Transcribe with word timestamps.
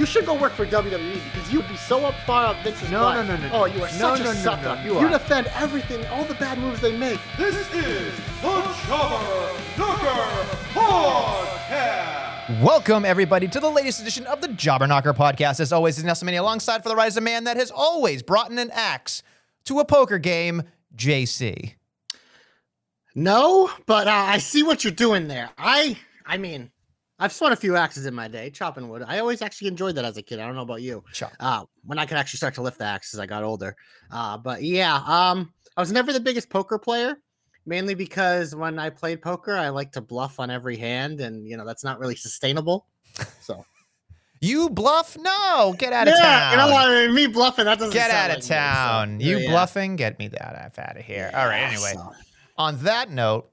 You 0.00 0.06
should 0.06 0.24
go 0.24 0.32
work 0.32 0.52
for 0.54 0.64
WWE 0.64 1.20
because 1.30 1.52
you'd 1.52 1.68
be 1.68 1.76
so 1.76 2.06
up 2.06 2.14
far 2.24 2.46
up 2.46 2.56
Vince's 2.64 2.90
No, 2.90 3.00
butt. 3.00 3.16
no, 3.26 3.36
no, 3.36 3.42
no, 3.42 3.48
no. 3.48 3.54
Oh, 3.54 3.64
you 3.66 3.82
are 3.82 3.92
No, 3.98 4.16
such 4.16 4.20
no, 4.20 4.30
a 4.30 4.34
no, 4.34 4.40
sucker. 4.40 4.62
no, 4.76 4.82
you 4.82 4.96
are. 4.96 5.10
defend 5.10 5.46
everything, 5.48 6.06
all 6.06 6.24
the 6.24 6.32
bad 6.36 6.56
moves 6.56 6.80
they 6.80 6.96
make. 6.96 7.20
This 7.36 7.54
is 7.54 7.68
the 7.68 8.10
Jobber 8.40 9.52
Knocker 9.76 10.46
Podcast. 10.72 12.62
Welcome, 12.62 13.04
everybody, 13.04 13.46
to 13.48 13.60
the 13.60 13.68
latest 13.68 14.00
edition 14.00 14.24
of 14.24 14.40
the 14.40 14.48
Jobber 14.48 14.86
Knocker 14.86 15.12
podcast. 15.12 15.60
As 15.60 15.70
always, 15.70 15.98
is 15.98 16.04
Nestlemania 16.04 16.40
alongside 16.40 16.82
for 16.82 16.88
the 16.88 16.96
rise 16.96 17.18
of 17.18 17.22
man 17.22 17.44
that 17.44 17.58
has 17.58 17.70
always 17.70 18.22
brought 18.22 18.50
in 18.50 18.58
an 18.58 18.70
axe 18.72 19.22
to 19.66 19.80
a 19.80 19.84
poker 19.84 20.16
game, 20.16 20.62
JC. 20.96 21.74
No, 23.14 23.70
but 23.84 24.08
uh, 24.08 24.12
I 24.12 24.38
see 24.38 24.62
what 24.62 24.82
you're 24.82 24.94
doing 24.94 25.28
there. 25.28 25.50
I, 25.58 25.98
I 26.24 26.38
mean, 26.38 26.70
I've 27.20 27.32
swung 27.32 27.52
a 27.52 27.56
few 27.56 27.76
axes 27.76 28.06
in 28.06 28.14
my 28.14 28.26
day, 28.28 28.50
chopping 28.50 28.88
wood. 28.88 29.04
I 29.06 29.18
always 29.18 29.42
actually 29.42 29.68
enjoyed 29.68 29.94
that 29.96 30.04
as 30.04 30.16
a 30.16 30.22
kid. 30.22 30.40
I 30.40 30.46
don't 30.46 30.56
know 30.56 30.62
about 30.62 30.80
you. 30.82 31.04
Chop. 31.12 31.32
Uh, 31.38 31.64
when 31.84 31.98
I 31.98 32.06
could 32.06 32.16
actually 32.16 32.38
start 32.38 32.54
to 32.54 32.62
lift 32.62 32.78
the 32.78 32.84
axe 32.84 33.12
as 33.14 33.20
I 33.20 33.26
got 33.26 33.44
older. 33.44 33.76
Uh, 34.10 34.38
but 34.38 34.62
yeah, 34.62 34.96
um, 35.06 35.52
I 35.76 35.80
was 35.80 35.92
never 35.92 36.12
the 36.12 36.20
biggest 36.20 36.48
poker 36.48 36.78
player, 36.78 37.18
mainly 37.66 37.94
because 37.94 38.54
when 38.56 38.78
I 38.78 38.88
played 38.90 39.20
poker, 39.22 39.54
I 39.54 39.68
like 39.68 39.92
to 39.92 40.00
bluff 40.00 40.40
on 40.40 40.50
every 40.50 40.76
hand, 40.76 41.20
and 41.20 41.46
you 41.46 41.56
know 41.56 41.66
that's 41.66 41.84
not 41.84 41.98
really 42.00 42.16
sustainable. 42.16 42.86
So 43.42 43.64
You 44.42 44.70
bluff? 44.70 45.18
No, 45.18 45.74
get 45.78 45.92
out 45.92 46.08
of 46.08 46.14
yeah, 46.16 46.22
town. 46.24 46.50
you 46.52 46.56
know 46.56 46.72
what 46.72 46.88
I 46.88 47.06
mean? 47.06 47.14
Me 47.14 47.26
bluffing 47.26 47.66
that 47.66 47.78
doesn't 47.78 47.92
Get 47.92 48.10
out 48.10 48.30
like 48.30 48.38
of 48.38 48.44
me, 48.44 48.48
so, 48.48 48.54
town. 48.54 49.20
you 49.20 49.38
yeah. 49.38 49.50
bluffing? 49.50 49.96
Get 49.96 50.18
me 50.18 50.28
that 50.28 50.72
out 50.78 50.96
of 50.96 51.04
here. 51.04 51.30
All 51.34 51.46
right, 51.46 51.60
anyway. 51.60 51.92
so- 51.92 52.12
On 52.56 52.78
that 52.84 53.10
note, 53.10 53.50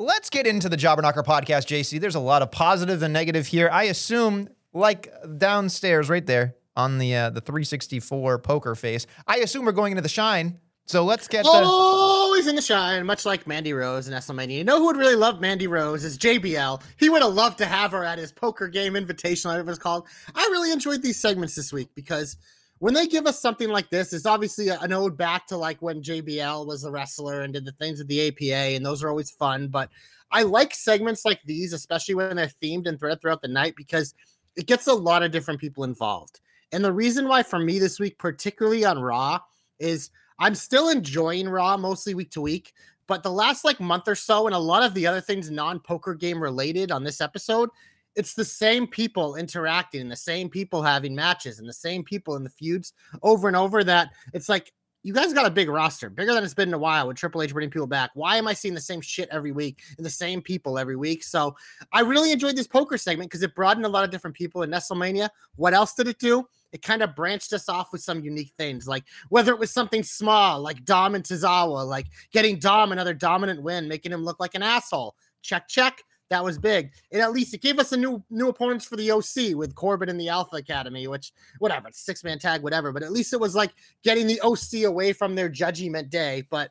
let's 0.00 0.30
get 0.30 0.46
into 0.46 0.68
the 0.68 0.76
Jobber 0.76 1.02
Knocker 1.02 1.22
podcast, 1.22 1.66
JC. 1.66 2.00
There's 2.00 2.14
a 2.14 2.20
lot 2.20 2.42
of 2.42 2.50
positive 2.50 3.02
and 3.02 3.12
negative 3.12 3.46
here. 3.46 3.68
I 3.70 3.84
assume, 3.84 4.48
like 4.72 5.12
downstairs 5.36 6.08
right 6.08 6.24
there 6.24 6.56
on 6.74 6.98
the 6.98 7.14
uh, 7.14 7.30
the 7.30 7.40
364 7.40 8.38
poker 8.38 8.74
face, 8.74 9.06
I 9.26 9.38
assume 9.38 9.66
we're 9.66 9.72
going 9.72 9.92
into 9.92 10.02
the 10.02 10.08
shine. 10.08 10.58
So 10.86 11.04
let's 11.04 11.28
get 11.28 11.44
the. 11.44 11.50
Always 11.50 12.48
in 12.48 12.56
the 12.56 12.62
shine, 12.62 13.06
much 13.06 13.24
like 13.24 13.46
Mandy 13.46 13.72
Rose 13.72 14.08
and 14.08 14.16
WrestleMania. 14.16 14.56
You 14.56 14.64
know 14.64 14.78
who 14.78 14.86
would 14.86 14.96
really 14.96 15.14
love 15.14 15.40
Mandy 15.40 15.68
Rose 15.68 16.02
is 16.02 16.18
JBL. 16.18 16.82
He 16.96 17.08
would 17.08 17.22
have 17.22 17.34
loved 17.34 17.58
to 17.58 17.66
have 17.66 17.92
her 17.92 18.02
at 18.02 18.18
his 18.18 18.32
poker 18.32 18.66
game 18.66 18.94
invitational, 18.94 19.50
whatever 19.50 19.70
it's 19.70 19.78
called. 19.78 20.08
I 20.34 20.48
really 20.50 20.72
enjoyed 20.72 21.02
these 21.02 21.20
segments 21.20 21.54
this 21.54 21.72
week 21.72 21.90
because 21.94 22.38
when 22.80 22.94
they 22.94 23.06
give 23.06 23.26
us 23.26 23.38
something 23.38 23.68
like 23.68 23.90
this, 23.90 24.14
it's 24.14 24.26
obviously 24.26 24.68
an 24.68 24.92
ode 24.92 25.16
back 25.16 25.46
to 25.46 25.56
like 25.56 25.80
when 25.82 26.02
JBL 26.02 26.66
was 26.66 26.84
a 26.84 26.90
wrestler 26.90 27.42
and 27.42 27.52
did 27.52 27.66
the 27.66 27.72
things 27.72 27.98
with 27.98 28.08
the 28.08 28.28
APA, 28.28 28.74
and 28.74 28.84
those 28.84 29.04
are 29.04 29.10
always 29.10 29.30
fun. 29.30 29.68
But 29.68 29.90
I 30.30 30.42
like 30.44 30.74
segments 30.74 31.26
like 31.26 31.40
these, 31.44 31.74
especially 31.74 32.14
when 32.14 32.36
they're 32.36 32.50
themed 32.62 32.86
and 32.86 32.98
thread 32.98 33.20
throughout 33.20 33.42
the 33.42 33.48
night, 33.48 33.74
because 33.76 34.14
it 34.56 34.66
gets 34.66 34.86
a 34.86 34.94
lot 34.94 35.22
of 35.22 35.30
different 35.30 35.60
people 35.60 35.84
involved. 35.84 36.40
And 36.72 36.82
the 36.82 36.92
reason 36.92 37.28
why 37.28 37.42
for 37.42 37.58
me 37.58 37.78
this 37.78 38.00
week, 38.00 38.18
particularly 38.18 38.84
on 38.86 38.98
Raw, 38.98 39.40
is 39.78 40.10
I'm 40.38 40.54
still 40.54 40.88
enjoying 40.88 41.50
Raw 41.50 41.76
mostly 41.76 42.14
week 42.14 42.30
to 42.30 42.40
week, 42.40 42.72
but 43.06 43.22
the 43.22 43.30
last 43.30 43.62
like 43.62 43.78
month 43.78 44.08
or 44.08 44.14
so, 44.14 44.46
and 44.46 44.54
a 44.54 44.58
lot 44.58 44.84
of 44.84 44.94
the 44.94 45.06
other 45.06 45.20
things 45.20 45.50
non 45.50 45.80
poker 45.80 46.14
game 46.14 46.42
related 46.42 46.90
on 46.90 47.04
this 47.04 47.20
episode, 47.20 47.68
it's 48.16 48.34
the 48.34 48.44
same 48.44 48.86
people 48.86 49.36
interacting 49.36 50.08
the 50.08 50.16
same 50.16 50.48
people 50.48 50.82
having 50.82 51.14
matches 51.14 51.58
and 51.58 51.68
the 51.68 51.72
same 51.72 52.02
people 52.02 52.36
in 52.36 52.44
the 52.44 52.50
feuds 52.50 52.92
over 53.22 53.48
and 53.48 53.56
over. 53.56 53.84
That 53.84 54.10
it's 54.32 54.48
like 54.48 54.72
you 55.02 55.14
guys 55.14 55.32
got 55.32 55.46
a 55.46 55.50
big 55.50 55.70
roster, 55.70 56.10
bigger 56.10 56.34
than 56.34 56.44
it's 56.44 56.54
been 56.54 56.68
in 56.68 56.74
a 56.74 56.78
while 56.78 57.08
with 57.08 57.16
Triple 57.16 57.42
H 57.42 57.52
bringing 57.52 57.70
people 57.70 57.86
back. 57.86 58.10
Why 58.14 58.36
am 58.36 58.46
I 58.46 58.52
seeing 58.52 58.74
the 58.74 58.80
same 58.80 59.00
shit 59.00 59.28
every 59.30 59.52
week 59.52 59.80
and 59.96 60.04
the 60.04 60.10
same 60.10 60.42
people 60.42 60.78
every 60.78 60.96
week? 60.96 61.24
So 61.24 61.56
I 61.92 62.00
really 62.00 62.32
enjoyed 62.32 62.56
this 62.56 62.66
poker 62.66 62.98
segment 62.98 63.30
because 63.30 63.42
it 63.42 63.54
broadened 63.54 63.86
a 63.86 63.88
lot 63.88 64.04
of 64.04 64.10
different 64.10 64.36
people 64.36 64.62
in 64.62 64.70
Nestlemania. 64.70 65.30
What 65.56 65.72
else 65.72 65.94
did 65.94 66.08
it 66.08 66.18
do? 66.18 66.46
It 66.72 66.82
kind 66.82 67.02
of 67.02 67.16
branched 67.16 67.52
us 67.52 67.68
off 67.68 67.92
with 67.92 68.02
some 68.02 68.20
unique 68.20 68.52
things, 68.58 68.86
like 68.86 69.04
whether 69.30 69.52
it 69.52 69.58
was 69.58 69.70
something 69.70 70.02
small, 70.02 70.60
like 70.60 70.84
Dom 70.84 71.14
and 71.14 71.24
Tozawa, 71.24 71.86
like 71.86 72.06
getting 72.30 72.58
Dom 72.58 72.92
another 72.92 73.14
dominant 73.14 73.62
win, 73.62 73.88
making 73.88 74.12
him 74.12 74.24
look 74.24 74.38
like 74.38 74.54
an 74.54 74.62
asshole. 74.62 75.16
Check, 75.42 75.66
check. 75.68 76.02
That 76.30 76.44
was 76.44 76.58
big. 76.58 76.92
And 77.10 77.20
at 77.20 77.32
least 77.32 77.54
it 77.54 77.60
gave 77.60 77.80
us 77.80 77.92
a 77.92 77.96
new 77.96 78.22
new 78.30 78.48
opponents 78.48 78.86
for 78.86 78.96
the 78.96 79.10
OC 79.10 79.56
with 79.56 79.74
Corbin 79.74 80.08
and 80.08 80.20
the 80.20 80.28
Alpha 80.28 80.56
Academy, 80.56 81.08
which 81.08 81.32
whatever, 81.58 81.88
six 81.92 82.22
man 82.22 82.38
tag, 82.38 82.62
whatever. 82.62 82.92
But 82.92 83.02
at 83.02 83.12
least 83.12 83.32
it 83.32 83.40
was 83.40 83.56
like 83.56 83.72
getting 84.04 84.28
the 84.28 84.40
OC 84.40 84.84
away 84.84 85.12
from 85.12 85.34
their 85.34 85.48
judgment 85.48 86.08
day. 86.08 86.46
But 86.48 86.70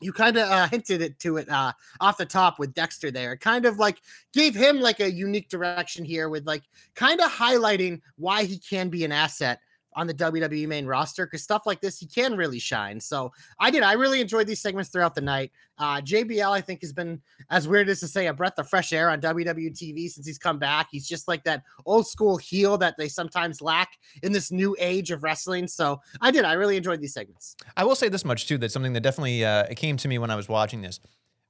you 0.00 0.12
kind 0.12 0.36
of 0.36 0.46
uh, 0.46 0.68
hinted 0.68 1.00
it 1.00 1.18
to 1.20 1.38
it 1.38 1.48
uh, 1.48 1.72
off 2.00 2.18
the 2.18 2.26
top 2.26 2.58
with 2.58 2.74
Dexter 2.74 3.10
there. 3.10 3.32
It 3.32 3.40
kind 3.40 3.64
of 3.64 3.78
like 3.78 3.98
gave 4.34 4.54
him 4.54 4.80
like 4.80 5.00
a 5.00 5.10
unique 5.10 5.48
direction 5.48 6.04
here 6.04 6.28
with 6.28 6.46
like 6.46 6.62
kind 6.94 7.18
of 7.20 7.30
highlighting 7.30 8.02
why 8.16 8.44
he 8.44 8.58
can 8.58 8.90
be 8.90 9.04
an 9.04 9.12
asset 9.12 9.60
on 9.94 10.06
the 10.06 10.14
WWE 10.14 10.66
main 10.68 10.86
roster 10.86 11.26
because 11.26 11.42
stuff 11.42 11.62
like 11.66 11.80
this 11.80 11.98
he 11.98 12.06
can 12.06 12.36
really 12.36 12.58
shine. 12.58 13.00
So 13.00 13.32
I 13.58 13.70
did. 13.70 13.82
I 13.82 13.92
really 13.92 14.20
enjoyed 14.20 14.46
these 14.46 14.60
segments 14.60 14.90
throughout 14.90 15.14
the 15.14 15.20
night. 15.20 15.52
Uh, 15.78 16.00
JBL 16.00 16.50
I 16.50 16.60
think 16.60 16.80
has 16.82 16.92
been 16.92 17.20
as 17.50 17.66
weird 17.66 17.88
as 17.88 18.00
to 18.00 18.08
say 18.08 18.26
a 18.26 18.32
breath 18.32 18.58
of 18.58 18.68
fresh 18.68 18.92
air 18.92 19.10
on 19.10 19.20
WWE 19.20 19.72
TV 19.72 20.08
since 20.08 20.26
he's 20.26 20.38
come 20.38 20.58
back. 20.58 20.88
He's 20.90 21.08
just 21.08 21.28
like 21.28 21.44
that 21.44 21.62
old 21.86 22.06
school 22.06 22.36
heel 22.36 22.78
that 22.78 22.96
they 22.98 23.08
sometimes 23.08 23.60
lack 23.60 23.98
in 24.22 24.32
this 24.32 24.50
new 24.50 24.76
age 24.78 25.10
of 25.10 25.22
wrestling. 25.22 25.66
So 25.66 26.00
I 26.20 26.30
did. 26.30 26.44
I 26.44 26.54
really 26.54 26.76
enjoyed 26.76 27.00
these 27.00 27.14
segments. 27.14 27.56
I 27.76 27.84
will 27.84 27.94
say 27.94 28.08
this 28.08 28.24
much 28.24 28.46
too. 28.46 28.58
That 28.58 28.70
something 28.70 28.92
that 28.92 29.02
definitely 29.02 29.44
uh, 29.44 29.66
came 29.74 29.96
to 29.98 30.08
me 30.08 30.18
when 30.18 30.30
I 30.30 30.36
was 30.36 30.48
watching 30.48 30.82
this 30.82 31.00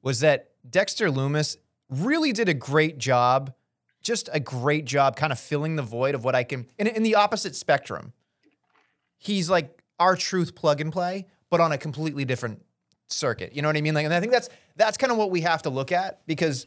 was 0.03 0.21
that 0.21 0.51
Dexter 0.69 1.09
Lumis 1.09 1.57
really 1.89 2.33
did 2.33 2.49
a 2.49 2.55
great 2.55 2.99
job, 2.99 3.55
just 4.03 4.29
a 4.33 4.41
great 4.41 4.85
job, 4.85 5.17
kind 5.17 5.33
of 5.33 5.39
filling 5.39 5.77
the 5.77 5.83
void 5.83 6.15
of 6.15 6.25
what 6.25 6.35
I 6.35 6.45
can 6.45 6.67
in, 6.79 6.87
in 6.87 7.03
the 7.03 7.15
opposite 7.15 7.55
spectrum. 7.55 8.13
He's 9.23 9.49
like 9.49 9.83
R-Truth 10.01 10.55
plug 10.55 10.81
and 10.81 10.93
play, 10.93 11.27
but 11.49 11.61
on 11.61 11.71
a 11.71 11.79
completely 11.79 12.25
different 12.25 12.65
circuit. 13.09 13.55
You 13.55 13.63
know 13.63 13.69
what 13.69 13.77
I 13.77 13.81
mean? 13.81 13.95
Like, 13.95 14.05
and 14.05 14.13
I 14.13 14.21
think 14.21 14.33
that's 14.33 14.49
that's 14.75 14.97
kind 14.97 15.13
of 15.13 15.19
what 15.19 15.31
we 15.31 15.43
have 15.43 15.63
to 15.63 15.71
look 15.71 15.93
at 15.93 16.27
because. 16.27 16.67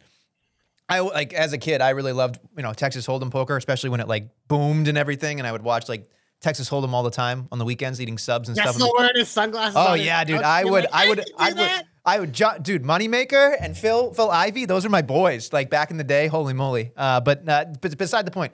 I 0.87 0.99
like 0.99 1.33
as 1.33 1.51
a 1.51 1.57
kid, 1.57 1.81
I 1.81 1.89
really 1.89 2.13
loved 2.13 2.37
you 2.55 2.61
know 2.61 2.71
Texas 2.71 3.07
Hold'em 3.07 3.31
poker, 3.31 3.57
especially 3.57 3.89
when 3.89 4.01
it 4.01 4.07
like 4.07 4.29
boomed 4.47 4.87
and 4.87 4.99
everything, 4.99 5.39
and 5.39 5.47
I 5.47 5.51
would 5.51 5.63
watch 5.63 5.89
like 5.89 6.07
Texas 6.41 6.69
Hold'em 6.69 6.93
all 6.93 7.01
the 7.01 7.09
time 7.09 7.47
on 7.51 7.57
the 7.57 7.65
weekends, 7.65 7.99
eating 7.99 8.19
subs 8.19 8.49
and 8.49 8.55
stuff. 8.55 8.77
wearing 8.95 9.15
his 9.15 9.27
sunglasses. 9.27 9.75
Oh 9.75 9.95
yeah, 9.95 10.23
dude. 10.23 10.43
I 10.43 10.63
would, 10.63 10.83
like, 10.83 10.93
I 10.93 11.09
would, 11.09 11.17
can 11.17 11.25
do 11.25 11.33
I 11.39 11.49
would, 11.49 11.57
that." 11.57 11.83
I 12.05 12.19
would, 12.19 12.31
dude. 12.63 12.83
Moneymaker 12.83 13.55
and 13.59 13.75
Phil, 13.75 14.13
Phil 14.13 14.29
Ivey. 14.29 14.65
Those 14.65 14.85
are 14.85 14.89
my 14.89 15.01
boys. 15.01 15.51
Like 15.51 15.71
back 15.71 15.89
in 15.89 15.97
the 15.97 16.03
day. 16.03 16.27
Holy 16.27 16.53
moly. 16.53 16.91
Uh, 16.95 17.19
but, 17.19 17.49
uh, 17.49 17.65
but 17.81 17.97
beside 17.97 18.27
the 18.27 18.31
point. 18.31 18.53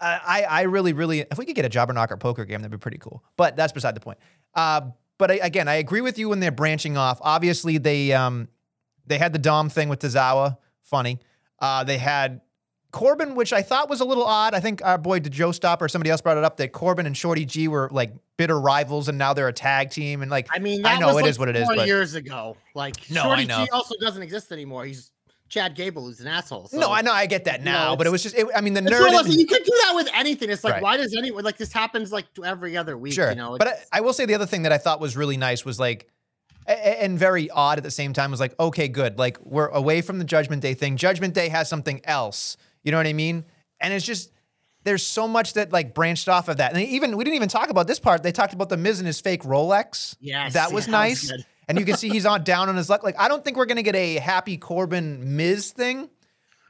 Uh, 0.00 0.18
I, 0.24 0.42
I 0.42 0.62
really, 0.62 0.92
really, 0.92 1.20
if 1.20 1.36
we 1.38 1.44
could 1.44 1.56
get 1.56 1.64
a 1.64 1.68
jobber 1.68 1.92
knocker 1.92 2.16
poker 2.16 2.44
game, 2.44 2.60
that'd 2.62 2.70
be 2.70 2.78
pretty 2.78 2.98
cool. 2.98 3.22
But 3.36 3.56
that's 3.56 3.72
beside 3.72 3.94
the 3.94 4.00
point. 4.00 4.18
Uh, 4.54 4.82
but 5.18 5.30
I, 5.30 5.34
again, 5.34 5.68
I 5.68 5.74
agree 5.74 6.00
with 6.00 6.18
you 6.18 6.28
when 6.30 6.40
they're 6.40 6.50
branching 6.50 6.96
off. 6.96 7.18
Obviously, 7.20 7.78
they, 7.78 8.12
um, 8.12 8.48
they 9.06 9.18
had 9.18 9.32
the 9.32 9.38
Dom 9.38 9.68
thing 9.68 9.88
with 9.88 10.00
Tozawa. 10.00 10.56
Funny. 10.82 11.18
Uh, 11.58 11.84
they 11.84 11.98
had 11.98 12.40
Corbin, 12.90 13.34
which 13.34 13.52
I 13.52 13.62
thought 13.62 13.88
was 13.90 14.00
a 14.00 14.04
little 14.04 14.24
odd. 14.24 14.54
I 14.54 14.60
think 14.60 14.82
our 14.84 14.98
boy 14.98 15.20
did 15.20 15.32
Joe 15.32 15.52
Stop 15.52 15.82
or 15.82 15.88
somebody 15.88 16.10
else 16.10 16.20
brought 16.20 16.38
it 16.38 16.44
up 16.44 16.56
that 16.56 16.72
Corbin 16.72 17.06
and 17.06 17.16
Shorty 17.16 17.44
G 17.44 17.68
were 17.68 17.88
like 17.92 18.12
bitter 18.36 18.58
rivals, 18.58 19.08
and 19.08 19.18
now 19.18 19.34
they're 19.34 19.48
a 19.48 19.52
tag 19.52 19.90
team. 19.90 20.22
And 20.22 20.30
like, 20.30 20.48
I 20.50 20.58
mean, 20.58 20.84
I 20.84 20.98
know 20.98 21.10
it 21.10 21.14
like 21.14 21.26
is 21.26 21.38
what 21.38 21.48
it 21.48 21.56
is, 21.56 21.68
but 21.68 21.86
years 21.86 22.14
ago, 22.14 22.56
like 22.74 22.96
No, 23.10 23.22
Shorty 23.22 23.42
I 23.42 23.44
know. 23.44 23.64
G 23.64 23.70
also 23.70 23.94
doesn't 24.00 24.22
exist 24.22 24.50
anymore. 24.50 24.86
He's 24.86 25.12
Chad 25.50 25.74
Gable, 25.74 26.06
who's 26.06 26.20
an 26.20 26.28
asshole. 26.28 26.68
So. 26.68 26.78
no, 26.78 26.92
I 26.92 27.02
know, 27.02 27.12
I 27.12 27.26
get 27.26 27.44
that 27.44 27.62
now, 27.62 27.96
but 27.96 28.06
it 28.06 28.10
was 28.10 28.22
just, 28.22 28.36
it, 28.36 28.46
I 28.54 28.60
mean, 28.60 28.72
the 28.72 28.80
nerd. 28.80 29.36
you 29.36 29.46
could 29.46 29.64
do 29.64 29.72
that 29.84 29.92
with 29.94 30.08
anything. 30.14 30.48
It's 30.48 30.64
like, 30.64 30.74
Right. 30.74 30.82
why 30.82 30.96
does 30.96 31.14
anyone 31.14 31.44
like 31.44 31.58
this 31.58 31.72
happens 31.72 32.12
like 32.12 32.26
every 32.42 32.76
other 32.76 32.96
week? 32.96 33.12
Sure, 33.12 33.28
you 33.28 33.36
know, 33.36 33.58
but 33.58 33.68
I, 33.68 33.98
I 33.98 34.00
will 34.00 34.12
say 34.12 34.24
the 34.24 34.34
other 34.34 34.46
thing 34.46 34.62
that 34.62 34.72
I 34.72 34.78
thought 34.78 35.00
was 35.00 35.16
really 35.16 35.36
nice 35.36 35.64
was 35.64 35.78
like, 35.78 36.08
and 36.66 37.18
very 37.18 37.50
odd 37.50 37.78
at 37.78 37.84
the 37.84 37.90
same 37.90 38.12
time 38.12 38.30
was 38.30 38.38
like, 38.38 38.58
okay, 38.60 38.86
good, 38.86 39.18
like 39.18 39.38
we're 39.44 39.68
away 39.68 40.02
from 40.02 40.18
the 40.18 40.24
Judgment 40.24 40.62
Day 40.62 40.74
thing. 40.74 40.96
Judgment 40.96 41.34
Day 41.34 41.48
has 41.48 41.68
something 41.68 42.00
else. 42.04 42.56
You 42.84 42.92
know 42.92 42.98
what 42.98 43.08
I 43.08 43.12
mean? 43.12 43.44
And 43.80 43.92
it's 43.92 44.06
just 44.06 44.30
there's 44.84 45.04
so 45.04 45.26
much 45.26 45.54
that 45.54 45.72
like 45.72 45.94
branched 45.94 46.28
off 46.28 46.48
of 46.48 46.58
that. 46.58 46.72
And 46.72 46.82
even 46.82 47.16
we 47.16 47.24
didn't 47.24 47.36
even 47.36 47.48
talk 47.48 47.70
about 47.70 47.86
this 47.88 47.98
part. 47.98 48.22
They 48.22 48.32
talked 48.32 48.54
about 48.54 48.68
the 48.68 48.76
Miz 48.76 49.00
and 49.00 49.06
his 49.06 49.20
fake 49.20 49.42
Rolex. 49.42 50.16
Yes, 50.20 50.52
that 50.52 50.72
was 50.72 50.86
yeah, 50.86 50.92
that 50.92 51.08
was 51.10 51.28
nice. 51.28 51.32
And 51.70 51.78
you 51.78 51.84
can 51.84 51.96
see 51.96 52.08
he's 52.08 52.26
on 52.26 52.42
down 52.42 52.68
on 52.68 52.76
his 52.76 52.90
luck. 52.90 53.04
Like 53.04 53.18
I 53.18 53.28
don't 53.28 53.44
think 53.44 53.56
we're 53.56 53.66
gonna 53.66 53.84
get 53.84 53.94
a 53.94 54.16
happy 54.16 54.56
Corbin 54.56 55.36
Miz 55.36 55.70
thing, 55.70 56.10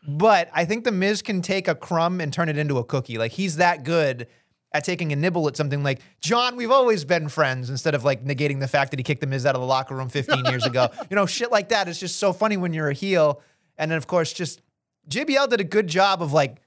but 0.07 0.51
I 0.53 0.67
think 0.67 0.85
the 0.85 0.93
Miz 0.93 1.23
can 1.23 1.41
take 1.41 1.69
a 1.69 1.75
crumb 1.75 2.21
and 2.21 2.31
turn 2.31 2.51
it 2.51 2.59
into 2.59 2.77
a 2.77 2.85
cookie. 2.85 3.17
Like 3.17 3.33
he's 3.33 3.57
that 3.57 3.83
good 3.83 4.27
at 4.73 4.85
taking 4.85 5.11
a 5.13 5.17
nibble 5.17 5.49
at 5.49 5.57
something 5.57 5.83
like 5.83 6.01
John. 6.21 6.55
We've 6.55 6.71
always 6.71 7.07
been 7.07 7.31
friends 7.31 7.71
instead 7.71 7.95
of 7.95 8.05
like 8.05 8.25
negating 8.25 8.61
the 8.61 8.69
fact 8.69 8.91
that 8.91 9.01
he 9.01 9.03
kicked 9.03 9.23
the 9.23 9.27
Miz 9.27 9.47
out 9.47 9.55
of 9.55 9.63
the 9.63 9.67
locker 9.67 9.97
room 9.97 10.11
15 10.11 10.45
years 10.45 10.67
ago. 10.67 10.89
You 11.11 11.17
know, 11.17 11.27
shit 11.27 11.51
like 11.51 11.71
that 11.71 11.89
is 11.89 11.99
just 11.99 12.17
so 12.17 12.33
funny 12.35 12.59
when 12.59 12.75
you're 12.75 12.91
a 12.91 12.95
heel. 12.95 13.41
And 13.79 13.91
then 13.91 13.97
of 13.97 14.07
course, 14.07 14.35
just 14.35 14.61
JBL 15.09 15.49
did 15.49 15.61
a 15.61 15.65
good 15.65 15.89
job 15.89 16.23
of 16.23 16.33
like, 16.33 16.59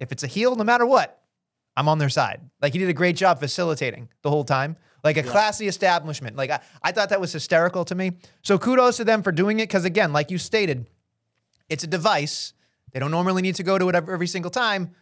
if 0.00 0.10
it's 0.12 0.24
a 0.24 0.26
heel, 0.26 0.56
no 0.56 0.64
matter 0.64 0.84
what, 0.84 1.22
I'm 1.76 1.88
on 1.88 1.98
their 1.98 2.08
side. 2.08 2.40
Like 2.60 2.72
he 2.72 2.80
did 2.80 2.88
a 2.88 2.94
great 2.94 3.16
job 3.16 3.38
facilitating 3.38 4.08
the 4.22 4.28
whole 4.28 4.44
time. 4.44 4.76
Like 5.04 5.16
a 5.16 5.22
classy 5.22 5.68
establishment. 5.68 6.36
Like 6.36 6.50
I, 6.50 6.60
I 6.82 6.92
thought 6.92 7.10
that 7.10 7.20
was 7.20 7.32
hysterical 7.32 7.84
to 7.84 7.94
me. 7.94 8.12
So 8.42 8.58
kudos 8.58 8.96
to 8.96 9.04
them 9.04 9.22
for 9.22 9.32
doing 9.32 9.60
it. 9.60 9.70
Cause 9.70 9.84
again, 9.84 10.12
like 10.12 10.30
you 10.30 10.38
stated, 10.38 10.86
it's 11.68 11.84
a 11.84 11.86
device. 11.86 12.52
They 12.92 13.00
don't 13.00 13.10
normally 13.10 13.42
need 13.42 13.56
to 13.56 13.62
go 13.62 13.78
to 13.78 13.88
it 13.88 13.94
every, 13.94 14.26
single 14.26 14.50
time, 14.50 14.92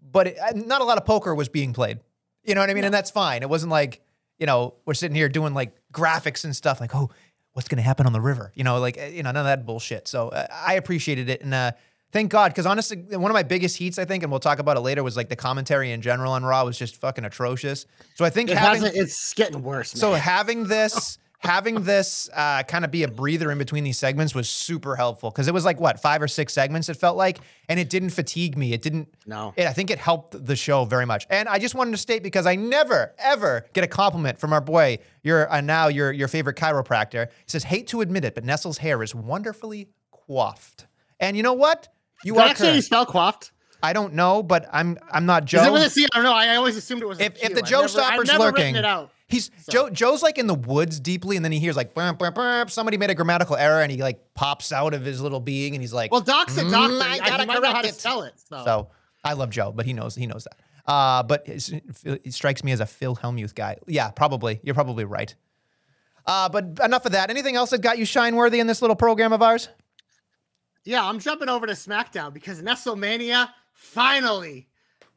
but 0.00 0.28
it, 0.28 0.38
not 0.54 0.80
a 0.80 0.84
lot 0.84 0.98
of 0.98 1.04
poker 1.04 1.34
was 1.34 1.48
being 1.48 1.72
played. 1.72 1.98
You 2.44 2.54
know 2.54 2.60
what 2.60 2.70
I 2.70 2.74
mean? 2.74 2.84
And 2.84 2.94
that's 2.94 3.10
fine. 3.10 3.42
It 3.42 3.48
wasn't 3.48 3.70
like, 3.70 4.00
you 4.38 4.46
know, 4.46 4.74
we're 4.84 4.94
sitting 4.94 5.14
here 5.14 5.28
doing 5.28 5.54
like 5.54 5.72
graphics 5.92 6.44
and 6.44 6.54
stuff 6.54 6.80
like, 6.80 6.94
oh, 6.94 7.10
what's 7.52 7.68
going 7.68 7.78
to 7.78 7.82
happen 7.82 8.06
on 8.06 8.12
the 8.12 8.20
river? 8.20 8.52
You 8.54 8.64
know, 8.64 8.78
like, 8.78 8.98
uh, 8.98 9.06
you 9.06 9.22
know, 9.22 9.30
none 9.30 9.38
of 9.38 9.46
that 9.46 9.66
bullshit. 9.66 10.06
So 10.06 10.28
uh, 10.28 10.46
I 10.50 10.74
appreciated 10.74 11.28
it. 11.28 11.42
And 11.42 11.52
uh, 11.52 11.72
thank 12.12 12.30
God, 12.30 12.52
because 12.52 12.66
honestly, 12.66 12.96
one 13.10 13.30
of 13.30 13.34
my 13.34 13.42
biggest 13.42 13.76
heats, 13.76 13.98
I 13.98 14.04
think, 14.04 14.22
and 14.22 14.30
we'll 14.32 14.40
talk 14.40 14.58
about 14.58 14.76
it 14.76 14.80
later, 14.80 15.02
was 15.02 15.16
like 15.16 15.28
the 15.28 15.36
commentary 15.36 15.92
in 15.92 16.00
general 16.02 16.32
on 16.32 16.44
Raw 16.44 16.64
was 16.64 16.78
just 16.78 16.96
fucking 16.96 17.24
atrocious. 17.24 17.86
So 18.14 18.24
I 18.24 18.30
think 18.30 18.50
It 18.50 18.56
having. 18.58 18.90
it's 18.94 19.34
getting 19.34 19.62
worse. 19.62 19.90
So 19.92 20.12
having 20.14 20.64
this, 20.68 21.18
having 21.40 21.84
this 21.84 22.28
uh, 22.34 22.64
kind 22.64 22.84
of 22.84 22.90
be 22.90 23.04
a 23.04 23.08
breather 23.08 23.52
in 23.52 23.58
between 23.58 23.84
these 23.84 23.96
segments 23.96 24.34
was 24.34 24.48
super 24.50 24.96
helpful 24.96 25.30
because 25.30 25.46
it 25.46 25.54
was 25.54 25.64
like 25.64 25.78
what 25.78 26.00
five 26.00 26.20
or 26.20 26.26
six 26.26 26.52
segments 26.52 26.88
it 26.88 26.94
felt 26.94 27.16
like, 27.16 27.38
and 27.68 27.78
it 27.78 27.88
didn't 27.88 28.10
fatigue 28.10 28.56
me. 28.58 28.72
It 28.72 28.82
didn't. 28.82 29.08
No. 29.26 29.54
It, 29.56 29.66
I 29.66 29.72
think 29.72 29.90
it 29.90 29.98
helped 30.00 30.44
the 30.44 30.56
show 30.56 30.84
very 30.84 31.06
much. 31.06 31.26
And 31.30 31.48
I 31.48 31.58
just 31.60 31.76
wanted 31.76 31.92
to 31.92 31.96
state 31.98 32.24
because 32.24 32.44
I 32.46 32.56
never 32.56 33.14
ever 33.18 33.66
get 33.72 33.84
a 33.84 33.86
compliment 33.86 34.38
from 34.38 34.52
our 34.52 34.60
boy, 34.60 34.98
your 35.22 35.48
uh, 35.52 35.60
now 35.60 35.86
your 35.86 36.10
your 36.10 36.26
favorite 36.26 36.56
chiropractor. 36.56 37.28
He 37.28 37.32
says, 37.46 37.62
"Hate 37.62 37.86
to 37.88 38.00
admit 38.00 38.24
it, 38.24 38.34
but 38.34 38.44
Nestle's 38.44 38.78
hair 38.78 39.00
is 39.04 39.14
wonderfully 39.14 39.88
coiffed." 40.10 40.86
And 41.20 41.36
you 41.36 41.42
know 41.44 41.52
what? 41.52 41.86
You 42.24 42.34
Is 42.34 42.40
are 42.40 42.48
actually 42.48 42.80
spell 42.80 43.06
coiffed? 43.06 43.52
I 43.82 43.92
don't 43.92 44.14
know, 44.14 44.42
but 44.42 44.68
I'm 44.72 44.98
I'm 45.10 45.24
not 45.26 45.44
Joe 45.44 45.60
Is 45.60 45.66
it 45.68 45.72
with 45.72 45.82
a 45.82 45.90
C? 45.90 46.04
I 46.12 46.16
don't 46.16 46.24
know. 46.24 46.32
I 46.34 46.56
always 46.56 46.76
assumed 46.76 47.02
it 47.02 47.06
was. 47.06 47.20
a 47.20 47.26
if, 47.26 47.42
if 47.42 47.54
the 47.54 47.62
Joe 47.62 47.76
never- 47.82 47.88
Stopper's 47.88 48.32
lurking, 48.32 48.74
it 48.74 48.84
out. 48.84 49.12
he's 49.28 49.50
So- 49.62 49.72
Joe. 49.72 49.90
Joe's 49.90 50.22
like 50.22 50.36
in 50.36 50.48
the 50.48 50.54
woods 50.54 50.98
deeply, 50.98 51.36
and 51.36 51.44
then 51.44 51.52
he 51.52 51.60
hears 51.60 51.76
like 51.76 51.94
burp, 51.94 52.18
burp, 52.18 52.34
burp. 52.34 52.70
somebody 52.70 52.96
made 52.96 53.10
a 53.10 53.14
grammatical 53.14 53.54
error, 53.56 53.80
and 53.82 53.92
he 53.92 53.98
like 54.02 54.34
pops 54.34 54.72
out 54.72 54.94
of 54.94 55.04
his 55.04 55.20
little 55.20 55.38
being, 55.38 55.74
and 55.74 55.82
he's 55.82 55.92
like, 55.92 56.10
Well, 56.10 56.20
Doc's 56.22 56.58
a 56.58 56.62
"Mm, 56.64 56.70
doctor. 56.72 56.96
I 57.02 57.12
I 57.12 57.18
gotta 57.28 57.46
know 57.46 57.52
how 57.54 57.60
correct 57.60 57.82
to 57.84 57.88
it." 57.90 57.94
spell 57.94 58.22
it. 58.22 58.34
So. 58.48 58.62
So 58.64 58.88
I 59.22 59.34
love 59.34 59.50
Joe, 59.50 59.70
but 59.70 59.86
he 59.86 59.92
knows 59.92 60.16
he 60.16 60.26
knows 60.26 60.44
that. 60.44 60.56
Uh, 60.92 61.22
but 61.22 61.46
it 61.46 62.32
strikes 62.34 62.64
me 62.64 62.72
as 62.72 62.80
a 62.80 62.86
Phil 62.86 63.14
Hellmuth 63.14 63.54
guy. 63.54 63.76
Yeah, 63.86 64.10
probably. 64.10 64.58
You're 64.64 64.74
probably 64.74 65.04
right. 65.04 65.32
Uh, 66.26 66.48
but 66.48 66.78
enough 66.82 67.06
of 67.06 67.12
that. 67.12 67.30
Anything 67.30 67.56
else 67.56 67.70
that 67.70 67.80
got 67.80 67.96
you 67.98 68.04
shine 68.04 68.34
worthy 68.36 68.58
in 68.58 68.66
this 68.66 68.80
little 68.82 68.96
program 68.96 69.32
of 69.32 69.40
ours? 69.42 69.68
yeah, 70.88 71.04
I'm 71.04 71.18
jumping 71.18 71.50
over 71.50 71.66
to 71.66 71.74
SmackDown 71.74 72.32
because 72.32 72.62
WrestleMania 72.62 73.50
finally, 73.74 74.68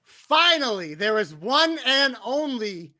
finally, 0.03 0.95
there 0.95 1.17
is 1.17 1.33
one 1.33 1.79
and 1.85 2.17
only 2.25 2.91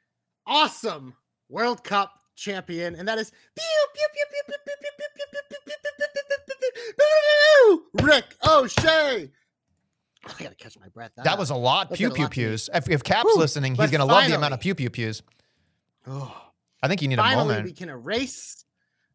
awesome 0.48 1.14
World 1.50 1.84
Cup 1.84 2.14
champion, 2.34 2.96
and 2.96 3.06
that 3.10 3.18
is 3.18 3.34
Rick 8.02 8.24
O'Shea. 8.48 9.30
I 10.24 10.34
gotta 10.40 10.56
catch 10.56 10.80
my 10.80 10.88
breath. 10.88 11.12
That, 11.18 11.26
that 11.26 11.38
was 11.38 11.50
a 11.50 11.56
lot. 11.56 11.90
That 11.90 11.98
pew 11.98 12.10
pew 12.10 12.30
pews. 12.30 12.70
If, 12.74 12.90
if 12.90 13.04
Cap's 13.04 13.26
Woo, 13.26 13.42
listening, 13.42 13.76
he's 13.76 13.92
gonna 13.92 14.06
finally, 14.06 14.22
love 14.22 14.30
the 14.30 14.38
amount 14.38 14.54
of 14.54 14.62
pew 14.62 14.76
pew 14.76 14.90
pews. 14.90 15.22
Oh, 16.08 16.42
I 16.82 16.88
think 16.88 17.02
you 17.02 17.10
need 17.10 17.18
finally 17.18 17.42
a 17.42 17.46
moment. 17.48 17.66
We 17.66 17.74
can 17.74 17.90
erase 17.90 18.64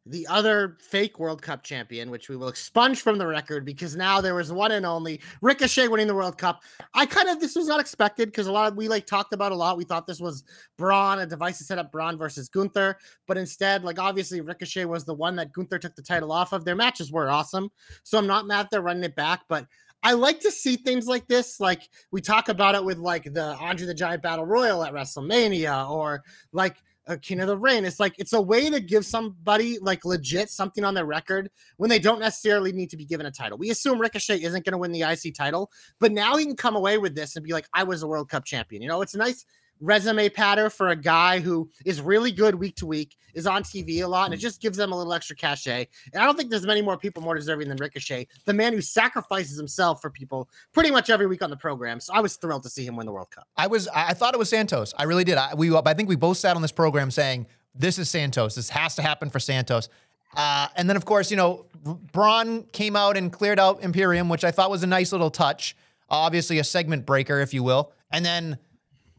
the 0.06 0.26
other 0.28 0.78
fake 0.80 1.18
World 1.18 1.42
Cup 1.42 1.64
champion, 1.64 2.10
which 2.10 2.28
we 2.28 2.36
will 2.36 2.48
expunge 2.48 3.00
from 3.00 3.18
the 3.18 3.26
record 3.26 3.64
because 3.64 3.96
now 3.96 4.20
there 4.20 4.34
was 4.36 4.52
one 4.52 4.72
and 4.72 4.86
only 4.86 5.20
Ricochet 5.42 5.88
winning 5.88 6.06
the 6.06 6.14
World 6.14 6.38
Cup. 6.38 6.62
I 6.94 7.06
kind 7.06 7.28
of 7.28 7.40
this 7.40 7.56
was 7.56 7.66
not 7.66 7.80
expected 7.80 8.28
because 8.28 8.46
a 8.46 8.52
lot 8.52 8.70
of 8.70 8.76
we 8.76 8.88
like 8.88 9.06
talked 9.06 9.32
about 9.32 9.52
a 9.52 9.56
lot. 9.56 9.76
We 9.76 9.84
thought 9.84 10.06
this 10.06 10.20
was 10.20 10.44
Braun, 10.78 11.18
a 11.18 11.26
device 11.26 11.58
to 11.58 11.64
set 11.64 11.78
up 11.78 11.90
Braun 11.90 12.16
versus 12.16 12.48
Gunther, 12.48 12.96
but 13.26 13.36
instead, 13.36 13.82
like 13.84 13.98
obviously 13.98 14.40
Ricochet 14.40 14.84
was 14.84 15.04
the 15.04 15.14
one 15.14 15.34
that 15.36 15.52
Gunther 15.52 15.80
took 15.80 15.96
the 15.96 16.02
title 16.02 16.30
off 16.30 16.52
of. 16.52 16.64
Their 16.64 16.76
matches 16.76 17.10
were 17.10 17.28
awesome, 17.28 17.70
so 18.04 18.16
I'm 18.16 18.26
not 18.26 18.46
mad 18.46 18.68
they're 18.70 18.82
running 18.82 19.04
it 19.04 19.16
back, 19.16 19.42
but. 19.48 19.66
I 20.02 20.12
like 20.12 20.38
to 20.40 20.52
see 20.52 20.76
things 20.76 21.08
like 21.08 21.26
this. 21.26 21.58
Like 21.58 21.88
we 22.12 22.20
talk 22.20 22.48
about 22.48 22.76
it 22.76 22.84
with 22.84 22.98
like 22.98 23.24
the 23.32 23.56
Andre 23.56 23.86
the 23.86 23.94
Giant 23.94 24.22
Battle 24.22 24.44
Royal 24.44 24.84
at 24.84 24.92
WrestleMania, 24.92 25.90
or 25.90 26.22
like 26.52 26.76
Uh, 27.08 27.14
a 27.14 27.18
King 27.18 27.40
of 27.40 27.48
the 27.48 27.58
Ring. 27.58 27.84
It's 27.84 28.00
like 28.00 28.14
it's 28.18 28.32
a 28.32 28.40
way 28.40 28.70
to 28.70 28.80
give 28.80 29.04
somebody 29.04 29.78
like 29.80 30.04
legit 30.04 30.50
something 30.50 30.84
on 30.84 30.94
their 30.94 31.06
record 31.06 31.50
when 31.76 31.90
they 31.90 31.98
don't 31.98 32.20
necessarily 32.20 32.72
need 32.72 32.90
to 32.90 32.96
be 32.96 33.04
given 33.04 33.26
a 33.26 33.30
title. 33.30 33.58
We 33.58 33.70
assume 33.70 34.00
Ricochet 34.00 34.42
isn't 34.42 34.64
going 34.64 34.72
to 34.72 34.78
win 34.78 34.92
the 34.92 35.02
IC 35.02 35.34
title, 35.34 35.70
but 35.98 36.12
now 36.12 36.36
he 36.36 36.44
can 36.44 36.56
come 36.56 36.76
away 36.76 36.98
with 36.98 37.14
this 37.14 37.36
and 37.36 37.44
be 37.44 37.52
like, 37.52 37.68
I 37.72 37.84
was 37.84 38.02
a 38.02 38.06
World 38.06 38.28
Cup 38.28 38.44
champion. 38.44 38.82
You 38.82 38.88
know, 38.88 39.02
it's 39.02 39.14
nice 39.14 39.44
resume 39.80 40.28
patter 40.28 40.70
for 40.70 40.88
a 40.88 40.96
guy 40.96 41.40
who 41.40 41.70
is 41.84 42.00
really 42.00 42.32
good 42.32 42.54
week 42.54 42.76
to 42.76 42.86
week, 42.86 43.16
is 43.34 43.46
on 43.46 43.62
TV 43.62 44.02
a 44.02 44.06
lot, 44.06 44.24
and 44.24 44.34
it 44.34 44.38
just 44.38 44.62
gives 44.62 44.78
them 44.78 44.92
a 44.92 44.96
little 44.96 45.12
extra 45.12 45.36
cachet. 45.36 45.86
And 46.12 46.22
I 46.22 46.24
don't 46.26 46.36
think 46.36 46.50
there's 46.50 46.66
many 46.66 46.80
more 46.80 46.96
people 46.96 47.22
more 47.22 47.34
deserving 47.34 47.68
than 47.68 47.76
Ricochet, 47.76 48.26
the 48.46 48.54
man 48.54 48.72
who 48.72 48.80
sacrifices 48.80 49.58
himself 49.58 50.00
for 50.00 50.10
people 50.10 50.48
pretty 50.72 50.90
much 50.90 51.10
every 51.10 51.26
week 51.26 51.42
on 51.42 51.50
the 51.50 51.56
program. 51.56 52.00
So 52.00 52.14
I 52.14 52.20
was 52.20 52.36
thrilled 52.36 52.62
to 52.62 52.70
see 52.70 52.86
him 52.86 52.96
win 52.96 53.06
the 53.06 53.12
World 53.12 53.30
Cup. 53.30 53.46
I 53.56 53.66
was 53.66 53.88
I 53.88 54.08
I 54.08 54.14
thought 54.14 54.32
it 54.34 54.38
was 54.38 54.48
Santos. 54.48 54.94
I 54.96 55.04
really 55.04 55.24
did. 55.24 55.36
I, 55.36 55.54
we 55.54 55.74
I 55.76 55.94
think 55.94 56.08
we 56.08 56.16
both 56.16 56.38
sat 56.38 56.56
on 56.56 56.62
this 56.62 56.72
program 56.72 57.10
saying 57.10 57.46
this 57.74 57.98
is 57.98 58.08
Santos. 58.08 58.54
This 58.54 58.70
has 58.70 58.94
to 58.96 59.02
happen 59.02 59.28
for 59.28 59.38
Santos. 59.38 59.90
Uh, 60.34 60.68
and 60.76 60.88
then 60.88 60.96
of 60.96 61.04
course 61.04 61.30
you 61.30 61.36
know 61.36 61.66
Braun 62.12 62.62
came 62.72 62.96
out 62.96 63.16
and 63.16 63.30
cleared 63.32 63.60
out 63.60 63.82
Imperium, 63.82 64.28
which 64.28 64.44
I 64.44 64.50
thought 64.50 64.70
was 64.70 64.82
a 64.82 64.86
nice 64.86 65.12
little 65.12 65.30
touch. 65.30 65.76
obviously 66.08 66.58
a 66.58 66.64
segment 66.64 67.04
breaker, 67.04 67.40
if 67.40 67.52
you 67.52 67.62
will. 67.62 67.92
And 68.10 68.24
then 68.24 68.58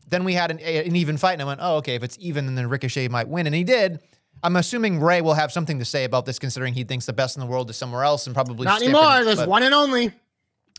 then 0.07 0.23
we 0.23 0.33
had 0.33 0.51
an, 0.51 0.59
an 0.59 0.95
even 0.95 1.17
fight, 1.17 1.33
and 1.33 1.41
I 1.41 1.45
went, 1.45 1.59
oh 1.61 1.77
okay, 1.77 1.95
if 1.95 2.03
it's 2.03 2.17
even, 2.19 2.55
then 2.55 2.67
Ricochet 2.69 3.07
might 3.09 3.27
win, 3.27 3.45
and 3.45 3.55
he 3.55 3.63
did. 3.63 3.99
I'm 4.43 4.55
assuming 4.55 4.99
Ray 4.99 5.21
will 5.21 5.33
have 5.33 5.51
something 5.51 5.79
to 5.79 5.85
say 5.85 6.03
about 6.03 6.25
this, 6.25 6.37
considering 6.39 6.73
he 6.75 6.83
thinks 6.83 7.05
the 7.07 7.13
best 7.13 7.35
in 7.35 7.39
the 7.41 7.47
world 7.47 7.69
is 7.69 7.77
somewhere 7.77 8.03
else, 8.03 8.27
and 8.27 8.35
probably 8.35 8.65
Not 8.65 8.81
anymore. 8.81 9.23
There's 9.23 9.37
but- 9.39 9.49
one 9.49 9.63
and 9.63 9.73
only. 9.73 10.11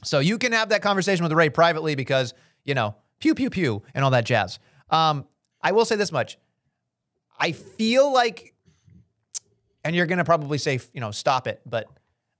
so 0.04 0.20
you 0.20 0.38
can 0.38 0.52
have 0.52 0.68
that 0.68 0.80
conversation 0.82 1.24
with 1.24 1.32
Ray 1.32 1.50
privately 1.50 1.94
because, 1.96 2.34
you 2.64 2.74
know, 2.74 2.94
pew, 3.18 3.34
pew, 3.34 3.50
pew, 3.50 3.82
and 3.94 4.04
all 4.04 4.12
that 4.12 4.24
jazz. 4.24 4.58
Um, 4.90 5.26
I 5.60 5.72
will 5.72 5.84
say 5.84 5.96
this 5.96 6.12
much. 6.12 6.38
I 7.38 7.50
feel 7.52 8.12
like, 8.12 8.54
and 9.84 9.94
you're 9.96 10.06
going 10.06 10.18
to 10.18 10.24
probably 10.24 10.58
say, 10.58 10.78
you 10.92 11.00
know, 11.00 11.10
stop 11.10 11.46
it, 11.48 11.60
but 11.66 11.88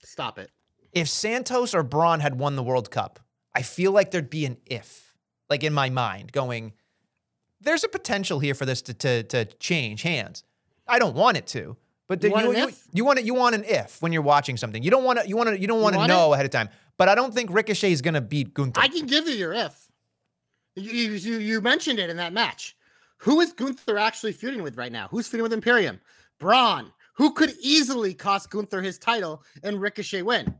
Stop 0.04 0.38
it. 0.38 0.50
if 0.92 1.08
Santos 1.08 1.74
or 1.74 1.82
Braun 1.82 2.20
had 2.20 2.38
won 2.38 2.54
the 2.56 2.62
World 2.62 2.90
Cup, 2.92 3.18
I 3.54 3.62
feel 3.62 3.90
like 3.92 4.12
there'd 4.12 4.30
be 4.30 4.44
an 4.46 4.56
if, 4.66 5.07
like 5.50 5.64
in 5.64 5.72
my 5.72 5.90
mind, 5.90 6.32
going, 6.32 6.72
there's 7.60 7.84
a 7.84 7.88
potential 7.88 8.38
here 8.38 8.54
for 8.54 8.66
this 8.66 8.82
to, 8.82 8.94
to, 8.94 9.22
to 9.24 9.44
change 9.58 10.02
hands. 10.02 10.44
I 10.86 10.98
don't 10.98 11.14
want 11.14 11.36
it 11.36 11.46
to. 11.48 11.76
But 12.06 12.22
You 12.22 12.30
the- 12.30 12.32
want 12.34 12.44
you, 12.46 12.50
an 12.52 12.56
you, 12.58 12.68
if? 12.68 12.84
you 12.92 13.04
want 13.04 13.18
it. 13.18 13.24
You 13.26 13.34
want 13.34 13.54
an 13.54 13.64
if 13.64 14.00
when 14.00 14.12
you're 14.12 14.22
watching 14.22 14.56
something. 14.56 14.82
You 14.82 14.90
don't 14.90 15.04
want 15.04 15.20
to. 15.20 15.28
You 15.28 15.36
want 15.36 15.50
to. 15.50 15.60
You 15.60 15.66
don't 15.66 15.82
want 15.82 15.94
to 15.94 16.06
know 16.06 16.32
ahead 16.32 16.46
of 16.46 16.50
time. 16.50 16.70
But 16.96 17.08
I 17.10 17.14
don't 17.14 17.34
think 17.34 17.50
Ricochet 17.52 17.92
is 17.92 18.00
going 18.00 18.14
to 18.14 18.22
beat 18.22 18.54
Gunther. 18.54 18.80
I 18.80 18.88
can 18.88 19.06
give 19.06 19.28
you 19.28 19.34
your 19.34 19.52
if. 19.52 19.86
You, 20.74 21.12
you, 21.12 21.38
you 21.38 21.60
mentioned 21.60 21.98
it 21.98 22.08
in 22.08 22.16
that 22.16 22.32
match. 22.32 22.76
Who 23.18 23.40
is 23.40 23.52
Gunther 23.52 23.98
actually 23.98 24.32
feuding 24.32 24.62
with 24.62 24.76
right 24.78 24.90
now? 24.92 25.08
Who's 25.10 25.26
feuding 25.26 25.42
with 25.42 25.52
Imperium? 25.52 26.00
Braun. 26.38 26.92
Who 27.14 27.32
could 27.32 27.52
easily 27.60 28.14
cost 28.14 28.48
Gunther 28.48 28.80
his 28.80 28.96
title 28.98 29.42
and 29.62 29.80
Ricochet 29.80 30.22
win? 30.22 30.54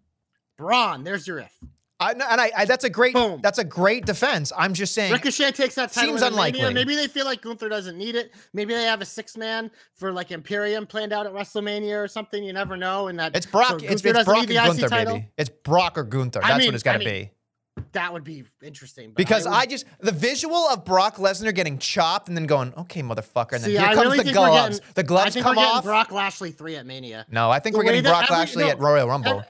Braun. 0.56 1.04
There's 1.04 1.26
your 1.26 1.38
if. 1.38 1.56
I, 2.00 2.12
and 2.12 2.22
I, 2.22 2.50
I 2.56 2.64
that's 2.64 2.84
a 2.84 2.90
great 2.90 3.12
Boom. 3.14 3.40
that's 3.42 3.58
a 3.58 3.64
great 3.64 4.06
defense. 4.06 4.52
I'm 4.56 4.72
just 4.72 4.94
saying 4.94 5.12
Ricochet 5.12 5.50
takes 5.52 5.74
that 5.74 5.90
title. 5.92 6.10
Seems 6.16 6.22
in 6.22 6.34
Mania. 6.36 6.58
unlikely. 6.60 6.74
Maybe 6.74 6.94
they 6.94 7.08
feel 7.08 7.24
like 7.24 7.40
Gunther 7.42 7.68
doesn't 7.68 7.98
need 7.98 8.14
it. 8.14 8.32
Maybe 8.52 8.72
they 8.72 8.84
have 8.84 9.00
a 9.00 9.04
six 9.04 9.36
man 9.36 9.70
for 9.94 10.12
like 10.12 10.30
Imperium 10.30 10.86
planned 10.86 11.12
out 11.12 11.26
at 11.26 11.32
WrestleMania 11.32 12.02
or 12.02 12.06
something. 12.06 12.44
You 12.44 12.52
never 12.52 12.76
know. 12.76 13.08
And 13.08 13.18
that 13.18 13.34
it's 13.36 13.46
Brock. 13.46 13.80
so 13.80 13.86
it's, 13.86 14.04
it's 14.04 14.24
Brock 14.24 14.46
need 14.48 14.50
and 14.50 14.50
the 14.50 14.54
IC 14.62 14.66
Gunther, 14.80 14.88
title. 14.88 15.14
baby. 15.14 15.28
It's 15.38 15.50
Brock 15.50 15.98
or 15.98 16.04
Gunther. 16.04 16.40
I 16.44 16.48
That's 16.48 16.58
mean- 16.58 16.68
what 16.68 16.74
it's 16.74 16.84
got 16.84 16.92
to 16.92 16.96
I 17.00 17.04
mean, 17.12 17.22
be. 17.24 17.30
That 17.92 18.12
would 18.12 18.24
be 18.24 18.42
interesting. 18.62 19.10
but 19.10 19.16
Because 19.16 19.44
would- 19.44 19.54
I, 19.54 19.64
just 19.66 19.84
the 20.00 20.10
visual 20.12 20.56
of 20.56 20.84
Brock 20.84 21.16
Lesnar 21.16 21.54
getting 21.54 21.78
chopped 21.78 22.26
and 22.28 22.36
then 22.36 22.46
going, 22.46 22.74
okay, 22.76 23.02
motherfucker, 23.02 23.52
and 23.52 23.62
then 23.62 23.70
See, 23.70 23.76
here 23.76 23.82
I 23.86 23.94
comes 23.94 24.06
really 24.12 24.24
the 24.24 24.32
gloves. 24.32 24.78
getting- 24.80 24.92
the 24.94 25.02
gloves 25.04 25.26
I 25.26 25.30
think 25.30 25.44
come 25.46 25.56
we're 25.56 25.62
getting 25.62 25.76
off. 25.78 25.84
Brock 25.84 26.10
Lashley 26.12 26.50
three 26.50 26.74
at 26.76 26.86
Mania. 26.86 27.24
no, 27.30 27.50
I 27.50 27.60
think 27.60 27.74
the 27.74 27.78
we're 27.78 27.84
getting 27.84 28.02
Brock 28.02 28.30
Lashley 28.30 28.64
no, 28.64 28.70
at 28.70 28.80
Royal 28.80 29.06
Rumble. 29.08 29.38
uh, 29.38 29.42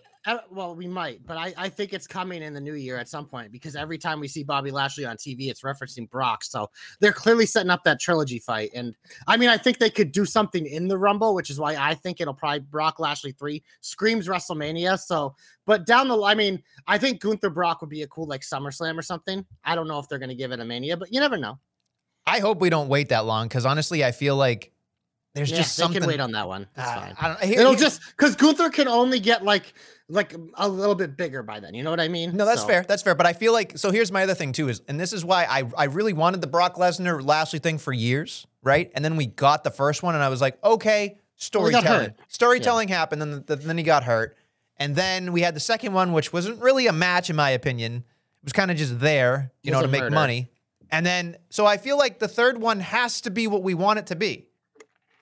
well, 0.51 0.75
we 0.75 0.87
might, 0.87 1.25
but 1.27 1.37
I, 1.37 1.55
I 1.57 1.69
think 1.69 1.93
it's 1.93 2.07
coming 2.07 2.43
in 2.43 2.53
the 2.53 2.61
new 2.61 2.75
year 2.75 2.97
at 2.99 3.09
some 3.09 3.27
point 3.27 3.53
because 3.53 3.77
every 3.77 3.99
time 3.99 4.21
we 4.21 4.29
see 4.29 4.43
Bobby 4.43 4.71
Lashley 4.71 5.05
on 5.05 5.17
TV, 5.17 5.49
it's 5.49 5.63
referencing 5.63 6.09
Brock. 6.11 6.45
So 6.45 6.71
they're 7.01 7.13
clearly 7.13 7.47
setting 7.47 7.71
up 7.71 7.85
that 7.85 8.01
trilogy 8.01 8.39
fight. 8.39 8.71
And 8.75 8.95
I 9.27 9.37
mean, 9.37 9.49
I 9.49 9.57
think 9.57 9.79
they 9.79 9.91
could 9.91 10.13
do 10.13 10.25
something 10.25 10.67
in 10.67 10.89
the 10.89 10.99
Rumble, 10.99 11.35
which 11.35 11.51
is 11.51 11.59
why 11.59 11.77
I 11.77 11.95
think 11.95 12.21
it'll 12.21 12.35
probably 12.35 12.61
Brock 12.61 12.99
Lashley 12.99 13.33
3 13.33 13.63
screams 13.81 14.29
WrestleMania. 14.29 14.99
So, 14.99 15.35
but 15.67 15.87
down 15.87 16.09
the 16.09 16.23
I 16.23 16.35
mean, 16.35 16.63
I 16.87 16.99
think 16.99 17.21
Gunther 17.21 17.51
Brock 17.51 17.81
would 17.81 17.91
be 17.91 18.03
a 18.03 18.09
cool 18.09 18.27
like 18.27 18.43
SummerSlam 18.43 18.99
or 18.99 19.03
something. 19.03 19.45
I 19.65 19.75
don't 19.75 19.89
know 19.89 19.99
if 19.99 20.09
they're 20.09 20.19
going 20.19 20.31
to 20.31 20.35
give 20.35 20.53
it 20.53 20.61
a 20.61 20.65
Mania, 20.65 20.97
but 20.97 21.13
you 21.13 21.21
never 21.21 21.37
know. 21.37 21.59
I 22.27 22.41
hope 22.41 22.61
we 22.61 22.69
don't 22.69 22.89
wait 22.89 23.09
that 23.09 23.25
long 23.25 23.49
because 23.49 23.65
honestly, 23.65 24.05
I 24.05 24.13
feel 24.13 24.37
like 24.37 24.73
there's 25.35 25.51
yeah, 25.51 25.59
just 25.59 25.77
they 25.77 25.83
something. 25.83 26.01
can 26.01 26.09
wait 26.09 26.21
on 26.21 26.33
that 26.33 26.49
one. 26.49 26.67
That's 26.75 26.91
Uh, 26.91 26.95
fine. 27.01 27.15
I 27.21 27.29
don't, 27.29 27.43
here- 27.45 27.61
It'll 27.61 27.73
here- 27.73 27.81
just 27.81 28.01
because 28.17 28.35
Gunther 28.37 28.71
can 28.71 28.89
only 28.89 29.21
get 29.21 29.45
like 29.45 29.75
like 30.11 30.35
a 30.55 30.67
little 30.67 30.95
bit 30.95 31.19
bigger 31.19 31.43
by 31.43 31.61
then. 31.61 31.75
You 31.75 31.83
know 31.83 31.91
what 31.91 32.01
I 32.01 32.09
mean? 32.09 32.35
No, 32.35 32.47
that's 32.47 32.63
So- 32.63 32.67
fair. 32.67 32.83
That's 32.89 33.03
fair. 33.03 33.15
But 33.15 33.27
I 33.27 33.35
feel 33.35 33.53
like 33.53 33.77
so. 33.77 33.91
Here's 33.91 34.11
my 34.11 34.23
other 34.23 34.35
thing 34.35 34.53
too 34.53 34.69
is, 34.69 34.81
and 34.89 34.99
this 34.99 35.13
is 35.13 35.25
why 35.25 35.45
I 35.45 35.65
I 35.77 35.85
really 35.85 36.13
wanted 36.15 36.41
the 36.41 36.47
Brock 36.47 36.77
Lesnar 36.77 37.25
Lashley 37.25 37.59
thing 37.59 37.79
for 37.79 37.93
years, 37.93 38.47
right? 38.63 38.91
And 38.95 39.05
then 39.05 39.17
we 39.17 39.27
got 39.27 39.65
the 39.65 39.71
first 39.71 40.03
one, 40.03 40.15
and 40.15 40.25
I 40.25 40.29
was 40.31 40.41
like, 40.41 40.59
okay, 40.65 41.09
Well, 41.11 41.19
storytelling. 41.37 41.85
hurt. 41.85 42.15
Storytelling 42.29 42.89
happened, 42.89 43.23
and 43.23 43.47
then, 43.47 43.59
then 43.63 43.77
he 43.79 43.85
got 43.85 44.05
hurt, 44.05 44.37
and 44.79 44.97
then 44.97 45.33
we 45.33 45.43
had 45.43 45.55
the 45.55 45.61
second 45.61 45.93
one, 45.93 46.13
which 46.15 46.33
wasn't 46.33 46.61
really 46.63 46.87
a 46.87 46.93
match 46.93 47.29
in 47.31 47.37
my 47.37 47.51
opinion. 47.51 47.97
It 47.97 48.45
was 48.45 48.53
kind 48.55 48.71
of 48.71 48.77
just 48.79 48.99
there, 49.01 49.53
you 49.63 49.73
know, 49.73 49.83
to 49.83 49.89
make 49.89 50.01
murder. 50.01 50.15
money. 50.15 50.51
And 50.91 51.05
then 51.05 51.37
so 51.51 51.67
I 51.67 51.77
feel 51.77 51.99
like 51.99 52.19
the 52.19 52.29
third 52.29 52.59
one 52.59 52.81
has 52.81 53.21
to 53.23 53.31
be 53.31 53.47
what 53.47 53.63
we 53.63 53.75
want 53.75 53.99
it 53.99 54.07
to 54.07 54.17
be, 54.17 54.48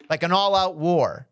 like 0.09 0.23
an 0.23 0.33
all-out 0.33 0.77
war, 0.77 1.29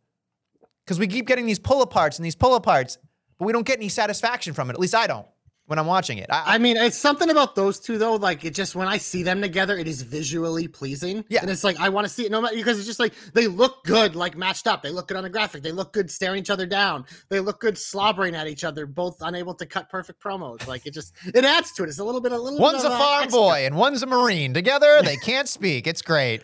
because 0.85 0.99
we 0.99 1.07
keep 1.07 1.27
getting 1.27 1.47
these 1.47 1.59
pull 1.59 1.85
aparts 1.85 2.17
and 2.17 2.25
these 2.25 2.37
pull 2.37 2.59
aparts, 2.59 2.99
but 3.39 3.47
we 3.47 3.53
don't 3.53 3.67
get 3.67 3.79
any 3.79 3.89
satisfaction 3.89 4.53
from 4.55 4.71
it. 4.71 4.75
At 4.75 4.81
least 4.81 4.95
I 4.95 5.07
don't 5.07 5.27
when 5.67 5.79
I'm 5.79 5.87
watching 5.87 6.19
it. 6.19 6.27
I, 6.31 6.55
I 6.55 6.59
mean, 6.59 6.77
it's 6.77 6.97
something 6.97 7.31
about 7.31 7.55
those 7.55 7.81
two 7.81 7.99
though. 7.99 8.17
Like 8.17 8.45
it 8.45 8.55
just 8.55 8.75
when 8.75 8.89
I 8.89 8.99
see 8.99 9.23
them 9.23 9.41
together, 9.41 9.77
it 9.77 9.89
is 9.89 10.03
visually 10.03 10.69
pleasing. 10.69 11.25
Yeah. 11.29 11.41
and 11.41 11.51
it's 11.51 11.65
like 11.65 11.79
I 11.81 11.89
want 11.89 12.07
to 12.07 12.13
see 12.13 12.25
it 12.27 12.31
no 12.31 12.41
matter 12.41 12.55
because 12.57 12.79
it's 12.79 12.87
just 12.87 13.01
like 13.01 13.15
they 13.33 13.47
look 13.47 13.85
good, 13.85 14.15
like 14.15 14.37
matched 14.37 14.67
up. 14.67 14.83
They 14.83 14.91
look 14.91 15.09
good 15.09 15.17
on 15.17 15.25
the 15.25 15.31
graphic. 15.31 15.63
They 15.63 15.73
look 15.73 15.93
good 15.93 16.11
staring 16.11 16.41
each 16.41 16.51
other 16.51 16.67
down. 16.67 17.07
They 17.29 17.41
look 17.41 17.61
good 17.61 17.79
slobbering 17.79 18.35
at 18.35 18.47
each 18.47 18.65
other, 18.65 18.87
both 18.87 19.17
unable 19.21 19.55
to 19.55 19.67
cut 19.67 19.89
perfect 19.89 20.23
promos. 20.23 20.67
Like 20.67 20.87
it 20.87 20.93
just 20.93 21.15
it 21.27 21.45
adds 21.45 21.73
to 21.73 21.85
it. 21.85 21.89
It's 21.89 21.99
a 21.99 22.05
little 22.05 22.21
bit 22.21 22.33
a 22.33 22.39
little. 22.39 22.59
One's 22.59 22.83
bit 22.83 22.93
a 22.93 22.97
farm 22.97 23.25
extra. 23.25 23.41
boy 23.41 23.67
and 23.67 23.77
one's 23.77 24.03
a 24.03 24.07
marine. 24.07 24.55
Together, 24.55 25.01
they 25.03 25.17
can't 25.17 25.49
speak. 25.49 25.87
It's 25.87 26.03
great. 26.03 26.43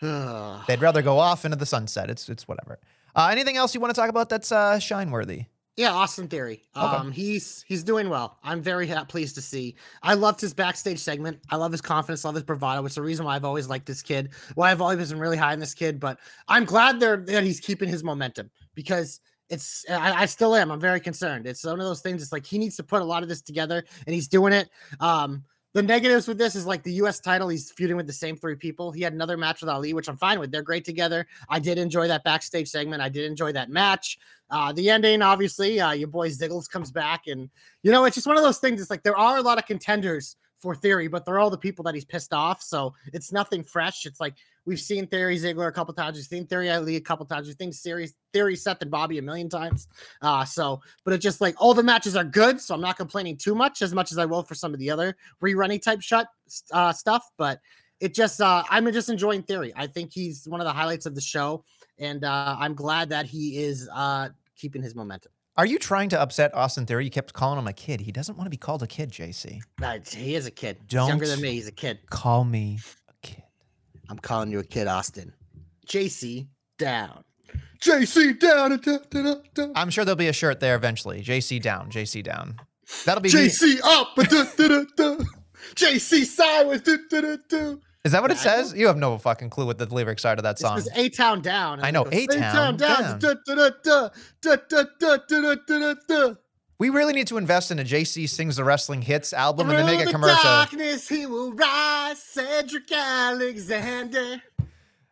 They'd 0.66 0.80
rather 0.80 1.02
go 1.02 1.18
off 1.18 1.44
into 1.44 1.56
the 1.56 1.66
sunset. 1.66 2.10
It's 2.10 2.28
it's 2.28 2.46
whatever. 2.46 2.78
Uh, 3.16 3.28
anything 3.32 3.56
else 3.56 3.74
you 3.74 3.80
want 3.80 3.94
to 3.94 4.00
talk 4.00 4.10
about 4.10 4.28
that's 4.28 4.52
uh, 4.52 4.78
shine 4.78 5.10
worthy? 5.10 5.46
Yeah, 5.78 5.92
Austin 5.92 6.26
Theory. 6.26 6.64
Okay. 6.76 6.86
Um, 6.86 7.12
he's 7.12 7.64
he's 7.68 7.84
doing 7.84 8.08
well. 8.08 8.38
I'm 8.42 8.60
very 8.60 8.88
ha- 8.88 9.04
pleased 9.04 9.36
to 9.36 9.40
see. 9.40 9.76
I 10.02 10.14
loved 10.14 10.40
his 10.40 10.52
backstage 10.52 10.98
segment. 10.98 11.38
I 11.50 11.56
love 11.56 11.70
his 11.70 11.80
confidence, 11.80 12.24
love 12.24 12.34
his 12.34 12.42
bravado. 12.42 12.84
It's 12.84 12.96
the 12.96 13.02
reason 13.02 13.24
why 13.24 13.36
I've 13.36 13.44
always 13.44 13.68
liked 13.68 13.86
this 13.86 14.02
kid. 14.02 14.30
Why 14.56 14.72
I've 14.72 14.80
always 14.80 15.10
been 15.10 15.20
really 15.20 15.36
high 15.36 15.52
on 15.52 15.60
this 15.60 15.74
kid. 15.74 16.00
But 16.00 16.18
I'm 16.48 16.64
glad 16.64 16.98
they're, 16.98 17.18
that 17.18 17.44
he's 17.44 17.60
keeping 17.60 17.88
his 17.88 18.02
momentum 18.02 18.50
because 18.74 19.20
it's. 19.48 19.84
I, 19.88 20.22
I 20.22 20.26
still 20.26 20.56
am. 20.56 20.72
I'm 20.72 20.80
very 20.80 20.98
concerned. 20.98 21.46
It's 21.46 21.62
one 21.62 21.78
of 21.78 21.86
those 21.86 22.00
things. 22.00 22.22
It's 22.22 22.32
like 22.32 22.44
he 22.44 22.58
needs 22.58 22.74
to 22.78 22.82
put 22.82 23.00
a 23.00 23.04
lot 23.04 23.22
of 23.22 23.28
this 23.28 23.40
together, 23.40 23.84
and 24.04 24.12
he's 24.12 24.26
doing 24.26 24.52
it. 24.52 24.70
Um, 24.98 25.44
the 25.78 25.82
negatives 25.84 26.26
with 26.26 26.38
this 26.38 26.56
is 26.56 26.66
like 26.66 26.82
the 26.82 26.94
U.S. 26.94 27.20
title. 27.20 27.48
He's 27.48 27.70
feuding 27.70 27.96
with 27.96 28.08
the 28.08 28.12
same 28.12 28.36
three 28.36 28.56
people. 28.56 28.90
He 28.90 29.00
had 29.00 29.12
another 29.12 29.36
match 29.36 29.60
with 29.60 29.70
Ali, 29.70 29.94
which 29.94 30.08
I'm 30.08 30.16
fine 30.16 30.40
with. 30.40 30.50
They're 30.50 30.60
great 30.60 30.84
together. 30.84 31.24
I 31.48 31.60
did 31.60 31.78
enjoy 31.78 32.08
that 32.08 32.24
backstage 32.24 32.68
segment. 32.68 33.00
I 33.00 33.08
did 33.08 33.24
enjoy 33.24 33.52
that 33.52 33.70
match. 33.70 34.18
Uh, 34.50 34.72
the 34.72 34.90
ending, 34.90 35.22
obviously, 35.22 35.80
uh, 35.80 35.92
your 35.92 36.08
boy 36.08 36.30
Ziggles 36.30 36.68
comes 36.68 36.90
back, 36.90 37.28
and 37.28 37.48
you 37.84 37.92
know, 37.92 38.06
it's 38.06 38.16
just 38.16 38.26
one 38.26 38.36
of 38.36 38.42
those 38.42 38.58
things. 38.58 38.80
It's 38.80 38.90
like 38.90 39.04
there 39.04 39.16
are 39.16 39.38
a 39.38 39.42
lot 39.42 39.56
of 39.58 39.66
contenders 39.66 40.34
for 40.58 40.74
Theory, 40.74 41.06
but 41.06 41.24
they're 41.24 41.38
all 41.38 41.48
the 41.48 41.56
people 41.56 41.84
that 41.84 41.94
he's 41.94 42.04
pissed 42.04 42.32
off. 42.32 42.60
So 42.60 42.92
it's 43.12 43.30
nothing 43.30 43.62
fresh. 43.62 44.04
It's 44.04 44.18
like 44.18 44.34
we've 44.68 44.78
seen 44.78 45.06
Theory 45.06 45.36
Ziggler 45.38 45.66
a 45.66 45.72
couple 45.72 45.94
times, 45.94 46.16
we've 46.16 46.26
seen 46.26 46.46
Theory 46.46 46.70
Ali 46.70 46.96
a 46.96 47.00
couple 47.00 47.24
times, 47.24 47.46
we've 47.46 47.56
seen 47.58 47.72
Theory 47.72 48.10
Theory 48.34 48.54
Seth 48.54 48.82
and 48.82 48.90
Bobby 48.90 49.16
a 49.16 49.22
million 49.22 49.48
times. 49.48 49.88
Uh, 50.20 50.44
so, 50.44 50.80
but 51.04 51.14
it's 51.14 51.22
just 51.22 51.40
like 51.40 51.54
all 51.58 51.72
the 51.72 51.82
matches 51.82 52.14
are 52.14 52.24
good, 52.24 52.60
so 52.60 52.74
I'm 52.74 52.80
not 52.82 52.98
complaining 52.98 53.38
too 53.38 53.54
much 53.54 53.80
as 53.80 53.94
much 53.94 54.12
as 54.12 54.18
I 54.18 54.26
will 54.26 54.42
for 54.42 54.54
some 54.54 54.74
of 54.74 54.78
the 54.78 54.90
other 54.90 55.16
rerunning 55.42 55.80
type 55.80 56.02
shut 56.02 56.28
uh, 56.70 56.92
stuff. 56.92 57.30
But 57.38 57.60
it 57.98 58.14
just, 58.14 58.40
uh, 58.40 58.62
I'm 58.70 58.92
just 58.92 59.08
enjoying 59.08 59.42
Theory. 59.42 59.72
I 59.74 59.86
think 59.86 60.12
he's 60.12 60.46
one 60.46 60.60
of 60.60 60.66
the 60.66 60.72
highlights 60.72 61.06
of 61.06 61.14
the 61.14 61.20
show, 61.22 61.64
and 61.98 62.22
uh, 62.22 62.56
I'm 62.58 62.74
glad 62.74 63.08
that 63.08 63.24
he 63.24 63.56
is 63.56 63.88
uh, 63.92 64.28
keeping 64.54 64.82
his 64.82 64.94
momentum. 64.94 65.32
Are 65.56 65.66
you 65.66 65.78
trying 65.80 66.08
to 66.10 66.20
upset 66.20 66.54
Austin 66.54 66.86
Theory? 66.86 67.04
You 67.04 67.10
kept 67.10 67.32
calling 67.32 67.58
him 67.58 67.66
a 67.66 67.72
kid. 67.72 68.00
He 68.00 68.12
doesn't 68.12 68.36
want 68.36 68.46
to 68.46 68.50
be 68.50 68.56
called 68.56 68.84
a 68.84 68.86
kid, 68.86 69.10
JC. 69.10 69.60
Uh, 69.82 69.98
he 70.08 70.36
is 70.36 70.46
a 70.46 70.52
kid. 70.52 70.76
He's 70.82 70.92
younger 70.92 71.26
than 71.26 71.40
me. 71.40 71.50
He's 71.52 71.66
a 71.66 71.72
kid. 71.72 71.98
Call 72.10 72.44
me. 72.44 72.78
I'm 74.08 74.18
calling 74.18 74.50
you 74.50 74.58
a 74.58 74.64
kid, 74.64 74.86
Austin. 74.86 75.32
JC 75.86 76.48
down. 76.78 77.24
JC 77.80 78.38
down. 78.38 78.70
da, 78.78 78.98
da, 79.10 79.22
da, 79.22 79.34
da. 79.54 79.66
I'm 79.74 79.90
sure 79.90 80.04
there'll 80.04 80.16
be 80.16 80.28
a 80.28 80.32
shirt 80.32 80.60
there 80.60 80.74
eventually. 80.76 81.22
JC 81.22 81.60
down. 81.60 81.90
JC 81.90 82.22
down. 82.22 82.56
That'll 83.04 83.20
be 83.22 83.28
me. 83.32 83.46
JC 83.48 83.80
up. 83.84 84.14
da, 84.16 84.44
da, 84.56 84.68
da, 84.68 84.84
da. 84.96 85.24
JC 85.74 86.24
sideways. 86.24 86.82
Da, 86.82 86.96
da, 87.10 87.20
da, 87.20 87.36
da. 87.48 87.74
Is 88.04 88.12
that 88.12 88.22
what 88.22 88.30
it 88.30 88.42
Yeah, 88.44 88.52
I 88.52 88.56
know. 88.56 88.62
says? 88.62 88.74
You 88.74 88.86
have 88.86 88.96
no 88.96 89.18
fucking 89.18 89.50
clue 89.50 89.66
what 89.66 89.76
the 89.78 89.86
lyrics 89.86 90.24
are 90.24 90.34
to 90.36 90.42
that 90.42 90.58
song. 90.58 90.76
just 90.78 90.90
A 90.96 91.08
Town 91.10 91.42
down. 91.42 91.80
I 91.84 91.90
know, 91.90 92.06
A-Town 92.10 92.76
down. 92.76 93.18
down. 93.18 93.18
We 96.78 96.90
really 96.90 97.12
need 97.12 97.26
to 97.26 97.38
invest 97.38 97.72
in 97.72 97.80
a 97.80 97.84
JC 97.84 98.28
Sings 98.28 98.54
the 98.54 98.62
Wrestling 98.62 99.02
Hits 99.02 99.32
album 99.32 99.66
Through 99.66 99.78
and 99.78 99.88
then 99.88 99.98
make 99.98 100.06
a 100.06 100.12
commercial. 100.12 100.42
Darkness, 100.42 101.08
he 101.08 101.26
will 101.26 101.52
rise, 101.52 102.22
Cedric 102.22 102.92
Alexander. 102.92 104.40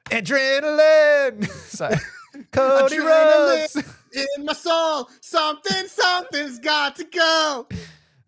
Adrenaline. 0.04 1.48
Sorry. 1.50 1.96
Cody 2.52 2.98
Adrenaline 2.98 3.74
Rhodes. 3.74 3.76
In 4.12 4.44
my 4.44 4.52
soul, 4.52 5.10
something, 5.20 5.88
something's 5.88 6.60
got 6.60 6.94
to 6.96 7.04
go. 7.04 7.66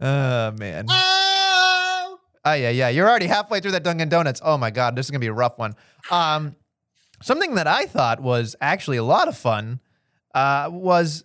Oh, 0.01 0.51
man. 0.53 0.87
Oh. 0.89 2.19
Oh, 2.45 2.53
yeah, 2.55 2.71
yeah. 2.71 2.89
You're 2.89 3.09
already 3.09 3.27
halfway 3.27 3.61
through 3.61 3.73
that 3.73 3.85
Dunkin' 3.85 4.09
Donuts. 4.09 4.41
Oh, 4.45 4.59
my 4.59 4.71
God. 4.71 4.97
This 4.97 5.07
is 5.07 5.11
going 5.11 5.21
to 5.21 5.25
be 5.25 5.29
a 5.29 5.33
rough 5.33 5.59
one. 5.59 5.77
Um, 6.11 6.57
something 7.23 7.55
that 7.55 7.69
I 7.69 7.87
thought 7.87 8.21
was 8.21 8.57
actually 8.61 8.97
a 8.97 9.05
lot 9.05 9.29
of 9.29 9.37
fun 9.37 9.81
uh, 10.35 10.69
was 10.73 11.25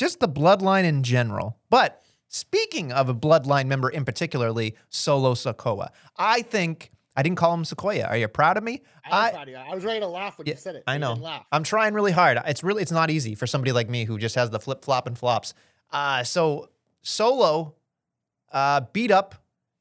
just 0.00 0.18
the 0.18 0.28
bloodline 0.28 0.84
in 0.84 1.02
general. 1.02 1.58
But 1.68 2.02
speaking 2.28 2.90
of 2.90 3.08
a 3.10 3.14
bloodline 3.14 3.66
member 3.66 3.90
in 3.90 4.04
particularly, 4.06 4.74
Solo 4.88 5.34
Sikoa, 5.34 5.90
I 6.16 6.40
think 6.40 6.90
I 7.14 7.22
didn't 7.22 7.36
call 7.36 7.52
him 7.52 7.66
Sequoia. 7.66 8.06
Are 8.06 8.16
you 8.16 8.26
proud 8.28 8.56
of 8.56 8.64
me? 8.64 8.80
I, 9.04 9.28
I- 9.28 9.30
proud 9.32 9.42
of 9.42 9.48
you. 9.50 9.56
I 9.56 9.74
was 9.74 9.84
ready 9.84 10.00
to 10.00 10.06
laugh 10.06 10.38
when 10.38 10.46
Yeah, 10.46 10.54
you 10.54 10.58
said 10.58 10.76
it. 10.76 10.84
I 10.86 10.96
know. 10.96 11.20
I'm 11.52 11.62
trying 11.64 11.92
really 11.92 12.12
hard. 12.12 12.38
It's 12.46 12.64
really 12.64 12.80
it's 12.82 12.90
not 12.92 13.10
easy 13.10 13.34
for 13.34 13.46
somebody 13.46 13.72
like 13.72 13.90
me 13.90 14.06
who 14.06 14.16
just 14.18 14.36
has 14.36 14.48
the 14.48 14.58
flip 14.58 14.82
flop 14.84 15.06
and 15.06 15.18
flops. 15.18 15.52
Uh, 15.92 16.24
so 16.24 16.70
Solo 17.02 17.74
uh, 18.52 18.80
beat 18.94 19.10
up, 19.10 19.34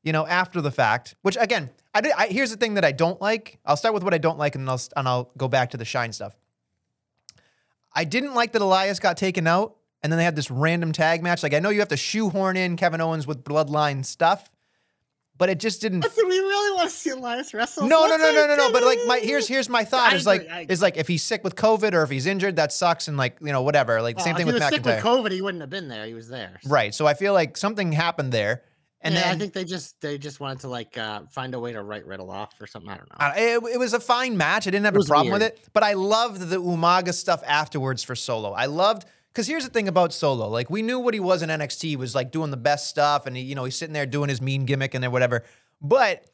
you 0.03 0.11
know, 0.11 0.27
after 0.27 0.59
the 0.59 0.71
fact. 0.71 1.15
Which 1.21 1.37
again, 1.39 1.69
I, 1.93 2.01
did, 2.01 2.11
I 2.17 2.27
here's 2.27 2.51
the 2.51 2.57
thing 2.57 2.73
that 2.73 2.83
I 2.83 2.91
don't 2.91 3.21
like. 3.21 3.59
I'll 3.65 3.77
start 3.77 3.93
with 3.93 4.03
what 4.03 4.13
I 4.13 4.17
don't 4.17 4.37
like, 4.37 4.55
and 4.55 4.67
then 4.67 4.69
I'll 4.69 4.81
and 4.97 5.07
I'll 5.07 5.31
go 5.37 5.47
back 5.47 5.69
to 5.69 5.77
the 5.77 5.85
shine 5.85 6.11
stuff. 6.11 6.35
I 7.93 8.03
didn't 8.03 8.33
like 8.33 8.51
that 8.51 8.61
Elias 8.61 8.99
got 8.99 9.17
taken 9.17 9.47
out, 9.47 9.75
and 10.01 10.11
then 10.11 10.17
they 10.17 10.23
had 10.23 10.35
this 10.35 10.49
random 10.49 10.91
tag 10.91 11.21
match. 11.23 11.43
Like 11.43 11.53
I 11.53 11.59
know 11.59 11.69
you 11.69 11.79
have 11.79 11.89
to 11.89 11.97
shoehorn 11.97 12.57
in 12.57 12.75
Kevin 12.77 13.01
Owens 13.01 13.27
with 13.27 13.43
bloodline 13.43 14.05
stuff, 14.05 14.49
but 15.37 15.49
it 15.49 15.59
just 15.59 15.81
didn't 15.81 16.01
But 16.01 16.15
do 16.15 16.27
we 16.27 16.37
really 16.37 16.75
want 16.75 16.89
to 16.89 16.95
see 16.95 17.09
Elias 17.09 17.53
wrestle? 17.53 17.87
no, 17.87 18.05
no, 18.07 18.17
no, 18.17 18.31
no, 18.31 18.47
no, 18.47 18.55
no. 18.55 18.71
But 18.71 18.83
like, 18.83 18.99
my 19.07 19.19
here's 19.19 19.47
here's 19.47 19.69
my 19.69 19.83
thought 19.83 20.13
is 20.13 20.25
like 20.25 20.41
agree, 20.41 20.53
I 20.53 20.59
agree. 20.61 20.73
is 20.73 20.81
like 20.81 20.97
if 20.97 21.07
he's 21.07 21.23
sick 21.23 21.43
with 21.43 21.55
COVID 21.55 21.93
or 21.93 22.03
if 22.03 22.09
he's 22.09 22.25
injured, 22.25 22.57
that 22.57 22.71
sucks, 22.71 23.07
and 23.07 23.17
like 23.17 23.37
you 23.41 23.51
know 23.51 23.61
whatever. 23.61 24.01
Like 24.01 24.19
same 24.19 24.31
if 24.31 24.37
thing 24.37 24.45
with 24.45 24.55
was 24.55 24.67
sick 24.67 24.85
with 24.85 25.01
COVID, 25.01 25.31
he 25.31 25.41
wouldn't 25.41 25.61
have 25.61 25.69
been 25.69 25.87
there. 25.87 26.05
He 26.05 26.13
was 26.13 26.27
there. 26.27 26.59
right? 26.65 26.93
So 26.93 27.07
I 27.07 27.13
feel 27.13 27.33
like 27.33 27.57
something 27.57 27.91
happened 27.93 28.31
there, 28.33 28.63
and 29.01 29.13
yeah, 29.15 29.21
then 29.21 29.35
I 29.35 29.37
think 29.37 29.53
they 29.53 29.63
just 29.63 30.01
they 30.01 30.17
just 30.17 30.41
wanted 30.41 30.59
to 30.61 30.67
like 30.67 30.97
uh, 30.97 31.21
find 31.31 31.53
a 31.53 31.59
way 31.59 31.71
to 31.71 31.81
write 31.83 32.05
Riddle 32.05 32.31
off 32.31 32.53
or 32.59 32.67
something. 32.67 32.91
I 32.91 32.97
don't 32.97 33.09
know. 33.09 33.67
it, 33.69 33.75
it 33.75 33.79
was 33.79 33.93
a 33.93 33.99
fine 33.99 34.35
match. 34.35 34.67
I 34.67 34.71
didn't 34.71 34.85
have 34.85 34.95
a 34.97 35.05
problem 35.05 35.31
with 35.31 35.41
it, 35.41 35.69
but 35.73 35.83
I 35.83 35.93
loved 35.93 36.41
the 36.41 36.57
Umaga 36.61 37.13
stuff 37.13 37.41
afterwards 37.45 38.03
for 38.03 38.15
Solo. 38.15 38.51
I 38.51 38.65
loved 38.65 39.05
because 39.31 39.47
here's 39.47 39.63
the 39.63 39.69
thing 39.69 39.87
about 39.87 40.13
Solo. 40.13 40.47
Like 40.47 40.69
we 40.69 40.81
knew 40.81 40.99
what 40.99 41.13
he 41.13 41.19
was 41.19 41.41
in 41.41 41.49
NXT 41.49 41.81
He 41.81 41.95
was 41.95 42.15
like 42.15 42.31
doing 42.31 42.51
the 42.51 42.57
best 42.57 42.87
stuff, 42.87 43.25
and 43.25 43.35
he, 43.35 43.43
you 43.43 43.55
know 43.55 43.63
he's 43.63 43.75
sitting 43.75 43.93
there 43.93 44.05
doing 44.05 44.29
his 44.29 44.41
mean 44.41 44.65
gimmick 44.65 44.93
and 44.93 45.03
then 45.03 45.11
whatever. 45.11 45.43
But 45.81 46.25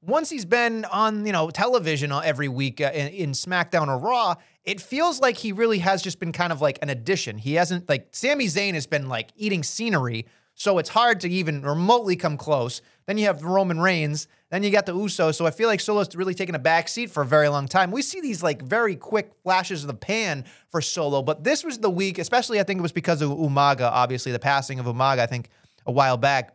once 0.00 0.30
he's 0.30 0.44
been 0.44 0.84
on 0.86 1.26
you 1.26 1.32
know 1.32 1.50
television 1.50 2.12
every 2.12 2.48
week 2.48 2.80
uh, 2.80 2.90
in, 2.94 3.08
in 3.08 3.32
SmackDown 3.32 3.88
or 3.88 3.98
Raw, 3.98 4.36
it 4.64 4.80
feels 4.80 5.20
like 5.20 5.36
he 5.36 5.52
really 5.52 5.78
has 5.78 6.02
just 6.02 6.18
been 6.18 6.32
kind 6.32 6.52
of 6.52 6.60
like 6.60 6.78
an 6.82 6.90
addition. 6.90 7.38
He 7.38 7.54
hasn't 7.54 7.88
like 7.88 8.08
Sami 8.12 8.46
Zayn 8.46 8.74
has 8.74 8.86
been 8.86 9.08
like 9.08 9.30
eating 9.36 9.62
scenery, 9.62 10.26
so 10.54 10.78
it's 10.78 10.90
hard 10.90 11.20
to 11.20 11.28
even 11.28 11.62
remotely 11.62 12.16
come 12.16 12.36
close. 12.36 12.80
Then 13.06 13.18
you 13.18 13.26
have 13.26 13.42
Roman 13.42 13.80
Reigns, 13.80 14.28
Then 14.54 14.62
you 14.62 14.70
got 14.70 14.86
the 14.86 14.94
Usos. 14.94 15.34
So 15.34 15.46
I 15.46 15.50
feel 15.50 15.66
like 15.66 15.80
Solo's 15.80 16.14
really 16.14 16.32
taken 16.32 16.54
a 16.54 16.60
back 16.60 16.86
seat 16.86 17.10
for 17.10 17.24
a 17.24 17.26
very 17.26 17.48
long 17.48 17.66
time. 17.66 17.90
We 17.90 18.02
see 18.02 18.20
these 18.20 18.40
like 18.40 18.62
very 18.62 18.94
quick 18.94 19.32
flashes 19.42 19.82
of 19.82 19.88
the 19.88 19.94
pan 19.94 20.44
for 20.68 20.80
Solo, 20.80 21.22
but 21.22 21.42
this 21.42 21.64
was 21.64 21.78
the 21.78 21.90
week, 21.90 22.20
especially 22.20 22.60
I 22.60 22.62
think 22.62 22.78
it 22.78 22.82
was 22.82 22.92
because 22.92 23.20
of 23.20 23.30
Umaga, 23.30 23.90
obviously, 23.90 24.30
the 24.30 24.38
passing 24.38 24.78
of 24.78 24.86
Umaga, 24.86 25.18
I 25.18 25.26
think 25.26 25.48
a 25.86 25.90
while 25.90 26.16
back. 26.16 26.54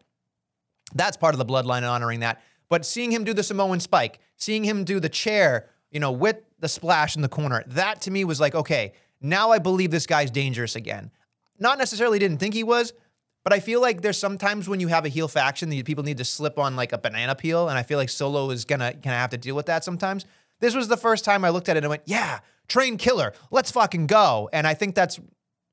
That's 0.95 1.17
part 1.17 1.35
of 1.35 1.39
the 1.39 1.45
bloodline 1.45 1.79
and 1.79 1.87
honoring 1.87 2.21
that. 2.21 2.41
But 2.69 2.85
seeing 2.85 3.11
him 3.11 3.25
do 3.25 3.33
the 3.33 3.43
Samoan 3.43 3.81
spike, 3.81 4.19
seeing 4.37 4.63
him 4.63 4.85
do 4.85 5.01
the 5.01 5.09
chair, 5.09 5.67
you 5.91 5.99
know, 5.99 6.13
with 6.13 6.37
the 6.57 6.69
splash 6.69 7.17
in 7.17 7.21
the 7.21 7.27
corner, 7.27 7.65
that 7.67 7.99
to 8.03 8.11
me 8.11 8.23
was 8.23 8.39
like, 8.39 8.55
okay, 8.55 8.93
now 9.19 9.51
I 9.51 9.59
believe 9.59 9.91
this 9.91 10.05
guy's 10.05 10.31
dangerous 10.31 10.77
again. 10.77 11.11
Not 11.59 11.77
necessarily 11.77 12.17
didn't 12.17 12.37
think 12.37 12.53
he 12.53 12.63
was, 12.63 12.93
but 13.43 13.53
I 13.53 13.59
feel 13.59 13.81
like 13.81 14.01
there's 14.01 14.17
sometimes 14.17 14.67
when 14.67 14.79
you 14.79 14.87
have 14.89 15.05
a 15.05 15.09
heel 15.09 15.27
faction 15.27 15.69
that 15.69 15.85
people 15.85 16.03
need 16.03 16.17
to 16.17 16.25
slip 16.25 16.59
on 16.59 16.75
like 16.75 16.91
a 16.91 16.97
banana 16.97 17.35
peel, 17.35 17.69
and 17.69 17.77
I 17.77 17.83
feel 17.83 17.97
like 17.97 18.09
Solo 18.09 18.49
is 18.49 18.65
gonna 18.65 18.93
gonna 18.93 19.15
have 19.15 19.29
to 19.31 19.37
deal 19.37 19.55
with 19.55 19.67
that 19.67 19.83
sometimes. 19.83 20.25
This 20.59 20.75
was 20.75 20.87
the 20.87 20.97
first 20.97 21.23
time 21.23 21.45
I 21.45 21.49
looked 21.49 21.69
at 21.69 21.77
it 21.77 21.83
and 21.83 21.89
went, 21.89 22.03
"Yeah, 22.05 22.39
train 22.67 22.97
killer, 22.97 23.33
let's 23.49 23.71
fucking 23.71 24.07
go!" 24.07 24.49
And 24.51 24.67
I 24.67 24.73
think 24.73 24.93
that's 24.95 25.19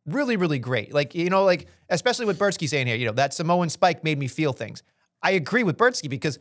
really 0.07 0.37
really 0.37 0.61
great. 0.61 0.95
Like 0.95 1.15
you 1.15 1.29
know, 1.29 1.45
like 1.45 1.67
especially 1.89 2.27
with 2.27 2.39
Bertsky 2.39 2.69
saying 2.69 2.87
here, 2.87 2.97
you 2.97 3.07
know, 3.07 3.13
that 3.13 3.35
Samoan 3.35 3.69
spike 3.69 4.05
made 4.05 4.19
me 4.19 4.29
feel 4.29 4.53
things. 4.53 4.83
I 5.23 5.33
agree 5.33 5.63
with 5.63 5.77
Bertsky 5.77 6.09
because. 6.09 6.39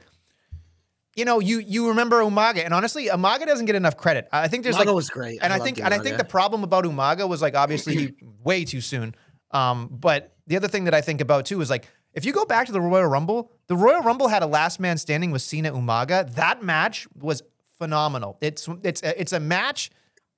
You 1.18 1.24
know, 1.24 1.40
you 1.40 1.60
you 1.60 1.88
remember 1.88 2.20
Umaga, 2.24 2.66
and 2.66 2.74
honestly, 2.74 3.08
Umaga 3.08 3.46
doesn't 3.46 3.68
get 3.68 3.76
enough 3.76 3.96
credit. 3.96 4.28
I 4.34 4.50
think 4.50 4.64
there's 4.66 4.76
Umaga 4.76 4.88
like 4.88 4.96
was 4.96 5.10
great. 5.10 5.40
and 5.42 5.54
I, 5.54 5.56
I 5.56 5.60
think 5.60 5.80
and 5.80 5.94
I 5.94 5.98
think 5.98 6.18
the 6.18 6.26
problem 6.26 6.66
about 6.66 6.84
Umaga 6.84 7.26
was 7.30 7.42
like 7.42 7.56
obviously 7.56 8.16
way 8.44 8.66
too 8.66 8.82
soon. 8.82 9.16
Um, 9.52 9.88
but 9.90 10.35
the 10.48 10.56
other 10.56 10.68
thing 10.68 10.84
that 10.86 10.94
I 10.94 11.02
think 11.02 11.22
about 11.22 11.46
too 11.46 11.62
is 11.62 11.70
like 11.70 11.88
if 12.14 12.26
you 12.26 12.32
go 12.32 12.46
back 12.46 12.66
to 12.68 12.72
the 12.72 12.82
Royal 12.82 13.08
Rumble, 13.08 13.52
the 13.68 13.76
Royal 13.76 14.02
Rumble 14.02 14.28
had 14.28 14.42
a 14.42 14.48
last 14.48 14.80
man 14.80 14.98
standing 14.98 15.32
with 15.32 15.42
Cena 15.42 15.72
Umaga. 15.72 16.34
That 16.36 16.64
match 16.64 17.08
was 17.20 17.44
phenomenal. 17.78 18.38
It's 18.42 18.68
it's 18.84 19.02
it's 19.02 19.34
a 19.34 19.40
match 19.40 19.92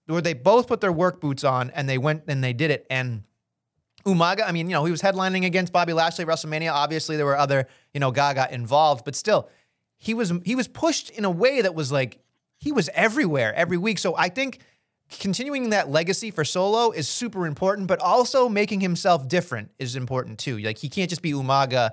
where 0.08 0.22
they 0.22 0.34
both 0.34 0.68
put 0.68 0.82
their 0.82 0.92
work 0.92 1.20
boots 1.20 1.44
on 1.44 1.70
and 1.72 1.88
they 1.88 1.98
went 1.98 2.24
and 2.28 2.44
they 2.44 2.54
did 2.54 2.72
it. 2.72 2.88
And 2.90 3.24
Umaga, 4.06 4.44
I 4.48 4.52
mean, 4.54 4.70
you 4.70 4.74
know, 4.74 4.86
he 4.86 4.92
was 4.92 5.02
headlining 5.02 5.46
against 5.46 5.74
Bobby 5.74 5.94
Lashley 5.94 6.26
WrestleMania. 6.26 6.72
Obviously, 6.72 7.18
there 7.18 7.26
were 7.26 7.38
other, 7.38 7.68
you 7.94 8.00
know, 8.00 8.12
Gaga 8.12 8.54
involved, 8.54 9.04
but 9.04 9.16
still, 9.16 9.50
he 9.98 10.14
was 10.14 10.32
he 10.46 10.56
was 10.56 10.68
pushed 10.68 11.10
in 11.10 11.26
a 11.26 11.32
way 11.32 11.62
that 11.62 11.76
was 11.76 11.92
like 11.92 12.20
he 12.58 12.72
was 12.72 12.90
everywhere 12.94 13.54
every 13.54 13.78
week. 13.78 14.00
So 14.00 14.16
I 14.16 14.30
think 14.30 14.60
continuing 15.10 15.70
that 15.70 15.90
legacy 15.90 16.32
for 16.32 16.44
Solo 16.44 16.92
is 16.92 17.08
super 17.08 17.46
important, 17.46 17.88
but 17.88 18.00
also 18.00 18.50
making 18.50 18.82
himself 18.82 19.28
different 19.28 19.72
is 19.80 19.96
important 19.96 20.40
too. 20.40 20.58
Like 20.58 20.78
he 20.78 20.90
can't 20.90 21.10
just 21.10 21.22
be 21.22 21.34
Umaga, 21.34 21.92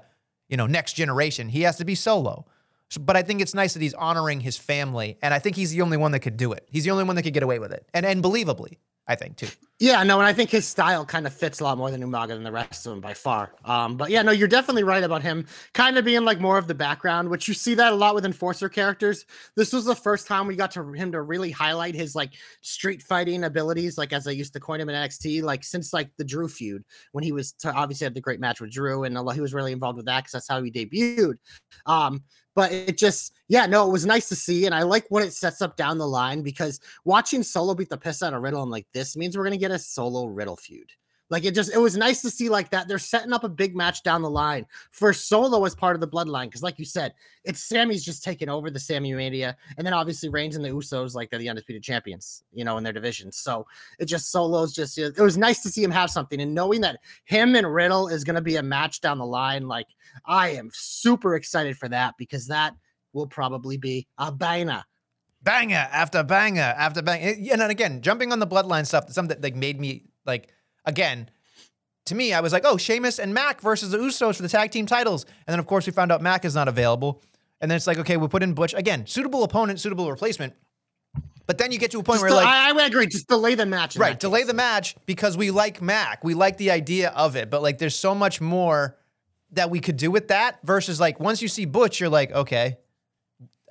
you 0.48 0.56
know, 0.56 0.66
next 0.66 0.94
generation. 0.94 1.48
He 1.48 1.62
has 1.62 1.76
to 1.76 1.84
be 1.84 1.94
Solo. 1.94 2.46
So, 2.90 3.00
but 3.00 3.16
I 3.16 3.22
think 3.22 3.40
it's 3.40 3.54
nice 3.54 3.74
that 3.74 3.82
he's 3.82 3.94
honoring 3.94 4.40
his 4.40 4.56
family, 4.56 5.18
and 5.22 5.32
I 5.32 5.38
think 5.38 5.56
he's 5.56 5.70
the 5.70 5.82
only 5.82 5.96
one 5.96 6.12
that 6.12 6.20
could 6.20 6.36
do 6.36 6.52
it. 6.52 6.66
He's 6.70 6.84
the 6.84 6.90
only 6.90 7.04
one 7.04 7.16
that 7.16 7.22
could 7.22 7.34
get 7.34 7.42
away 7.42 7.58
with 7.58 7.72
it, 7.72 7.88
and 7.94 8.04
and 8.04 8.22
believably, 8.22 8.76
I 9.06 9.14
think 9.14 9.36
too. 9.36 9.48
Yeah, 9.80 10.02
no, 10.04 10.18
and 10.18 10.26
I 10.26 10.32
think 10.32 10.50
his 10.50 10.66
style 10.66 11.04
kind 11.04 11.26
of 11.26 11.34
fits 11.34 11.60
a 11.60 11.64
lot 11.64 11.76
more 11.76 11.90
than 11.90 12.00
Umaga 12.00 12.28
than 12.28 12.44
the 12.44 12.52
rest 12.52 12.86
of 12.86 12.90
them 12.90 13.00
by 13.00 13.12
far. 13.12 13.52
Um, 13.64 13.96
but 13.96 14.08
yeah, 14.08 14.22
no, 14.22 14.30
you're 14.30 14.48
definitely 14.48 14.84
right 14.84 15.02
about 15.02 15.20
him 15.20 15.46
kind 15.74 15.98
of 15.98 16.04
being 16.04 16.24
like 16.24 16.40
more 16.40 16.56
of 16.56 16.68
the 16.68 16.74
background, 16.74 17.28
which 17.28 17.48
you 17.48 17.54
see 17.54 17.74
that 17.74 17.92
a 17.92 17.96
lot 17.96 18.14
with 18.14 18.24
enforcer 18.24 18.68
characters. 18.68 19.26
This 19.56 19.72
was 19.72 19.84
the 19.84 19.94
first 19.94 20.26
time 20.26 20.46
we 20.46 20.56
got 20.56 20.70
to 20.72 20.92
him 20.92 21.12
to 21.12 21.20
really 21.20 21.50
highlight 21.50 21.94
his 21.94 22.14
like 22.14 22.34
street 22.62 23.02
fighting 23.02 23.44
abilities, 23.44 23.98
like 23.98 24.12
as 24.12 24.26
I 24.26 24.30
used 24.30 24.54
to 24.54 24.60
coin 24.60 24.80
him 24.80 24.88
in 24.88 24.94
NXT, 24.94 25.42
like 25.42 25.64
since 25.64 25.92
like 25.92 26.08
the 26.16 26.24
Drew 26.24 26.48
feud 26.48 26.84
when 27.12 27.24
he 27.24 27.32
was 27.32 27.52
t- 27.52 27.68
obviously 27.68 28.04
had 28.04 28.14
the 28.14 28.20
great 28.20 28.40
match 28.40 28.60
with 28.60 28.70
Drew, 28.70 29.04
and 29.04 29.18
he 29.32 29.40
was 29.40 29.52
really 29.52 29.72
involved 29.72 29.96
with 29.96 30.06
that 30.06 30.20
because 30.20 30.32
that's 30.32 30.48
how 30.48 30.62
he 30.62 30.70
debuted. 30.70 31.34
Um, 31.84 32.22
but 32.54 32.72
it 32.72 32.96
just 32.96 33.34
yeah 33.48 33.66
no 33.66 33.86
it 33.86 33.92
was 33.92 34.06
nice 34.06 34.28
to 34.28 34.36
see 34.36 34.66
and 34.66 34.74
i 34.74 34.82
like 34.82 35.06
what 35.08 35.22
it 35.22 35.32
sets 35.32 35.62
up 35.62 35.76
down 35.76 35.98
the 35.98 36.06
line 36.06 36.42
because 36.42 36.80
watching 37.04 37.42
solo 37.42 37.74
beat 37.74 37.88
the 37.88 37.96
piss 37.96 38.22
out 38.22 38.34
of 38.34 38.42
riddle 38.42 38.62
i'm 38.62 38.70
like 38.70 38.86
this 38.92 39.16
means 39.16 39.36
we're 39.36 39.44
gonna 39.44 39.56
get 39.56 39.70
a 39.70 39.78
solo 39.78 40.26
riddle 40.26 40.56
feud 40.56 40.90
like 41.30 41.44
it 41.44 41.54
just 41.54 41.72
it 41.72 41.78
was 41.78 41.96
nice 41.96 42.20
to 42.20 42.30
see 42.30 42.48
like 42.48 42.70
that 42.70 42.86
they're 42.86 42.98
setting 42.98 43.32
up 43.32 43.44
a 43.44 43.48
big 43.48 43.74
match 43.74 44.02
down 44.02 44.20
the 44.20 44.30
line 44.30 44.66
for 44.90 45.12
solo 45.14 45.64
as 45.64 45.74
part 45.74 45.96
of 45.96 46.00
the 46.00 46.08
bloodline 46.08 46.44
because 46.44 46.62
like 46.62 46.78
you 46.78 46.84
said 46.84 47.14
it's 47.44 47.60
sami's 47.60 48.04
just 48.04 48.22
taking 48.22 48.50
over 48.50 48.70
the 48.70 48.78
sammy 48.78 49.14
mania 49.14 49.56
and 49.78 49.86
then 49.86 49.94
obviously 49.94 50.28
reigns 50.28 50.54
and 50.54 50.64
the 50.64 50.68
usos 50.68 51.14
like 51.14 51.30
they're 51.30 51.38
the 51.38 51.48
undisputed 51.48 51.82
champions 51.82 52.44
you 52.52 52.64
know 52.64 52.76
in 52.76 52.84
their 52.84 52.92
division 52.92 53.32
so 53.32 53.66
it 53.98 54.04
just 54.04 54.30
solos 54.30 54.74
just 54.74 54.98
it 54.98 55.18
was 55.18 55.38
nice 55.38 55.62
to 55.62 55.70
see 55.70 55.82
him 55.82 55.90
have 55.90 56.10
something 56.10 56.42
and 56.42 56.54
knowing 56.54 56.82
that 56.82 56.98
him 57.24 57.54
and 57.54 57.72
riddle 57.72 58.08
is 58.08 58.22
to 58.34 58.42
be 58.42 58.56
a 58.56 58.62
match 58.62 59.00
down 59.00 59.18
the 59.18 59.26
line 59.26 59.66
like 59.66 59.86
I 60.24 60.50
am 60.50 60.70
super 60.72 61.34
excited 61.34 61.76
for 61.76 61.88
that 61.88 62.14
because 62.18 62.46
that 62.48 62.74
will 63.12 63.26
probably 63.26 63.76
be 63.76 64.06
a 64.18 64.32
banger. 64.32 64.84
banger 65.42 65.88
after 65.92 66.22
banger 66.22 66.74
after 66.76 67.02
banger. 67.02 67.34
And 67.52 67.60
then 67.60 67.70
again, 67.70 68.02
jumping 68.02 68.32
on 68.32 68.38
the 68.38 68.46
bloodline 68.46 68.86
stuff, 68.86 69.10
something 69.10 69.36
that 69.36 69.42
like 69.42 69.56
made 69.56 69.80
me 69.80 70.04
like 70.26 70.48
again. 70.84 71.30
To 72.06 72.14
me, 72.14 72.34
I 72.34 72.40
was 72.40 72.52
like, 72.52 72.64
oh, 72.66 72.76
Sheamus 72.76 73.18
and 73.18 73.32
Mac 73.32 73.62
versus 73.62 73.90
the 73.90 73.96
Usos 73.96 74.36
for 74.36 74.42
the 74.42 74.48
tag 74.48 74.70
team 74.70 74.84
titles. 74.84 75.24
And 75.24 75.52
then, 75.52 75.58
of 75.58 75.66
course, 75.66 75.86
we 75.86 75.92
found 75.92 76.12
out 76.12 76.20
Mac 76.20 76.44
is 76.44 76.54
not 76.54 76.68
available. 76.68 77.22
And 77.62 77.70
then 77.70 77.76
it's 77.76 77.86
like, 77.86 77.98
okay, 77.98 78.18
we'll 78.18 78.28
put 78.28 78.42
in 78.42 78.52
Butch. 78.52 78.74
Again, 78.74 79.06
suitable 79.06 79.42
opponent, 79.42 79.80
suitable 79.80 80.10
replacement. 80.10 80.52
But 81.46 81.58
then 81.58 81.72
you 81.72 81.78
get 81.78 81.90
to 81.92 82.00
a 82.00 82.02
point 82.02 82.16
Just 82.16 82.22
where, 82.22 82.30
del- 82.30 82.38
like, 82.38 82.46
I, 82.46 82.70
I 82.70 82.72
would 82.72 82.86
agree. 82.86 83.06
Just 83.06 83.28
delay 83.28 83.54
the 83.54 83.66
match. 83.66 83.96
right, 83.96 84.18
delay 84.18 84.40
case. 84.40 84.48
the 84.48 84.54
match 84.54 84.96
because 85.06 85.36
we 85.36 85.50
like 85.50 85.80
Mac. 85.80 86.24
We 86.24 86.34
like 86.34 86.56
the 86.56 86.70
idea 86.70 87.10
of 87.10 87.36
it. 87.36 87.50
But, 87.50 87.62
like, 87.62 87.78
there's 87.78 87.94
so 87.94 88.14
much 88.14 88.40
more 88.40 88.96
that 89.52 89.70
we 89.70 89.80
could 89.80 89.96
do 89.96 90.10
with 90.10 90.28
that 90.28 90.58
versus, 90.62 91.00
like, 91.00 91.20
once 91.20 91.40
you 91.40 91.48
see 91.48 91.64
Butch, 91.64 92.00
you're 92.00 92.08
like, 92.10 92.32
okay. 92.32 92.78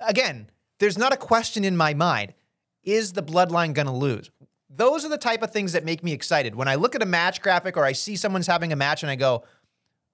Again, 0.00 0.50
there's 0.78 0.98
not 0.98 1.12
a 1.12 1.16
question 1.16 1.64
in 1.64 1.76
my 1.76 1.94
mind. 1.94 2.34
Is 2.82 3.12
the 3.12 3.22
bloodline 3.22 3.74
going 3.74 3.86
to 3.86 3.92
lose? 3.92 4.30
Those 4.76 5.04
are 5.04 5.08
the 5.08 5.18
type 5.18 5.42
of 5.42 5.50
things 5.50 5.72
that 5.72 5.84
make 5.84 6.02
me 6.02 6.12
excited. 6.12 6.54
When 6.54 6.68
I 6.68 6.74
look 6.74 6.94
at 6.94 7.02
a 7.02 7.06
match 7.06 7.42
graphic 7.42 7.76
or 7.76 7.84
I 7.84 7.92
see 7.92 8.16
someone's 8.16 8.46
having 8.46 8.72
a 8.72 8.76
match 8.76 9.02
and 9.02 9.10
I 9.10 9.16
go, 9.16 9.44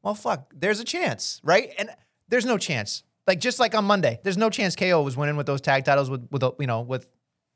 well, 0.03 0.14
fuck, 0.14 0.53
there's 0.55 0.81
a 0.81 0.85
chance, 0.85 1.40
right? 1.44 1.73
And 1.79 1.90
there's 2.29 2.46
no 2.46 2.59
chance. 2.59 3.03
Like 3.27 3.38
just 3.38 3.61
like 3.61 3.75
on 3.75 3.85
Monday, 3.85 4.18
there's 4.23 4.38
no 4.38 4.51
chance 4.51 4.75
KO 4.75 5.03
was 5.03 5.16
winning 5.16 5.37
with 5.37 5.46
those 5.46 5.61
tag 5.61 5.85
titles 5.85 6.11
with 6.11 6.27
with 6.31 6.42
you 6.59 6.66
know 6.66 6.81
with 6.81 7.07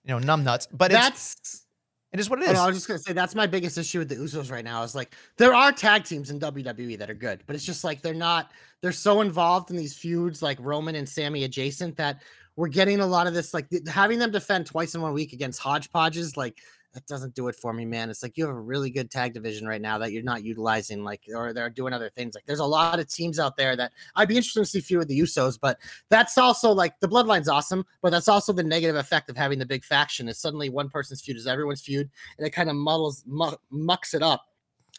you 0.05 0.11
know 0.11 0.19
numb 0.19 0.45
nuts. 0.45 0.69
But 0.73 0.90
That's. 0.90 1.64
it 2.12 2.21
is 2.21 2.31
what 2.31 2.40
it 2.40 2.49
is. 2.49 2.59
I 2.59 2.67
was 2.67 2.77
just 2.77 2.87
gonna 2.87 3.01
say 3.01 3.12
that's 3.12 3.35
my 3.35 3.47
biggest 3.47 3.79
issue 3.79 3.99
with 3.99 4.09
the 4.09 4.17
Usos 4.17 4.53
right 4.53 4.64
now. 4.64 4.83
Is 4.83 4.95
like 4.95 5.14
there 5.37 5.55
are 5.55 5.73
tag 5.73 6.05
teams 6.05 6.31
in 6.31 6.38
WWE 6.38 6.99
that 6.99 7.11
are 7.11 7.14
good, 7.14 7.43
but 7.47 7.57
it's 7.57 7.64
just 7.64 7.83
like 7.83 8.03
they're 8.03 8.14
not. 8.14 8.53
They're 8.83 8.93
so 8.93 9.21
involved 9.23 9.71
in 9.71 9.77
these 9.77 9.97
feuds, 9.97 10.43
like 10.43 10.59
Roman 10.61 10.95
and 10.95 11.09
Sami 11.09 11.43
adjacent, 11.45 11.97
that 11.97 12.23
we're 12.55 12.69
getting 12.69 13.01
a 13.01 13.07
lot 13.07 13.27
of 13.27 13.35
this. 13.35 13.55
Like 13.55 13.67
having 13.88 14.19
them 14.19 14.31
defend 14.31 14.67
twice 14.67 14.95
in 14.95 15.01
one 15.01 15.12
week 15.12 15.33
against 15.33 15.59
hodgepodges, 15.61 16.37
like 16.37 16.61
that 16.94 17.07
doesn't 17.07 17.35
do 17.35 17.48
it 17.48 17.57
for 17.57 17.72
me, 17.72 17.85
man. 17.85 18.09
It's 18.09 18.22
like 18.22 18.38
you 18.38 18.46
have 18.46 18.54
a 18.54 18.59
really 18.59 18.88
good 18.88 19.11
tag 19.11 19.35
division 19.35 19.66
right 19.66 19.80
now 19.80 19.98
that 19.98 20.12
you're 20.12 20.22
not 20.22 20.44
utilizing, 20.44 21.02
like, 21.02 21.22
or 21.35 21.52
they're 21.52 21.68
doing 21.68 21.92
other 21.92 22.09
things. 22.09 22.35
Like, 22.35 22.46
there's 22.46 22.61
a 22.61 22.64
lot 22.64 23.00
of 23.00 23.09
teams 23.09 23.38
out 23.38 23.57
there 23.57 23.76
that 23.76 23.92
I'd 24.14 24.28
be 24.28 24.37
interested 24.37 24.61
to 24.61 24.66
see 24.66 24.80
feud 24.80 25.00
with 25.00 25.09
the 25.09 25.18
Usos, 25.18 25.59
but 25.61 25.78
that's 26.09 26.38
also 26.38 26.70
like 26.70 26.98
the 27.00 27.09
Bloodline's 27.09 27.48
awesome, 27.48 27.85
but 28.00 28.11
that's 28.11 28.28
also 28.28 28.52
the 28.52 28.62
negative 28.62 28.96
effect 28.96 29.28
of 29.28 29.37
having 29.37 29.59
the 29.59 29.66
big 29.66 29.85
faction. 29.85 30.28
Is 30.28 30.38
suddenly 30.38 30.70
one 30.70 30.88
person's 30.88 31.20
feud 31.20 31.37
is 31.37 31.46
everyone's 31.46 31.83
feud, 31.83 32.09
and 32.38 32.46
it 32.46 32.50
kind 32.50 32.70
of 32.70 32.76
muddles, 32.76 33.24
mu- 33.26 33.57
mucks 33.70 34.14
it 34.14 34.22
up. 34.22 34.46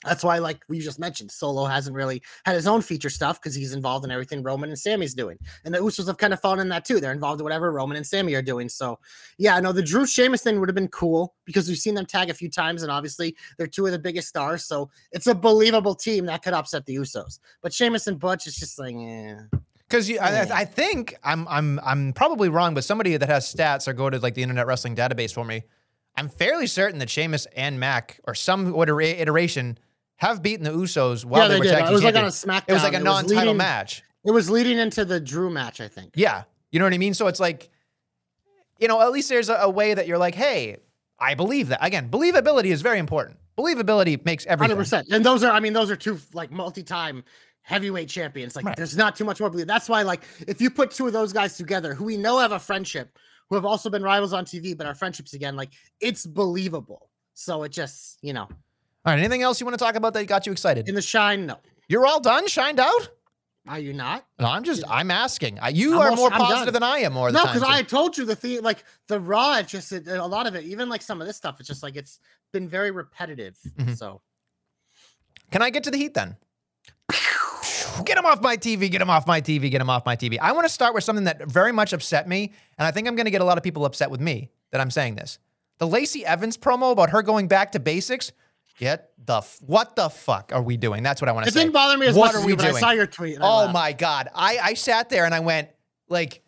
That's 0.06 0.24
why, 0.24 0.38
like 0.38 0.64
we 0.70 0.80
just 0.80 1.00
mentioned, 1.00 1.32
Solo 1.32 1.66
hasn't 1.66 1.96
really 1.96 2.22
had 2.46 2.56
his 2.56 2.68
own 2.68 2.82
feature 2.82 3.10
stuff 3.10 3.42
because 3.42 3.56
he's 3.56 3.74
involved 3.74 4.06
in 4.06 4.12
everything 4.12 4.44
Roman 4.44 4.70
and 4.70 4.80
Sami's 4.80 5.14
doing. 5.14 5.38
And 5.64 5.74
the 5.74 5.80
Usos 5.80 6.08
have 6.08 6.18
kind 6.18 6.34
of 6.34 6.40
fallen 6.40 6.60
in 6.60 6.70
that 6.70 6.86
too. 6.86 7.00
They're 7.00 7.12
involved 7.12 7.42
in 7.42 7.44
whatever 7.44 7.72
Roman 7.72 7.98
and 7.98 8.06
Sammy 8.06 8.34
are 8.36 8.42
doing. 8.42 8.70
So, 8.70 9.00
yeah, 9.38 9.60
no, 9.60 9.72
the 9.72 9.82
Drew 9.82 10.06
Sheamus 10.06 10.44
thing 10.44 10.60
would 10.60 10.70
have 10.70 10.76
been 10.76 10.88
cool 10.88 11.36
because 11.46 11.68
we've 11.68 11.78
seen 11.78 11.96
them 11.96 12.06
tag 12.06 12.30
a 12.30 12.34
few 12.34 12.50
times, 12.50 12.84
and 12.84 12.92
obviously 12.92 13.36
they're 13.58 13.68
two 13.68 13.86
of 13.86 13.92
the 13.92 14.00
biggest 14.00 14.28
stars. 14.28 14.66
So 14.66 14.90
it's 15.12 15.28
a 15.28 15.36
believable 15.36 15.96
team 15.96 16.26
that 16.28 16.44
could 16.44 16.54
upset 16.54 16.86
the 16.86 16.96
Usos. 16.96 17.40
But 17.62 17.74
Sheamus 17.74 18.08
and 18.08 18.20
Butch 18.20 18.48
is 18.48 18.56
just 18.56 18.80
like, 18.80 18.96
eh. 18.96 19.36
Because 19.88 20.10
I, 20.10 20.14
Yeah. 20.14 20.48
I 20.52 20.66
think 20.66 21.16
I'm 21.24 21.48
I'm 21.48 21.80
I'm 21.84 22.14
probably 22.14 22.50
wrong, 22.50 22.74
but 22.74 22.84
somebody 22.84 23.16
that 23.18 23.30
has 23.30 23.54
stats 23.54 23.88
or 23.88 23.94
go 23.94 24.10
to 24.10 24.18
like 24.20 24.34
the 24.34 24.42
Internet 24.42 24.66
Wrestling 24.66 24.96
database 24.96 25.34
for 25.34 25.46
me, 25.46 25.64
I'm 26.16 26.28
fairly 26.28 26.66
certain 26.68 27.00
that 27.00 27.10
Sheamus 27.10 27.46
and 27.56 27.80
Mac 27.80 28.20
or 28.26 28.34
some 28.34 28.74
iteration 28.76 29.78
have 30.18 30.42
beaten 30.42 30.64
the 30.64 30.72
Usos 30.72 31.26
while 31.26 31.42
yeah, 31.44 31.48
they, 31.48 31.54
they 31.56 31.60
were 31.60 31.64
did. 31.66 31.72
tag 31.72 31.90
It 31.90 31.94
was 31.94 32.04
like 32.04 32.16
on 32.16 32.24
a. 32.24 32.28
SmackDown. 32.28 32.64
It 32.68 32.74
was 32.74 32.84
like 32.84 32.94
a 32.94 33.00
non-title 33.00 33.38
leading- 33.38 33.58
match. 33.58 34.04
It 34.24 34.32
was 34.32 34.50
leading 34.50 34.78
into 34.80 35.06
the 35.06 35.20
Drew 35.20 35.50
match, 35.52 35.80
I 35.82 35.88
think. 35.88 36.14
Yeah, 36.16 36.44
you 36.72 36.80
know 36.80 36.86
what 36.86 36.94
I 36.94 36.98
mean. 36.98 37.14
So 37.14 37.28
it's 37.28 37.40
like, 37.40 37.70
you 38.80 38.88
know, 38.88 39.00
at 39.02 39.12
least 39.12 39.30
there's 39.30 39.50
a, 39.50 39.56
a 39.56 39.70
way 39.70 39.94
that 39.94 40.08
you're 40.08 40.18
like, 40.18 40.34
hey, 40.36 40.78
I 41.20 41.36
believe 41.36 41.68
that. 41.70 41.86
Again, 41.86 42.10
believability 42.10 42.66
is 42.66 42.82
very 42.82 42.98
important. 43.00 43.38
Believability 43.58 44.24
makes 44.26 44.46
everything. 44.48 44.72
Hundred 44.72 44.82
percent. 44.82 45.08
And 45.12 45.24
those 45.24 45.44
are, 45.44 45.52
I 45.52 45.60
mean, 45.60 45.74
those 45.74 45.92
are 45.92 45.96
two 45.96 46.20
like 46.34 46.52
multi-time 46.52 47.24
heavyweight 47.62 48.10
champions. 48.10 48.56
Like, 48.56 48.66
Right. 48.66 48.76
there's 48.76 48.98
not 48.98 49.16
too 49.16 49.26
much 49.26 49.40
more 49.40 49.50
believe. 49.50 49.68
That's 49.68 49.88
why, 49.90 50.02
like, 50.02 50.24
if 50.48 50.60
you 50.60 50.70
put 50.70 50.92
two 50.92 51.08
of 51.08 51.14
those 51.14 51.32
guys 51.32 51.56
together, 51.56 51.94
who 51.94 52.04
we 52.06 52.18
know 52.18 52.40
have 52.40 52.52
a 52.52 52.60
friendship, 52.60 53.18
who 53.50 53.56
have 53.56 53.66
also 53.66 53.90
been 53.90 54.04
rivals 54.04 54.34
on 54.34 54.44
TV, 54.46 54.76
but 54.78 54.86
our 54.88 54.96
friendships 54.96 55.34
again, 55.34 55.56
like, 55.56 55.70
it's 56.02 56.26
believable. 56.26 57.10
So 57.34 57.64
it 57.64 57.72
just, 57.72 58.18
you 58.22 58.34
know, 58.34 58.48
All 59.06 59.14
right. 59.14 59.20
Anything 59.20 59.42
else 59.44 59.60
you 59.60 59.66
want 59.66 59.78
to 59.78 59.84
talk 59.84 59.96
about 59.96 60.14
that 60.16 60.26
got 60.26 60.46
you 60.46 60.52
excited? 60.52 60.90
in 60.90 60.96
the 60.96 61.02
shine, 61.02 61.46
no. 61.46 61.58
You're 61.88 62.06
all 62.08 62.20
done, 62.20 62.48
shined 62.48 62.80
out. 62.80 63.10
Are 63.68 63.80
you 63.80 63.94
not? 63.94 64.26
No, 64.40 64.48
I'm 64.48 64.64
just 64.64 64.84
I'm 64.88 65.10
asking. 65.10 65.60
You 65.74 65.94
I'm 65.96 66.00
are 66.00 66.10
also- 66.10 66.22
more 66.22 66.30
positive 66.32 66.74
than 66.74 66.84
I 66.84 67.00
am 67.00 67.14
more 67.14 67.32
No, 67.32 67.42
because 67.46 67.64
I 67.64 67.82
told 67.82 68.16
you 68.18 68.24
the 68.26 68.36
thing, 68.36 68.62
like 68.62 68.84
the 69.08 69.20
raw. 69.20 69.58
It's 69.58 69.72
just 69.72 69.92
it, 69.92 70.08
a 70.08 70.26
lot 70.26 70.46
of 70.46 70.54
it, 70.56 70.66
even 70.66 70.88
like 70.88 71.02
some 71.02 71.20
of 71.20 71.26
this 71.28 71.36
stuff. 71.36 71.60
It's 71.60 71.68
just 71.68 71.82
like 71.82 71.96
it's 71.96 72.20
been 72.54 72.68
very 72.70 72.92
repetitive. 72.92 73.58
Mhm. 73.80 73.98
So 73.98 74.22
Can 75.52 75.62
I 75.64 75.70
get 75.72 75.84
to 75.86 75.92
the 75.92 75.98
heat 75.98 76.14
then? 76.14 76.38
Get 78.04 78.18
him 78.18 78.26
off 78.26 78.42
my 78.42 78.58
TV, 78.58 78.90
get 78.92 79.02
him 79.02 79.10
off 79.10 79.26
my 79.26 79.40
TV, 79.42 79.70
get 79.72 79.80
him 79.80 79.90
off 79.90 80.06
my 80.06 80.16
TV. 80.18 80.38
I 80.40 80.52
want 80.52 80.66
to 80.68 80.74
start 80.74 80.94
with 80.94 81.04
something 81.04 81.24
that 81.26 81.42
very 81.48 81.72
much 81.72 81.94
upset 81.94 82.28
me, 82.28 82.52
and 82.78 82.86
I 82.86 82.92
think 82.92 83.08
I'm 83.08 83.16
going 83.16 83.26
to 83.26 83.32
get 83.32 83.42
a 83.42 83.46
lot 83.46 83.58
of 83.58 83.64
people 83.64 83.86
upset 83.86 84.12
with 84.12 84.20
me 84.20 84.50
that 84.72 84.82
I'm 84.82 84.92
saying 84.92 85.16
this. 85.16 85.40
The 85.78 85.88
Lacey 85.88 86.26
Evans 86.26 86.58
promo 86.58 86.92
about 86.92 87.12
her 87.12 87.22
going 87.22 87.48
back 87.48 87.72
to 87.72 87.80
basics. 87.80 88.32
Get 88.78 89.12
the 89.18 89.38
f- 89.38 89.58
what 89.62 89.96
the 89.96 90.10
fuck 90.10 90.52
are 90.54 90.62
we 90.62 90.76
doing? 90.76 91.02
That's 91.02 91.22
what 91.22 91.30
I 91.30 91.32
want 91.32 91.46
to 91.46 91.52
say. 91.52 91.60
it 91.60 91.64
didn't 91.64 91.74
bother 91.74 91.98
me 91.98 92.08
as 92.08 92.16
What 92.16 92.28
much 92.28 92.36
are 92.36 92.40
as 92.40 92.46
we 92.46 92.52
you, 92.52 92.58
but 92.58 92.66
I 92.66 92.80
saw 92.80 92.92
your 92.92 93.08
tweet. 93.08 93.36
and 93.36 93.44
Oh 93.44 93.70
my 93.72 93.94
god! 93.94 94.30
I 94.36 94.58
I 94.62 94.74
sat 94.74 95.10
there 95.10 95.26
and 95.26 95.34
I 95.34 95.40
went 95.40 95.70
like, 96.10 96.42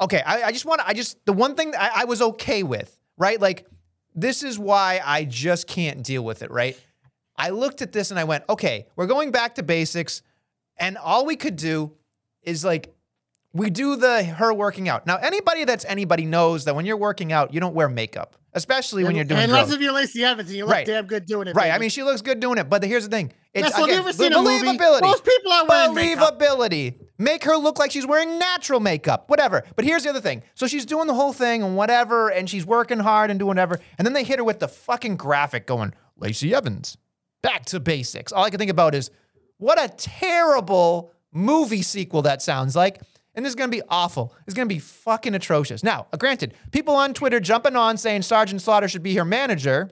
okay, 0.00 0.22
I, 0.24 0.44
I 0.44 0.52
just 0.52 0.64
want 0.64 0.80
to. 0.80 0.88
I 0.88 0.94
just 0.94 1.24
the 1.26 1.32
one 1.34 1.54
thing 1.54 1.74
I, 1.78 1.90
I 1.96 2.04
was 2.06 2.22
okay 2.22 2.62
with, 2.62 2.96
right? 3.18 3.38
Like, 3.40 3.66
this 4.14 4.42
is 4.42 4.58
why 4.58 5.00
I 5.04 5.24
just 5.24 5.66
can't 5.66 6.02
deal 6.02 6.24
with 6.24 6.42
it, 6.42 6.50
right? 6.50 6.78
I 7.36 7.50
looked 7.50 7.82
at 7.82 7.92
this 7.92 8.10
and 8.10 8.18
I 8.18 8.24
went, 8.24 8.44
okay, 8.48 8.86
we're 8.96 9.06
going 9.06 9.30
back 9.30 9.56
to 9.56 9.62
basics, 9.62 10.22
and 10.78 10.96
all 10.96 11.26
we 11.26 11.36
could 11.36 11.56
do 11.56 11.92
is 12.42 12.64
like. 12.64 12.94
We 13.54 13.68
do 13.70 13.96
the 13.96 14.24
her 14.24 14.52
working 14.54 14.88
out. 14.88 15.06
Now, 15.06 15.16
anybody 15.16 15.64
that's 15.64 15.84
anybody 15.86 16.24
knows 16.24 16.64
that 16.64 16.74
when 16.74 16.86
you're 16.86 16.96
working 16.96 17.32
out, 17.32 17.52
you 17.52 17.60
don't 17.60 17.74
wear 17.74 17.88
makeup, 17.88 18.36
especially 18.54 19.04
when 19.04 19.14
you're 19.14 19.26
doing 19.26 19.42
Unless 19.42 19.66
drugs. 19.66 19.72
if 19.74 19.80
you're 19.82 19.92
Lacey 19.92 20.24
Evans 20.24 20.48
and 20.48 20.56
you 20.56 20.64
look 20.64 20.72
Right. 20.72 20.86
damn 20.86 21.04
good 21.06 21.26
doing 21.26 21.48
it. 21.48 21.54
Right. 21.54 21.70
I 21.70 21.76
mean, 21.78 21.90
she 21.90 22.02
looks 22.02 22.22
good 22.22 22.40
doing 22.40 22.56
it, 22.56 22.70
but 22.70 22.82
here's 22.82 23.04
the 23.04 23.10
thing. 23.14 23.30
It's 23.52 23.64
Yes, 23.68 23.72
well, 23.76 23.86
you 23.88 23.92
again, 23.92 23.98
ever 24.04 24.12
seen 24.14 24.32
a 24.32 24.40
movie? 24.40 24.66
believability. 24.66 25.02
Most 25.02 25.24
people 25.24 25.52
are 25.52 25.66
wearing 25.66 25.94
makeup. 25.94 26.38
believability. 26.40 26.94
Make 27.18 27.44
her 27.44 27.56
look 27.56 27.78
like 27.78 27.90
she's 27.90 28.06
wearing 28.06 28.38
natural 28.38 28.80
makeup, 28.80 29.28
whatever. 29.28 29.62
But 29.76 29.84
here's 29.84 30.04
the 30.04 30.08
other 30.08 30.22
thing. 30.22 30.42
So 30.54 30.66
she's 30.66 30.86
doing 30.86 31.06
the 31.06 31.14
whole 31.14 31.34
thing 31.34 31.62
and 31.62 31.76
whatever, 31.76 32.30
and 32.30 32.48
she's 32.48 32.64
working 32.64 33.00
hard 33.00 33.28
and 33.30 33.38
doing 33.38 33.48
whatever. 33.48 33.78
And 33.98 34.06
then 34.06 34.14
they 34.14 34.24
hit 34.24 34.38
her 34.38 34.44
with 34.44 34.60
the 34.60 34.68
fucking 34.68 35.16
graphic 35.16 35.66
going, 35.66 35.92
Lacey 36.16 36.54
Evans, 36.54 36.96
back 37.42 37.66
to 37.66 37.80
basics. 37.80 38.32
All 38.32 38.44
I 38.44 38.48
can 38.50 38.58
think 38.58 38.70
about 38.70 38.94
is 38.94 39.10
what 39.58 39.78
a 39.78 39.88
terrible 39.94 41.12
movie 41.32 41.82
sequel 41.82 42.22
that 42.22 42.40
sounds 42.40 42.74
like. 42.74 43.00
And 43.34 43.44
this 43.44 43.50
is 43.50 43.54
going 43.56 43.70
to 43.70 43.76
be 43.76 43.82
awful. 43.88 44.34
It's 44.46 44.54
going 44.54 44.68
to 44.68 44.74
be 44.74 44.78
fucking 44.78 45.34
atrocious. 45.34 45.82
Now, 45.82 46.06
uh, 46.12 46.16
granted, 46.18 46.54
people 46.70 46.94
on 46.94 47.14
Twitter 47.14 47.40
jumping 47.40 47.76
on 47.76 47.96
saying 47.96 48.22
Sergeant 48.22 48.60
Slaughter 48.60 48.88
should 48.88 49.02
be 49.02 49.14
her 49.16 49.24
manager. 49.24 49.90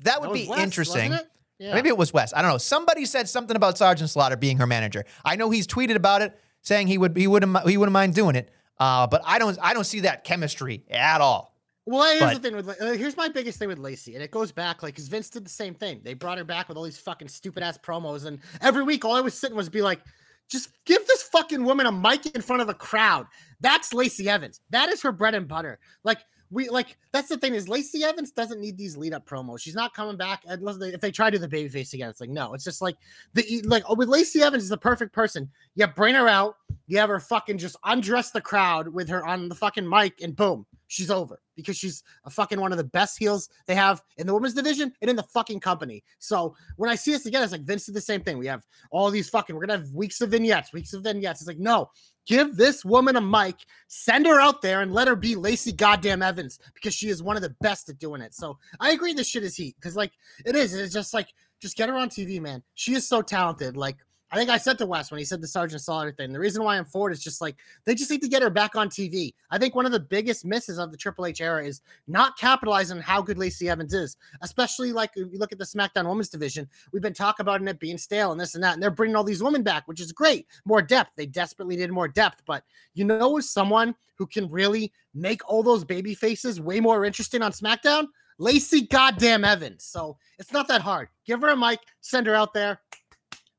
That 0.00 0.20
would 0.20 0.30
That 0.30 0.34
be 0.34 0.50
interesting. 0.56 1.12
it? 1.12 1.26
Yeah. 1.58 1.74
Maybe 1.74 1.88
it 1.88 1.96
was 1.96 2.12
Wes. 2.12 2.32
I 2.34 2.42
don't 2.42 2.50
know. 2.52 2.58
Somebody 2.58 3.04
said 3.04 3.28
something 3.28 3.56
about 3.56 3.78
Sergeant 3.78 4.10
Slaughter 4.10 4.36
being 4.36 4.58
her 4.58 4.66
manager. 4.66 5.04
I 5.24 5.36
know 5.36 5.50
he's 5.50 5.66
tweeted 5.66 5.96
about 5.96 6.22
it, 6.22 6.38
saying 6.62 6.86
he 6.86 6.98
would 6.98 7.16
he 7.16 7.26
wouldn't 7.26 7.68
he 7.68 7.76
wouldn't 7.76 7.92
mind 7.92 8.14
doing 8.14 8.36
it. 8.36 8.50
Uh, 8.78 9.06
but 9.08 9.22
I 9.24 9.38
don't 9.40 9.58
I 9.60 9.74
don't 9.74 9.82
see 9.84 10.00
that 10.00 10.22
chemistry 10.24 10.84
at 10.88 11.20
all. 11.20 11.56
Well, 11.84 12.04
here's 12.10 12.20
But- 12.20 12.34
the 12.34 12.40
thing 12.48 12.56
with 12.56 12.68
uh, 12.80 12.92
here's 12.92 13.16
my 13.16 13.28
biggest 13.28 13.58
thing 13.58 13.66
with 13.68 13.78
Lacey, 13.78 14.14
and 14.14 14.22
it 14.22 14.30
goes 14.30 14.52
back 14.52 14.82
like 14.84 14.94
because 14.94 15.08
Vince 15.08 15.30
did 15.30 15.44
the 15.44 15.50
same 15.50 15.74
thing. 15.74 16.00
They 16.04 16.14
brought 16.14 16.38
her 16.38 16.44
back 16.44 16.68
with 16.68 16.76
all 16.76 16.84
these 16.84 16.98
fucking 16.98 17.26
stupid 17.28 17.62
ass 17.64 17.76
promos, 17.78 18.24
and 18.24 18.38
every 18.60 18.84
week 18.84 19.04
all 19.04 19.16
I 19.16 19.20
was 19.20 19.34
sitting 19.34 19.56
was 19.56 19.68
be 19.68 19.82
like, 19.82 20.00
just 20.48 20.70
give 20.84 21.06
this 21.06 21.22
fucking 21.24 21.64
woman 21.64 21.86
a 21.86 21.92
mic 21.92 22.26
in 22.26 22.42
front 22.42 22.62
of 22.62 22.68
a 22.68 22.74
crowd. 22.74 23.26
That's 23.60 23.92
Lacey 23.92 24.28
Evans. 24.28 24.60
That 24.70 24.88
is 24.88 25.02
her 25.02 25.12
bread 25.12 25.34
and 25.34 25.46
butter. 25.46 25.78
Like 26.04 26.18
we 26.50 26.68
like 26.70 26.96
that's 27.12 27.28
the 27.28 27.36
thing 27.36 27.54
is 27.54 27.68
Lacey 27.68 28.04
Evans 28.04 28.30
doesn't 28.30 28.60
need 28.60 28.78
these 28.78 28.96
lead 28.96 29.12
up 29.12 29.26
promos. 29.26 29.60
She's 29.60 29.74
not 29.74 29.94
coming 29.94 30.16
back 30.16 30.42
unless 30.46 30.78
they, 30.78 30.88
if 30.88 31.00
they 31.00 31.10
try 31.10 31.30
to 31.30 31.38
do 31.38 31.46
the 31.46 31.48
babyface 31.48 31.92
again. 31.92 32.08
It's 32.08 32.20
like 32.20 32.30
no, 32.30 32.54
it's 32.54 32.64
just 32.64 32.80
like 32.80 32.96
the 33.34 33.62
like 33.66 33.84
oh, 33.88 33.94
with 33.94 34.08
Lacey 34.08 34.42
Evans 34.42 34.62
is 34.62 34.68
the 34.68 34.78
perfect 34.78 35.12
person. 35.12 35.50
You 35.74 35.86
bring 35.86 36.14
her 36.14 36.28
out, 36.28 36.56
you 36.86 36.98
have 36.98 37.10
her 37.10 37.20
fucking 37.20 37.58
just 37.58 37.76
undress 37.84 38.30
the 38.30 38.40
crowd 38.40 38.88
with 38.88 39.08
her 39.08 39.26
on 39.26 39.48
the 39.48 39.54
fucking 39.54 39.88
mic, 39.88 40.20
and 40.22 40.34
boom, 40.34 40.64
she's 40.88 41.10
over 41.10 41.40
because 41.54 41.76
she's 41.76 42.02
a 42.24 42.30
fucking 42.30 42.60
one 42.60 42.72
of 42.72 42.78
the 42.78 42.84
best 42.84 43.18
heels 43.18 43.48
they 43.66 43.74
have 43.74 44.02
in 44.16 44.26
the 44.26 44.34
women's 44.34 44.54
division 44.54 44.92
and 45.00 45.08
in 45.08 45.16
the 45.16 45.22
fucking 45.22 45.60
company. 45.60 46.02
So 46.18 46.56
when 46.76 46.90
I 46.90 46.96
see 46.96 47.12
this 47.12 47.26
again, 47.26 47.42
it's 47.42 47.52
like 47.52 47.62
Vince 47.62 47.86
did 47.86 47.94
the 47.94 48.00
same 48.00 48.22
thing. 48.22 48.38
We 48.38 48.46
have 48.46 48.64
all 48.90 49.10
these 49.10 49.28
fucking, 49.28 49.54
we're 49.54 49.64
gonna 49.64 49.78
have 49.78 49.94
weeks 49.94 50.20
of 50.20 50.30
vignettes, 50.30 50.72
weeks 50.72 50.92
of 50.92 51.04
vignettes. 51.04 51.40
It's 51.40 51.48
like, 51.48 51.58
no, 51.58 51.90
give 52.26 52.56
this 52.56 52.84
woman 52.84 53.16
a 53.16 53.20
mic, 53.20 53.56
send 53.86 54.26
her 54.26 54.40
out 54.40 54.62
there 54.62 54.80
and 54.80 54.92
let 54.92 55.08
her 55.08 55.16
be 55.16 55.36
Lacey 55.36 55.72
goddamn 55.72 56.22
Evans 56.22 56.58
because 56.74 56.94
she 56.94 57.08
is 57.08 57.22
one 57.22 57.36
of 57.36 57.42
the 57.42 57.54
best 57.60 57.88
at 57.88 57.98
doing 57.98 58.20
it. 58.20 58.34
So 58.34 58.58
I 58.80 58.90
agree 58.90 59.12
this 59.12 59.28
shit 59.28 59.44
is 59.44 59.56
heat 59.56 59.76
because 59.76 59.96
like 59.96 60.12
it 60.44 60.56
is. 60.56 60.74
It's 60.74 60.92
just 60.92 61.14
like 61.14 61.28
just 61.60 61.76
get 61.76 61.88
her 61.88 61.96
on 61.96 62.08
TV, 62.08 62.40
man. 62.40 62.62
She 62.74 62.94
is 62.94 63.06
so 63.06 63.22
talented. 63.22 63.76
Like 63.76 63.96
I 64.30 64.36
think 64.36 64.50
I 64.50 64.58
said 64.58 64.76
to 64.78 64.86
Wes 64.86 65.10
when 65.10 65.18
he 65.18 65.24
said 65.24 65.40
the 65.40 65.46
Sergeant 65.46 65.80
Slaughter 65.80 66.12
thing. 66.12 66.32
The 66.32 66.38
reason 66.38 66.62
why 66.62 66.76
I'm 66.76 66.84
for 66.84 67.10
it 67.10 67.14
is 67.14 67.22
just 67.22 67.40
like 67.40 67.56
they 67.84 67.94
just 67.94 68.10
need 68.10 68.20
to 68.22 68.28
get 68.28 68.42
her 68.42 68.50
back 68.50 68.76
on 68.76 68.88
TV. 68.90 69.32
I 69.50 69.58
think 69.58 69.74
one 69.74 69.86
of 69.86 69.92
the 69.92 70.00
biggest 70.00 70.44
misses 70.44 70.78
of 70.78 70.90
the 70.90 70.98
Triple 70.98 71.24
H 71.24 71.40
era 71.40 71.64
is 71.64 71.80
not 72.06 72.36
capitalizing 72.36 72.98
on 72.98 73.02
how 73.02 73.22
good 73.22 73.38
Lacey 73.38 73.70
Evans 73.70 73.94
is, 73.94 74.16
especially 74.42 74.92
like 74.92 75.10
if 75.16 75.32
you 75.32 75.38
look 75.38 75.52
at 75.52 75.58
the 75.58 75.64
SmackDown 75.64 76.06
Women's 76.08 76.28
division. 76.28 76.68
We've 76.92 77.02
been 77.02 77.14
talking 77.14 77.42
about 77.42 77.62
it 77.62 77.80
being 77.80 77.96
stale 77.98 78.32
and 78.32 78.40
this 78.40 78.54
and 78.54 78.62
that, 78.62 78.74
and 78.74 78.82
they're 78.82 78.90
bringing 78.90 79.16
all 79.16 79.24
these 79.24 79.42
women 79.42 79.62
back, 79.62 79.88
which 79.88 80.00
is 80.00 80.12
great. 80.12 80.46
More 80.66 80.82
depth. 80.82 81.12
They 81.16 81.26
desperately 81.26 81.76
need 81.76 81.90
more 81.90 82.08
depth, 82.08 82.42
but 82.46 82.64
you 82.94 83.04
know, 83.04 83.40
someone 83.40 83.94
who 84.16 84.26
can 84.26 84.50
really 84.50 84.92
make 85.14 85.40
all 85.48 85.62
those 85.62 85.84
baby 85.84 86.14
faces 86.14 86.60
way 86.60 86.80
more 86.80 87.04
interesting 87.04 87.40
on 87.40 87.52
SmackDown. 87.52 88.08
Lacey 88.38 88.82
goddamn 88.82 89.44
Evans. 89.44 89.84
So 89.84 90.16
it's 90.38 90.52
not 90.52 90.68
that 90.68 90.80
hard. 90.80 91.08
Give 91.24 91.40
her 91.40 91.48
a 91.48 91.56
mic, 91.56 91.80
send 92.00 92.26
her 92.26 92.34
out 92.34 92.54
there, 92.54 92.80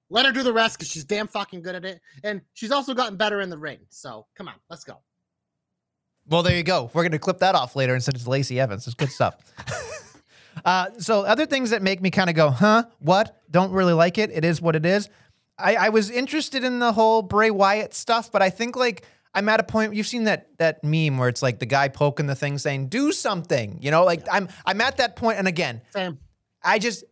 let 0.10 0.26
her 0.26 0.32
do 0.32 0.44
the 0.44 0.54
rest 0.54 0.78
because 0.78 0.92
she's 0.92 1.04
damn 1.04 1.28
fucking 1.28 1.62
good 1.62 1.76
at 1.76 1.86
it. 1.86 2.02
And 2.24 2.42
she's 2.54 2.72
also 2.72 2.94
gotten 2.94 3.18
better 3.18 3.42
in 3.42 3.50
the 3.50 3.58
ring. 3.58 3.80
So 3.90 4.26
come 4.36 4.48
on, 4.48 4.56
let's 4.70 4.84
go. 4.84 5.00
Well, 6.28 6.44
there 6.44 6.56
you 6.56 6.64
go. 6.64 6.92
We're 6.94 7.04
gonna 7.04 7.20
clip 7.20 7.40
that 7.40 7.56
off 7.56 7.76
later 7.76 7.94
and 7.94 8.04
send 8.04 8.18
it 8.18 8.24
to 8.24 8.30
Lacey 8.30 8.60
Evans. 8.60 8.86
It's 8.86 8.96
good 8.96 9.12
stuff. 9.12 9.36
uh, 10.66 10.88
so 11.00 11.22
other 11.22 11.46
things 11.46 11.72
that 11.72 11.82
make 11.82 12.02
me 12.02 12.12
kind 12.12 12.30
of 12.30 12.36
go, 12.36 12.50
huh? 12.52 12.84
What? 13.00 13.42
Don't 13.50 13.72
really 13.72 13.94
like 13.94 14.18
it. 14.18 14.30
It 14.32 14.46
is 14.46 14.62
what 14.62 14.76
it 14.76 14.86
is. 14.86 15.10
I, 15.58 15.76
I 15.76 15.90
was 15.90 16.10
interested 16.10 16.64
in 16.64 16.80
the 16.80 16.94
whole 16.94 17.22
Bray 17.22 17.52
Wyatt 17.52 17.94
stuff, 17.94 18.32
but 18.32 18.42
I 18.42 18.50
think 18.50 18.76
like 18.76 19.06
I'm 19.34 19.48
at 19.50 19.60
a 19.60 19.64
point. 19.64 19.94
You've 19.94 20.08
seen 20.08 20.24
that 20.26 20.58
that 20.58 20.84
meme 20.84 21.18
where 21.18 21.30
it's 21.30 21.42
like 21.42 21.60
the 21.60 21.66
guy 21.66 21.88
poking 21.88 22.28
the 22.28 22.36
thing, 22.36 22.58
saying 22.58 22.88
"Do 22.88 23.12
something." 23.12 23.80
You 23.82 23.92
know, 23.92 24.04
like 24.04 24.26
I'm 24.32 24.50
I'm 24.66 24.82
at 24.82 24.98
that 24.98 25.16
point. 25.16 25.38
And 25.38 25.48
again, 25.48 25.82
Same. 25.92 26.18
I 26.64 26.80
just, 26.80 27.04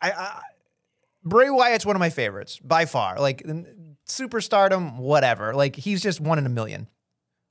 I, 0.00 0.10
I 0.10 0.40
Bray 1.28 1.50
Wyatt's 1.50 1.86
one 1.86 1.96
of 1.96 2.00
my 2.00 2.10
favorites 2.10 2.58
by 2.62 2.84
far. 2.84 3.18
Like 3.18 3.44
superstardom, 4.06 4.96
whatever. 4.96 5.54
Like 5.54 5.76
he's 5.76 6.02
just 6.02 6.20
one 6.20 6.38
in 6.38 6.46
a 6.46 6.50
million. 6.50 6.88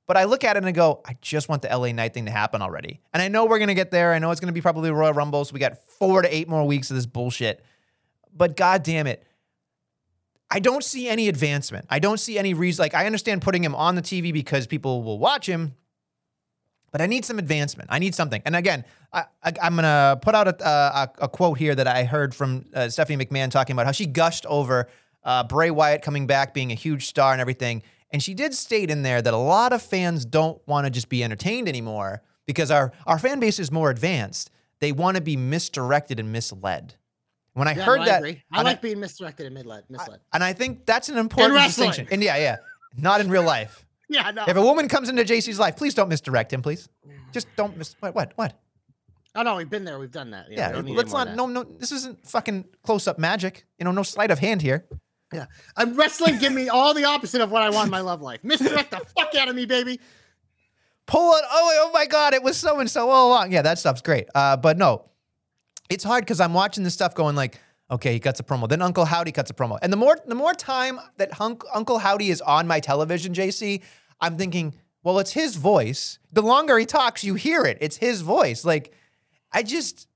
But 0.07 0.15
I 0.15 0.23
look 0.23 0.45
at 0.45 0.55
it 0.55 0.59
and 0.59 0.65
I 0.65 0.71
go, 0.71 1.01
I 1.05 1.17
just 1.21 1.49
want 1.49 1.61
the 1.61 1.67
LA 1.67 1.91
Knight 1.91 2.13
thing 2.13 2.25
to 2.25 2.31
happen 2.31 2.61
already. 2.61 3.01
And 3.13 3.21
I 3.21 3.27
know 3.27 3.45
we're 3.45 3.59
gonna 3.59 3.73
get 3.73 3.91
there. 3.91 4.13
I 4.13 4.19
know 4.19 4.31
it's 4.31 4.39
gonna 4.39 4.53
be 4.53 4.61
probably 4.61 4.89
Royal 4.89 5.13
Rumble, 5.13 5.43
so 5.43 5.53
we 5.53 5.59
got 5.59 5.77
four 5.77 6.21
to 6.21 6.33
eight 6.33 6.47
more 6.47 6.65
weeks 6.65 6.89
of 6.89 6.95
this 6.95 7.05
bullshit. 7.05 7.63
But 8.33 8.55
god 8.55 8.83
damn 8.83 9.07
it. 9.07 9.23
I 10.49 10.59
don't 10.59 10.83
see 10.83 11.09
any 11.09 11.27
advancement. 11.27 11.87
I 11.89 11.99
don't 11.99 12.19
see 12.19 12.37
any 12.37 12.53
reason. 12.53 12.81
Like, 12.81 12.93
I 12.93 13.05
understand 13.05 13.41
putting 13.41 13.63
him 13.63 13.75
on 13.75 13.95
the 13.95 14.01
TV 14.01 14.31
because 14.31 14.65
people 14.65 15.03
will 15.03 15.19
watch 15.19 15.45
him, 15.45 15.75
but 16.97 17.03
I 17.03 17.05
need 17.05 17.25
some 17.25 17.37
advancement. 17.37 17.89
I 17.91 17.99
need 17.99 18.15
something. 18.15 18.41
And 18.43 18.55
again, 18.55 18.83
I, 19.13 19.25
I, 19.43 19.53
I'm 19.61 19.75
going 19.75 19.83
to 19.83 20.17
put 20.19 20.33
out 20.33 20.47
a, 20.47 20.67
a, 20.67 21.11
a 21.19 21.29
quote 21.29 21.59
here 21.59 21.75
that 21.75 21.85
I 21.85 22.05
heard 22.05 22.33
from 22.33 22.65
uh, 22.73 22.89
Stephanie 22.89 23.23
McMahon 23.23 23.51
talking 23.51 23.75
about 23.75 23.85
how 23.85 23.91
she 23.91 24.07
gushed 24.07 24.47
over 24.47 24.87
uh, 25.23 25.43
Bray 25.43 25.69
Wyatt 25.69 26.01
coming 26.01 26.25
back, 26.25 26.55
being 26.55 26.71
a 26.71 26.75
huge 26.75 27.05
star 27.05 27.33
and 27.33 27.39
everything. 27.39 27.83
And 28.09 28.23
she 28.23 28.33
did 28.33 28.55
state 28.55 28.89
in 28.89 29.03
there 29.03 29.21
that 29.21 29.31
a 29.31 29.37
lot 29.37 29.73
of 29.73 29.83
fans 29.83 30.25
don't 30.25 30.59
want 30.67 30.85
to 30.85 30.89
just 30.89 31.07
be 31.07 31.23
entertained 31.23 31.69
anymore 31.69 32.23
because 32.47 32.71
our, 32.71 32.91
our 33.05 33.19
fan 33.19 33.39
base 33.39 33.59
is 33.59 33.71
more 33.71 33.91
advanced. 33.91 34.49
They 34.79 34.91
want 34.91 35.17
to 35.17 35.21
be 35.21 35.37
misdirected 35.37 36.19
and 36.19 36.31
misled. 36.31 36.95
When 37.53 37.67
I 37.67 37.75
Yeah, 37.75 37.83
heard 37.83 37.99
no, 37.99 38.05
that. 38.05 38.23
I 38.23 38.41
and 38.53 38.63
like 38.63 38.81
being 38.81 38.99
misdirected 38.99 39.45
and 39.45 39.53
misled. 39.53 39.83
Misled. 39.87 40.19
and 40.33 40.43
I 40.43 40.53
think 40.53 40.87
that's 40.87 41.09
an 41.09 41.19
important 41.19 41.61
distinction. 41.61 42.07
And 42.09 42.23
yeah, 42.23 42.37
yeah, 42.37 42.55
not 42.97 43.21
in 43.21 43.29
real 43.29 43.43
life. 43.43 43.85
yeah, 44.09 44.31
no. 44.31 44.45
If 44.47 44.55
a 44.55 44.61
woman 44.61 44.87
comes 44.87 45.09
into 45.09 45.23
JC's 45.23 45.59
life, 45.59 45.75
please 45.75 45.93
don't 45.93 46.09
misdirect 46.09 46.53
him, 46.53 46.61
please. 46.61 46.89
Just 47.31 47.47
don't 47.55 47.77
mis. 47.77 47.95
What? 47.99 48.15
What? 48.15 48.33
What? 48.35 48.59
oh 49.37 49.43
no, 49.43 49.55
we've 49.55 49.69
been 49.69 49.85
there. 49.85 49.99
We've 49.99 50.11
done 50.11 50.31
that. 50.31 50.47
Yeah, 50.49 50.81
we 50.81 50.93
let's 50.93 51.13
not. 51.13 51.35
No, 51.35 51.45
no. 51.45 51.63
This 51.63 51.91
isn't 51.91 52.27
fucking 52.27 52.65
close-up 52.83 53.19
magic. 53.19 53.65
You 53.77 53.85
know, 53.85 53.91
no 53.91 54.03
sleight 54.03 54.31
of 54.31 54.39
hand 54.39 54.61
here. 54.61 54.85
Yeah, 55.33 55.45
I'm 55.75 55.95
wrestling. 55.95 56.39
Give 56.39 56.53
me 56.53 56.69
all 56.69 56.93
the 56.93 57.03
opposite 57.05 57.41
of 57.41 57.51
what 57.51 57.61
I 57.61 57.69
want 57.69 57.87
in 57.87 57.91
my 57.91 58.01
love 58.01 58.21
life. 58.21 58.39
Misdirect 58.43 58.91
the 58.91 59.01
fuck 59.17 59.35
out 59.35 59.49
of 59.49 59.55
me, 59.55 59.65
baby. 59.65 59.99
Pull 61.05 61.33
it. 61.35 61.43
Oh, 61.49 61.87
oh 61.87 61.91
my 61.93 62.05
God! 62.05 62.33
It 62.33 62.43
was 62.43 62.57
so 62.57 62.79
and 62.79 62.89
so 62.89 63.09
all 63.09 63.29
along. 63.29 63.51
Yeah, 63.51 63.61
that 63.61 63.77
stuff's 63.77 64.01
great. 64.01 64.27
Uh, 64.33 64.57
but 64.57 64.77
no, 64.77 65.09
it's 65.89 66.03
hard 66.03 66.23
because 66.23 66.39
I'm 66.39 66.53
watching 66.53 66.83
this 66.83 66.93
stuff 66.93 67.13
going 67.13 67.35
like, 67.35 67.59
okay, 67.89 68.13
he 68.13 68.19
cuts 68.19 68.39
a 68.39 68.43
promo. 68.43 68.67
Then 68.67 68.81
Uncle 68.81 69.05
Howdy 69.05 69.31
cuts 69.31 69.49
a 69.51 69.53
promo, 69.53 69.77
and 69.81 69.91
the 69.91 69.97
more 69.97 70.17
the 70.25 70.35
more 70.35 70.53
time 70.53 70.99
that 71.17 71.33
Hunk, 71.33 71.63
Uncle 71.73 71.99
Howdy 71.99 72.29
is 72.29 72.41
on 72.41 72.67
my 72.67 72.79
television, 72.79 73.33
JC, 73.33 73.81
I'm 74.19 74.37
thinking, 74.37 74.75
well, 75.03 75.19
it's 75.19 75.31
his 75.31 75.55
voice. 75.55 76.19
The 76.31 76.41
longer 76.41 76.77
he 76.77 76.85
talks, 76.85 77.23
you 77.23 77.35
hear 77.35 77.63
it. 77.63 77.77
It's 77.81 77.97
his 77.97 78.21
voice. 78.21 78.65
Like, 78.65 78.93
I 79.51 79.63
just. 79.63 80.07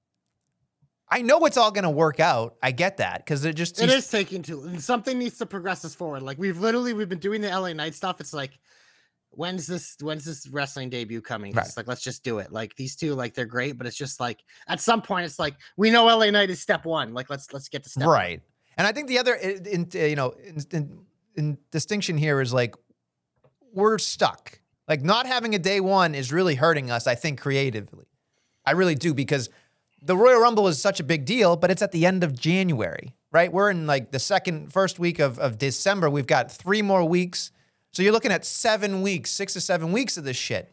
I 1.13 1.23
know 1.23 1.45
it's 1.45 1.57
all 1.57 1.71
going 1.71 1.84
to 1.84 1.89
work 1.89 2.21
out. 2.21 2.55
I 2.63 2.71
get 2.71 2.97
that 2.97 3.17
because 3.17 3.43
it 3.43 3.53
just 3.57 3.81
It 3.81 3.89
is 3.89 4.10
taking 4.10 4.43
too. 4.43 4.79
Something 4.79 5.19
needs 5.19 5.38
to 5.39 5.45
progress 5.45 5.84
us 5.84 5.93
forward. 5.93 6.23
Like 6.23 6.38
we've 6.38 6.57
literally 6.57 6.93
we've 6.93 7.10
been 7.10 7.19
doing 7.19 7.41
the 7.41 7.49
LA 7.49 7.73
Knight 7.73 7.95
stuff. 7.95 8.21
It's 8.21 8.34
like, 8.34 8.57
when's 9.32 9.67
this 9.67 9.96
when's 10.02 10.26
this 10.26 10.48
wrestling 10.48 10.89
debut 10.89 11.22
coming? 11.22 11.54
Right. 11.54 11.65
It's 11.65 11.78
like 11.78 11.88
let's 11.88 12.02
just 12.02 12.24
do 12.24 12.39
it. 12.39 12.52
Like 12.52 12.76
these 12.76 12.96
two, 12.96 13.15
like 13.15 13.34
they're 13.34 13.46
great, 13.46 13.78
but 13.78 13.88
it's 13.88 13.98
just 13.98 14.20
like 14.20 14.44
at 14.67 14.80
some 14.80 15.02
point, 15.02 15.26
it's 15.26 15.39
like 15.39 15.56
we 15.78 15.89
know 15.89 16.06
LA 16.06 16.30
Knight 16.30 16.50
is 16.50 16.60
step 16.60 16.86
one. 16.86 17.13
Like 17.13 17.30
let's 17.30 17.52
let's 17.54 17.70
get 17.70 17.84
to 17.84 17.89
step 17.89 18.06
one. 18.06 18.13
right. 18.13 18.41
And 18.78 18.88
I 18.88 18.94
think 18.94 19.08
the 19.08 19.20
other, 19.20 19.36
in, 19.36 19.65
in, 19.65 19.89
uh, 19.94 20.00
you 20.00 20.15
know, 20.15 20.34
in, 20.44 20.58
in, 20.72 21.00
in 21.36 21.58
distinction 21.72 22.17
here 22.17 22.41
is 22.41 22.54
like 22.54 22.76
we're 23.74 23.98
stuck. 23.98 24.60
Like 24.88 25.04
not 25.04 25.26
having 25.26 25.56
a 25.56 25.60
day 25.60 25.80
one 25.80 26.15
is 26.15 26.32
really 26.32 26.56
hurting 26.56 26.89
us. 26.89 27.08
I 27.08 27.15
think 27.15 27.39
creatively, 27.39 28.06
I 28.65 28.72
really 28.72 28.96
do 28.96 29.13
because 29.13 29.50
the 30.02 30.17
Royal 30.17 30.41
Rumble 30.41 30.67
is 30.67 30.82
such 30.82 31.00
a 31.00 31.04
big 31.04 31.26
deal, 31.26 31.56
but 31.56 31.70
it's 31.72 31.82
at 31.82 31.91
the 31.91 32.06
end 32.06 32.24
of 32.24 32.38
January, 32.38 33.15
right? 33.32 33.52
We're 33.52 33.70
in 33.70 33.88
like 33.88 34.12
the 34.12 34.20
second, 34.20 34.74
first 34.74 35.00
week 35.00 35.20
of, 35.20 35.38
of 35.39 35.58
December. 35.58 36.10
We've 36.10 36.28
got 36.28 36.52
three 36.52 36.82
more 36.82 37.08
weeks. 37.08 37.52
So 37.91 38.01
you're 38.04 38.13
looking 38.13 38.32
at 38.32 38.45
seven 38.45 39.01
weeks, 39.01 39.30
six 39.32 39.54
to 39.54 39.62
seven 39.62 39.91
weeks 39.91 40.17
of 40.17 40.23
this 40.23 40.38
shit. 40.38 40.71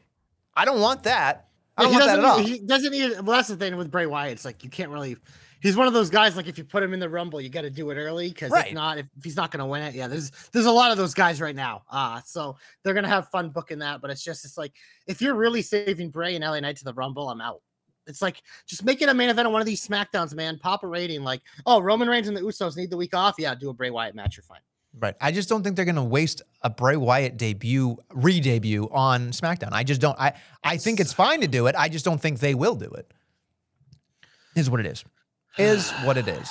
I 0.55 0.65
don't 0.65 0.81
want 0.81 1.03
that. 1.05 1.49
I 1.77 1.83
don't 1.83 1.93
he 1.93 1.99
want 1.99 2.07
that 2.09 2.17
doesn't. 2.17 2.25
at 2.25 2.31
all. 2.31 2.39
He 2.39 2.59
doesn't 2.59 2.95
even. 2.95 3.25
Well, 3.25 3.37
that's 3.37 3.49
the 3.49 3.57
thing 3.57 3.77
with 3.77 3.91
Bray 3.91 4.07
Wyatt. 4.07 4.33
It's 4.33 4.45
like 4.45 4.65
you 4.65 4.71
can't 4.71 4.91
really. 4.91 5.17
He's 5.61 5.77
one 5.77 5.89
of 5.89 5.93
those 5.93 6.09
guys. 6.11 6.37
Like 6.37 6.47
if 6.47 6.57
you 6.57 6.63
put 6.63 6.85
him 6.85 6.95
in 6.95 7.01
the 7.01 7.09
Rumble, 7.09 7.41
you 7.41 7.49
got 7.49 7.63
to 7.63 7.71
do 7.71 7.91
it 7.91 7.97
early 7.97 8.29
because 8.29 8.53
Right. 8.53 8.69
if 8.69 8.75
not, 8.75 8.99
if, 8.99 9.07
if 9.17 9.25
he's 9.25 9.37
not 9.37 9.51
going 9.51 9.59
to 9.59 9.67
win 9.67 9.83
it, 9.83 9.95
yeah. 9.95 10.07
There's 10.07 10.31
there's 10.53 10.67
a 10.67 10.71
lot 10.71 10.93
of 10.93 10.99
those 10.99 11.15
guys 11.15 11.41
right 11.41 11.55
now. 11.57 11.83
Uh 11.91 12.21
so 12.25 12.57
they're 12.85 12.95
gonna 12.95 13.09
have 13.09 13.29
fun 13.31 13.51
booking 13.51 13.81
that. 13.81 14.01
But 14.01 14.11
it's 14.11 14.23
just 14.23 14.45
it's 14.45 14.57
like 14.57 14.73
if 15.09 15.21
you're 15.21 15.35
really 15.35 15.63
saving 15.63 16.11
Bray 16.11 16.37
and 16.37 16.45
LA 16.45 16.61
Knight 16.61 16.77
to 16.77 16.85
the 16.85 16.95
Rumble, 16.95 17.29
I'm 17.29 17.41
out. 17.41 17.61
It's 18.07 18.23
like 18.23 18.41
just 18.67 18.85
make 18.85 19.03
it 19.03 19.09
a 19.09 19.15
main 19.15 19.31
event 19.31 19.47
on 19.47 19.53
one 19.53 19.61
of 19.61 19.67
these 19.67 19.87
Smackdowns, 19.87 20.33
man. 20.35 20.59
Pop 20.59 20.85
a 20.85 20.87
rating. 20.87 21.23
Like 21.25 21.43
oh, 21.67 21.81
Roman 21.81 22.09
Reigns 22.09 22.29
and 22.29 22.37
the 22.37 22.41
Usos 22.41 22.77
need 22.77 22.91
the 22.91 22.97
week 22.97 23.15
off. 23.15 23.35
Yeah, 23.39 23.55
do 23.57 23.69
a 23.71 23.75
Bray 23.75 23.91
Wyatt 23.91 24.15
match. 24.15 24.37
You're 24.37 24.45
fine. 24.45 24.61
Right. 24.97 25.15
I 25.21 25.33
just 25.33 25.49
don't 25.49 25.63
think 25.63 25.77
they're 25.77 25.85
going 25.85 25.95
to 25.97 26.03
waste 26.03 26.43
a 26.63 26.71
Bray 26.71 26.97
Wyatt 26.97 27.37
debut, 27.37 27.97
re-debut 28.15 28.89
on 28.91 29.31
SmackDown. 29.31 29.69
I 29.73 29.85
just 29.85 30.01
don't. 30.01 30.19
I 30.19 30.33
I 30.65 30.77
think 30.77 30.99
it's 30.99 31.13
fine 31.13 31.41
to 31.43 31.47
do 31.49 31.67
it. 31.67 31.75
I 31.79 31.89
just 31.89 32.05
don't 32.05 32.21
think 32.21 32.41
they 32.41 32.55
will 32.55 32.75
do 32.75 32.87
it. 32.91 33.13
Is 34.57 34.69
what 34.69 34.81
it 34.81 34.87
is. 34.87 35.05
Is 35.57 35.91
what 36.05 36.17
it 36.17 36.27
is. 36.27 36.51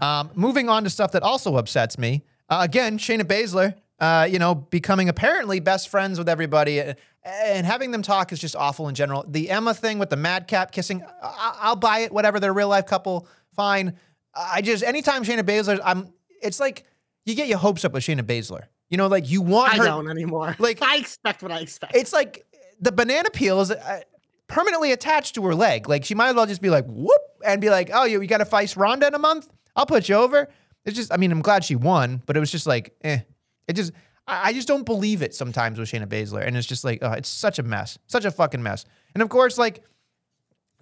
Um, 0.00 0.30
moving 0.34 0.68
on 0.68 0.82
to 0.84 0.90
stuff 0.90 1.12
that 1.12 1.22
also 1.22 1.56
upsets 1.56 1.98
me. 1.98 2.24
Uh, 2.48 2.60
again, 2.62 2.98
Shayna 2.98 3.22
Baszler. 3.22 3.74
Uh, 4.00 4.24
you 4.28 4.40
know, 4.40 4.52
becoming 4.56 5.08
apparently 5.08 5.60
best 5.60 5.88
friends 5.88 6.18
with 6.18 6.28
everybody, 6.28 6.80
uh, 6.80 6.94
and 7.24 7.64
having 7.64 7.92
them 7.92 8.02
talk 8.02 8.32
is 8.32 8.40
just 8.40 8.56
awful 8.56 8.88
in 8.88 8.96
general. 8.96 9.24
The 9.28 9.48
Emma 9.48 9.72
thing 9.74 10.00
with 10.00 10.10
the 10.10 10.16
madcap 10.16 10.72
kissing, 10.72 11.04
I- 11.22 11.58
I'll 11.60 11.76
buy 11.76 12.00
it. 12.00 12.10
Whatever, 12.12 12.40
they're 12.40 12.50
a 12.50 12.54
real 12.54 12.66
life 12.66 12.86
couple. 12.86 13.28
Fine. 13.54 13.96
I 14.34 14.60
just 14.60 14.82
anytime 14.82 15.22
Shayna 15.22 15.42
Baszler, 15.44 15.78
I'm. 15.84 16.12
It's 16.42 16.58
like 16.58 16.84
you 17.24 17.34
get 17.34 17.48
your 17.48 17.58
hopes 17.58 17.84
up 17.84 17.92
with 17.92 18.04
Shayna 18.04 18.22
Baszler. 18.22 18.62
You 18.90 18.98
know, 18.98 19.06
like 19.06 19.30
you 19.30 19.40
want 19.42 19.72
I 19.74 19.76
her. 19.78 19.84
don't 19.84 20.10
anymore. 20.10 20.54
like- 20.58 20.82
I 20.82 20.96
expect 20.96 21.42
what 21.42 21.50
I 21.52 21.60
expect. 21.60 21.96
It's 21.96 22.12
like 22.12 22.44
the 22.80 22.92
banana 22.92 23.30
peel 23.30 23.60
is 23.60 23.70
uh, 23.70 24.00
permanently 24.48 24.92
attached 24.92 25.34
to 25.36 25.44
her 25.46 25.54
leg. 25.54 25.88
Like 25.88 26.04
she 26.04 26.14
might 26.14 26.28
as 26.28 26.34
well 26.34 26.46
just 26.46 26.60
be 26.60 26.68
like 26.70 26.84
whoop 26.86 27.20
and 27.44 27.60
be 27.60 27.70
like, 27.70 27.90
oh, 27.92 28.04
you, 28.04 28.20
you 28.20 28.26
got 28.28 28.38
to 28.38 28.44
face 28.44 28.76
Ronda 28.76 29.06
in 29.06 29.14
a 29.14 29.18
month. 29.18 29.48
I'll 29.74 29.86
put 29.86 30.08
you 30.08 30.16
over. 30.16 30.48
It's 30.84 30.96
just, 30.96 31.12
I 31.12 31.16
mean, 31.16 31.30
I'm 31.32 31.42
glad 31.42 31.64
she 31.64 31.76
won, 31.76 32.22
but 32.26 32.36
it 32.36 32.40
was 32.40 32.50
just 32.50 32.66
like, 32.66 32.94
eh. 33.02 33.20
It 33.68 33.74
just, 33.74 33.92
I, 34.26 34.48
I 34.48 34.52
just 34.52 34.66
don't 34.68 34.84
believe 34.84 35.22
it 35.22 35.32
sometimes 35.34 35.78
with 35.78 35.88
Shayna 35.88 36.06
Baszler, 36.06 36.44
and 36.46 36.56
it's 36.56 36.66
just 36.66 36.82
like, 36.84 36.98
oh, 37.02 37.12
it's 37.12 37.28
such 37.28 37.58
a 37.60 37.62
mess, 37.62 37.98
such 38.08 38.24
a 38.24 38.30
fucking 38.32 38.62
mess. 38.62 38.84
And 39.14 39.22
of 39.22 39.28
course, 39.28 39.56
like 39.58 39.84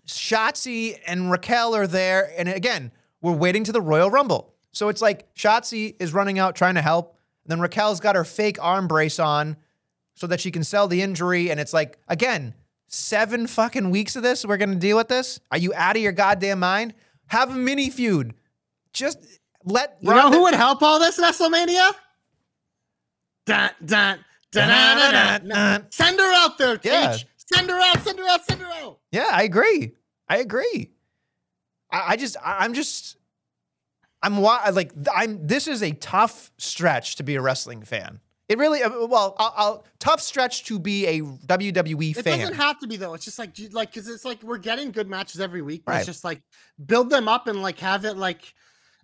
Shotzi 0.06 0.98
and 1.06 1.30
Raquel 1.30 1.74
are 1.74 1.86
there, 1.86 2.32
and 2.36 2.48
again, 2.48 2.92
we're 3.20 3.32
waiting 3.32 3.64
to 3.64 3.72
the 3.72 3.80
Royal 3.80 4.10
Rumble. 4.10 4.54
So 4.72 4.88
it's 4.88 5.02
like 5.02 5.34
Shotzi 5.34 5.96
is 5.98 6.12
running 6.14 6.38
out 6.38 6.54
trying 6.56 6.76
to 6.76 6.82
help, 6.82 7.16
and 7.44 7.50
then 7.50 7.60
Raquel's 7.60 8.00
got 8.00 8.14
her 8.16 8.24
fake 8.24 8.58
arm 8.62 8.86
brace 8.88 9.18
on 9.18 9.56
so 10.14 10.26
that 10.26 10.40
she 10.40 10.50
can 10.50 10.62
sell 10.64 10.86
the 10.88 11.02
injury. 11.02 11.50
And 11.50 11.58
it's 11.58 11.72
like, 11.72 11.98
again, 12.08 12.54
seven 12.86 13.46
fucking 13.46 13.90
weeks 13.90 14.16
of 14.16 14.22
this, 14.22 14.44
we're 14.44 14.56
gonna 14.58 14.76
deal 14.76 14.96
with 14.96 15.08
this. 15.08 15.40
Are 15.50 15.58
you 15.58 15.72
out 15.74 15.96
of 15.96 16.02
your 16.02 16.12
goddamn 16.12 16.60
mind? 16.60 16.94
Have 17.28 17.50
a 17.50 17.54
mini 17.54 17.90
feud. 17.90 18.34
Just 18.92 19.18
let 19.64 19.96
You 20.00 20.10
know 20.10 20.30
who 20.30 20.42
would 20.42 20.54
help 20.54 20.82
all 20.82 20.98
this 20.98 21.18
WrestleMania? 21.18 21.92
Dun, 23.46 23.70
dun, 23.84 24.18
dun, 24.52 24.68
dun, 24.68 24.68
dun, 24.98 25.12
dun, 25.12 25.48
dun. 25.48 25.86
Send 25.90 26.18
her 26.20 26.32
out 26.34 26.58
there, 26.58 26.76
Cage. 26.78 26.92
Yeah. 26.92 27.16
Send 27.36 27.68
her 27.70 27.80
out, 27.80 28.02
send 28.04 28.18
her 28.18 28.28
out, 28.28 28.44
send 28.46 28.60
her 28.60 28.66
out. 28.70 28.98
Yeah, 29.10 29.28
I 29.32 29.42
agree. 29.42 29.92
I 30.28 30.36
agree. 30.38 30.90
I, 31.90 32.12
I 32.12 32.16
just, 32.16 32.36
I- 32.44 32.58
I'm 32.64 32.74
just, 32.74 33.16
I'm 34.22 34.40
like, 34.40 34.92
I'm. 35.14 35.46
This 35.46 35.66
is 35.66 35.82
a 35.82 35.92
tough 35.92 36.50
stretch 36.58 37.16
to 37.16 37.22
be 37.22 37.36
a 37.36 37.40
wrestling 37.40 37.82
fan. 37.82 38.20
It 38.50 38.58
really, 38.58 38.82
uh, 38.82 39.06
well, 39.06 39.36
I'll, 39.38 39.54
I'll 39.56 39.84
tough 40.00 40.20
stretch 40.20 40.64
to 40.64 40.80
be 40.80 41.06
a 41.06 41.20
WWE 41.22 42.16
It 42.18 42.24
fan. 42.24 42.34
It 42.34 42.42
doesn't 42.42 42.56
have 42.56 42.80
to 42.80 42.88
be 42.88 42.96
though. 42.96 43.14
It's 43.14 43.24
just 43.24 43.38
like 43.38 43.56
like 43.70 43.92
because 43.92 44.08
it's 44.08 44.24
like 44.24 44.42
we're 44.42 44.58
getting 44.58 44.90
good 44.90 45.08
matches 45.08 45.40
every 45.40 45.62
week. 45.62 45.84
But 45.86 45.92
Right. 45.92 45.98
It's 45.98 46.06
just 46.06 46.24
like 46.24 46.42
build 46.84 47.10
them 47.10 47.28
up 47.28 47.46
and 47.46 47.62
like 47.62 47.78
have 47.78 48.04
it 48.04 48.16
like. 48.16 48.52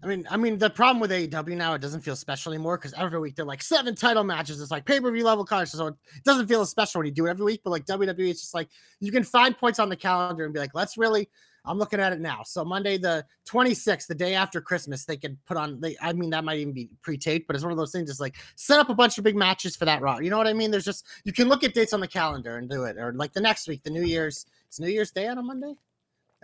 I 0.02 0.08
mean, 0.08 0.26
I 0.30 0.36
mean, 0.36 0.58
the 0.58 0.68
problem 0.68 1.00
with 1.00 1.10
AEW 1.10 1.56
now, 1.56 1.72
it 1.72 1.80
doesn't 1.80 2.02
feel 2.02 2.16
special 2.16 2.52
anymore 2.52 2.76
because 2.76 2.92
every 2.94 3.18
week 3.18 3.34
they're 3.34 3.46
like 3.46 3.62
seven 3.62 3.94
title 3.94 4.24
matches. 4.24 4.60
It's 4.60 4.70
like 4.70 4.84
pay 4.84 5.00
per 5.00 5.10
view 5.10 5.24
level 5.24 5.44
cards, 5.44 5.70
so 5.70 5.86
it 5.86 5.94
doesn't 6.24 6.48
feel 6.48 6.60
as 6.60 6.68
special 6.68 6.98
when 6.98 7.06
you 7.06 7.12
do 7.12 7.26
it 7.26 7.30
every 7.30 7.44
week. 7.44 7.62
But 7.64 7.70
like 7.70 7.86
WWE, 7.86 8.28
it's 8.28 8.40
just 8.40 8.52
like 8.52 8.68
you 9.00 9.10
can 9.10 9.22
find 9.22 9.56
points 9.56 9.78
on 9.78 9.88
the 9.88 9.96
calendar 9.96 10.44
and 10.44 10.52
be 10.52 10.60
like, 10.60 10.74
let's 10.74 10.98
really. 10.98 11.30
I'm 11.66 11.78
looking 11.78 11.98
at 12.00 12.12
it 12.12 12.20
now. 12.20 12.42
So 12.44 12.64
Monday, 12.64 12.96
the 12.96 13.24
26th, 13.48 14.06
the 14.06 14.14
day 14.14 14.34
after 14.34 14.60
Christmas, 14.60 15.04
they 15.04 15.16
could 15.16 15.36
put 15.46 15.56
on. 15.56 15.80
They, 15.80 15.96
I 16.00 16.12
mean, 16.12 16.30
that 16.30 16.44
might 16.44 16.58
even 16.58 16.72
be 16.72 16.88
pre-taped, 17.02 17.46
but 17.46 17.56
it's 17.56 17.64
one 17.64 17.72
of 17.72 17.78
those 17.78 17.92
things. 17.92 18.08
It's 18.08 18.20
like 18.20 18.36
set 18.54 18.78
up 18.78 18.88
a 18.88 18.94
bunch 18.94 19.18
of 19.18 19.24
big 19.24 19.36
matches 19.36 19.74
for 19.76 19.84
that 19.84 20.00
Raw. 20.00 20.18
You 20.18 20.30
know 20.30 20.38
what 20.38 20.46
I 20.46 20.52
mean? 20.52 20.70
There's 20.70 20.84
just 20.84 21.04
you 21.24 21.32
can 21.32 21.48
look 21.48 21.64
at 21.64 21.74
dates 21.74 21.92
on 21.92 22.00
the 22.00 22.08
calendar 22.08 22.56
and 22.58 22.68
do 22.70 22.84
it, 22.84 22.96
or 22.98 23.12
like 23.14 23.32
the 23.32 23.40
next 23.40 23.66
week, 23.68 23.82
the 23.82 23.90
New 23.90 24.04
Year's. 24.04 24.46
It's 24.68 24.78
New 24.80 24.88
Year's 24.88 25.10
Day 25.10 25.26
on 25.26 25.38
a 25.38 25.42
Monday. 25.42 25.74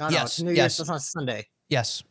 Oh, 0.00 0.04
no, 0.04 0.08
no, 0.08 0.10
Yes, 0.12 0.24
it's 0.24 0.40
New 0.42 0.50
yes. 0.50 0.56
Year's. 0.58 0.80
It's 0.80 0.90
on 0.90 0.96
a 0.96 1.00
Sunday. 1.00 1.46
yes. 1.68 2.02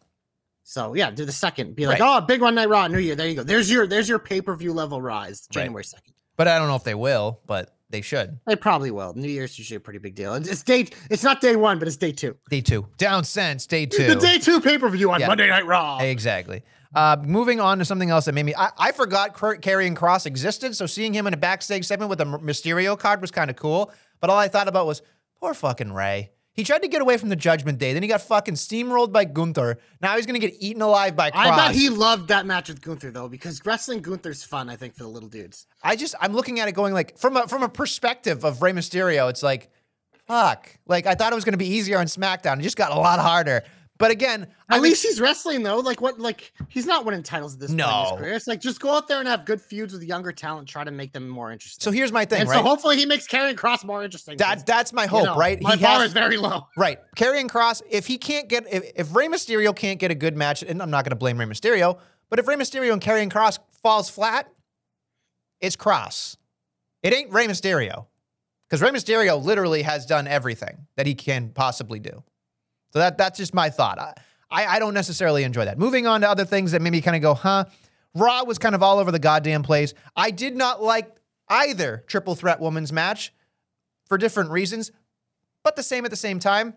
So 0.64 0.94
yeah, 0.94 1.10
do 1.12 1.26
the 1.26 1.32
second. 1.32 1.76
Be 1.76 1.88
like, 1.88 2.00
Right. 2.00 2.18
oh, 2.22 2.26
big 2.26 2.40
one 2.40 2.54
night 2.56 2.70
Raw, 2.70 2.88
New 2.88 3.00
Year. 3.00 3.16
There 3.16 3.28
you 3.28 3.36
go. 3.36 3.44
There's 3.44 3.70
your 3.70 3.88
there's 3.88 4.08
your 4.08 4.20
pay 4.20 4.42
per 4.42 4.56
view 4.56 4.74
level 4.74 5.02
rise, 5.02 5.48
January 5.52 5.84
second. 5.84 6.14
But 6.38 6.48
I 6.48 6.58
don't 6.60 6.68
know 6.68 6.76
if 6.76 6.84
they 6.84 6.94
will, 6.96 7.42
but 7.48 7.76
they 7.92 8.02
should. 8.02 8.40
They 8.48 8.56
probably 8.56 8.92
will. 8.92 9.14
New 9.14 9.28
Year's 9.30 9.58
usually 9.60 9.78
a 9.78 9.80
pretty 9.80 10.00
big 10.00 10.16
deal. 10.16 10.34
And 10.34 10.48
it's 10.48 10.64
day. 10.64 10.88
It's 11.10 11.24
not 11.24 11.42
day 11.42 11.56
one, 11.56 11.80
but 11.80 11.88
it's 11.88 11.98
day 11.98 12.12
two. 12.12 12.36
Day 12.50 12.62
two. 12.62 12.88
Down 12.98 13.24
sense, 13.24 13.66
day 13.68 13.86
two. 13.86 14.08
The 14.08 14.16
day 14.16 14.38
two 14.40 14.62
pay 14.62 14.78
per 14.78 14.90
view 14.90 15.12
on 15.12 15.20
Yeah. 15.20 15.28
Monday 15.28 15.48
Night 15.48 15.66
Raw. 15.66 16.00
Exactly. 16.00 16.64
Uh, 16.94 17.16
moving 17.24 17.60
on 17.62 17.78
to 17.80 17.86
something 17.86 18.10
else 18.10 18.26
that 18.26 18.34
made 18.34 18.44
me, 18.44 18.54
I, 18.58 18.70
I 18.78 18.92
forgot 18.92 19.34
Kurt 19.34 19.62
Karrion 19.62 19.96
Kross 19.96 20.26
existed. 20.26 20.76
So 20.76 20.86
seeing 20.86 21.14
him 21.14 21.26
in 21.26 21.34
a 21.34 21.38
backstage 21.38 21.86
segment 21.86 22.10
with 22.10 22.20
a 22.20 22.26
Mysterio 22.26 23.00
card 23.00 23.22
was 23.22 23.32
kind 23.32 23.50
of 23.50 23.56
cool. 23.56 23.94
But 24.20 24.30
all 24.30 24.38
I 24.38 24.50
thought 24.50 24.68
about 24.68 24.86
was, 24.88 25.02
poor 25.40 25.54
fucking 25.54 25.94
Ray. 25.94 26.32
He 26.54 26.66
tried 26.66 26.82
to 26.82 26.90
get 26.90 27.02
away 27.02 27.18
from 27.18 27.30
the 27.30 27.36
Judgment 27.36 27.78
Day. 27.78 27.94
Then 27.94 28.04
he 28.04 28.10
got 28.10 28.22
fucking 28.22 28.56
steamrolled 28.56 29.14
by 29.14 29.24
Gunther. 29.24 29.78
Now 30.02 30.16
he's 30.18 30.26
to 30.40 30.46
get 30.46 30.58
eaten 30.60 30.82
alive 30.82 31.16
by 31.16 31.32
Kross. 31.32 31.46
I 31.46 31.56
bet 31.56 31.76
he 31.76 31.90
loved 31.90 32.28
that 32.28 32.46
match 32.46 32.68
with 32.68 32.82
Gunther 32.82 33.12
though, 33.12 33.30
because 33.30 33.62
wrestling 33.66 34.02
Gunther's 34.02 34.44
fun. 34.44 34.70
I 34.70 34.76
think 34.76 34.96
for 34.96 35.04
the 35.04 35.10
little 35.10 35.30
dudes. 35.30 35.66
I 35.82 35.96
just, 35.96 36.14
I'm 36.20 36.34
looking 36.34 36.60
at 36.60 36.68
it 36.68 36.74
going 36.74 36.94
like, 36.94 37.18
from 37.18 37.38
a, 37.38 37.48
from 37.48 37.64
a 37.64 37.70
perspective 37.70 38.44
of 38.44 38.62
Rey 38.62 38.74
Mysterio, 38.74 39.30
it's 39.30 39.44
like, 39.44 39.70
fuck. 40.28 40.70
Like, 40.86 41.08
I 41.08 41.16
thought 41.16 41.32
it 41.32 41.36
was 41.36 41.46
to 41.54 41.58
be 41.58 41.68
easier 41.68 42.00
on 42.00 42.06
SmackDown. 42.06 42.60
It 42.60 42.64
just 42.64 42.78
got 42.78 42.92
a 42.92 43.00
lot 43.00 43.20
harder. 43.20 43.64
But 44.02 44.12
again, 44.12 44.48
I 44.68 44.76
At 44.76 44.82
mean- 44.82 44.90
least 44.92 45.04
he's 45.04 45.22
wrestling 45.22 45.64
though. 45.64 45.78
Like 45.80 46.02
what? 46.02 46.20
Like 46.20 46.52
he's 46.68 46.86
not 46.86 47.06
winning 47.06 47.24
titles 47.24 47.54
at 47.54 47.60
this 47.62 47.70
point 47.70 47.80
in 47.82 47.86
No. 47.88 48.08
his 48.12 48.20
career. 48.20 48.34
It's 48.34 48.48
like 48.48 48.60
just 48.60 48.80
go 48.82 48.94
out 48.96 49.08
there 49.08 49.20
and 49.20 49.28
have 49.28 49.46
good 49.46 49.62
feuds 49.62 49.94
with 49.94 50.04
younger 50.04 50.32
talent. 50.32 50.68
Try 50.68 50.84
to 50.84 50.92
make 50.92 51.14
them 51.14 51.30
more 51.30 51.52
interesting. 51.52 51.82
so 51.84 51.92
here's 51.92 52.12
my 52.12 52.26
thing, 52.26 52.42
and 52.42 52.50
right? 52.50 52.58
so 52.58 52.64
hopefully 52.64 52.98
he 52.98 53.06
makes 53.06 53.28
Karrion 53.28 53.56
Kross 53.56 53.84
more 53.86 54.04
interesting. 54.04 54.36
that, 54.38 54.66
that's 54.66 54.92
my 54.92 55.04
you 55.04 55.10
hope, 55.10 55.26
know, 55.26 55.36
right? 55.38 55.62
My 55.62 55.76
he 55.76 55.84
bar 55.84 56.00
has- 56.00 56.08
is 56.08 56.14
very 56.14 56.38
low. 56.38 56.68
Right. 56.76 57.00
Karrion 57.16 57.48
Kross, 57.48 57.82
if 57.90 58.08
he 58.08 58.18
can't 58.18 58.50
get, 58.50 58.66
if, 58.72 58.92
if 58.96 59.16
Rey 59.16 59.28
Mysterio 59.28 59.76
can't 59.76 60.00
get 60.00 60.10
a 60.12 60.16
good 60.16 60.36
match, 60.36 60.64
and 60.64 60.82
I'm 60.82 60.90
not 60.90 61.06
going 61.06 61.12
to 61.12 61.16
blame 61.16 61.38
Rey 61.40 61.46
Mysterio, 61.46 62.00
but 62.30 62.40
if 62.40 62.48
Rey 62.48 62.56
Mysterio 62.56 62.92
and 62.94 63.02
Karrion 63.02 63.30
Kross 63.32 63.60
falls 63.84 64.10
flat, 64.10 64.52
it's 65.60 65.76
Kross. 65.76 66.38
It 67.04 67.14
ain't 67.14 67.32
Rey 67.32 67.46
Mysterio. 67.48 68.08
Because 68.68 68.82
Rey 68.82 68.90
Mysterio 68.92 69.44
literally 69.44 69.82
has 69.82 70.06
done 70.06 70.28
everything 70.28 70.88
that 70.96 71.06
he 71.06 71.14
can 71.14 71.50
possibly 71.50 72.00
do. 72.00 72.24
So 72.92 73.00
that 73.00 73.18
that's 73.18 73.38
just 73.38 73.54
my 73.54 73.70
thought. 73.70 74.00
I, 74.00 74.14
I, 74.50 74.66
I 74.76 74.80
don't 74.80 74.94
necessarily 74.94 75.44
enjoy 75.44 75.66
that. 75.66 75.78
Moving 75.78 76.08
on 76.08 76.22
to 76.22 76.30
other 76.30 76.46
things 76.46 76.72
that 76.72 76.82
made 76.82 76.92
me 76.92 77.02
kind 77.02 77.16
of 77.16 77.22
go, 77.22 77.34
huh? 77.34 77.66
Raw 78.14 78.44
was 78.44 78.58
kind 78.58 78.76
of 78.76 78.84
all 78.84 79.00
over 79.00 79.12
the 79.12 79.20
goddamn 79.20 79.64
place. 79.64 79.94
I 80.16 80.32
did 80.32 80.56
not 80.56 80.84
like 80.84 81.16
either 81.48 82.04
triple 82.08 82.36
threat 82.36 82.60
women's 82.60 82.92
match 82.92 83.34
for 84.08 84.18
different 84.18 84.52
reasons, 84.52 84.92
but 85.64 85.76
the 85.76 85.84
same 85.84 86.04
at 86.04 86.12
the 86.12 86.18
same 86.18 86.40
time 86.40 86.76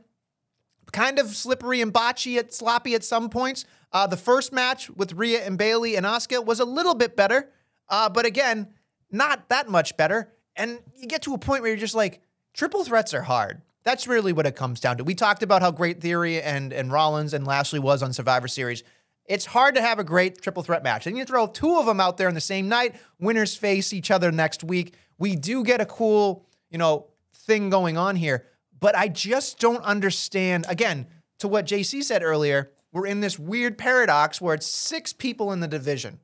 kind 0.93 1.19
of 1.19 1.35
slippery 1.35 1.81
and 1.81 1.93
botchy 1.93 2.39
at 2.39 2.55
sloppy 2.55 2.95
at 2.95 3.05
some 3.05 3.29
points. 3.29 3.65
Uh, 3.93 4.07
the 4.07 4.17
first 4.17 4.53
match 4.53 4.91
with 4.91 5.13
Rhea 5.13 5.45
and 5.45 5.59
Bayley 5.59 5.97
and 5.97 6.07
Asuka 6.07 6.45
was 6.45 6.61
a 6.61 6.65
little 6.65 6.95
bit 6.95 7.17
better, 7.17 7.51
uh, 7.89 8.09
but 8.09 8.27
again, 8.27 8.69
not 9.11 9.49
that 9.49 9.69
much 9.69 9.97
better. 9.97 10.33
And 10.57 10.79
you 10.97 11.07
get 11.07 11.23
to 11.23 11.35
a 11.35 11.39
point 11.39 11.63
where 11.63 11.71
you're 11.71 11.79
just 11.79 11.95
like, 11.95 12.21
triple 12.53 12.85
threats 12.85 13.15
are 13.15 13.23
hard. 13.23 13.61
That's 13.85 14.07
really 14.07 14.33
what 14.33 14.47
it 14.47 14.57
comes 14.57 14.81
down 14.81 14.97
to. 14.97 15.05
We 15.05 15.15
talked 15.15 15.43
about 15.43 15.63
how 15.63 15.71
great 15.71 16.01
Theory 16.01 16.41
and 16.41 16.73
and 16.73 16.91
Rollins 16.91 17.35
and 17.35 17.47
Lashley 17.47 17.79
was 17.79 18.03
on 18.03 18.13
Survivor 18.13 18.49
Series. 18.49 18.83
It's 19.27 19.47
hard 19.47 19.75
to 19.77 19.83
have 19.83 19.99
a 19.99 20.05
great 20.05 20.41
triple 20.41 20.63
threat 20.63 20.83
match. 20.83 21.07
And 21.07 21.17
you 21.17 21.25
throw 21.25 21.47
two 21.47 21.79
of 21.79 21.87
them 21.87 22.01
out 22.01 22.17
there 22.17 22.29
in 22.29 22.35
the 22.35 22.41
same 22.41 22.69
night, 22.69 22.97
winners 23.19 23.57
face 23.57 23.93
each 23.93 24.11
other 24.11 24.31
next 24.31 24.63
week. 24.63 24.95
We 25.19 25.37
do 25.37 25.65
get 25.65 25.81
a 25.81 25.87
cool, 25.87 26.47
you 26.71 26.77
know, 26.79 27.07
thing 27.35 27.71
going 27.71 27.97
on 27.97 28.17
here, 28.17 28.47
but 28.81 28.97
I 28.97 29.09
just 29.09 29.59
don't 29.59 29.83
understand 29.83 30.67
again 30.69 31.07
to 31.39 31.49
what 31.49 31.67
JC 31.67 32.03
said 32.03 32.23
earlier. 32.23 32.73
We're 32.93 33.07
in 33.07 33.21
this 33.21 33.39
weird 33.39 33.77
paradox 33.77 34.41
where 34.41 34.55
it's 34.55 34.67
six 34.67 35.13
people 35.13 35.53
in 35.53 35.61
the 35.61 35.69
division 35.69 36.21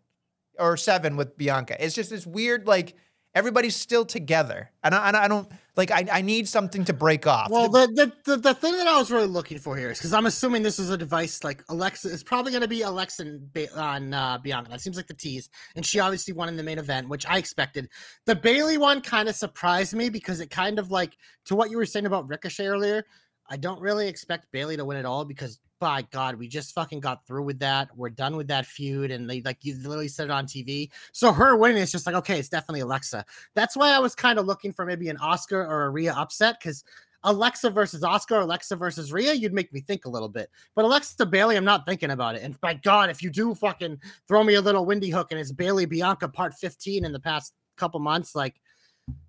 or 0.58 0.76
seven 0.76 1.16
with 1.16 1.36
Bianca. 1.36 1.82
It's 1.82 1.94
just 1.94 2.10
this 2.10 2.26
weird 2.26 2.66
like 2.66 2.94
everybody's 3.34 3.76
still 3.76 4.04
together, 4.04 4.70
and 4.82 4.94
I, 4.94 5.08
and 5.08 5.16
I 5.16 5.28
don't 5.28 5.50
like. 5.76 5.90
I, 5.90 6.06
I 6.12 6.22
need 6.22 6.48
something 6.48 6.84
to 6.84 6.92
break 6.92 7.26
off. 7.26 7.50
Well, 7.50 7.68
The- 7.68 7.86
the, 7.94 8.12
the, 8.24 8.36
the, 8.36 8.54
thing 8.54 8.76
that 8.76 8.86
I 8.86 8.98
was 8.98 9.10
really 9.10 9.26
looking 9.26 9.58
for 9.58 9.76
here 9.76 9.90
is 9.90 9.98
because 9.98 10.12
I'm 10.12 10.26
assuming 10.26 10.62
this 10.62 10.78
is 10.78 10.90
a 10.90 10.96
device 10.96 11.42
like 11.44 11.62
Alexa. 11.68 12.12
It's 12.12 12.22
probably 12.22 12.52
going 12.52 12.62
to 12.62 12.68
be 12.68 12.82
Alexa 12.82 13.38
on 13.76 14.14
uh, 14.14 14.38
Bianca. 14.38 14.70
That 14.70 14.80
seems 14.80 14.96
like 14.96 15.06
the 15.06 15.14
tease, 15.14 15.48
and 15.76 15.84
she 15.84 16.00
obviously 16.00 16.34
won 16.34 16.48
in 16.48 16.56
the 16.56 16.62
main 16.62 16.78
event, 16.78 17.08
which 17.08 17.26
I 17.26 17.38
expected. 17.38 17.88
The 18.26 18.36
Bayley 18.36 18.78
one 18.78 19.00
kind 19.00 19.28
of 19.28 19.34
surprised 19.34 19.94
me 19.94 20.08
because 20.08 20.40
it 20.40 20.50
kind 20.50 20.78
of 20.78 20.90
like 20.90 21.16
to 21.46 21.54
what 21.54 21.70
you 21.70 21.76
were 21.76 21.86
saying 21.86 22.06
about 22.06 22.28
Ricochet 22.28 22.66
earlier. 22.66 23.04
I 23.48 23.56
don't 23.56 23.80
really 23.80 24.06
expect 24.06 24.52
Bayley 24.52 24.76
to 24.76 24.84
win 24.84 24.96
at 24.96 25.04
all 25.04 25.24
because 25.24 25.58
by 25.80 26.02
God, 26.12 26.36
we 26.36 26.46
just 26.46 26.74
fucking 26.74 27.00
got 27.00 27.26
through 27.26 27.42
with 27.42 27.58
that. 27.58 27.88
We're 27.96 28.10
done 28.10 28.36
with 28.36 28.46
that 28.48 28.66
feud, 28.66 29.10
and 29.10 29.28
they 29.28 29.40
like 29.42 29.64
you 29.64 29.74
literally 29.76 30.06
said 30.08 30.26
it 30.26 30.30
on 30.30 30.46
TV. 30.46 30.90
So 31.12 31.32
her 31.32 31.56
winning 31.56 31.78
is 31.78 31.90
just 31.90 32.06
like 32.06 32.14
okay, 32.14 32.38
it's 32.38 32.48
definitely 32.48 32.80
Alexa. 32.80 33.24
That's 33.54 33.76
why 33.76 33.90
I 33.90 33.98
was 33.98 34.14
kind 34.14 34.38
of 34.38 34.46
looking 34.46 34.72
for 34.72 34.86
maybe 34.86 35.08
an 35.08 35.16
Oscar 35.16 35.60
or 35.60 35.86
a 35.86 35.90
Rhea 35.90 36.14
upset 36.14 36.60
because 36.60 36.84
Alexa 37.24 37.70
versus 37.70 38.02
Oscar, 38.02 38.36
Alexa 38.36 38.76
versus 38.76 39.12
Rhea, 39.12 39.34
you'd 39.34 39.52
make 39.52 39.72
me 39.72 39.80
think 39.80 40.04
a 40.04 40.10
little 40.10 40.28
bit. 40.28 40.50
But 40.74 40.84
Alexa 40.84 41.26
Bayley, 41.26 41.56
I'm 41.56 41.64
not 41.64 41.86
thinking 41.86 42.10
about 42.10 42.34
it. 42.34 42.42
And 42.42 42.58
by 42.60 42.74
God, 42.74 43.10
if 43.10 43.22
you 43.22 43.30
do 43.30 43.54
fucking 43.54 43.98
throw 44.26 44.42
me 44.42 44.54
a 44.54 44.60
little 44.60 44.86
windy 44.86 45.10
hook 45.10 45.28
and 45.30 45.40
it's 45.40 45.52
Bayley 45.52 45.84
Bianca 45.84 46.28
part 46.28 46.54
15 46.54 47.04
in 47.04 47.12
the 47.12 47.20
past 47.20 47.54
couple 47.76 48.00
months, 48.00 48.34
like, 48.34 48.60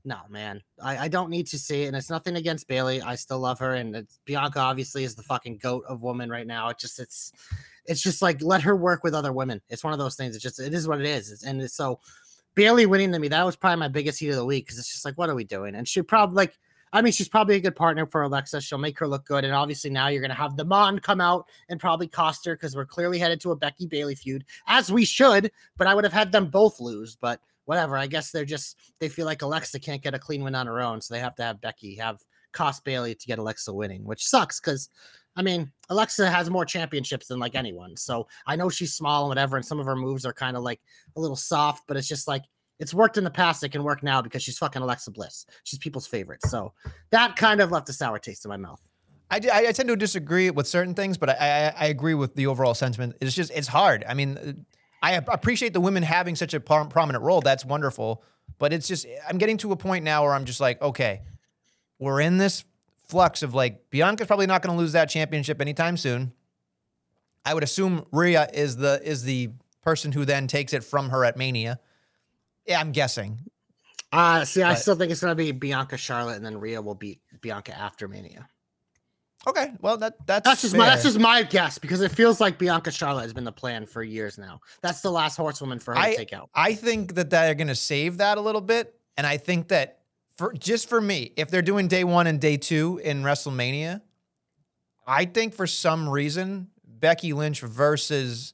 no, 0.04 0.18
man, 0.30 0.62
I, 0.82 0.98
I 0.98 1.08
don't 1.08 1.30
need 1.30 1.48
to 1.48 1.60
see 1.60 1.84
it. 1.84 1.88
And 1.88 1.96
it's 1.96 2.10
nothing 2.10 2.36
against 2.36 2.68
Bayley. 2.68 3.02
I 3.02 3.16
still 3.16 3.40
love 3.40 3.60
her. 3.60 3.76
And 3.76 4.08
Bianca 4.26 4.60
obviously 4.60 5.04
is 5.04 5.16
the 5.16 5.24
fucking 5.24 5.58
goat 5.58 5.84
of 5.88 6.02
woman 6.02 6.30
right 6.30 6.48
now. 6.48 6.70
It 6.70 6.80
just, 6.80 7.00
it's, 7.00 7.32
it's 7.86 8.02
just 8.02 8.22
like 8.22 8.42
let 8.42 8.62
her 8.64 8.76
work 8.76 9.04
with 9.04 9.14
other 9.14 9.34
women. 9.34 9.62
It's 9.70 9.84
one 9.84 9.94
of 9.94 10.00
those 10.00 10.16
things. 10.16 10.36
It's 10.36 10.44
just, 10.44 10.60
it 10.60 10.74
is 10.74 10.88
what 10.88 11.00
it 11.00 11.06
is. 11.06 11.32
It's, 11.32 11.44
and 11.44 11.62
it's 11.62 11.76
so 11.76 12.00
Bayley 12.56 12.86
winning 12.86 13.12
to 13.12 13.20
me, 13.20 13.28
that 13.30 13.46
was 13.46 13.56
probably 13.56 13.80
my 13.80 13.88
biggest 13.88 14.20
heat 14.20 14.30
of 14.30 14.36
the 14.36 14.46
week 14.46 14.66
because 14.66 14.78
it's 14.78 14.92
just 14.92 15.06
like, 15.06 15.18
what 15.18 15.30
are 15.30 15.36
we 15.36 15.44
doing? 15.44 15.76
And 15.76 15.88
she 15.88 16.02
probably 16.02 16.36
like, 16.36 16.58
I 16.94 17.02
mean, 17.02 17.14
she's 17.14 17.30
probably 17.30 17.56
a 17.56 17.62
good 17.62 17.76
partner 17.76 18.06
for 18.06 18.24
Alexa. 18.24 18.60
She'll 18.60 18.78
make 18.78 19.00
her 19.00 19.08
look 19.08 19.26
good. 19.26 19.46
And 19.46 19.54
obviously 19.54 19.90
now 19.90 20.08
you're 20.08 20.22
gonna 20.22 20.34
have 20.34 20.58
the 20.58 20.66
Mon 20.66 21.00
come 21.00 21.22
out 21.22 21.46
and 21.70 21.80
probably 21.80 22.08
cost 22.08 22.46
her 22.46 22.56
because 22.56 22.76
we're 22.76 22.86
clearly 22.86 23.18
headed 23.18 23.40
to 23.42 23.52
a 23.52 23.56
Becky 23.56 23.86
Bayley 23.86 24.16
feud, 24.16 24.44
as 24.68 24.92
we 24.92 25.06
should. 25.06 25.52
But 25.78 25.88
I 25.88 25.96
would 25.96 26.04
have 26.04 26.12
had 26.12 26.34
them 26.34 26.48
both 26.48 26.82
lose. 26.82 27.16
But 27.16 27.40
whatever. 27.66 27.98
I 27.98 28.08
guess 28.08 28.32
they're 28.32 28.46
just 28.46 28.78
they 29.00 29.10
feel 29.10 29.26
like 29.26 29.42
Alexa 29.42 29.80
can't 29.80 30.02
get 30.02 30.14
a 30.14 30.20
clean 30.20 30.44
win 30.44 30.56
on 30.56 30.68
her 30.68 30.82
own, 30.82 31.02
so 31.02 31.14
they 31.14 31.20
have 31.20 31.36
to 31.36 31.44
have 31.44 31.62
Becky 31.62 31.96
have 31.96 32.20
cost 32.52 32.84
Bayley 32.84 33.16
to 33.16 33.28
get 33.28 33.40
Alexa 33.40 33.74
winning, 33.74 34.04
which 34.04 34.26
sucks 34.26 34.60
because 34.60 34.90
I 35.36 35.42
mean 35.42 35.72
Alexa 35.90 36.30
has 36.30 36.50
more 36.50 36.66
championships 36.66 37.28
than 37.28 37.40
like 37.40 37.56
anyone. 37.56 37.96
So 37.98 38.28
I 38.46 38.56
know 38.56 38.70
she's 38.70 38.94
small 38.94 39.24
and 39.24 39.30
whatever, 39.30 39.58
and 39.58 39.66
some 39.66 39.80
of 39.80 39.86
her 39.86 39.96
moves 39.96 40.26
are 40.26 40.34
kind 40.34 40.58
of 40.58 40.64
like 40.64 40.82
a 41.16 41.20
little 41.20 41.36
soft, 41.36 41.84
but 41.88 41.98
it's 41.98 42.08
just 42.08 42.28
like 42.28 42.44
it's 42.80 42.94
worked 42.94 43.18
in 43.18 43.24
the 43.24 43.32
past. 43.32 43.64
It 43.64 43.70
can 43.70 43.84
work 43.84 44.02
now 44.02 44.22
because 44.22 44.42
she's 44.42 44.58
fucking 44.58 44.82
Alexa 44.82 45.12
Bliss. 45.12 45.46
She's 45.64 45.80
people's 45.80 46.08
favorite. 46.08 46.44
So 46.48 46.74
that 47.12 47.36
kind 47.36 47.62
of 47.62 47.72
left 47.72 47.90
a 47.90 47.94
sour 47.94 48.18
taste 48.18 48.44
in 48.44 48.50
my 48.50 48.58
mouth. 48.58 48.82
I, 49.32 49.40
I, 49.54 49.72
tend 49.72 49.88
to 49.88 49.96
disagree 49.96 50.50
with 50.50 50.68
certain 50.68 50.94
things, 50.94 51.18
but 51.18 51.30
I, 51.30 51.34
I, 51.40 51.74
I 51.78 51.86
agree 51.86 52.16
with 52.16 52.36
the 52.36 52.48
overall 52.48 52.74
sentiment. 52.74 53.16
It's 53.22 53.34
just 53.34 53.50
it's 53.56 53.68
hard. 53.68 54.04
I 54.08 54.14
mean, 54.14 54.66
I 55.02 55.14
appreciate 55.14 55.74
the 55.74 55.82
women 55.82 56.04
having 56.04 56.36
such 56.36 56.54
a 56.54 56.60
prom- 56.60 56.90
prominent 56.90 57.24
role. 57.24 57.42
That's 57.42 57.66
wonderful, 57.66 58.24
but 58.60 58.72
it's 58.72 58.88
just 58.88 59.08
I'm 59.28 59.38
getting 59.38 59.58
to 59.58 59.72
a 59.72 59.76
point 59.76 60.06
now 60.06 60.24
where 60.24 60.34
I'm 60.34 60.46
just 60.46 60.60
like, 60.60 60.82
okay, 60.82 61.22
we're 62.00 62.22
in 62.22 62.38
this 62.38 62.64
flux 63.08 63.44
of 63.44 63.54
like 63.54 63.90
Bianca's 63.90 64.28
probably 64.28 64.48
not 64.48 64.62
going 64.62 64.76
to 64.76 64.80
lose 64.80 64.94
that 64.94 65.10
championship 65.10 65.60
anytime 65.60 65.98
soon. 65.98 66.34
I 67.46 67.54
would 67.54 67.64
assume 67.64 68.06
Rhea 68.12 68.48
is 68.54 68.78
the 68.78 69.02
is 69.04 69.24
the 69.24 69.50
person 69.82 70.12
who 70.12 70.26
then 70.26 70.48
takes 70.48 70.74
it 70.74 70.84
from 70.84 71.10
her 71.10 71.26
at 71.26 71.38
Mania. 71.38 71.80
Yeah, 72.68 72.80
I'm 72.80 72.92
guessing. 72.92 73.40
Uh 74.12 74.46
see, 74.46 74.62
I 74.62 74.76
still 74.76 74.96
think 74.96 75.12
it's 75.12 75.22
gonna 75.22 75.36
be 75.36 75.52
Bianca 75.52 75.98
Charlotte, 75.98 76.36
and 76.36 76.46
then 76.46 76.60
Rhea 76.60 76.82
will 76.82 76.96
beat 76.96 77.22
Bianca 77.42 77.76
after 77.76 78.08
Mania. 78.08 78.48
Okay, 79.48 79.72
well 79.82 79.98
that 79.98 80.26
that's 80.28 80.46
That's 80.48 80.62
just 80.62 80.76
my 80.76 80.86
that's 80.86 81.04
just 81.04 81.20
my 81.20 81.42
guess 81.44 81.80
because 81.80 82.02
it 82.02 82.12
feels 82.12 82.40
like 82.40 82.60
Bianca 82.60 82.92
Charlotte 82.92 83.24
has 83.24 83.34
been 83.34 83.44
the 83.44 83.52
plan 83.52 83.86
for 83.86 84.04
years 84.04 84.38
now. 84.38 84.62
That's 84.82 85.02
the 85.02 85.12
last 85.12 85.36
horsewoman 85.36 85.80
for 85.80 85.94
her 85.94 86.00
I- 86.00 86.12
to 86.12 86.18
take 86.18 86.34
out. 86.34 86.50
I 86.54 86.74
think 86.74 87.16
that 87.16 87.30
they're 87.30 87.56
going 87.56 87.68
to 87.68 87.76
save 87.76 88.18
that 88.18 88.38
a 88.38 88.42
little 88.42 88.62
bit, 88.62 88.96
and 89.18 89.26
I 89.26 89.38
think 89.38 89.70
that 89.70 90.02
for 90.38 90.54
just 90.54 90.88
for 90.90 91.02
me, 91.02 91.34
if 91.38 91.50
they're 91.50 91.64
doing 91.64 91.88
day 91.88 92.04
one 92.04 92.28
and 92.28 92.40
day 92.40 92.58
two 92.58 93.02
in 93.04 93.24
WrestleMania, 93.24 94.02
I 95.08 95.26
think 95.26 95.56
for 95.56 95.66
some 95.66 96.08
reason 96.08 96.68
Becky 96.86 97.34
Lynch 97.34 97.62
versus 97.62 98.54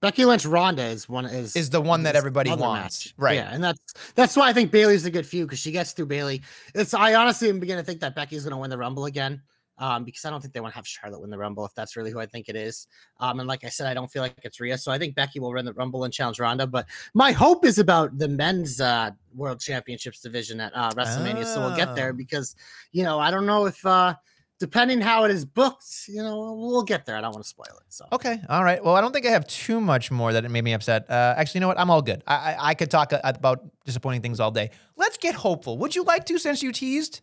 Becky 0.00 0.24
Lynch 0.24 0.46
Ronda 0.46 0.84
is 0.84 1.08
one 1.08 1.26
is 1.26 1.54
is 1.56 1.70
the 1.70 1.80
one 1.80 2.04
that 2.04 2.16
everybody 2.16 2.50
wants, 2.50 3.06
match. 3.06 3.14
right? 3.18 3.34
Yeah, 3.34 3.52
and 3.52 3.62
that's 3.62 3.80
that's 4.14 4.36
why 4.36 4.48
I 4.48 4.52
think 4.52 4.70
Bayley's 4.70 5.04
a 5.04 5.10
good 5.10 5.26
feud 5.26 5.48
because 5.48 5.58
she 5.58 5.72
gets 5.72 5.92
through 5.92 6.06
Bayley. 6.06 6.42
It's 6.74 6.94
I 6.94 7.14
honestly 7.14 7.48
am 7.48 7.60
beginning 7.60 7.82
to 7.82 7.86
think 7.86 8.00
that 8.00 8.14
Becky's 8.14 8.44
going 8.44 8.52
to 8.52 8.56
win 8.56 8.70
the 8.70 8.78
Rumble 8.78 9.04
again. 9.04 9.42
Um, 9.80 10.04
because 10.04 10.24
I 10.26 10.30
don't 10.30 10.40
think 10.42 10.52
they 10.52 10.60
want 10.60 10.74
to 10.74 10.76
have 10.76 10.86
Charlotte 10.86 11.20
win 11.22 11.30
the 11.30 11.38
Rumble 11.38 11.64
if 11.64 11.74
that's 11.74 11.96
really 11.96 12.10
who 12.10 12.20
I 12.20 12.26
think 12.26 12.48
it 12.48 12.54
is. 12.54 12.86
Um, 13.18 13.40
and 13.40 13.48
like 13.48 13.64
I 13.64 13.68
said, 13.70 13.86
I 13.86 13.94
don't 13.94 14.10
feel 14.12 14.22
like 14.22 14.34
it's 14.44 14.60
Rhea, 14.60 14.76
so 14.78 14.92
I 14.92 14.98
think 14.98 15.14
Becky 15.14 15.40
will 15.40 15.52
win 15.52 15.64
the 15.64 15.72
Rumble 15.72 16.04
and 16.04 16.12
challenge 16.12 16.38
Ronda. 16.38 16.66
But 16.66 16.86
my 17.14 17.32
hope 17.32 17.64
is 17.64 17.78
about 17.78 18.18
the 18.18 18.28
men's 18.28 18.80
uh, 18.80 19.10
World 19.34 19.58
Championships 19.60 20.20
division 20.20 20.60
at 20.60 20.72
uh, 20.76 20.90
WrestleMania, 20.92 21.46
so 21.46 21.60
we'll 21.60 21.76
get 21.76 21.94
there 21.96 22.10
Oh. 22.10 22.12
because 22.12 22.54
you 22.92 23.02
know 23.02 23.18
I 23.18 23.30
don't 23.30 23.46
know 23.46 23.64
if 23.66 23.84
uh, 23.86 24.14
depending 24.58 25.00
how 25.00 25.24
it 25.24 25.30
is 25.30 25.46
booked, 25.46 26.04
you 26.08 26.22
know 26.22 26.52
we'll 26.52 26.82
get 26.82 27.06
there. 27.06 27.16
I 27.16 27.22
don't 27.22 27.32
want 27.32 27.44
to 27.44 27.48
spoil 27.48 27.74
it. 27.78 27.84
So 27.88 28.04
Okay, 28.12 28.38
all 28.50 28.62
right. 28.62 28.84
Well, 28.84 28.96
I 28.96 29.00
don't 29.00 29.12
think 29.12 29.24
I 29.24 29.30
have 29.30 29.46
too 29.46 29.80
much 29.80 30.10
more 30.10 30.32
that 30.34 30.44
it 30.44 30.50
made 30.50 30.64
me 30.64 30.74
upset. 30.74 31.08
Uh, 31.08 31.34
actually, 31.38 31.58
you 31.58 31.62
know 31.62 31.68
what? 31.68 31.80
I'm 31.80 31.90
all 31.90 32.02
good. 32.02 32.22
I 32.26 32.34
I, 32.34 32.56
I 32.70 32.74
could 32.74 32.90
talk 32.90 33.12
uh, 33.14 33.20
about 33.24 33.64
disappointing 33.86 34.20
things 34.20 34.40
all 34.40 34.50
day. 34.50 34.70
Let's 34.96 35.16
get 35.16 35.34
hopeful. 35.34 35.78
Would 35.78 35.94
you 35.96 36.02
like 36.02 36.26
to, 36.26 36.38
since 36.38 36.62
you 36.62 36.70
teased? 36.72 37.22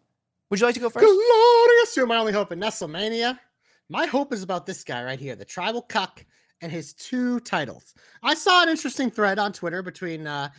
Would 0.50 0.60
you 0.60 0.66
like 0.66 0.76
to 0.76 0.82
go 0.82 0.90
first? 0.90 1.06
Glorious, 1.06 1.98
you're 1.98 2.08
my 2.08 2.18
only 2.18 2.34
hope 2.34 2.52
in 2.52 2.60
WrestleMania. 2.60 3.38
My 3.90 4.06
hope 4.06 4.34
is 4.34 4.44
about 4.44 4.66
this 4.66 4.84
guy 4.84 5.04
right 5.04 5.20
here, 5.20 5.36
the 5.36 5.46
tribal 5.46 5.82
cuck, 5.82 6.26
and 6.62 6.72
his 6.72 6.94
two 6.94 7.40
titles. 7.42 7.94
I 8.24 8.34
saw 8.34 8.64
an 8.64 8.70
interesting 8.70 9.12
thread 9.12 9.40
on 9.40 9.52
Twitter 9.54 9.82
between 9.82 10.26
uh, 10.26 10.50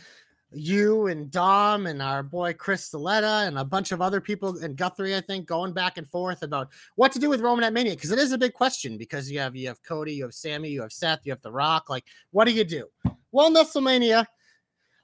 you 0.51 1.07
and 1.07 1.29
Dom 1.29 1.87
and 1.87 2.01
our 2.01 2.23
boy 2.23 2.53
Chris 2.53 2.91
Saletta 2.91 3.47
and 3.47 3.57
a 3.57 3.65
bunch 3.65 3.91
of 3.91 4.01
other 4.01 4.21
people 4.21 4.57
and 4.59 4.75
Guthrie, 4.75 5.15
I 5.15 5.21
think, 5.21 5.47
going 5.47 5.73
back 5.73 5.97
and 5.97 6.07
forth 6.07 6.43
about 6.43 6.69
what 6.95 7.11
to 7.13 7.19
do 7.19 7.29
with 7.29 7.41
Roman 7.41 7.63
at 7.63 7.73
Mania 7.73 7.93
because 7.93 8.11
it 8.11 8.19
is 8.19 8.31
a 8.31 8.37
big 8.37 8.53
question 8.53 8.97
because 8.97 9.29
you 9.29 9.39
have 9.39 9.55
you 9.55 9.67
have 9.67 9.81
Cody, 9.83 10.13
you 10.13 10.23
have 10.23 10.33
Sami, 10.33 10.69
you 10.69 10.81
have 10.81 10.91
Seth, 10.91 11.21
you 11.23 11.31
have 11.31 11.41
The 11.41 11.51
Rock. 11.51 11.89
Like, 11.89 12.05
what 12.31 12.45
do 12.45 12.51
you 12.51 12.63
do? 12.63 12.87
Well, 13.31 13.51
WrestleMania, 13.51 14.25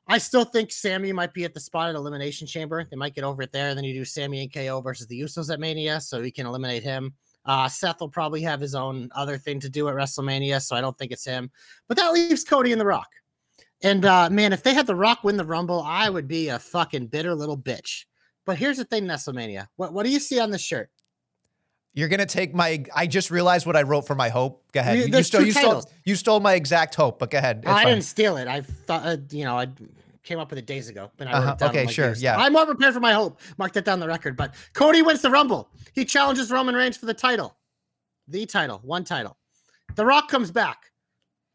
I 0.07 0.19
still 0.19 0.45
think 0.45 0.71
Sami 0.71 1.11
might 1.11 1.33
be 1.33 1.45
at 1.45 1.53
the 1.53 1.59
spot 1.59 1.89
at 1.89 1.95
Elimination 1.95 2.45
Chamber. 2.45 2.85
They 2.89 2.95
might 2.95 3.15
get 3.15 3.23
over 3.23 3.41
it 3.41 3.51
there. 3.51 3.73
Then 3.73 3.83
you 3.83 3.93
do 3.93 4.05
Sami 4.05 4.41
and 4.41 4.53
KO 4.53 4.81
versus 4.81 5.07
the 5.07 5.19
Usos 5.19 5.51
at 5.51 5.59
Mania, 5.59 5.99
so 5.99 6.19
you 6.19 6.31
can 6.31 6.45
eliminate 6.45 6.83
him. 6.83 7.13
Uh, 7.45 7.67
Seth 7.67 7.99
will 7.99 8.09
probably 8.09 8.41
have 8.41 8.59
his 8.59 8.75
own 8.75 9.09
other 9.15 9.37
thing 9.37 9.59
to 9.59 9.69
do 9.69 9.87
at 9.87 9.95
WrestleMania, 9.95 10.61
so 10.61 10.75
I 10.75 10.81
don't 10.81 10.97
think 10.97 11.11
it's 11.11 11.25
him. 11.25 11.49
But 11.87 11.97
that 11.97 12.13
leaves 12.13 12.43
Cody 12.43 12.71
and 12.71 12.81
The 12.81 12.85
Rock. 12.85 13.09
And 13.81 14.05
uh, 14.05 14.29
man, 14.29 14.53
if 14.53 14.63
they 14.63 14.73
had 14.73 14.87
The 14.87 14.95
Rock 14.95 15.23
win 15.23 15.37
the 15.37 15.45
Rumble, 15.45 15.81
I 15.81 16.09
would 16.09 16.27
be 16.27 16.49
a 16.49 16.59
fucking 16.59 17.07
bitter 17.07 17.35
little 17.35 17.57
bitch. 17.57 18.05
But 18.45 18.57
here's 18.57 18.77
the 18.77 18.85
thing, 18.85 19.05
WrestleMania. 19.05 19.67
What 19.75 19.93
what 19.93 20.05
do 20.05 20.11
you 20.11 20.19
see 20.19 20.39
on 20.39 20.51
the 20.51 20.57
shirt? 20.57 20.89
You're 21.95 22.09
gonna 22.09 22.25
take 22.25 22.53
my. 22.53 22.83
I 22.93 23.07
just 23.07 23.31
realized 23.31 23.65
what 23.65 23.75
I 23.75 23.81
wrote 23.83 24.05
for 24.05 24.15
my 24.15 24.29
hope. 24.29 24.63
Go 24.73 24.81
ahead. 24.81 24.97
You- 24.99 25.17
You, 25.17 25.23
stole. 25.23 25.41
You 25.41 25.51
stole. 25.53 25.83
You 26.03 26.15
stole 26.15 26.39
my 26.41 26.53
exact 26.53 26.93
hope. 26.95 27.17
But 27.19 27.31
go 27.31 27.37
ahead. 27.39 27.59
It's 27.63 27.67
I 27.67 27.83
fine. 27.83 27.87
didn't 27.87 28.03
steal 28.03 28.37
it. 28.37 28.47
I 28.47 28.61
thought, 28.61 29.05
uh, 29.05 29.17
you 29.31 29.45
know, 29.45 29.57
I 29.57 29.67
came 30.23 30.37
up 30.39 30.49
with 30.49 30.59
it 30.59 30.65
days 30.65 30.89
ago. 30.89 31.09
But 31.17 31.27
I 31.27 31.31
wrote 31.31 31.37
Uh-huh. 31.43 31.51
it 31.53 31.57
down 31.59 31.69
Okay, 31.69 31.85
like, 31.85 31.95
sure, 31.95 32.05
years. 32.07 32.21
yeah. 32.21 32.35
I'm 32.35 32.51
more 32.53 32.65
prepared 32.65 32.93
for 32.93 32.99
my 32.99 33.13
hope. 33.13 33.39
Mark 33.57 33.71
that 33.73 33.85
down 33.85 33.99
the 33.99 34.07
record. 34.07 34.35
But 34.35 34.53
Cody 34.73 35.01
wins 35.01 35.21
the 35.21 35.29
Rumble. 35.31 35.69
He 35.93 36.03
challenges 36.05 36.51
Roman 36.51 36.75
Reigns 36.75 36.97
for 36.97 37.05
the 37.05 37.13
title, 37.13 37.55
the 38.27 38.45
title, 38.45 38.79
one 38.83 39.03
title. 39.05 39.37
The 39.95 40.05
Rock 40.05 40.27
comes 40.27 40.51
back 40.51 40.91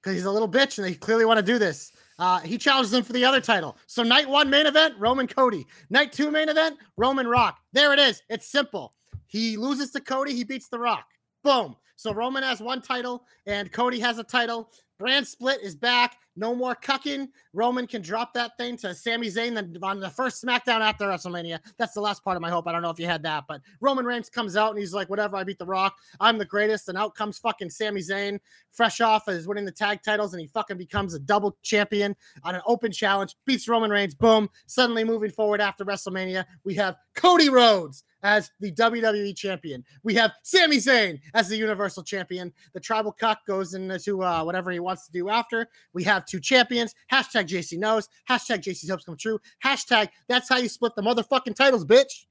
because 0.01 0.15
he's 0.17 0.25
a 0.25 0.31
little 0.31 0.49
bitch 0.49 0.79
and 0.79 0.87
they 0.87 0.95
clearly 0.95 1.27
want 1.27 1.37
to 1.39 1.43
do 1.45 1.59
this. 1.59 1.93
Uh, 2.19 2.39
he 2.41 2.57
challenges 2.57 2.93
him 2.95 3.03
for 3.03 3.13
the 3.13 3.25
other 3.25 3.41
title. 3.41 3.77
So 3.87 4.03
night 4.03 4.29
one 4.29 4.49
main 4.49 4.67
event, 4.67 4.95
Roman 4.99 5.27
Cody. 5.27 5.67
Night 5.91 6.13
two 6.13 6.31
main 6.31 6.49
event, 6.49 6.79
Roman 6.97 7.27
Rock. 7.27 7.59
There 7.73 7.93
it 7.93 7.99
is. 7.99 8.23
It's 8.31 8.47
simple. 8.47 8.95
He 9.31 9.57
loses 9.57 9.91
to 9.93 10.01
Cody. 10.01 10.35
He 10.35 10.45
beats 10.45 10.69
The 10.69 10.79
Rock. 10.79 11.07
Boom. 11.43 11.77
So 11.97 12.13
Roman 12.13 12.43
has 12.43 12.61
one 12.61 12.83
title 12.83 13.25
and 13.47 13.71
Cody 13.71 14.01
has 14.01 14.19
a 14.19 14.25
title. 14.25 14.71
Brand 14.99 15.27
split 15.27 15.61
is 15.63 15.75
back. 15.75 16.19
No 16.37 16.55
more 16.55 16.75
cucking. 16.75 17.29
Roman 17.53 17.87
can 17.87 18.03
drop 18.03 18.35
that 18.35 18.57
thing 18.59 18.77
to 18.79 18.95
Sami 18.95 19.29
Zayn 19.29 19.83
on 19.83 20.01
the 20.01 20.11
first 20.11 20.45
SmackDown 20.45 20.81
after 20.81 21.07
WrestleMania. 21.07 21.59
That's 21.79 21.95
the 21.95 22.01
last 22.01 22.25
part 22.25 22.37
of 22.37 22.43
my 22.43 22.51
hope. 22.51 22.67
I 22.67 22.73
don't 22.73 22.83
know 22.83 22.91
if 22.91 22.99
you 22.99 23.07
had 23.07 23.23
that, 23.23 23.45
but 23.47 23.61
Roman 23.81 24.05
Reigns 24.05 24.29
comes 24.29 24.57
out 24.57 24.71
and 24.71 24.79
he's 24.79 24.93
like, 24.93 25.09
whatever, 25.09 25.37
I 25.37 25.45
beat 25.45 25.59
The 25.59 25.67
Rock. 25.67 25.95
I'm 26.19 26.39
the 26.39 26.45
greatest. 26.45 26.89
And 26.89 26.99
out 26.99 27.15
comes 27.15 27.39
fucking 27.39 27.71
Sami 27.71 28.01
Zayn, 28.01 28.41
fresh 28.71 29.01
off 29.01 29.29
as 29.29 29.47
winning 29.47 29.65
the 29.65 29.73
tag 29.73 30.03
titles, 30.03 30.35
and 30.35 30.41
he 30.41 30.47
fucking 30.49 30.77
becomes 30.77 31.15
a 31.15 31.19
double 31.19 31.57
champion 31.63 32.17
on 32.43 32.55
an 32.55 32.63
open 32.67 32.93
challenge, 32.93 33.37
beats 33.47 33.69
Roman 33.69 33.91
Reigns. 33.91 34.15
Boom. 34.15 34.51
Suddenly 34.67 35.05
moving 35.05 35.31
forward 35.31 35.61
after 35.61 35.85
WrestleMania, 35.85 36.45
we 36.65 36.75
have 36.75 36.97
Cody 37.15 37.49
Rhodes 37.49 38.05
as 38.23 38.51
the 38.61 38.73
WWE 38.73 39.37
champion. 39.37 39.85
We 40.03 40.15
have 40.15 40.33
Sami 40.43 40.77
Zayn 40.77 41.21
as 41.35 41.49
the 41.49 41.57
Universal 41.57 42.05
champion. 42.05 42.53
The 42.73 42.81
tribal 42.81 43.13
cuck 43.13 43.39
goes 43.47 43.75
into 43.75 44.23
uh, 44.23 44.43
whatever 44.45 44.71
he 44.71 44.81
wants 44.81 45.07
to 45.07 45.13
do 45.13 45.29
after. 45.29 45.69
We 45.93 46.05
have 46.05 46.27
two 46.27 46.41
champions. 46.41 46.95
Hashtag 47.13 47.49
JC 47.49 47.79
knows. 47.79 48.09
Hashtag 48.29 48.63
JC's 48.63 48.91
hopes 48.91 49.05
come 49.05 49.17
true. 49.17 49.39
Hashtag 49.65 50.09
that's 50.29 50.49
how 50.49 50.59
you 50.59 50.69
split 50.69 50.95
the 50.97 51.03
motherfucking 51.03 51.55
titles, 51.55 51.85
bitch. 51.85 52.27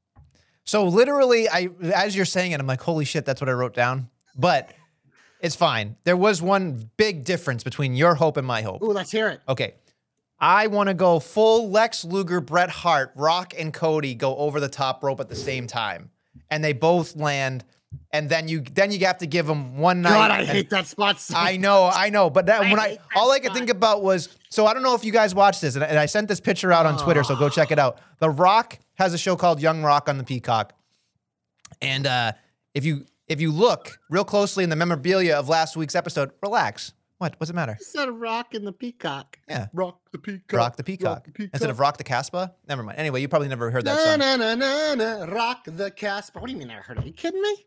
So 0.65 0.85
literally, 0.85 1.49
I 1.49 1.69
as 1.93 2.15
you're 2.15 2.25
saying 2.25 2.51
it, 2.51 2.59
I'm 2.59 2.67
like, 2.67 2.81
holy 2.81 3.05
shit, 3.05 3.25
that's 3.25 3.41
what 3.41 3.49
I 3.49 3.53
wrote 3.53 3.73
down. 3.73 4.09
But 4.35 4.71
it's 5.41 5.55
fine. 5.55 5.95
There 6.03 6.17
was 6.17 6.41
one 6.41 6.89
big 6.97 7.23
difference 7.23 7.63
between 7.63 7.95
your 7.95 8.15
hope 8.15 8.37
and 8.37 8.45
my 8.45 8.61
hope. 8.61 8.83
Ooh, 8.83 8.91
let's 8.91 9.11
hear 9.11 9.29
it. 9.29 9.41
Okay. 9.47 9.73
I 10.41 10.67
want 10.67 10.87
to 10.87 10.93
go 10.93 11.19
full 11.19 11.69
Lex 11.69 12.05
Luger, 12.05 12.39
Bret 12.39 12.69
Hart, 12.69 13.11
Rock, 13.15 13.53
and 13.57 13.73
Cody 13.73 14.15
go 14.15 14.35
over 14.37 14.59
the 14.59 14.69
top 14.69 15.03
rope 15.03 15.19
at 15.19 15.27
the 15.27 15.35
same 15.35 15.67
time, 15.67 16.11
and 16.49 16.63
they 16.63 16.71
both 16.73 17.15
land, 17.15 17.65
and 18.13 18.29
then 18.29 18.47
you 18.47 18.61
then 18.61 18.91
you 18.91 18.99
have 19.05 19.17
to 19.17 19.27
give 19.27 19.45
them 19.45 19.77
one 19.77 20.01
night. 20.01 20.11
God, 20.11 20.31
I 20.31 20.45
hate 20.45 20.69
that 20.69 20.87
spot. 20.87 21.19
so 21.19 21.35
I 21.37 21.57
know, 21.57 21.89
I 21.93 22.09
know, 22.09 22.29
but 22.29 22.45
that 22.45 22.61
I 22.61 22.71
when 22.71 22.79
I 22.79 22.89
that 22.91 22.99
all 23.15 23.31
I 23.31 23.39
could 23.39 23.47
spot. 23.47 23.57
think 23.57 23.69
about 23.69 24.01
was 24.01 24.29
so 24.49 24.65
I 24.65 24.73
don't 24.73 24.83
know 24.83 24.95
if 24.95 25.03
you 25.03 25.11
guys 25.11 25.35
watched 25.35 25.61
this, 25.61 25.75
and 25.75 25.83
I, 25.83 25.87
and 25.87 25.99
I 25.99 26.05
sent 26.05 26.29
this 26.29 26.39
picture 26.39 26.71
out 26.71 26.85
on 26.85 26.97
Twitter, 26.97 27.23
so 27.23 27.35
go 27.35 27.49
check 27.49 27.71
it 27.71 27.79
out. 27.79 27.99
The 28.19 28.29
Rock 28.29 28.79
has 28.95 29.13
a 29.13 29.17
show 29.17 29.35
called 29.35 29.61
Young 29.61 29.83
Rock 29.83 30.07
on 30.07 30.17
the 30.17 30.23
Peacock, 30.23 30.73
and 31.81 32.07
uh, 32.07 32.31
if 32.73 32.85
you 32.85 33.05
if 33.27 33.41
you 33.41 33.51
look 33.51 33.99
real 34.09 34.23
closely 34.23 34.63
in 34.63 34.69
the 34.69 34.75
memorabilia 34.77 35.35
of 35.35 35.49
last 35.49 35.75
week's 35.75 35.95
episode, 35.95 36.31
relax. 36.41 36.93
What? 37.20 37.36
What's 37.38 37.49
the 37.49 37.53
matter? 37.55 37.74
Instead 37.78 38.09
of 38.09 38.15
rock 38.20 38.53
and 38.53 38.65
the 38.65 38.72
peacock. 38.72 39.38
Yeah, 39.47 39.67
Rock 39.74 39.99
the 40.11 40.17
peacock. 40.17 40.57
Rock 40.57 40.76
the 40.78 40.84
Peacock 40.84 41.28
instead 41.38 41.70
of 41.70 41.80
Rock 41.80 41.97
the 41.97 42.03
Casbah. 42.03 42.53
Never 42.67 42.82
mind. 42.82 42.97
Anyway, 42.97 43.22
you 43.22 43.28
probably 43.28 43.49
never 43.49 43.70
heard 43.70 43.84
that 43.86 43.95
Na, 44.17 44.26
song. 44.26 44.39
na, 44.39 44.55
na, 44.55 44.95
na, 44.95 45.26
na, 45.26 45.32
rock 45.34 45.65
the 45.65 45.91
Casper. 45.91 46.39
What 46.39 46.47
do 46.47 46.53
you 46.53 46.57
mean 46.59 46.72
I 46.72 46.76
heard 46.76 46.97
it? 46.97 47.03
Are 47.03 47.07
you 47.07 47.13
kidding 47.13 47.41
me? 47.41 47.65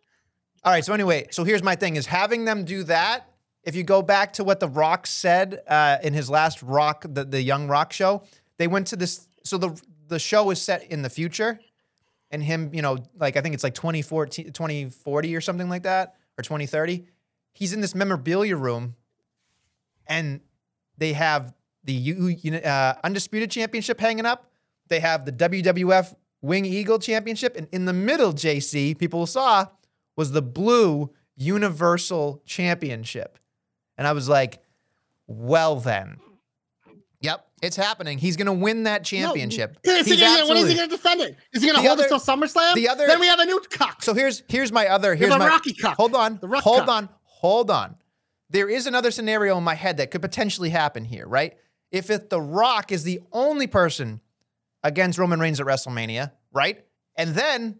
All 0.64 0.72
right. 0.72 0.84
So 0.84 0.94
anyway, 0.94 1.28
so 1.30 1.44
here's 1.44 1.62
my 1.62 1.76
thing: 1.76 1.96
is 1.96 2.06
having 2.06 2.44
them 2.46 2.64
do 2.64 2.82
that. 2.84 3.28
If 3.62 3.76
you 3.76 3.82
go 3.84 4.00
back 4.02 4.32
to 4.34 4.44
what 4.44 4.58
the 4.58 4.68
Rock 4.68 5.06
said 5.06 5.60
uh, 5.68 5.98
in 6.02 6.14
his 6.14 6.28
last 6.28 6.62
Rock, 6.62 7.04
the, 7.08 7.24
the 7.24 7.40
Young 7.40 7.68
Rock 7.68 7.92
show, 7.92 8.22
they 8.56 8.66
went 8.66 8.86
to 8.88 8.96
this. 8.96 9.28
So 9.44 9.58
the 9.58 9.80
the 10.08 10.18
show 10.18 10.50
is 10.50 10.60
set 10.62 10.84
in 10.90 11.02
the 11.02 11.10
future, 11.10 11.60
and 12.30 12.42
him, 12.42 12.70
you 12.72 12.80
know, 12.80 12.98
like 13.20 13.36
I 13.36 13.42
think 13.42 13.54
it's 13.54 13.64
like 13.64 13.74
2014, 13.74 14.52
2040 14.52 15.36
or 15.36 15.40
something 15.42 15.68
like 15.68 15.82
that, 15.82 16.16
or 16.38 16.42
2030. 16.42 17.04
He's 17.52 17.74
in 17.74 17.82
this 17.82 17.94
memorabilia 17.94 18.56
room, 18.56 18.96
and 20.06 20.40
they 20.98 21.12
have 21.12 21.54
the 21.84 21.92
U, 21.92 22.36
uh, 22.64 22.94
undisputed 23.02 23.50
championship 23.50 24.00
hanging 24.00 24.26
up. 24.26 24.50
They 24.88 25.00
have 25.00 25.24
the 25.24 25.32
WWF 25.32 26.14
Wing 26.42 26.64
Eagle 26.64 26.98
Championship, 26.98 27.56
and 27.56 27.68
in 27.72 27.84
the 27.84 27.92
middle, 27.92 28.32
JC 28.32 28.98
people 28.98 29.26
saw 29.26 29.66
was 30.16 30.32
the 30.32 30.42
blue 30.42 31.10
Universal 31.36 32.42
Championship, 32.44 33.38
and 33.96 34.06
I 34.06 34.12
was 34.12 34.28
like, 34.28 34.62
well 35.26 35.76
then, 35.76 36.18
yep, 37.20 37.46
it's 37.62 37.76
happening. 37.76 38.18
He's 38.18 38.36
gonna 38.36 38.52
win 38.52 38.82
that 38.84 39.04
championship. 39.04 39.78
No, 39.86 39.92
is 39.94 40.06
he 40.06 40.16
gonna, 40.18 40.46
when 40.46 40.56
is 40.58 40.68
he 40.68 40.74
going 40.74 40.90
to 40.90 40.96
defend 40.96 41.20
it? 41.20 41.36
Is 41.52 41.62
he 41.62 41.68
going 41.68 41.80
to 41.80 41.88
hold 41.88 42.00
it 42.00 42.06
other- 42.06 42.18
till 42.18 42.36
SummerSlam? 42.36 42.74
the 42.74 42.88
other- 42.88 43.06
then 43.06 43.20
we 43.20 43.26
have 43.28 43.38
a 43.38 43.44
new 43.44 43.60
cock. 43.70 44.02
So 44.02 44.12
here's 44.14 44.42
here's 44.48 44.72
my 44.72 44.88
other 44.88 45.14
here's 45.14 45.30
my 45.30 45.46
Rocky 45.48 45.72
cup. 45.72 45.96
Hold 45.96 46.14
on. 46.14 46.38
The 46.40 46.48
Rock 46.48 46.64
hold 46.64 46.80
cup. 46.80 46.88
on. 46.88 47.08
Hold 47.22 47.70
on. 47.70 47.96
There 48.52 48.68
is 48.68 48.86
another 48.86 49.10
scenario 49.10 49.56
in 49.56 49.64
my 49.64 49.74
head 49.74 49.96
that 49.96 50.10
could 50.10 50.20
potentially 50.22 50.68
happen 50.70 51.04
here, 51.04 51.26
right? 51.26 51.56
If 51.90 52.10
it, 52.10 52.30
The 52.30 52.40
Rock 52.40 52.92
is 52.92 53.02
the 53.02 53.20
only 53.32 53.66
person 53.66 54.20
against 54.82 55.18
Roman 55.18 55.40
Reigns 55.40 55.58
at 55.58 55.66
WrestleMania, 55.66 56.32
right? 56.52 56.84
And 57.16 57.34
then 57.34 57.78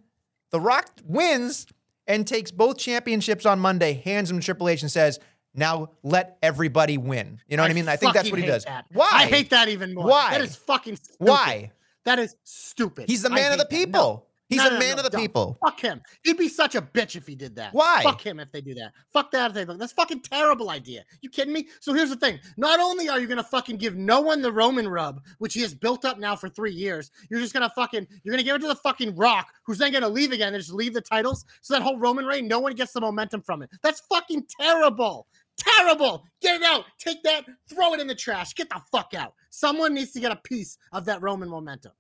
The 0.51 0.61
Rock 0.61 0.91
wins 1.05 1.67
and 2.07 2.27
takes 2.27 2.51
both 2.51 2.79
championships 2.79 3.45
on 3.47 3.59
Monday, 3.59 3.95
hands 4.05 4.29
them 4.29 4.41
to 4.41 4.45
Triple 4.45 4.69
H 4.69 4.83
and 4.83 4.91
says, 4.91 5.19
"Now 5.55 5.91
let 6.03 6.39
everybody 6.43 6.99
win." 6.99 7.41
You 7.49 7.57
know 7.57 7.63
what 7.63 7.71
I 7.71 7.75
mean? 7.75 7.89
I 7.89 7.97
think 7.97 8.15
that's 8.15 8.31
what 8.31 8.41
he 8.41 8.47
does. 8.47 8.65
that. 8.65 8.87
Why? 8.93 9.09
I 9.13 9.27
hate 9.27 9.51
that 9.51 9.69
even 9.69 9.95
more. 9.95 10.07
Why? 10.07 10.31
That 10.33 10.41
is 10.41 10.57
fucking 10.57 10.97
stupid. 10.97 11.17
Why? 11.27 11.73
That 12.05 12.19
is 12.19 12.35
stupid. 12.45 13.09
He's 13.09 13.23
the 13.23 13.31
man 13.31 13.53
of 13.53 13.59
the 13.59 13.67
people. 13.67 13.93
No. 14.01 14.27
He's 14.53 14.59
No, 14.61 14.67
a 14.69 14.71
no, 14.73 14.79
man 14.79 14.91
no, 14.91 14.97
of 14.99 15.05
the 15.05 15.11
don't. 15.11 15.21
people. 15.23 15.57
Fuck 15.65 15.81
him. 15.81 16.03
He'd 16.25 16.37
be 16.37 16.49
such 16.49 16.75
a 16.75 16.83
bitch 16.83 17.17
if 17.17 17.27
he 17.27 17.35
did 17.35 17.57
that. 17.57 17.73
Why? 17.73 18.03
Fuck 18.03 18.21
him 18.21 18.39
if 18.39 18.53
they 18.53 18.61
do 18.61 18.75
that. 18.75 18.93
Fuck 19.11 19.31
that 19.31 19.51
if 19.51 19.55
they 19.55 19.65
do. 19.65 19.79
That's 19.79 19.95
fucking 19.95 20.21
terrible 20.21 20.69
idea. 20.69 21.05
You 21.23 21.31
kidding 21.31 21.55
me? 21.55 21.69
So 21.81 21.95
here's 21.95 22.11
the 22.11 22.17
thing. 22.17 22.39
Not 22.59 22.79
only 22.79 23.09
are 23.09 23.19
you 23.19 23.27
gonna 23.27 23.43
fucking 23.43 23.79
give 23.79 23.97
no 23.97 24.21
one 24.21 24.43
the 24.43 24.53
Roman 24.53 24.87
rub, 24.87 25.23
which 25.39 25.55
he 25.55 25.63
has 25.63 25.73
built 25.75 26.05
up 26.05 26.19
now 26.19 26.37
for 26.37 26.51
three 26.51 26.73
years, 26.73 27.11
you're 27.31 27.41
just 27.41 27.55
gonna 27.55 27.73
fucking 27.75 28.07
you're 28.23 28.33
gonna 28.33 28.43
give 28.43 28.57
it 28.57 28.61
to 28.61 28.69
the 28.69 28.77
fucking 28.77 29.17
Rock, 29.17 29.49
who's 29.65 29.79
then 29.79 29.91
gonna 29.91 30.09
leave 30.09 30.33
again 30.33 30.53
and 30.53 30.63
just 30.63 30.75
leave 30.75 30.93
the 30.93 31.01
titles. 31.01 31.47
So 31.63 31.73
that 31.73 31.83
whole 31.83 31.99
Roman 31.99 32.27
reign, 32.27 32.47
no 32.47 32.61
one 32.61 32.75
gets 32.75 32.93
the 32.93 33.01
momentum 33.01 33.41
from 33.41 33.63
it. 33.63 33.71
That's 33.83 34.03
fucking 34.13 34.47
terrible. 34.61 35.27
Terrible. 35.57 36.25
Get 36.41 36.61
it 36.61 36.67
out. 36.67 36.85
Take 36.99 37.23
that. 37.23 37.45
Throw 37.69 37.95
it 37.95 38.01
in 38.01 38.07
the 38.07 38.15
trash. 38.15 38.55
Get 38.55 38.69
the 38.71 38.81
fuck 38.91 39.13
out. 39.17 39.35
Someone 39.51 39.95
needs 39.95 40.13
to 40.13 40.21
get 40.21 40.33
a 40.33 40.37
piece 40.37 40.77
of 40.93 41.05
that 41.05 41.23
Roman 41.23 41.49
momentum. 41.49 41.93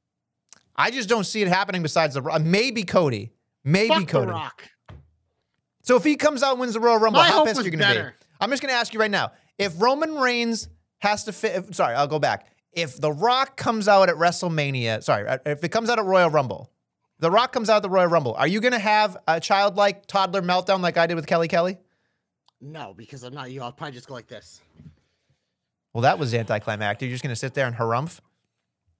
I 0.76 0.90
just 0.90 1.08
don't 1.08 1.24
see 1.24 1.42
it 1.42 1.48
happening 1.48 1.82
besides 1.82 2.14
the 2.14 2.22
Rock. 2.22 2.42
Maybe 2.42 2.84
Cody. 2.84 3.32
Maybe 3.64 3.88
Fuck 3.88 4.00
the 4.00 4.06
Cody. 4.06 4.30
Rock. 4.30 4.70
So 5.82 5.96
if 5.96 6.04
he 6.04 6.16
comes 6.16 6.42
out 6.42 6.52
and 6.52 6.60
wins 6.60 6.74
the 6.74 6.80
Royal 6.80 6.98
Rumble, 6.98 7.20
My 7.20 7.28
how 7.28 7.44
pissed 7.44 7.60
are 7.60 7.64
you 7.64 7.70
going 7.70 7.80
to 7.96 8.02
be? 8.02 8.24
I'm 8.40 8.50
just 8.50 8.62
going 8.62 8.72
to 8.72 8.78
ask 8.78 8.94
you 8.94 9.00
right 9.00 9.10
now. 9.10 9.32
If 9.58 9.80
Roman 9.80 10.14
Reigns 10.14 10.68
has 10.98 11.24
to 11.24 11.32
fit, 11.32 11.74
sorry, 11.74 11.94
I'll 11.94 12.06
go 12.06 12.18
back. 12.18 12.48
If 12.72 13.00
The 13.00 13.12
Rock 13.12 13.56
comes 13.56 13.86
out 13.88 14.08
at 14.08 14.16
WrestleMania, 14.16 15.02
sorry, 15.02 15.28
uh, 15.28 15.38
if 15.44 15.62
it 15.62 15.68
comes 15.68 15.90
out 15.90 15.98
at 15.98 16.04
Royal 16.04 16.30
Rumble, 16.30 16.70
The 17.18 17.30
Rock 17.30 17.52
comes 17.52 17.68
out 17.68 17.76
at 17.76 17.82
the 17.82 17.90
Royal 17.90 18.06
Rumble, 18.06 18.34
are 18.34 18.46
you 18.46 18.60
going 18.60 18.72
to 18.72 18.78
have 18.78 19.16
a 19.28 19.38
childlike 19.40 20.06
toddler 20.06 20.40
meltdown 20.40 20.80
like 20.80 20.96
I 20.96 21.06
did 21.06 21.14
with 21.16 21.26
Kelly 21.26 21.48
Kelly? 21.48 21.78
No, 22.60 22.94
because 22.96 23.24
I'm 23.24 23.34
not 23.34 23.50
you. 23.50 23.60
I'll 23.62 23.72
probably 23.72 23.94
just 23.94 24.08
go 24.08 24.14
like 24.14 24.28
this. 24.28 24.60
Well, 25.92 26.02
that 26.02 26.18
was 26.18 26.32
anticlimactic. 26.32 27.06
You're 27.08 27.14
just 27.14 27.22
going 27.22 27.34
to 27.34 27.36
sit 27.38 27.54
there 27.54 27.66
and 27.66 27.76
harumph? 27.76 28.20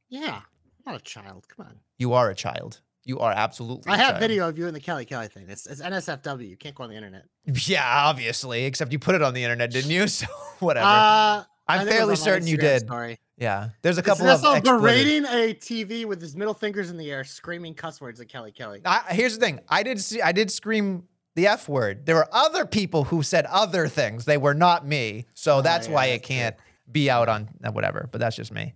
Yeah, 0.08 0.40
I'm 0.86 0.92
not 0.92 1.00
a 1.00 1.04
child. 1.04 1.46
Come 1.48 1.66
on. 1.66 1.76
You 1.98 2.12
are 2.14 2.30
a 2.30 2.34
child. 2.34 2.80
You 3.04 3.18
are 3.18 3.32
absolutely 3.32 3.92
I 3.92 3.96
have 3.96 4.20
video 4.20 4.48
of 4.48 4.56
you 4.58 4.68
in 4.68 4.74
the 4.74 4.80
Kelly 4.80 5.04
Kelly 5.04 5.26
thing. 5.26 5.46
It's, 5.48 5.66
it's 5.66 5.80
NSFW. 5.82 6.48
You 6.48 6.56
can't 6.56 6.74
go 6.74 6.84
on 6.84 6.90
the 6.90 6.94
internet. 6.96 7.24
Yeah, 7.66 7.82
obviously, 7.84 8.64
except 8.64 8.92
you 8.92 9.00
put 9.00 9.16
it 9.16 9.22
on 9.22 9.34
the 9.34 9.42
internet, 9.42 9.70
didn't 9.72 9.90
you? 9.90 10.06
So 10.08 10.26
whatever. 10.60 10.86
Uh, 10.86 11.44
I'm 11.66 11.86
fairly 11.88 12.14
certain 12.16 12.46
you 12.46 12.56
did. 12.56 12.82
Story. 12.82 13.18
yeah, 13.36 13.70
there's 13.82 13.96
a 13.96 14.00
It's 14.00 14.08
couple 14.08 14.26
of 14.28 14.40
expletive- 14.40 14.64
berating 14.64 15.24
a 15.24 15.54
TV 15.54 16.04
with 16.04 16.20
his 16.20 16.36
middle 16.36 16.54
fingers 16.54 16.90
in 16.90 16.96
the 16.96 17.10
air, 17.10 17.24
screaming 17.24 17.74
cuss 17.74 18.00
words 18.00 18.20
at 18.20 18.28
Kelly 18.28 18.52
Kelly. 18.52 18.80
I, 18.84 19.02
here's 19.10 19.36
the 19.38 19.44
thing. 19.46 19.60
I 19.68 19.82
did 19.82 20.00
see. 20.00 20.20
I 20.22 20.30
did 20.32 20.50
scream 20.52 21.04
the 21.34 21.46
f 21.48 21.68
word. 21.68 22.06
There 22.06 22.14
were 22.16 22.28
other 22.32 22.66
people 22.66 23.04
who 23.04 23.22
said 23.24 23.46
other 23.46 23.88
things. 23.88 24.26
They 24.26 24.36
were 24.38 24.54
not 24.54 24.86
me. 24.86 25.26
So 25.34 25.60
that's 25.62 25.86
Oh, 25.86 25.90
yeah, 25.90 25.94
why 25.96 26.06
it 26.06 26.18
that's 26.18 26.26
true. 26.28 26.36
can't 26.36 26.56
be 26.90 27.10
out 27.10 27.28
on 27.28 27.48
uh, 27.64 27.72
whatever. 27.72 28.08
But 28.12 28.20
that's 28.20 28.36
just 28.36 28.52
me. 28.52 28.74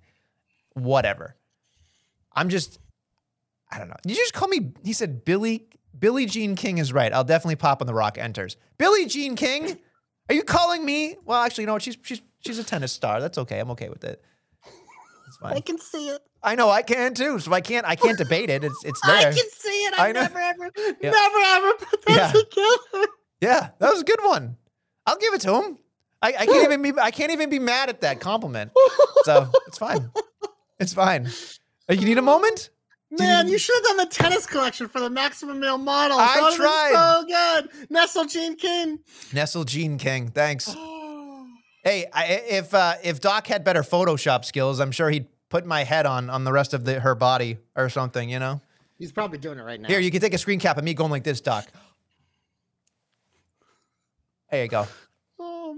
Whatever. 0.75 1.37
I'm 2.37 2.49
just. 2.49 2.79
I 3.71 3.79
don't 3.79 3.89
know. 3.89 3.97
Did 4.03 4.17
you 4.17 4.23
just 4.23 4.35
call 4.35 4.49
me? 4.49 4.73
He 4.85 4.93
said 4.93 5.25
Billy. 5.25 5.67
Billie 5.99 6.27
Jean 6.27 6.55
King 6.57 6.79
is 6.79 6.93
right. 6.93 7.13
I'll 7.13 7.25
definitely 7.25 7.57
pop 7.57 7.81
on 7.81 7.87
the 7.87 7.95
rock 7.95 8.19
enters. 8.19 8.57
Billie 8.79 9.07
Jean 9.07 9.35
King. 9.35 9.79
Are 10.29 10.35
you 10.35 10.43
calling 10.43 10.85
me? 10.85 11.17
Well, 11.25 11.41
actually, 11.43 11.63
you 11.63 11.67
know 11.67 11.73
what? 11.73 11.83
She's 11.83 11.97
she's 12.03 12.21
she's 12.45 12.59
a 12.59 12.65
tennis 12.65 12.93
star. 12.93 13.21
That's 13.21 13.39
okay. 13.39 13.59
I'm 13.59 13.71
okay 13.71 13.89
with 13.89 14.05
it. 14.05 14.23
It's 15.27 15.39
I 15.43 15.61
can 15.61 15.79
see 15.79 16.09
it. 16.11 16.21
I 16.43 16.55
know 16.55 16.69
I 16.71 16.83
can 16.83 17.15
too. 17.15 17.39
So 17.41 17.53
I 17.53 17.61
can't 17.61 17.87
I 17.87 17.97
can't 17.97 18.19
debate 18.19 18.51
it. 18.51 18.63
It's 18.63 18.85
it's 18.85 19.01
I 19.05 19.25
can 19.25 19.51
see 19.51 19.85
it. 19.87 19.95
I, 19.99 20.09
I 20.09 20.13
never 20.13 20.39
ever, 20.39 20.71
Yeah. 21.01 21.11
never 21.11 21.39
ever 21.39 21.73
put 21.79 22.03
that 22.07 22.17
Yeah. 22.17 22.33
together. 22.33 23.13
Yeah, 23.41 23.69
that 23.79 23.91
was 23.93 24.03
a 24.03 24.05
good 24.05 24.21
one. 24.23 24.57
I'll 25.07 25.19
give 25.19 25.35
it 25.35 25.41
to 25.43 25.55
him. 25.63 25.79
I, 26.23 26.29
I 26.41 26.47
can't 26.47 26.65
even 26.73 26.83
be 26.83 26.93
I 27.01 27.11
can't 27.11 27.33
even 27.33 27.51
be 27.51 27.59
mad 27.59 27.89
at 27.89 28.03
that 28.03 28.21
compliment. 28.21 28.71
So 29.25 29.51
it's 29.67 29.79
fine. 29.79 30.11
It's 30.79 30.93
fine. 30.95 31.29
Uh, 31.89 31.95
You 31.95 32.05
need 32.05 32.19
a 32.19 32.23
moment? 32.23 32.71
Man, 33.11 33.47
you 33.47 33.57
should 33.57 33.75
have 33.77 33.85
done 33.85 33.97
the 33.99 34.07
tennis 34.07 34.47
collection 34.47 34.89
for 34.89 35.01
the 35.01 35.09
maximum 35.09 35.61
male 35.61 35.79
model. 35.79 36.19
I 36.19 36.35
That 36.51 36.57
tried. 36.57 36.93
So 36.93 37.25
good. 37.79 37.91
Nestle 37.91 38.25
Jean 38.25 38.57
King. 38.57 38.99
Nestle 39.33 39.65
Jean 39.65 39.99
King. 39.99 40.29
Thanks. 40.29 40.75
Hey, 41.85 42.05
I, 42.13 42.25
if 42.49 42.75
uh, 42.75 42.95
if 43.05 43.21
Doc 43.21 43.47
had 43.47 43.63
better 43.63 43.83
Photoshop 43.83 44.45
skills, 44.45 44.81
I'm 44.81 44.91
sure 44.91 45.09
he'd 45.09 45.29
put 45.51 45.65
my 45.65 45.85
head 45.85 46.05
on 46.05 46.29
on 46.31 46.43
the 46.43 46.51
rest 46.51 46.75
of 46.75 46.85
the, 46.85 46.99
her 46.99 47.15
body 47.15 47.59
or 47.77 47.89
something. 47.89 48.29
You 48.29 48.41
know. 48.41 48.61
He's 48.99 49.13
probably 49.13 49.39
doing 49.39 49.61
it 49.61 49.63
right 49.63 49.81
now. 49.81 49.87
Here, 49.87 50.01
you 50.01 50.11
can 50.11 50.21
take 50.21 50.35
a 50.35 50.39
screen 50.39 50.59
cap 50.59 50.79
of 50.79 50.83
me 50.83 50.95
going 50.95 51.13
like 51.13 51.23
this, 51.23 51.41
Doc. 51.41 51.65
There 54.51 54.65
you 54.65 54.69
go. 54.69 54.89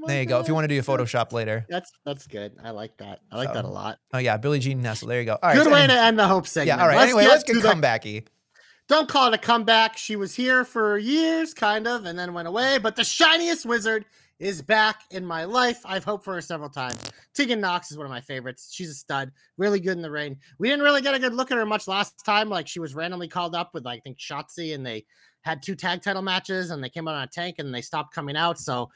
My 0.00 0.08
There 0.08 0.20
you 0.20 0.26
go. 0.26 0.40
If 0.40 0.48
you 0.48 0.54
want 0.54 0.64
to 0.64 0.68
do 0.68 0.74
your 0.74 0.84
Photoshop 0.84 1.32
later. 1.32 1.66
That's 1.68 1.90
that's 2.04 2.26
good. 2.26 2.52
I 2.62 2.70
like 2.70 2.96
that. 2.98 3.20
I 3.30 3.36
like 3.36 3.52
that 3.52 3.64
a 3.64 3.68
lot. 3.68 3.98
Oh 4.12 4.18
yeah, 4.18 4.36
Billie 4.36 4.58
Jean 4.58 4.80
Nestle. 4.80 5.08
There 5.08 5.20
you 5.20 5.26
go. 5.26 5.32
All 5.34 5.48
right. 5.48 5.56
Good 5.56 5.64
so 5.64 5.72
way 5.72 5.82
anyway- 5.82 5.96
to 5.96 6.02
end 6.02 6.18
the 6.18 6.26
hope 6.26 6.46
segment. 6.46 6.78
Yeah. 6.78 6.82
All 6.82 6.88
right. 6.88 7.02
anyway, 7.02 7.26
let's 7.26 7.44
get 7.44 7.54
to 7.54 7.60
the- 7.60 7.68
comebacky. 7.68 8.26
Don't 8.88 9.08
call 9.08 9.28
it 9.28 9.34
a 9.34 9.38
comeback. 9.38 9.98
She 9.98 10.16
was 10.16 10.34
here 10.34 10.64
for 10.64 10.96
years, 10.96 11.52
kind 11.52 11.86
of, 11.86 12.06
and 12.06 12.18
then 12.18 12.32
went 12.32 12.48
away. 12.48 12.78
But 12.78 12.96
the 12.96 13.04
shiniest 13.04 13.66
wizard 13.66 14.06
is 14.38 14.62
back 14.62 15.02
in 15.10 15.26
my 15.26 15.44
life. 15.44 15.80
I've 15.84 16.04
hoped 16.04 16.24
for 16.24 16.32
her 16.34 16.40
several 16.40 16.70
times. 16.70 16.98
Tegan 17.34 17.60
Nox 17.60 17.90
is 17.90 17.98
one 17.98 18.06
of 18.06 18.10
my 18.10 18.22
favorites. 18.22 18.70
She's 18.72 18.88
a 18.88 18.94
stud, 18.94 19.32
really 19.58 19.78
good 19.78 19.96
in 19.96 20.02
the 20.02 20.10
rain. 20.10 20.38
We 20.58 20.68
didn't 20.68 20.84
really 20.84 21.02
get 21.02 21.12
a 21.14 21.18
good 21.18 21.34
look 21.34 21.50
at 21.50 21.58
her 21.58 21.66
much 21.66 21.86
last 21.86 22.24
time. 22.24 22.48
Like 22.48 22.66
she 22.66 22.80
was 22.80 22.94
randomly 22.94 23.28
called 23.28 23.54
up 23.54 23.74
with, 23.74 23.84
like, 23.84 23.98
I 23.98 24.02
think 24.04 24.18
Shotzi, 24.18 24.74
and 24.74 24.86
they 24.86 25.04
had 25.48 25.62
two 25.62 25.74
tag 25.74 26.02
title 26.02 26.20
matches, 26.20 26.70
and 26.70 26.84
they 26.84 26.90
came 26.90 27.08
out 27.08 27.14
on 27.14 27.22
a 27.22 27.26
tank, 27.26 27.56
and 27.58 27.74
they 27.74 27.80
stopped 27.80 28.14
coming 28.14 28.36
out. 28.36 28.58
So 28.58 28.90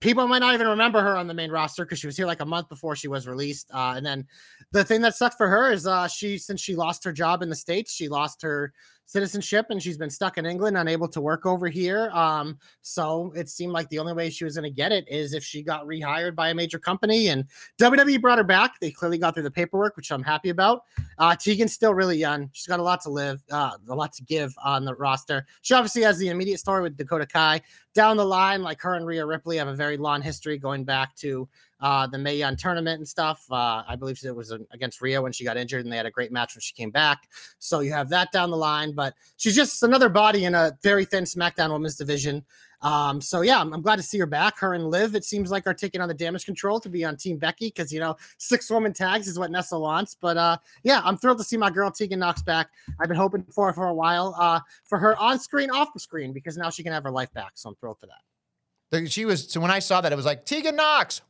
people 0.00 0.28
might 0.28 0.38
not 0.38 0.54
even 0.54 0.68
remember 0.68 1.02
her 1.02 1.16
on 1.16 1.26
the 1.26 1.34
main 1.34 1.50
roster 1.50 1.84
because 1.84 1.98
she 1.98 2.06
was 2.06 2.16
here 2.16 2.26
like 2.26 2.40
a 2.40 2.46
month 2.46 2.68
before 2.68 2.94
she 2.94 3.08
was 3.08 3.26
released. 3.26 3.68
Uh, 3.74 3.94
and 3.96 4.06
then 4.06 4.26
the 4.70 4.84
thing 4.84 5.00
that 5.00 5.16
sucked 5.16 5.36
for 5.36 5.48
her 5.48 5.72
is 5.72 5.86
uh, 5.86 6.06
she, 6.06 6.38
since 6.38 6.60
she 6.60 6.76
lost 6.76 7.02
her 7.04 7.12
job 7.12 7.42
in 7.42 7.48
the 7.48 7.56
states, 7.56 7.92
she 7.92 8.08
lost 8.08 8.42
her 8.42 8.72
citizenship 9.06 9.66
and 9.70 9.82
she's 9.82 9.96
been 9.96 10.10
stuck 10.10 10.36
in 10.36 10.44
England, 10.44 10.76
unable 10.76 11.08
to 11.08 11.20
work 11.20 11.46
over 11.46 11.68
here. 11.68 12.10
Um, 12.10 12.58
so 12.82 13.32
it 13.34 13.48
seemed 13.48 13.72
like 13.72 13.88
the 13.88 13.98
only 13.98 14.12
way 14.12 14.28
she 14.28 14.44
was 14.44 14.56
going 14.56 14.70
to 14.70 14.74
get 14.74 14.92
it 14.92 15.08
is 15.08 15.32
if 15.32 15.44
she 15.44 15.62
got 15.62 15.86
rehired 15.86 16.34
by 16.34 16.50
a 16.50 16.54
major 16.54 16.78
company. 16.78 17.28
And 17.28 17.44
WWE 17.78 18.20
brought 18.20 18.38
her 18.38 18.44
back. 18.44 18.78
They 18.80 18.90
clearly 18.90 19.18
got 19.18 19.34
through 19.34 19.44
the 19.44 19.50
paperwork, 19.50 19.96
which 19.96 20.10
I'm 20.10 20.22
happy 20.22 20.50
about. 20.50 20.82
Uh, 21.18 21.34
Tegan's 21.36 21.72
still 21.72 21.94
really 21.94 22.18
young. 22.18 22.50
She's 22.52 22.66
got 22.66 22.80
a 22.80 22.82
lot 22.82 23.00
to 23.02 23.10
live, 23.10 23.42
uh, 23.50 23.78
a 23.88 23.94
lot 23.94 24.12
to 24.14 24.24
give 24.24 24.54
on 24.62 24.84
the 24.84 24.94
roster. 24.94 25.46
She 25.62 25.72
obviously 25.72 26.02
has 26.02 26.18
the 26.18 26.28
immediate 26.28 26.58
story 26.58 26.82
with 26.82 26.96
Dakota 26.96 27.26
Kai. 27.26 27.62
Down 27.94 28.16
the 28.16 28.24
line, 28.24 28.62
like 28.62 28.80
her 28.82 28.94
and 28.94 29.06
Rhea 29.06 29.24
Ripley 29.24 29.56
have 29.56 29.68
a 29.68 29.74
very 29.74 29.96
long 29.96 30.20
history 30.20 30.58
going 30.58 30.84
back 30.84 31.14
to 31.16 31.48
uh, 31.80 32.06
the 32.06 32.18
Mae 32.18 32.36
Young 32.36 32.56
tournament 32.56 32.98
and 32.98 33.06
stuff. 33.08 33.44
Uh, 33.50 33.82
I 33.86 33.96
believe 33.96 34.22
it 34.24 34.34
was 34.34 34.52
against 34.70 35.00
Rhea 35.00 35.20
when 35.20 35.32
she 35.32 35.44
got 35.44 35.56
injured, 35.56 35.84
and 35.84 35.92
they 35.92 35.96
had 35.96 36.06
a 36.06 36.10
great 36.10 36.32
match 36.32 36.54
when 36.54 36.60
she 36.60 36.74
came 36.74 36.90
back. 36.90 37.28
So 37.58 37.80
you 37.80 37.92
have 37.92 38.08
that 38.10 38.32
down 38.32 38.50
the 38.50 38.56
line, 38.56 38.92
but 38.92 39.14
she's 39.36 39.54
just 39.54 39.82
another 39.82 40.08
body 40.08 40.44
in 40.44 40.54
a 40.54 40.76
very 40.82 41.04
thin 41.04 41.24
SmackDown 41.24 41.72
Women's 41.72 41.96
division. 41.96 42.44
Um, 42.82 43.20
so 43.20 43.40
yeah, 43.40 43.60
I'm, 43.60 43.72
I'm 43.72 43.82
glad 43.82 43.96
to 43.96 44.02
see 44.02 44.18
her 44.18 44.26
back. 44.26 44.58
Her 44.58 44.74
and 44.74 44.90
Liv, 44.90 45.14
it 45.14 45.24
seems 45.24 45.50
like 45.50 45.66
are 45.66 45.74
taking 45.74 46.00
on 46.00 46.08
the 46.08 46.14
damage 46.14 46.44
control 46.44 46.78
to 46.80 46.88
be 46.88 47.04
on 47.04 47.16
Team 47.16 47.38
Becky 47.38 47.68
because 47.68 47.92
you 47.92 48.00
know 48.00 48.16
six 48.38 48.70
woman 48.70 48.92
tags 48.92 49.28
is 49.28 49.38
what 49.38 49.50
Nessa 49.50 49.78
wants. 49.78 50.14
But 50.14 50.36
uh, 50.36 50.58
yeah, 50.82 51.00
I'm 51.04 51.16
thrilled 51.16 51.38
to 51.38 51.44
see 51.44 51.56
my 51.56 51.70
girl 51.70 51.90
Tegan 51.90 52.18
Nox 52.18 52.42
back. 52.42 52.68
I've 53.00 53.08
been 53.08 53.16
hoping 53.16 53.44
for 53.44 53.68
her 53.68 53.72
for 53.72 53.86
a 53.86 53.94
while. 53.94 54.34
Uh, 54.38 54.60
for 54.84 54.98
her 54.98 55.16
on 55.16 55.38
screen, 55.38 55.70
off 55.70 55.92
the 55.92 56.00
screen, 56.00 56.32
because 56.32 56.56
now 56.56 56.70
she 56.70 56.82
can 56.82 56.92
have 56.92 57.02
her 57.04 57.10
life 57.10 57.32
back. 57.32 57.52
So 57.54 57.70
I'm 57.70 57.76
thrilled 57.76 57.98
for 57.98 58.06
that. 58.06 59.10
She 59.10 59.24
was 59.24 59.50
so 59.50 59.60
when 59.60 59.70
I 59.70 59.78
saw 59.78 60.00
that 60.00 60.12
it 60.12 60.16
was 60.16 60.26
like 60.26 60.44
Tegan 60.44 60.76
Nox. 60.76 61.22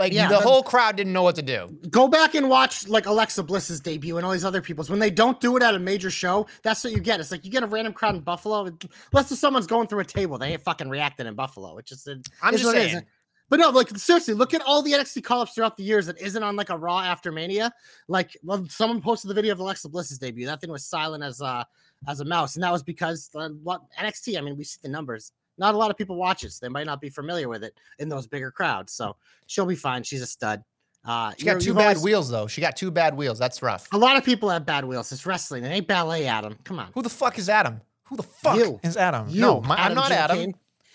Like 0.00 0.14
Yeah, 0.14 0.28
the 0.28 0.40
whole 0.40 0.62
crowd 0.62 0.96
didn't 0.96 1.12
know 1.12 1.22
what 1.22 1.36
to 1.36 1.42
do. 1.42 1.68
go 1.90 2.08
back 2.08 2.34
and 2.34 2.48
watch 2.48 2.88
like 2.88 3.04
Alexa 3.04 3.42
Bliss's 3.42 3.80
debut 3.80 4.16
and 4.16 4.24
all 4.24 4.32
these 4.32 4.46
other 4.46 4.62
people's. 4.62 4.88
When 4.88 4.98
they 4.98 5.10
don't 5.10 5.38
do 5.40 5.58
it 5.58 5.62
at 5.62 5.74
a 5.74 5.78
major 5.78 6.10
show, 6.10 6.46
that's 6.62 6.82
what 6.82 6.94
you 6.94 7.00
get. 7.00 7.20
It's 7.20 7.30
like 7.30 7.44
you 7.44 7.50
get 7.50 7.62
a 7.62 7.66
random 7.66 7.92
crowd 7.92 8.14
in 8.14 8.22
Buffalo. 8.22 8.70
Unless 9.12 9.38
someone's 9.38 9.66
going 9.66 9.88
through 9.88 10.00
a 10.00 10.04
table, 10.04 10.38
they 10.38 10.52
ain't 10.54 10.62
fucking 10.62 10.88
reacting 10.88 11.26
in 11.26 11.34
Buffalo. 11.34 11.76
It's 11.76 11.90
just 11.90 12.08
it 12.08 12.26
I'm 12.42 12.54
just 12.54 12.64
what 12.64 12.76
it 12.76 12.86
is. 12.86 12.92
saying. 12.92 13.06
But 13.50 13.60
no, 13.60 13.68
like 13.68 13.90
seriously, 13.90 14.32
look 14.32 14.54
at 14.54 14.62
all 14.62 14.80
the 14.80 14.92
NXT 14.92 15.22
call-ups 15.22 15.52
throughout 15.52 15.76
the 15.76 15.82
years 15.82 16.06
that 16.06 16.18
isn't 16.18 16.42
on 16.42 16.56
like 16.56 16.70
a 16.70 16.78
Raw 16.78 17.00
after 17.00 17.30
Mania. 17.30 17.70
Like, 18.08 18.38
well, 18.42 18.64
someone 18.70 19.02
posted 19.02 19.28
the 19.28 19.34
video 19.34 19.52
of 19.52 19.58
Alexa 19.58 19.90
Bliss's 19.90 20.18
debut. 20.18 20.46
That 20.46 20.62
thing 20.62 20.70
was 20.70 20.86
silent 20.86 21.22
as 21.22 21.42
uh 21.42 21.64
as 22.08 22.20
a 22.20 22.24
mouse, 22.24 22.54
and 22.54 22.62
that 22.62 22.72
was 22.72 22.82
because 22.82 23.28
uh, 23.34 23.50
what 23.62 23.82
NXT. 23.98 24.38
I 24.38 24.40
mean, 24.40 24.56
we 24.56 24.64
see 24.64 24.78
the 24.82 24.88
numbers. 24.88 25.32
Not 25.60 25.74
a 25.74 25.78
lot 25.78 25.90
of 25.90 25.96
people 25.96 26.16
watch 26.16 26.42
it. 26.42 26.50
So 26.52 26.64
they 26.66 26.70
might 26.70 26.86
not 26.86 27.00
be 27.00 27.10
familiar 27.10 27.48
with 27.48 27.62
it 27.62 27.74
in 28.00 28.08
those 28.08 28.26
bigger 28.26 28.50
crowds. 28.50 28.92
So 28.92 29.14
she'll 29.46 29.66
be 29.66 29.76
fine. 29.76 30.02
She's 30.02 30.22
a 30.22 30.26
stud. 30.26 30.64
Uh, 31.04 31.32
She 31.38 31.44
got 31.44 31.60
two 31.60 31.72
bad 31.74 31.82
always- 31.96 32.02
wheels 32.02 32.28
though. 32.30 32.46
She 32.46 32.60
got 32.60 32.76
two 32.76 32.90
bad 32.90 33.16
wheels. 33.16 33.38
That's 33.38 33.62
rough. 33.62 33.86
a 33.92 33.96
lot 33.98 34.16
of 34.16 34.24
people 34.24 34.50
have 34.50 34.66
bad 34.66 34.84
wheels. 34.84 35.12
It's 35.12 35.24
wrestling. 35.24 35.64
It 35.64 35.68
ain't 35.68 35.86
ballet, 35.86 36.26
Adam. 36.26 36.56
Come 36.64 36.78
on. 36.78 36.90
Who 36.94 37.02
the 37.02 37.08
fuck 37.10 37.38
is 37.38 37.48
Adam? 37.48 37.80
Who 38.04 38.16
the 38.16 38.22
fuck 38.22 38.56
You. 38.56 38.80
is 38.82 38.96
Adam? 38.96 39.28
You, 39.28 39.40
no, 39.42 39.60
my, 39.60 39.76
I'm 39.76 39.94
not 39.94 40.08
J. 40.08 40.14
Adam. 40.16 40.36
Kane. 40.38 40.54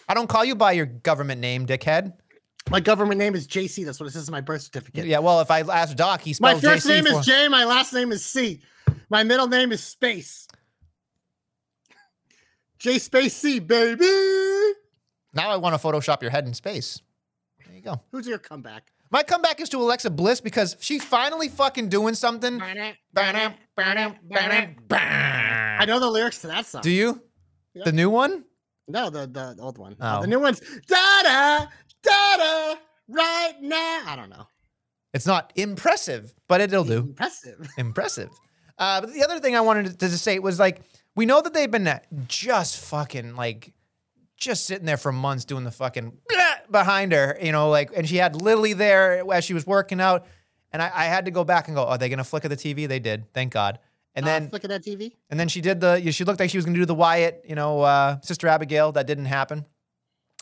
I 0.09 0.13
don't 0.13 0.27
call 0.27 0.43
you 0.43 0.53
by 0.55 0.73
your 0.73 0.85
government 0.85 1.39
name, 1.41 1.65
dickhead. 1.65 2.13
My 2.69 2.79
government 2.79 3.19
name 3.19 3.35
is 3.35 3.47
JC. 3.47 3.85
That's 3.85 3.99
what 3.99 4.07
it 4.07 4.11
says 4.13 4.27
in 4.27 4.31
my 4.31 4.41
birth 4.41 4.63
certificate. 4.63 5.05
Yeah, 5.05 5.19
well, 5.19 5.39
if 5.41 5.49
I 5.51 5.61
ask 5.61 5.95
Doc, 5.95 6.21
he 6.21 6.35
my 6.39 6.53
first 6.59 6.85
JC 6.85 6.89
name 6.89 7.05
for- 7.05 7.19
is 7.19 7.25
J. 7.25 7.47
My 7.47 7.63
last 7.65 7.93
name 7.93 8.11
is 8.11 8.25
C. 8.25 8.59
My 9.09 9.23
middle 9.23 9.47
name 9.47 9.71
is 9.71 9.83
Space. 9.83 10.47
J 12.85 12.99
Space 12.99 13.33
C, 13.35 13.57
baby. 13.57 14.05
Now 15.33 15.49
I 15.49 15.55
want 15.55 15.73
to 15.73 15.87
Photoshop 15.87 16.21
your 16.21 16.29
head 16.29 16.45
in 16.45 16.53
space. 16.53 17.01
There 17.65 17.75
you 17.75 17.81
go. 17.81 17.99
Who's 18.11 18.27
your 18.27 18.37
comeback? 18.37 18.91
My 19.09 19.23
comeback 19.23 19.59
is 19.59 19.69
to 19.69 19.77
Alexa 19.77 20.11
Bliss 20.11 20.39
because 20.39 20.77
she's 20.79 21.03
finally 21.03 21.49
fucking 21.49 21.89
doing 21.89 22.13
something. 22.13 22.61
I 22.61 22.93
I 25.81 25.85
know 25.87 25.99
the 25.99 26.07
lyrics 26.11 26.41
to 26.41 26.47
that 26.47 26.67
song. 26.67 26.83
Do 26.83 26.91
you? 26.91 27.23
Yeah. 27.73 27.85
The 27.85 27.91
new 27.91 28.11
one? 28.11 28.43
No, 28.87 29.09
the 29.09 29.25
the 29.25 29.55
old 29.59 29.79
one. 29.79 29.95
Uh, 29.99 30.17
Oh. 30.19 30.21
the 30.21 30.27
new 30.27 30.39
one's 30.39 30.59
da 30.87 31.23
da 31.23 31.65
da 32.03 32.37
da 32.37 32.75
right 33.09 33.55
now. 33.61 34.03
I 34.05 34.15
don't 34.15 34.29
know. 34.29 34.45
It's 35.11 35.25
not 35.25 35.51
impressive, 35.55 36.35
but 36.47 36.61
it'll 36.61 36.83
do. 36.83 36.97
Impressive. 36.99 37.67
Impressive. 37.79 38.29
Uh, 38.77 39.01
but 39.01 39.13
the 39.13 39.23
other 39.23 39.39
thing 39.39 39.55
I 39.55 39.61
wanted 39.61 39.85
to, 39.87 39.97
to 40.09 40.17
say 40.17 40.39
was 40.39 40.59
like, 40.59 40.81
we 41.15 41.25
know 41.25 41.41
that 41.41 41.53
they've 41.53 41.71
been 41.71 41.87
uh, 41.87 41.99
just 42.27 42.77
fucking 42.85 43.35
like, 43.35 43.73
just 44.37 44.65
sitting 44.65 44.85
there 44.85 44.97
for 44.97 45.11
months 45.13 45.45
doing 45.45 45.63
the 45.63 45.71
fucking 45.71 46.17
behind 46.71 47.13
her, 47.13 47.37
you 47.41 47.51
know, 47.53 47.69
like, 47.69 47.91
and 47.95 48.07
she 48.07 48.17
had 48.17 48.41
Lily 48.41 48.73
there 48.73 49.23
as 49.31 49.45
she 49.45 49.53
was 49.53 49.65
working 49.65 50.01
out. 50.01 50.25
And 50.73 50.81
I, 50.81 50.91
I 50.93 51.03
had 51.05 51.23
to 51.25 51.31
go 51.31 51.45
back 51.45 51.67
and 51.69 51.75
go, 51.75 51.85
are 51.85 51.97
they 51.97 52.09
going 52.09 52.17
to 52.17 52.25
flicker 52.25 52.49
the 52.49 52.57
TV? 52.57 52.85
They 52.85 52.99
did. 52.99 53.31
Thank 53.33 53.53
God. 53.53 53.79
And 54.13 54.25
Uh, 54.25 54.27
then, 54.27 54.49
look 54.51 54.65
at 54.65 54.69
that 54.69 54.83
TV. 54.83 55.13
and 55.29 55.39
then 55.39 55.47
she 55.47 55.61
did 55.61 55.79
the, 55.79 56.11
she 56.11 56.25
looked 56.25 56.39
like 56.41 56.49
she 56.49 56.57
was 56.57 56.65
going 56.65 56.73
to 56.75 56.81
do 56.81 56.85
the 56.85 56.95
Wyatt, 56.95 57.45
you 57.47 57.55
know, 57.55 57.81
uh, 57.81 58.19
Sister 58.21 58.47
Abigail. 58.49 58.91
That 58.91 59.07
didn't 59.07 59.25
happen. 59.25 59.65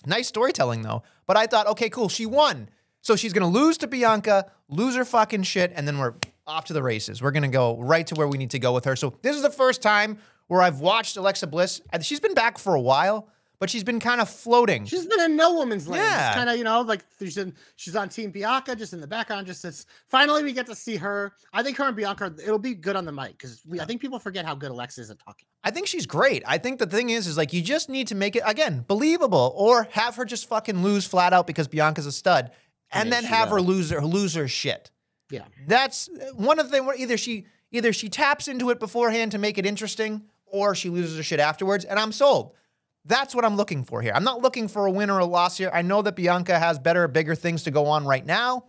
Nice 0.08 0.28
storytelling 0.28 0.82
though. 0.82 1.04
But 1.28 1.38
I 1.38 1.46
thought, 1.46 1.68
okay, 1.68 1.90
cool. 1.90 2.10
She 2.10 2.26
won. 2.26 2.70
So 3.02 3.16
she's 3.16 3.32
going 3.34 3.52
to 3.52 3.60
lose 3.60 3.78
to 3.80 3.88
Bianca, 3.88 4.50
lose 4.70 4.96
her 4.96 5.06
fucking 5.06 5.44
shit, 5.44 5.72
and 5.76 5.88
then 5.88 5.98
we're 6.00 6.14
off 6.48 6.66
to 6.66 6.74
the 6.74 6.84
races. 6.84 7.22
We're 7.22 7.32
going 7.32 7.44
to 7.44 7.50
go 7.50 7.78
right 7.80 8.06
to 8.08 8.16
where 8.16 8.28
we 8.28 8.38
need 8.38 8.52
to 8.52 8.60
go 8.60 8.74
with 8.74 8.86
her. 8.86 8.96
So 8.96 9.16
this 9.22 9.36
is 9.36 9.42
the 9.42 9.50
first 9.50 9.82
time 9.82 10.18
where 10.48 10.62
I've 10.62 10.80
watched 10.80 11.18
Alexa 11.18 11.48
Bliss. 11.48 11.82
She's 12.02 12.20
been 12.20 12.34
back 12.34 12.58
for 12.58 12.76
a 12.76 12.82
while, 12.82 13.30
but 13.60 13.70
she's 13.70 13.84
been 13.84 14.02
kind 14.02 14.20
of 14.20 14.30
floating. 14.30 14.86
She's 14.86 15.06
been 15.06 15.22
in 15.22 15.38
no 15.38 15.54
woman's 15.54 15.88
land. 15.88 16.04
Yeah. 16.04 16.34
Kind 16.34 16.50
of, 16.50 16.58
you 16.58 16.66
know, 16.66 16.82
like 16.82 17.06
she's 17.18 17.38
in, 17.38 17.54
she's 17.78 17.96
on 17.96 18.10
Team 18.10 18.30
Bianca, 18.30 18.76
just 18.76 18.92
in 18.92 19.00
the 19.00 19.08
background. 19.08 19.48
Just 19.48 19.64
it's 19.64 19.86
finally 20.10 20.44
we 20.44 20.52
get 20.52 20.66
to 20.66 20.76
see 20.76 20.98
her. 20.98 21.32
I 21.54 21.64
think 21.64 21.78
her 21.78 21.86
and 21.86 21.96
Bianca, 21.96 22.34
it'll 22.44 22.60
be 22.60 22.74
good 22.74 22.98
on 22.98 23.06
the 23.06 23.14
mic 23.14 23.38
because 23.38 23.62
I 23.80 23.86
think 23.86 24.02
people 24.02 24.20
forget 24.20 24.46
how 24.46 24.54
good 24.54 24.72
Alexa 24.72 25.00
is 25.00 25.10
at 25.10 25.20
talking. 25.20 25.48
I 25.64 25.72
think 25.72 25.88
she's 25.88 26.06
great. 26.06 26.44
I 26.46 26.58
think 26.58 26.80
the 26.80 26.88
thing 26.88 27.10
is, 27.10 27.26
is 27.26 27.38
like 27.38 27.54
you 27.54 27.62
just 27.62 27.88
need 27.88 28.08
to 28.08 28.16
make 28.16 28.36
it 28.36 28.44
again 28.46 28.84
believable, 28.86 29.54
or 29.56 29.88
have 29.92 30.18
her 30.18 30.26
just 30.26 30.50
fucking 30.50 30.84
lose 30.84 31.06
flat 31.06 31.32
out 31.32 31.48
because 31.48 31.70
Bianca's 31.70 32.06
a 32.06 32.12
stud, 32.12 32.52
and 32.92 33.06
mean, 33.06 33.12
then 33.12 33.24
she 33.24 33.30
have 33.30 33.48
her 33.50 33.62
lose 33.62 33.92
her 33.92 34.02
lose 34.02 34.34
her 34.34 34.50
shit. 34.50 34.92
Yeah. 35.34 35.46
That's 35.66 36.10
uh, 36.10 36.34
one 36.36 36.60
of 36.60 36.70
the 36.70 36.78
things 36.78 36.94
either 37.00 37.18
she 37.18 37.46
either 37.72 37.92
she 37.92 38.08
taps 38.08 38.48
into 38.48 38.70
it 38.70 38.80
beforehand 38.80 39.32
to 39.32 39.40
make 39.40 39.58
it 39.58 39.66
interesting, 39.66 40.24
or 40.46 40.76
she 40.76 40.90
loses 40.90 41.18
her 41.18 41.24
shit 41.24 41.40
afterwards, 41.40 41.86
and 41.86 41.98
I'm 42.00 42.12
sold. 42.12 42.54
That's 43.06 43.34
what 43.34 43.44
I'm 43.44 43.58
looking 43.58 43.84
for 43.84 44.02
here. 44.02 44.14
I'm 44.16 44.24
not 44.24 44.42
looking 44.42 44.68
for 44.68 44.86
a 44.86 44.92
win 44.92 45.10
or 45.10 45.18
a 45.20 45.26
loss 45.26 45.58
here. 45.58 45.72
I 45.74 45.82
know 45.82 46.04
that 46.04 46.16
Bianca 46.16 46.58
has 46.58 46.78
better, 46.78 47.08
bigger 47.08 47.36
things 47.36 47.64
to 47.64 47.72
go 47.72 47.88
on 47.88 48.06
right 48.06 48.26
now. 48.26 48.66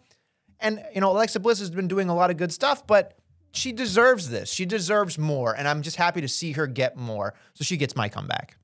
And, 0.59 0.83
you 0.95 1.01
know, 1.01 1.13
Alexa 1.13 1.39
Bliss 1.39 1.59
has 1.61 1.71
been 1.71 1.87
doing 1.87 2.09
a 2.09 2.15
lot 2.15 2.31
of 2.31 2.37
good 2.37 2.51
stuff, 2.51 2.87
but 2.87 3.19
she 3.53 3.71
deserves 3.71 4.31
this. 4.31 4.51
She 4.51 4.65
deserves 4.65 5.19
more. 5.19 5.55
And 5.55 5.69
I'm 5.69 5.83
just 5.83 5.97
happy 5.97 6.21
to 6.23 6.29
see 6.29 6.53
her 6.53 6.67
get 6.67 6.97
more. 6.97 7.35
So 7.53 7.63
she 7.63 7.77
gets 7.77 7.95
my 7.95 8.09
comeback. 8.09 8.57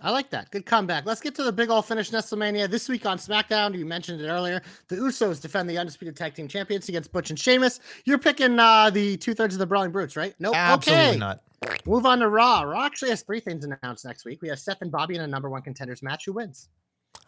I 0.00 0.10
like 0.12 0.30
that. 0.30 0.50
Good 0.52 0.64
comeback. 0.64 1.06
Let's 1.06 1.20
get 1.20 1.34
to 1.36 1.42
the 1.42 1.50
big 1.50 1.70
old 1.70 1.84
finish 1.84 2.10
WrestleMania 2.10 2.70
This 2.70 2.88
week 2.88 3.04
on 3.04 3.18
SmackDown, 3.18 3.76
you 3.76 3.84
mentioned 3.84 4.20
it 4.20 4.28
earlier. 4.28 4.62
The 4.86 4.96
Usos 4.96 5.40
defend 5.40 5.68
the 5.68 5.76
undisputed 5.76 6.16
tag 6.16 6.34
team 6.34 6.46
champions 6.46 6.88
against 6.88 7.12
Butch 7.12 7.30
and 7.30 7.38
Sheamus. 7.38 7.80
You're 8.04 8.18
picking 8.18 8.60
uh, 8.60 8.90
the 8.90 9.16
two 9.16 9.34
thirds 9.34 9.54
of 9.54 9.58
the 9.58 9.66
Brawling 9.66 9.90
Brutes, 9.90 10.16
right? 10.16 10.34
Nope. 10.38 10.54
Absolutely 10.54 11.08
okay. 11.08 11.18
not. 11.18 11.42
Move 11.84 12.06
on 12.06 12.20
to 12.20 12.28
Raw. 12.28 12.62
Raw 12.62 12.84
actually 12.84 13.10
has 13.10 13.22
three 13.22 13.40
things 13.40 13.64
announced 13.64 14.04
next 14.04 14.24
week. 14.24 14.40
We 14.40 14.48
have 14.48 14.60
Seth 14.60 14.82
and 14.82 14.92
Bobby 14.92 15.16
in 15.16 15.22
a 15.22 15.26
number 15.26 15.50
one 15.50 15.62
contenders 15.62 16.02
match. 16.02 16.26
Who 16.26 16.34
wins? 16.34 16.68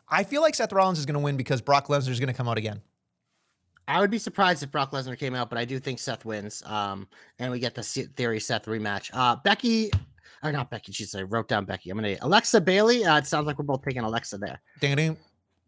I 0.08 0.22
feel 0.22 0.40
like 0.40 0.54
Seth 0.54 0.72
Rollins 0.72 1.00
is 1.00 1.06
going 1.06 1.14
to 1.14 1.20
win 1.20 1.36
because 1.36 1.60
Brock 1.60 1.88
Lesnar 1.88 2.10
is 2.10 2.20
going 2.20 2.28
to 2.28 2.34
come 2.34 2.48
out 2.48 2.58
again. 2.58 2.80
I 3.88 3.98
would 3.98 4.10
be 4.10 4.18
surprised 4.18 4.62
if 4.62 4.70
Brock 4.70 4.92
Lesnar 4.92 5.18
came 5.18 5.34
out, 5.34 5.50
but 5.50 5.58
I 5.58 5.64
do 5.64 5.80
think 5.80 5.98
Seth 5.98 6.24
wins. 6.24 6.62
Um, 6.64 7.08
and 7.40 7.50
we 7.50 7.58
get 7.58 7.74
the 7.74 7.82
Theory 7.82 8.38
Seth 8.38 8.66
rematch. 8.66 9.10
Uh, 9.12 9.34
Becky, 9.42 9.90
or 10.42 10.52
not 10.52 10.70
Becky, 10.70 10.92
she's 10.92 11.14
I 11.14 11.22
wrote 11.22 11.48
down 11.48 11.64
Becky. 11.64 11.90
I'm 11.90 11.96
gonna 11.98 12.16
Alexa 12.22 12.60
Bayley. 12.60 13.04
Uh, 13.04 13.18
it 13.18 13.26
sounds 13.26 13.46
like 13.46 13.58
we're 13.58 13.64
both 13.64 13.82
taking 13.82 14.02
Alexa 14.02 14.38
there. 14.38 14.60
Ding 14.80 14.96
ding. 14.96 15.16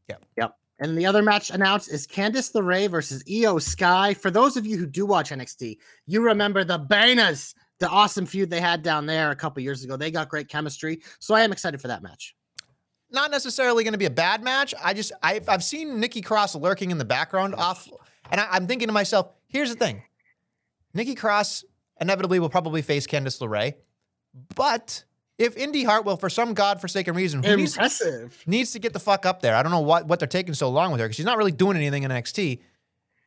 Yep. 0.09 0.25
Yep. 0.37 0.57
And 0.81 0.99
the 0.99 1.07
other 1.07 1.23
match 1.23 1.51
announced 1.51 1.93
is 1.93 2.07
Candice 2.07 2.53
LeRae 2.55 2.91
versus 2.91 3.23
Iyo 3.25 3.63
Sky. 3.63 4.15
For 4.15 4.31
those 4.31 4.57
of 4.57 4.67
you 4.67 4.77
who 4.77 4.87
do 4.87 5.07
watch 5.07 5.31
NXT, 5.31 5.79
you 6.07 6.21
remember 6.23 6.65
the 6.65 6.79
Banas, 6.79 7.55
the 7.79 7.89
awesome 7.89 8.27
feud 8.27 8.51
they 8.51 8.61
had 8.61 8.83
down 8.83 9.07
there 9.07 9.31
a 9.31 9.37
couple 9.37 9.63
years 9.63 9.85
ago. 9.85 9.97
They 9.97 10.11
got 10.11 10.29
great 10.29 10.49
chemistry, 10.49 11.01
so 11.21 11.35
I 11.35 11.43
am 11.43 11.53
excited 11.53 11.81
for 11.81 11.89
that 11.89 12.03
match. 12.03 12.35
not 13.13 13.31
necessarily 13.31 13.85
going 13.85 13.93
to 13.93 13.99
be 13.99 14.07
a 14.07 14.11
bad 14.11 14.43
match. 14.43 14.75
I 14.83 14.95
just 14.95 15.13
I've, 15.23 15.49
I've 15.49 15.63
seen 15.63 16.01
Nikki 16.01 16.21
Cross 16.21 16.57
lurking 16.57 16.91
in 16.91 16.99
the 16.99 17.05
background 17.05 17.55
off, 17.55 17.89
and 18.31 18.41
I, 18.41 18.49
I'm 18.51 18.67
thinking 18.67 18.89
to 18.89 18.93
myself, 18.93 19.29
here's 19.47 19.71
the 19.71 19.77
thing: 19.77 20.03
Nikki 20.95 21.15
Cross 21.15 21.65
inevitably 22.01 22.41
will 22.41 22.49
probably 22.49 22.83
face 22.83 23.07
Candice 23.07 23.41
LeRae, 23.41 23.75
but 24.55 25.05
if 25.39 25.57
Indy 25.57 25.85
Hartwell, 25.85 26.17
for 26.17 26.31
some 26.31 26.55
godforsaken 26.55 27.15
reason, 27.15 27.43
who 27.43 27.57
needs, 27.57 27.75
Impressive. 27.75 28.43
needs 28.47 28.73
to 28.73 28.79
get 28.79 28.93
the 28.93 29.01
fuck 29.01 29.27
up 29.27 29.43
there, 29.43 29.55
I 29.55 29.63
don't 29.63 29.73
know 29.73 29.81
what 29.81 30.07
what 30.07 30.19
they're 30.19 30.29
taking 30.29 30.55
so 30.55 30.69
long 30.71 30.93
with 30.93 31.01
her 31.01 31.07
because 31.07 31.17
she's 31.17 31.27
not 31.27 31.39
really 31.39 31.53
doing 31.53 31.77
anything 31.77 32.03
in 32.03 32.11
NXT. 32.11 32.61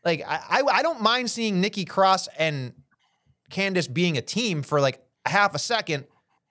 Like 0.04 0.24
I, 0.28 0.40
I 0.50 0.62
I 0.62 0.82
don't 0.82 1.02
mind 1.02 1.30
seeing 1.30 1.62
Nikki 1.62 1.86
Cross 1.86 2.30
and 2.38 2.74
Candice 3.52 3.92
being 3.92 4.18
a 4.18 4.22
team 4.22 4.64
for 4.64 4.80
like 4.82 5.04
a 5.26 5.30
half 5.30 5.56
a 5.56 5.60
second. 5.60 6.06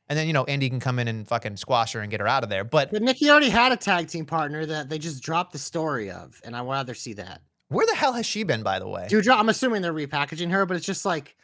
And 0.07 0.19
then, 0.19 0.27
you 0.27 0.35
know, 0.35 0.45
Andy 0.45 0.69
can 0.69 0.81
come 0.81 0.99
in 0.99 1.09
and 1.09 1.27
fucking 1.27 1.57
squash 1.57 1.95
her 1.95 2.01
and 2.01 2.11
get 2.11 2.21
her 2.21 2.29
out 2.29 2.45
of 2.45 2.51
there. 2.51 2.63
But 2.63 2.91
But 2.93 3.01
Nikki 3.01 3.31
already 3.31 3.49
had 3.49 3.73
a 3.73 3.77
tag 3.77 4.09
team 4.09 4.27
partner 4.27 4.67
that 4.67 4.91
they 4.91 4.99
just 4.99 5.23
dropped 5.23 5.53
the 5.53 5.59
story 5.59 6.11
of, 6.11 6.39
and 6.45 6.55
I 6.55 6.61
would 6.61 6.73
rather 6.73 6.93
see 6.93 7.15
that. 7.15 7.41
Where 7.69 7.87
the 7.87 7.95
hell 7.95 8.13
has 8.13 8.27
she 8.27 8.45
been, 8.45 8.63
by 8.63 8.79
the 8.79 8.87
way? 8.87 9.07
Dude, 9.09 9.27
I'm 9.29 9.49
assuming 9.49 9.81
they're 9.81 9.95
repackaging 9.95 10.51
her, 10.51 10.67
but 10.67 10.77
it's 10.77 10.85
just 10.85 11.07
like 11.07 11.35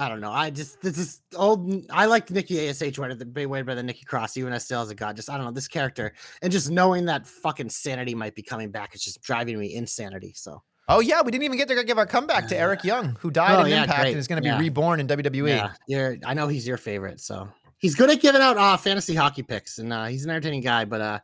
I 0.00 0.08
don't 0.08 0.20
know. 0.20 0.32
I 0.32 0.48
just 0.50 0.80
this 0.80 0.96
is 0.96 1.20
old. 1.36 1.84
I 1.90 2.06
like 2.06 2.30
Nikki 2.30 2.68
Ash 2.68 2.80
way 2.80 2.90
the 2.90 3.46
way 3.46 3.60
better 3.62 3.74
than 3.74 3.86
Nikki 3.86 4.04
Cross, 4.06 4.36
even 4.38 4.52
as 4.52 4.64
still 4.64 4.80
as 4.80 4.88
a 4.90 4.94
god. 4.94 5.14
Just 5.14 5.28
I 5.28 5.36
don't 5.36 5.44
know 5.44 5.52
this 5.52 5.68
character, 5.68 6.14
and 6.42 6.50
just 6.50 6.70
knowing 6.70 7.04
that 7.04 7.26
fucking 7.26 7.68
sanity 7.68 8.14
might 8.14 8.34
be 8.34 8.42
coming 8.42 8.70
back, 8.70 8.94
is 8.94 9.02
just 9.04 9.20
driving 9.22 9.58
me 9.58 9.74
insanity. 9.74 10.32
So 10.34 10.62
Oh 10.88 11.00
yeah, 11.00 11.20
we 11.22 11.30
didn't 11.30 11.44
even 11.44 11.58
get 11.58 11.68
to 11.68 11.84
give 11.84 11.98
our 11.98 12.06
comeback 12.06 12.48
to 12.48 12.56
Eric 12.56 12.82
Young, 12.82 13.16
who 13.20 13.30
died 13.30 13.58
Oh, 13.60 13.64
in 13.64 13.70
yeah, 13.70 13.82
Impact 13.82 14.00
great. 14.00 14.10
and 14.12 14.18
is 14.18 14.26
going 14.26 14.38
to 14.38 14.42
be 14.42 14.48
Yeah. 14.48 14.58
reborn 14.58 14.98
in 15.00 15.06
WWE. 15.06 15.48
yeah, 15.50 15.72
you're, 15.86 16.16
I 16.24 16.32
know 16.34 16.48
he's 16.48 16.66
your 16.66 16.78
favorite. 16.78 17.20
So 17.20 17.48
he's 17.78 17.94
good 17.94 18.10
at 18.10 18.20
giving 18.20 18.40
out 18.40 18.56
uh, 18.56 18.76
fantasy 18.78 19.14
hockey 19.14 19.42
picks, 19.42 19.78
and 19.78 19.92
uh, 19.92 20.06
he's 20.06 20.24
an 20.24 20.30
entertaining 20.30 20.62
guy. 20.62 20.84
But 20.86 21.00
uh, 21.00 21.18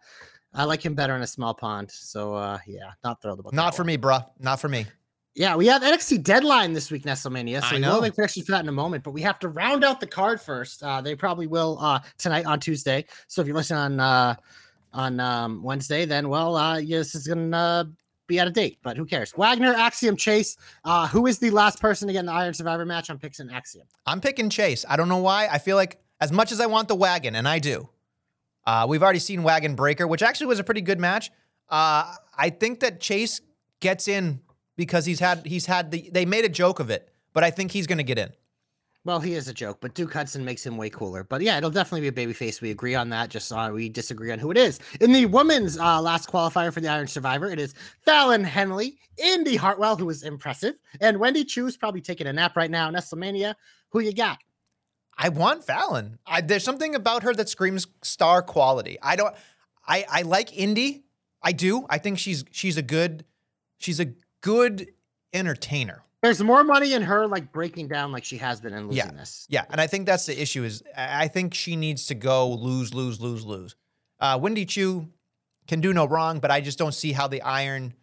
I 0.54 0.64
like 0.64 0.84
him 0.84 0.94
better 0.94 1.16
in 1.16 1.22
a 1.22 1.26
small 1.26 1.54
pond. 1.54 1.90
So 1.90 2.34
uh, 2.34 2.58
yeah, 2.66 2.92
not 3.02 3.20
thrilled 3.22 3.40
about 3.40 3.52
that 3.52 3.56
Not 3.56 3.74
for 3.74 3.82
one. 3.82 3.86
me, 3.88 3.98
bruh. 3.98 4.24
Not 4.38 4.60
for 4.60 4.68
me. 4.68 4.86
Yeah, 5.36 5.54
we 5.54 5.66
have 5.66 5.82
NXT 5.82 6.22
deadline 6.22 6.72
this 6.72 6.90
week, 6.90 7.02
Nestlemania. 7.02 7.60
So 7.60 7.76
I 7.76 7.78
know. 7.78 7.96
will 7.96 8.00
make 8.00 8.14
predictions 8.14 8.46
for 8.46 8.52
that 8.52 8.62
in 8.62 8.70
a 8.70 8.72
moment, 8.72 9.04
but 9.04 9.10
we 9.10 9.20
have 9.20 9.38
to 9.40 9.48
round 9.48 9.84
out 9.84 10.00
the 10.00 10.06
card 10.06 10.40
first. 10.40 10.82
Uh, 10.82 11.02
they 11.02 11.14
probably 11.14 11.46
will 11.46 11.76
uh, 11.78 12.00
tonight 12.16 12.46
on 12.46 12.58
Tuesday. 12.58 13.04
So 13.28 13.42
if 13.42 13.46
you 13.46 13.52
listen 13.52 13.76
on 13.76 14.00
uh, 14.00 14.36
on 14.94 15.20
um, 15.20 15.62
Wednesday, 15.62 16.06
then 16.06 16.30
well, 16.30 16.56
uh, 16.56 16.78
yeah, 16.78 16.96
this 16.96 17.14
is 17.14 17.28
gonna 17.28 17.86
be 18.26 18.40
out 18.40 18.46
of 18.46 18.54
date. 18.54 18.78
But 18.82 18.96
who 18.96 19.04
cares? 19.04 19.34
Wagner, 19.36 19.74
Axiom, 19.74 20.16
Chase. 20.16 20.56
Uh, 20.86 21.06
who 21.06 21.26
is 21.26 21.38
the 21.38 21.50
last 21.50 21.82
person 21.82 22.08
to 22.08 22.14
get 22.14 22.20
in 22.20 22.26
the 22.26 22.32
Iron 22.32 22.54
Survivor 22.54 22.86
match? 22.86 23.10
I'm 23.10 23.18
picking 23.18 23.50
Axiom. 23.50 23.86
I'm 24.06 24.22
picking 24.22 24.48
Chase. 24.48 24.86
I 24.88 24.96
don't 24.96 25.10
know 25.10 25.18
why. 25.18 25.48
I 25.48 25.58
feel 25.58 25.76
like 25.76 26.00
as 26.18 26.32
much 26.32 26.50
as 26.50 26.62
I 26.62 26.66
want 26.66 26.88
the 26.88 26.94
wagon, 26.94 27.34
and 27.34 27.46
I 27.46 27.58
do, 27.58 27.90
uh, 28.66 28.86
we've 28.88 29.02
already 29.02 29.18
seen 29.18 29.42
Wagon 29.42 29.74
Breaker, 29.74 30.06
which 30.06 30.22
actually 30.22 30.46
was 30.46 30.60
a 30.60 30.64
pretty 30.64 30.80
good 30.80 30.98
match. 30.98 31.30
Uh, 31.68 32.14
I 32.38 32.48
think 32.48 32.80
that 32.80 33.00
Chase 33.00 33.42
gets 33.80 34.08
in 34.08 34.40
because 34.76 35.06
he's 35.06 35.20
had 35.20 35.46
he's 35.46 35.66
had 35.66 35.90
the 35.90 36.08
they 36.12 36.24
made 36.24 36.44
a 36.44 36.48
joke 36.48 36.80
of 36.80 36.90
it, 36.90 37.08
but 37.32 37.44
I 37.44 37.50
think 37.50 37.72
he's 37.72 37.86
going 37.86 37.98
to 37.98 38.04
get 38.04 38.18
in. 38.18 38.30
Well, 39.04 39.20
he 39.20 39.34
is 39.34 39.46
a 39.46 39.54
joke, 39.54 39.78
but 39.80 39.94
Duke 39.94 40.12
Hudson 40.12 40.44
makes 40.44 40.66
him 40.66 40.76
way 40.76 40.90
cooler. 40.90 41.22
But 41.22 41.40
yeah, 41.40 41.56
it'll 41.56 41.70
definitely 41.70 42.10
be 42.10 42.22
a 42.22 42.26
babyface. 42.26 42.60
We 42.60 42.72
agree 42.72 42.96
on 42.96 43.08
that. 43.10 43.30
Just 43.30 43.52
uh, 43.52 43.70
we 43.72 43.88
disagree 43.88 44.32
on 44.32 44.40
who 44.40 44.50
it 44.50 44.56
is. 44.56 44.80
In 45.00 45.12
the 45.12 45.26
women's 45.26 45.78
uh, 45.78 46.02
last 46.02 46.28
qualifier 46.28 46.72
for 46.72 46.80
the 46.80 46.88
Iron 46.88 47.06
Survivor, 47.06 47.48
it 47.48 47.60
is 47.60 47.74
Fallon 48.04 48.42
Henley, 48.42 48.98
Indy 49.16 49.54
Hartwell, 49.54 49.96
who 49.96 50.10
is 50.10 50.24
impressive, 50.24 50.74
and 51.00 51.20
Wendy 51.20 51.44
Choo's 51.44 51.76
probably 51.76 52.00
taking 52.00 52.26
a 52.26 52.32
nap 52.32 52.56
right 52.56 52.70
now. 52.70 52.90
Nestlemania, 52.90 53.54
who 53.90 54.00
you 54.00 54.12
got? 54.12 54.38
I 55.16 55.28
want 55.28 55.64
Fallon. 55.64 56.18
I, 56.26 56.40
there's 56.40 56.64
something 56.64 56.96
about 56.96 57.22
her 57.22 57.32
that 57.34 57.48
screams 57.48 57.86
star 58.02 58.42
quality. 58.42 58.98
I 59.00 59.14
don't. 59.14 59.34
I 59.86 60.04
I 60.10 60.22
like 60.22 60.56
Indy. 60.56 61.04
I 61.42 61.52
do. 61.52 61.86
I 61.88 61.98
think 61.98 62.18
she's 62.18 62.44
she's 62.50 62.76
a 62.76 62.82
good 62.82 63.24
she's 63.78 64.00
a 64.00 64.06
good 64.40 64.88
entertainer. 65.32 66.02
There's 66.22 66.42
more 66.42 66.64
money 66.64 66.94
in 66.94 67.02
her 67.02 67.26
like 67.26 67.52
breaking 67.52 67.88
down 67.88 68.10
like 68.10 68.24
she 68.24 68.38
has 68.38 68.60
been 68.60 68.72
in 68.72 68.88
losing 68.88 68.96
Yeah. 69.06 69.10
this. 69.12 69.46
Yeah, 69.48 69.64
and 69.70 69.80
I 69.80 69.86
think 69.86 70.06
that's 70.06 70.26
the 70.26 70.40
issue. 70.40 70.64
Is 70.64 70.82
I 70.96 71.28
think 71.28 71.54
she 71.54 71.76
needs 71.76 72.06
to 72.06 72.14
go 72.14 72.48
lose, 72.50 72.94
lose, 72.94 73.20
lose, 73.20 73.44
lose. 73.44 73.76
Uh, 74.18 74.38
Wendy 74.40 74.64
Choo 74.64 75.08
can 75.68 75.80
do 75.80 75.92
no 75.92 76.06
wrong, 76.06 76.40
but 76.40 76.50
I 76.50 76.60
just 76.60 76.78
don't 76.78 76.94
see 76.94 77.12
how 77.12 77.28
the 77.28 77.42
Iron 77.42 77.94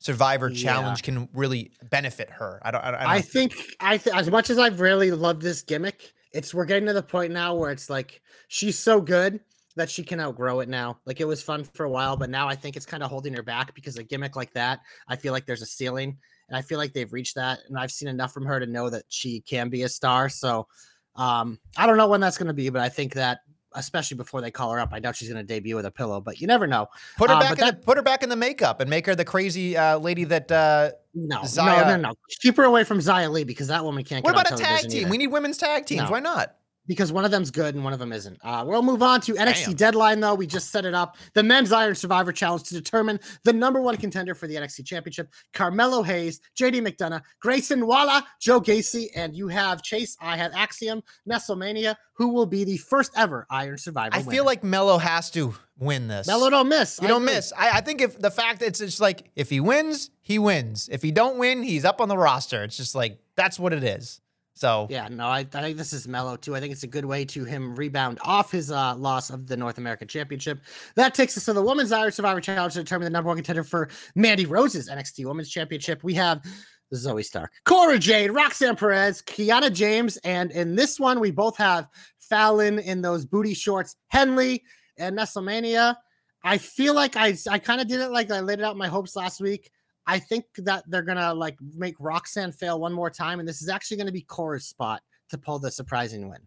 Survivor 0.00 0.48
Yeah. 0.50 0.62
Challenge 0.72 1.02
can 1.02 1.28
really 1.32 1.70
benefit 1.88 2.28
her. 2.30 2.58
I 2.62 2.72
don't. 2.72 2.82
I, 2.84 2.90
don't- 2.90 3.00
I 3.00 3.02
don't 3.04 3.12
I 3.12 3.20
think 3.20 3.54
I 3.80 3.96
th- 3.98 4.14
as 4.16 4.28
much 4.30 4.50
as 4.50 4.58
I've 4.58 4.80
really 4.80 5.12
loved 5.12 5.40
this 5.40 5.62
gimmick, 5.62 6.12
it's 6.32 6.52
we're 6.52 6.64
getting 6.64 6.86
to 6.88 6.92
the 6.92 7.02
point 7.02 7.32
now 7.32 7.54
where 7.54 7.70
it's 7.70 7.88
like 7.88 8.20
she's 8.48 8.78
so 8.78 9.00
good 9.00 9.38
that 9.76 9.90
she 9.90 10.02
can 10.02 10.20
outgrow 10.20 10.60
it 10.60 10.68
now. 10.68 10.98
Like 11.06 11.20
it 11.20 11.24
was 11.24 11.42
fun 11.42 11.64
for 11.64 11.84
a 11.84 11.90
while, 11.90 12.16
but 12.16 12.30
now 12.30 12.48
I 12.48 12.54
think 12.54 12.76
it's 12.76 12.86
kind 12.86 13.02
of 13.02 13.10
holding 13.10 13.34
her 13.34 13.42
back 13.42 13.74
because 13.74 13.96
a 13.96 14.02
gimmick 14.02 14.36
like 14.36 14.52
that, 14.54 14.80
I 15.08 15.16
feel 15.16 15.32
like 15.32 15.46
there's 15.46 15.62
a 15.62 15.66
ceiling, 15.66 16.16
and 16.48 16.56
I 16.56 16.62
feel 16.62 16.78
like 16.78 16.92
they've 16.92 17.12
reached 17.12 17.34
that, 17.36 17.60
and 17.68 17.78
I've 17.78 17.92
seen 17.92 18.08
enough 18.08 18.32
from 18.32 18.44
her 18.46 18.60
to 18.60 18.66
know 18.66 18.90
that 18.90 19.04
she 19.08 19.40
can 19.40 19.68
be 19.68 19.82
a 19.82 19.88
star. 19.88 20.28
So 20.28 20.66
um, 21.16 21.58
I 21.76 21.86
don't 21.86 21.96
know 21.96 22.08
when 22.08 22.20
that's 22.20 22.38
going 22.38 22.48
to 22.48 22.54
be, 22.54 22.68
but 22.70 22.82
I 22.82 22.88
think 22.88 23.14
that 23.14 23.40
especially 23.74 24.16
before 24.16 24.40
they 24.40 24.50
call 24.50 24.70
her 24.72 24.80
up, 24.80 24.90
I 24.92 25.00
doubt 25.00 25.16
she's 25.16 25.28
going 25.28 25.44
to 25.44 25.46
debut 25.46 25.76
with 25.76 25.86
a 25.86 25.90
pillow, 25.90 26.20
but 26.20 26.40
you 26.40 26.46
never 26.46 26.66
know. 26.66 26.88
put 27.16 27.30
her 27.30 27.36
uh, 27.36 27.40
back. 27.40 27.58
In 27.58 27.66
the, 27.66 27.72
put 27.72 27.96
her 27.96 28.02
back 28.02 28.22
in 28.22 28.28
the 28.28 28.36
makeup 28.36 28.80
and 28.80 28.88
make 28.88 29.06
her 29.06 29.14
the 29.14 29.24
crazy 29.24 29.76
uh, 29.76 29.98
lady 29.98 30.24
that. 30.24 30.50
Uh, 30.50 30.92
No, 31.14 31.40
no, 31.40 31.46
Zaya- 31.46 31.96
no, 31.96 32.08
no. 32.08 32.14
Keep 32.40 32.56
her 32.56 32.64
away 32.64 32.84
from 32.84 32.98
Xia 32.98 33.30
Li 33.30 33.44
because 33.44 33.68
that 33.68 33.84
woman 33.84 34.04
can't. 34.04 34.24
what 34.24 34.34
about 34.34 34.52
a 34.52 34.62
tag 34.62 34.88
team? 34.88 35.02
either. 35.02 35.10
We 35.10 35.18
need 35.18 35.28
women's 35.28 35.58
tag 35.58 35.86
teams. 35.86 36.02
No. 36.02 36.10
Why 36.10 36.20
not? 36.20 36.56
Because 36.86 37.12
one 37.12 37.24
of 37.24 37.30
them's 37.30 37.50
good 37.50 37.74
and 37.74 37.84
one 37.84 37.92
of 37.92 37.98
them 37.98 38.12
isn't. 38.12 38.38
Uh, 38.42 38.64
we'll 38.66 38.82
move 38.82 39.02
on 39.02 39.20
to 39.22 39.34
NXT 39.34 39.64
Damn. 39.66 39.74
Deadline, 39.74 40.20
though. 40.20 40.34
We 40.34 40.46
just 40.46 40.70
set 40.70 40.84
it 40.84 40.94
up. 40.94 41.16
The 41.34 41.42
Men's 41.42 41.70
Iron 41.70 41.94
Survivor 41.94 42.32
Challenge 42.32 42.64
to 42.64 42.74
determine 42.74 43.20
the 43.44 43.52
number 43.52 43.80
one 43.80 43.96
contender 43.96 44.34
for 44.34 44.46
the 44.46 44.56
NXT 44.56 44.84
Championship 44.84 45.32
Carmelo 45.52 46.02
Hayes, 46.02 46.40
JD 46.58 46.86
McDonagh, 46.86 47.22
Grayson 47.40 47.86
Waller, 47.86 48.22
Joe 48.40 48.60
Gacy, 48.60 49.08
and 49.14 49.34
you 49.36 49.48
have 49.48 49.82
Chase. 49.82 50.16
I 50.20 50.36
have 50.36 50.52
Axiom, 50.54 51.02
Nestlemania, 51.28 51.94
who 52.14 52.28
will 52.28 52.46
be 52.46 52.64
the 52.64 52.78
first 52.78 53.12
ever 53.16 53.46
Iron 53.50 53.78
Survivor. 53.78 54.16
I 54.16 54.22
feel 54.22 54.44
like 54.44 54.64
Melo 54.64 54.98
has 54.98 55.30
to 55.32 55.54
win 55.78 56.08
this. 56.08 56.26
Melo 56.26 56.50
don't 56.50 56.68
miss. 56.68 56.98
You 57.02 57.08
don't 57.08 57.24
miss. 57.24 57.52
I, 57.56 57.78
I 57.78 57.80
think 57.80 58.00
if 58.00 58.18
the 58.18 58.30
fact 58.30 58.60
that 58.60 58.66
it's 58.66 58.78
just 58.78 59.00
like 59.00 59.30
if 59.36 59.50
he 59.50 59.60
wins, 59.60 60.10
he 60.20 60.38
wins. 60.38 60.88
If 60.90 61.02
he 61.02 61.10
don't 61.10 61.38
win, 61.38 61.62
he's 61.62 61.84
up 61.84 62.00
on 62.00 62.08
the 62.08 62.16
roster. 62.16 62.62
It's 62.64 62.76
just 62.76 62.94
like 62.94 63.18
that's 63.36 63.58
what 63.58 63.72
it 63.72 63.84
is. 63.84 64.20
So 64.54 64.86
Yeah, 64.90 65.08
no, 65.10 65.26
I, 65.26 65.40
I 65.40 65.44
think 65.44 65.76
this 65.76 65.92
is 65.92 66.06
Melo 66.06 66.36
too. 66.36 66.54
I 66.54 66.60
think 66.60 66.72
it's 66.72 66.82
a 66.82 66.88
good 66.88 67.04
way 67.04 67.24
to 67.26 67.44
him 67.44 67.74
rebound 67.74 68.18
off 68.22 68.50
his 68.50 68.70
uh, 68.70 68.94
loss 68.96 69.30
of 69.30 69.46
the 69.46 69.56
North 69.56 69.78
American 69.78 70.08
Championship. 70.08 70.60
That 70.94 71.14
takes 71.14 71.36
us 71.36 71.46
to 71.46 71.52
the 71.52 71.62
Women's 71.62 71.92
Iron 71.92 72.12
Survivor 72.12 72.40
Challenge 72.40 72.74
to 72.74 72.80
determine 72.80 73.04
the 73.04 73.10
number 73.10 73.28
one 73.28 73.36
contender 73.36 73.64
for 73.64 73.88
Mandy 74.14 74.46
Rose's 74.46 74.88
NXT 74.88 75.24
Women's 75.26 75.48
Championship. 75.48 76.04
We 76.04 76.14
have 76.14 76.42
Zoey 76.94 77.24
Stark, 77.24 77.52
Cora 77.64 77.98
Jade, 77.98 78.30
Roxanne 78.30 78.76
Perez, 78.76 79.22
Kiana 79.22 79.72
James, 79.72 80.18
and 80.18 80.50
in 80.50 80.76
this 80.76 81.00
one, 81.00 81.20
we 81.20 81.30
both 81.30 81.56
have 81.56 81.88
Fallon 82.18 82.78
in 82.78 83.00
those 83.00 83.24
booty 83.24 83.54
shorts, 83.54 83.96
Henley, 84.08 84.62
and 84.98 85.16
WrestleMania. 85.16 85.96
I 86.44 86.58
feel 86.58 86.94
like 86.94 87.16
I, 87.16 87.34
I 87.50 87.58
kind 87.58 87.80
of 87.80 87.88
did 87.88 88.00
it 88.00 88.10
like 88.10 88.30
I 88.30 88.40
laid 88.40 88.58
it 88.58 88.64
out 88.64 88.76
my 88.76 88.88
hopes 88.88 89.16
last 89.16 89.40
week. 89.40 89.70
I 90.06 90.18
think 90.18 90.46
that 90.58 90.84
they're 90.88 91.02
gonna 91.02 91.34
like 91.34 91.56
make 91.76 91.94
Roxanne 91.98 92.52
fail 92.52 92.80
one 92.80 92.92
more 92.92 93.10
time, 93.10 93.38
and 93.38 93.48
this 93.48 93.62
is 93.62 93.68
actually 93.68 93.98
gonna 93.98 94.12
be 94.12 94.22
Cora's 94.22 94.66
spot 94.66 95.02
to 95.30 95.38
pull 95.38 95.58
the 95.58 95.70
surprising 95.70 96.28
win. 96.28 96.40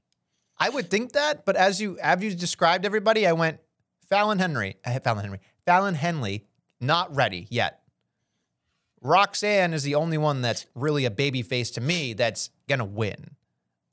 I 0.58 0.70
would 0.70 0.90
think 0.90 1.14
that, 1.14 1.46
but 1.46 1.56
as 1.56 1.82
you 1.82 1.98
as 2.00 2.22
you 2.24 2.34
described 2.34 2.86
everybody, 2.86 3.26
I 3.28 3.34
went 3.34 3.60
Fallon 4.10 4.40
Henry, 4.40 4.78
Fallon 5.04 5.24
Henry, 5.24 5.40
Fallon 5.66 5.96
Henley, 5.96 6.46
not 6.80 7.16
ready 7.16 7.48
yet. 7.50 7.82
Roxanne 9.02 9.74
is 9.74 9.84
the 9.84 9.96
only 9.96 10.18
one 10.18 10.42
that's 10.42 10.66
really 10.74 11.06
a 11.06 11.12
baby 11.12 11.42
face 11.42 11.72
to 11.72 11.82
me 11.82 12.14
that's 12.14 12.50
gonna 12.68 12.86
win. 12.86 13.36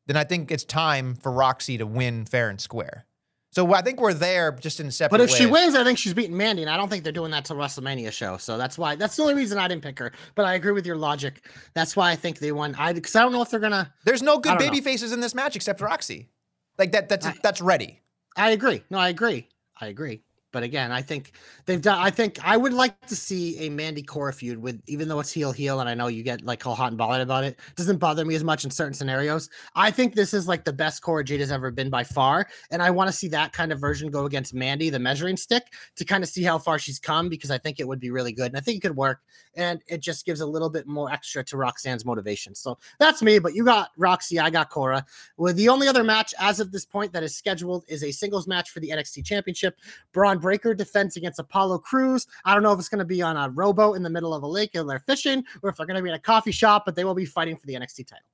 Then 0.06 0.16
I 0.16 0.24
think 0.24 0.50
it's 0.50 0.64
time 0.64 1.14
for 1.14 1.30
Roxy 1.30 1.78
to 1.78 1.86
win 1.86 2.24
fair 2.24 2.48
and 2.48 2.60
square. 2.60 3.06
So 3.52 3.74
I 3.74 3.82
think 3.82 4.00
we're 4.00 4.14
there 4.14 4.50
just 4.52 4.80
in 4.80 4.90
separate 4.90 5.18
But 5.18 5.24
if 5.24 5.30
she 5.30 5.44
wins, 5.44 5.74
I 5.74 5.84
think 5.84 5.98
she's 5.98 6.14
beating 6.14 6.36
Mandy, 6.36 6.62
and 6.62 6.70
I 6.70 6.76
don't 6.78 6.88
think 6.88 7.04
they're 7.04 7.12
doing 7.12 7.30
that 7.32 7.44
till 7.44 7.56
WrestleMania 7.56 8.10
show. 8.10 8.38
So 8.38 8.56
that's 8.56 8.78
why 8.78 8.96
that's 8.96 9.14
the 9.16 9.22
only 9.22 9.34
reason 9.34 9.58
I 9.58 9.68
didn't 9.68 9.82
pick 9.82 9.98
her. 9.98 10.12
But 10.34 10.46
I 10.46 10.54
agree 10.54 10.72
with 10.72 10.86
your 10.86 10.96
logic. 10.96 11.46
That's 11.74 11.94
why 11.94 12.10
I 12.10 12.16
think 12.16 12.38
they 12.38 12.50
won. 12.50 12.74
I 12.76 12.94
because 12.94 13.14
I 13.14 13.20
don't 13.20 13.32
know 13.32 13.42
if 13.42 13.50
they're 13.50 13.60
gonna. 13.60 13.92
There's 14.04 14.22
no 14.22 14.38
good 14.38 14.58
baby 14.58 14.78
know. 14.78 14.84
faces 14.84 15.12
in 15.12 15.20
this 15.20 15.34
match 15.34 15.54
except 15.54 15.82
Roxy. 15.82 16.30
Like 16.78 16.92
that 16.92 17.10
that's 17.10 17.26
I- 17.26 17.34
that's 17.42 17.60
ready. 17.60 18.00
I 18.36 18.50
agree. 18.50 18.82
No, 18.88 18.98
I 18.98 19.10
agree. 19.10 19.48
I 19.78 19.88
agree. 19.88 20.22
But 20.52 20.62
again, 20.62 20.92
I 20.92 21.02
think 21.02 21.32
they've 21.64 21.80
done. 21.80 21.98
I 21.98 22.10
think 22.10 22.38
I 22.44 22.56
would 22.56 22.72
like 22.72 23.06
to 23.06 23.16
see 23.16 23.58
a 23.66 23.70
Mandy 23.70 24.02
Cora 24.02 24.32
feud 24.32 24.58
with, 24.58 24.80
even 24.86 25.08
though 25.08 25.18
it's 25.18 25.32
heel 25.32 25.50
heel, 25.50 25.80
and 25.80 25.88
I 25.88 25.94
know 25.94 26.06
you 26.06 26.22
get 26.22 26.44
like 26.44 26.66
all 26.66 26.74
hot 26.74 26.88
and 26.88 26.98
bothered 26.98 27.22
about 27.22 27.44
it. 27.44 27.58
Doesn't 27.74 27.98
bother 27.98 28.24
me 28.24 28.34
as 28.34 28.44
much 28.44 28.64
in 28.64 28.70
certain 28.70 28.94
scenarios. 28.94 29.48
I 29.74 29.90
think 29.90 30.14
this 30.14 30.34
is 30.34 30.46
like 30.46 30.64
the 30.64 30.72
best 30.72 31.02
Cora 31.02 31.24
Jade 31.24 31.40
has 31.40 31.50
ever 31.50 31.70
been 31.70 31.90
by 31.90 32.04
far, 32.04 32.46
and 32.70 32.82
I 32.82 32.90
want 32.90 33.08
to 33.08 33.12
see 33.12 33.28
that 33.28 33.52
kind 33.52 33.72
of 33.72 33.80
version 33.80 34.10
go 34.10 34.26
against 34.26 34.54
Mandy, 34.54 34.90
the 34.90 34.98
measuring 34.98 35.36
stick, 35.36 35.72
to 35.96 36.04
kind 36.04 36.22
of 36.22 36.30
see 36.30 36.42
how 36.42 36.58
far 36.58 36.78
she's 36.78 36.98
come 36.98 37.28
because 37.28 37.50
I 37.50 37.58
think 37.58 37.80
it 37.80 37.88
would 37.88 38.00
be 38.00 38.10
really 38.10 38.32
good, 38.32 38.46
and 38.46 38.56
I 38.56 38.60
think 38.60 38.76
it 38.76 38.80
could 38.80 38.96
work, 38.96 39.20
and 39.54 39.80
it 39.86 40.00
just 40.00 40.26
gives 40.26 40.40
a 40.40 40.46
little 40.46 40.70
bit 40.70 40.86
more 40.86 41.10
extra 41.10 41.42
to 41.44 41.56
Roxanne's 41.56 42.04
motivation. 42.04 42.54
So 42.54 42.78
that's 42.98 43.22
me. 43.22 43.38
But 43.38 43.54
you 43.54 43.64
got 43.64 43.90
Roxy, 43.96 44.38
I 44.38 44.50
got 44.50 44.70
Cora. 44.70 45.04
Well, 45.36 45.54
the 45.54 45.68
only 45.68 45.88
other 45.88 46.04
match 46.04 46.34
as 46.38 46.60
of 46.60 46.72
this 46.72 46.84
point 46.84 47.12
that 47.12 47.22
is 47.22 47.34
scheduled 47.34 47.84
is 47.88 48.04
a 48.04 48.12
singles 48.12 48.46
match 48.46 48.70
for 48.70 48.80
the 48.80 48.90
NXT 48.90 49.24
Championship. 49.24 49.78
Braun 50.12 50.38
Breakker 50.42 50.74
defense 50.74 51.16
against 51.16 51.38
Apollo 51.38 51.78
Crews. 51.78 52.26
I 52.44 52.52
don't 52.52 52.62
know 52.62 52.72
if 52.72 52.78
it's 52.78 52.90
going 52.90 52.98
to 52.98 53.06
be 53.06 53.22
on 53.22 53.38
a 53.38 53.48
rowboat 53.48 53.96
in 53.96 54.02
the 54.02 54.10
middle 54.10 54.34
of 54.34 54.42
a 54.42 54.46
lake 54.46 54.74
and 54.74 54.90
they're 54.90 54.98
fishing, 54.98 55.42
or 55.62 55.70
if 55.70 55.76
they're 55.76 55.86
going 55.86 55.96
to 55.96 56.02
be 56.02 56.10
in 56.10 56.14
a 56.14 56.18
coffee 56.18 56.52
shop, 56.52 56.84
but 56.84 56.94
they 56.94 57.04
will 57.04 57.14
be 57.14 57.24
fighting 57.24 57.56
for 57.56 57.66
the 57.66 57.74
NXT 57.74 58.06
title. 58.06 58.26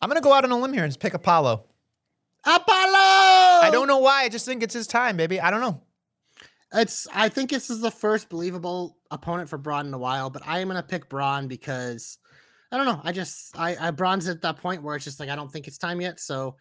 I'm 0.00 0.08
gonna 0.08 0.20
go 0.20 0.32
out 0.32 0.44
on 0.44 0.50
a 0.50 0.58
limb 0.58 0.72
here 0.72 0.84
and 0.84 0.98
pick 0.98 1.14
Apollo. 1.14 1.64
Apollo! 2.44 2.62
I 3.62 3.68
don't 3.72 3.88
know 3.88 3.98
why. 3.98 4.22
I 4.22 4.28
just 4.28 4.46
think 4.46 4.62
it's 4.62 4.74
his 4.74 4.86
time, 4.86 5.16
baby. 5.16 5.40
I 5.40 5.50
don't 5.50 5.60
know. 5.60 5.82
It's. 6.72 7.08
I 7.12 7.28
think 7.28 7.50
this 7.50 7.70
is 7.70 7.80
the 7.80 7.90
first 7.90 8.28
believable 8.28 8.96
opponent 9.10 9.48
for 9.48 9.58
Braun 9.58 9.86
in 9.86 9.94
a 9.94 9.98
while, 9.98 10.30
but 10.30 10.42
I 10.46 10.60
am 10.60 10.68
gonna 10.68 10.82
pick 10.82 11.08
Braun 11.08 11.48
because 11.48 12.18
I 12.70 12.76
don't 12.76 12.86
know. 12.86 13.00
I 13.02 13.12
just 13.12 13.58
I, 13.58 13.76
I 13.80 13.90
Braun's 13.90 14.28
at 14.28 14.42
that 14.42 14.58
point 14.58 14.82
where 14.82 14.94
it's 14.94 15.04
just 15.04 15.18
like 15.18 15.30
I 15.30 15.36
don't 15.36 15.50
think 15.50 15.66
it's 15.66 15.78
time 15.78 16.00
yet. 16.00 16.20
So 16.20 16.56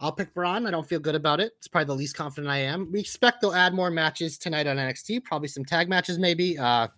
I'll 0.00 0.12
pick 0.12 0.34
Braun. 0.34 0.66
I 0.66 0.70
don't 0.70 0.86
feel 0.86 0.98
good 0.98 1.14
about 1.14 1.40
it. 1.40 1.52
It's 1.58 1.68
probably 1.68 1.86
the 1.86 1.94
least 1.94 2.16
confident 2.16 2.50
I 2.50 2.58
am. 2.58 2.90
We 2.90 3.00
expect 3.00 3.40
they'll 3.40 3.54
add 3.54 3.74
more 3.74 3.90
matches 3.90 4.38
tonight 4.38 4.66
on 4.66 4.76
NXT. 4.76 5.24
Probably 5.24 5.48
some 5.48 5.64
tag 5.64 5.88
matches, 5.88 6.18
maybe. 6.18 6.58
Uh, 6.58 6.88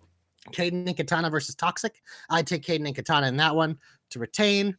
Kayden 0.51 0.87
and 0.87 0.97
Katana 0.97 1.29
versus 1.29 1.55
Toxic. 1.55 2.01
I'd 2.29 2.47
take 2.47 2.63
Kayden 2.63 2.87
and 2.87 2.95
Katana 2.95 3.27
in 3.27 3.37
that 3.37 3.55
one 3.55 3.77
to 4.11 4.19
retain. 4.19 4.75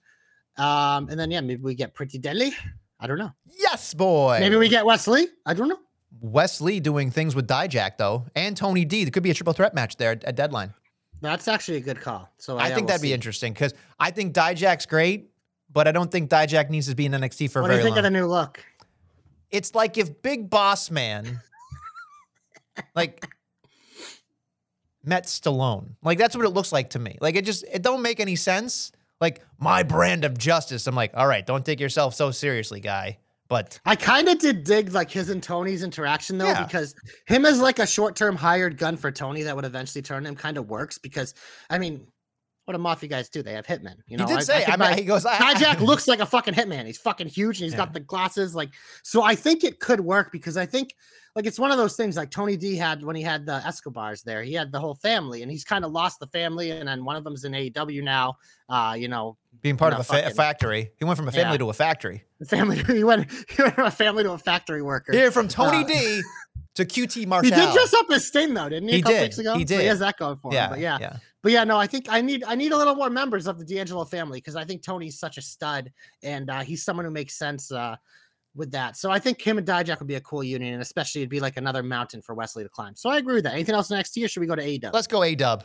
Um, 0.57 1.09
and 1.09 1.19
then 1.19 1.31
yeah, 1.31 1.41
maybe 1.41 1.63
we 1.63 1.75
get 1.75 1.95
Pretty 1.95 2.19
Deadly. 2.19 2.53
I 3.01 3.07
don't 3.07 3.19
know. 3.19 3.33
Yes, 3.47 3.95
boy. 3.95 4.39
Maybe 4.41 4.57
we 4.57 4.69
get 4.69 4.85
Wesley. 4.85 5.29
I 5.47 5.55
don't 5.55 5.69
know. 5.69 5.79
Wesley 6.21 6.81
doing 6.81 7.11
things 7.11 7.37
with 7.37 7.47
Dijak 7.47 7.97
though, 7.97 8.27
and 8.35 8.57
Tony 8.57 8.85
D. 8.85 9.05
There 9.05 9.11
could 9.11 9.23
be 9.23 9.31
a 9.31 9.35
triple 9.35 9.53
threat 9.53 9.75
match 9.75 9.97
there 9.97 10.13
at, 10.13 10.35
deadline. 10.35 10.75
That's 11.21 11.49
actually 11.49 11.79
a 11.79 11.81
good 11.81 12.01
call. 12.01 12.33
So 12.39 12.57
I 12.57 12.69
yeah, 12.69 12.75
think 12.75 12.79
we'll 12.79 12.87
that'd 12.89 13.03
be 13.03 13.13
interesting 13.13 13.53
because 13.53 13.75
I 14.01 14.11
think 14.11 14.35
Dijak's 14.35 14.87
great, 14.87 15.31
but 15.73 15.87
I 15.89 15.93
don't 15.93 16.11
think 16.11 16.31
Dijak 16.31 16.71
needs 16.71 16.89
to 16.89 16.95
be 16.95 17.07
in 17.07 17.13
NXT 17.13 17.51
for 17.51 17.63
What 17.63 17.69
do 17.69 17.77
you 17.77 17.83
think 17.83 17.91
long. 17.97 17.99
of 17.99 18.05
the 18.05 18.11
new 18.11 18.27
look? 18.27 18.65
it's 19.51 19.75
like 19.75 19.97
if 19.97 20.21
Big 20.23 20.51
Boss 20.51 20.91
Man, 20.91 21.41
like, 22.95 23.27
met 25.05 25.25
Stallone. 25.25 25.95
Like 26.03 26.19
that's 26.19 26.37
what 26.37 26.45
it 26.45 26.51
looks 26.51 26.73
like 26.73 26.91
to 26.91 26.99
me. 26.99 27.17
Like 27.21 27.37
it 27.37 27.45
just 27.45 27.65
it 27.73 27.83
don't 27.83 28.03
make 28.03 28.21
any 28.21 28.37
sense. 28.37 28.93
Like 29.21 29.43
my 29.59 29.83
brand 29.83 30.25
of 30.25 30.37
justice. 30.39 30.87
I'm 30.87 30.95
like, 30.95 31.13
all 31.15 31.27
right, 31.27 31.45
don't 31.47 31.65
take 31.65 31.81
yourself 31.81 32.15
so 32.15 32.31
seriously, 32.31 32.81
guy. 32.81 33.19
But 33.49 33.81
I 33.87 33.97
kind 33.97 34.29
of 34.29 34.39
did 34.39 34.65
dig 34.65 34.93
like 34.93 35.11
his 35.11 35.31
and 35.31 35.43
Tony's 35.43 35.83
interaction 35.83 36.37
though, 36.37 36.47
Yeah. 36.49 36.65
because 36.65 36.95
him 37.27 37.47
as 37.47 37.59
like 37.61 37.79
a 37.79 37.87
short 37.87 38.15
term 38.15 38.37
hired 38.37 38.77
gun 38.77 38.97
for 38.99 39.11
Tony 39.11 39.43
that 39.45 39.57
would 39.57 39.65
eventually 39.65 40.03
turn 40.03 40.27
him 40.27 40.37
kind 40.37 40.59
of 40.59 40.69
works. 40.69 40.99
Because 40.99 41.33
I 41.71 41.79
mean, 41.79 42.07
what 42.69 42.75
do 42.77 42.79
mafia 42.83 43.09
guys 43.09 43.31
do? 43.31 43.43
They 43.43 43.55
have 43.55 43.67
hitmen. 43.67 43.95
You 44.07 44.19
know, 44.19 44.27
he 44.27 44.35
did 44.37 44.43
say, 44.45 44.57
I, 44.57 44.67
think 44.67 44.79
mean, 44.79 44.91
my- 44.91 44.95
he 44.95 45.05
goes, 45.05 45.25
I, 45.25 45.39
Dijak 45.55 45.81
looks 45.81 46.07
like 46.07 46.21
a 46.21 46.27
fucking 46.37 46.53
hitman. 46.53 46.85
He's 46.85 46.99
fucking 46.99 47.29
huge 47.29 47.61
and 47.61 47.65
he's 47.65 47.75
got 47.75 47.95
the 47.95 48.01
glasses. 48.01 48.55
Like, 48.55 48.69
so 49.03 49.23
I 49.23 49.35
think 49.35 49.65
it 49.65 49.81
could 49.81 50.01
work 50.01 50.31
because 50.33 50.59
I 50.59 50.67
think 50.67 50.95
like 51.35 51.47
it's 51.47 51.59
one 51.59 51.71
of 51.71 51.79
those 51.79 51.97
things 51.97 52.15
like 52.17 52.31
Tony 52.31 52.59
D 52.59 52.77
had 52.77 53.03
when 53.03 53.17
he 53.17 53.23
had 53.23 53.47
the 53.47 53.55
Escobars 53.67 54.23
there. 54.23 54.43
He 54.43 54.53
had 54.53 54.71
the 54.71 54.81
whole 54.81 54.97
family 54.97 55.41
and 55.43 55.51
he's 55.51 55.65
kind 55.65 55.83
of 55.83 55.93
lost 55.93 56.21
the 56.21 56.27
family. 56.27 56.71
And 56.73 56.87
then 56.87 57.07
one 57.07 57.17
of 57.17 57.25
them's 57.25 57.45
in 57.45 57.53
AEW 57.53 58.03
now. 58.03 58.37
Uh, 58.69 58.95
you 58.99 59.09
know, 59.09 59.39
being 59.63 59.79
part 59.79 59.95
of 59.95 60.01
a, 60.01 60.05
fa- 60.05 60.13
fucking- 60.15 60.35
factory. 60.35 60.91
He 60.99 61.07
went 61.07 61.17
from 61.17 61.29
a 61.29 61.33
family 61.33 61.53
Yeah. 61.55 61.59
to 61.59 61.71
a 61.71 61.73
factory. 61.73 62.25
the 62.39 62.45
family. 62.57 62.83
He 62.83 63.03
went, 63.03 63.31
he 63.49 63.63
went 63.63 63.77
from 63.77 63.87
a 63.87 63.91
family 63.91 64.25
to 64.25 64.33
a 64.33 64.39
factory 64.39 64.83
worker. 64.83 65.13
Here 65.13 65.31
from 65.31 65.49
Tony 65.49 65.85
Uh, 65.85 65.87
D 65.87 66.23
to 66.79 66.85
QT 66.85 67.27
Marshall. 67.27 67.51
He 67.53 67.61
did 67.61 67.73
dress 67.73 67.93
up 67.95 68.07
as 68.11 68.27
Sting 68.27 68.55
though, 68.55 68.69
didn't 68.69 68.89
he? 68.89 68.95
He 68.97 69.01
a 69.01 69.03
couple 69.03 69.17
did, 69.19 69.23
weeks 69.25 69.39
ago. 69.39 69.55
he 69.55 69.61
So 69.61 69.67
did. 69.67 69.81
he 69.81 69.87
has 69.87 69.99
that 69.99 70.17
going 70.17 70.39
for 70.39 70.53
yeah, 70.53 70.67
him. 70.67 70.71
But 70.71 70.79
yeah, 70.81 70.99
yeah. 71.01 71.17
but 71.43 71.53
yeah, 71.53 71.65
no, 71.65 71.77
I 71.77 71.89
think 71.89 72.07
I 72.09 72.21
need 72.21 72.45
I 72.47 72.55
need 72.55 72.71
a 72.73 72.77
little 72.77 72.95
more 72.95 73.11
members 73.11 73.47
of 73.49 73.59
the 73.59 73.65
D'Angelo 73.65 74.05
family 74.05 74.39
because 74.39 74.55
I 74.57 74.65
think 74.65 74.83
Tony's 74.83 75.19
such 75.19 75.39
a 75.39 75.43
stud 75.43 75.93
and 76.23 76.49
uh, 76.49 76.61
he's 76.61 76.85
someone 76.85 77.05
who 77.05 77.11
makes 77.11 77.37
sense 77.37 77.73
uh, 77.73 77.97
with 78.55 78.71
that. 78.71 78.97
So 78.97 79.11
I 79.11 79.19
think 79.19 79.43
him 79.43 79.59
and 79.59 79.67
Dijak 79.67 79.99
would 79.99 80.09
be 80.09 80.15
a 80.15 80.21
cool 80.21 80.45
union, 80.45 80.75
and 80.75 80.83
especially 80.83 81.23
it'd 81.23 81.31
be 81.31 81.41
like 81.41 81.57
another 81.57 81.83
mountain 81.83 82.23
for 82.23 82.35
Wesley 82.35 82.63
to 82.63 82.69
climb. 82.69 82.95
So 82.95 83.11
I 83.11 83.19
agree 83.19 83.35
with 83.35 83.45
that. 83.45 83.55
Anything 83.55 83.75
else 83.75 83.91
next 83.91 84.17
year? 84.17 84.29
Should 84.29 84.41
we 84.41 84.47
go 84.47 84.55
to 84.55 84.63
AEW? 84.63 84.93
Let's 84.93 85.07
go 85.09 85.25
A 85.25 85.35
Dub. 85.35 85.65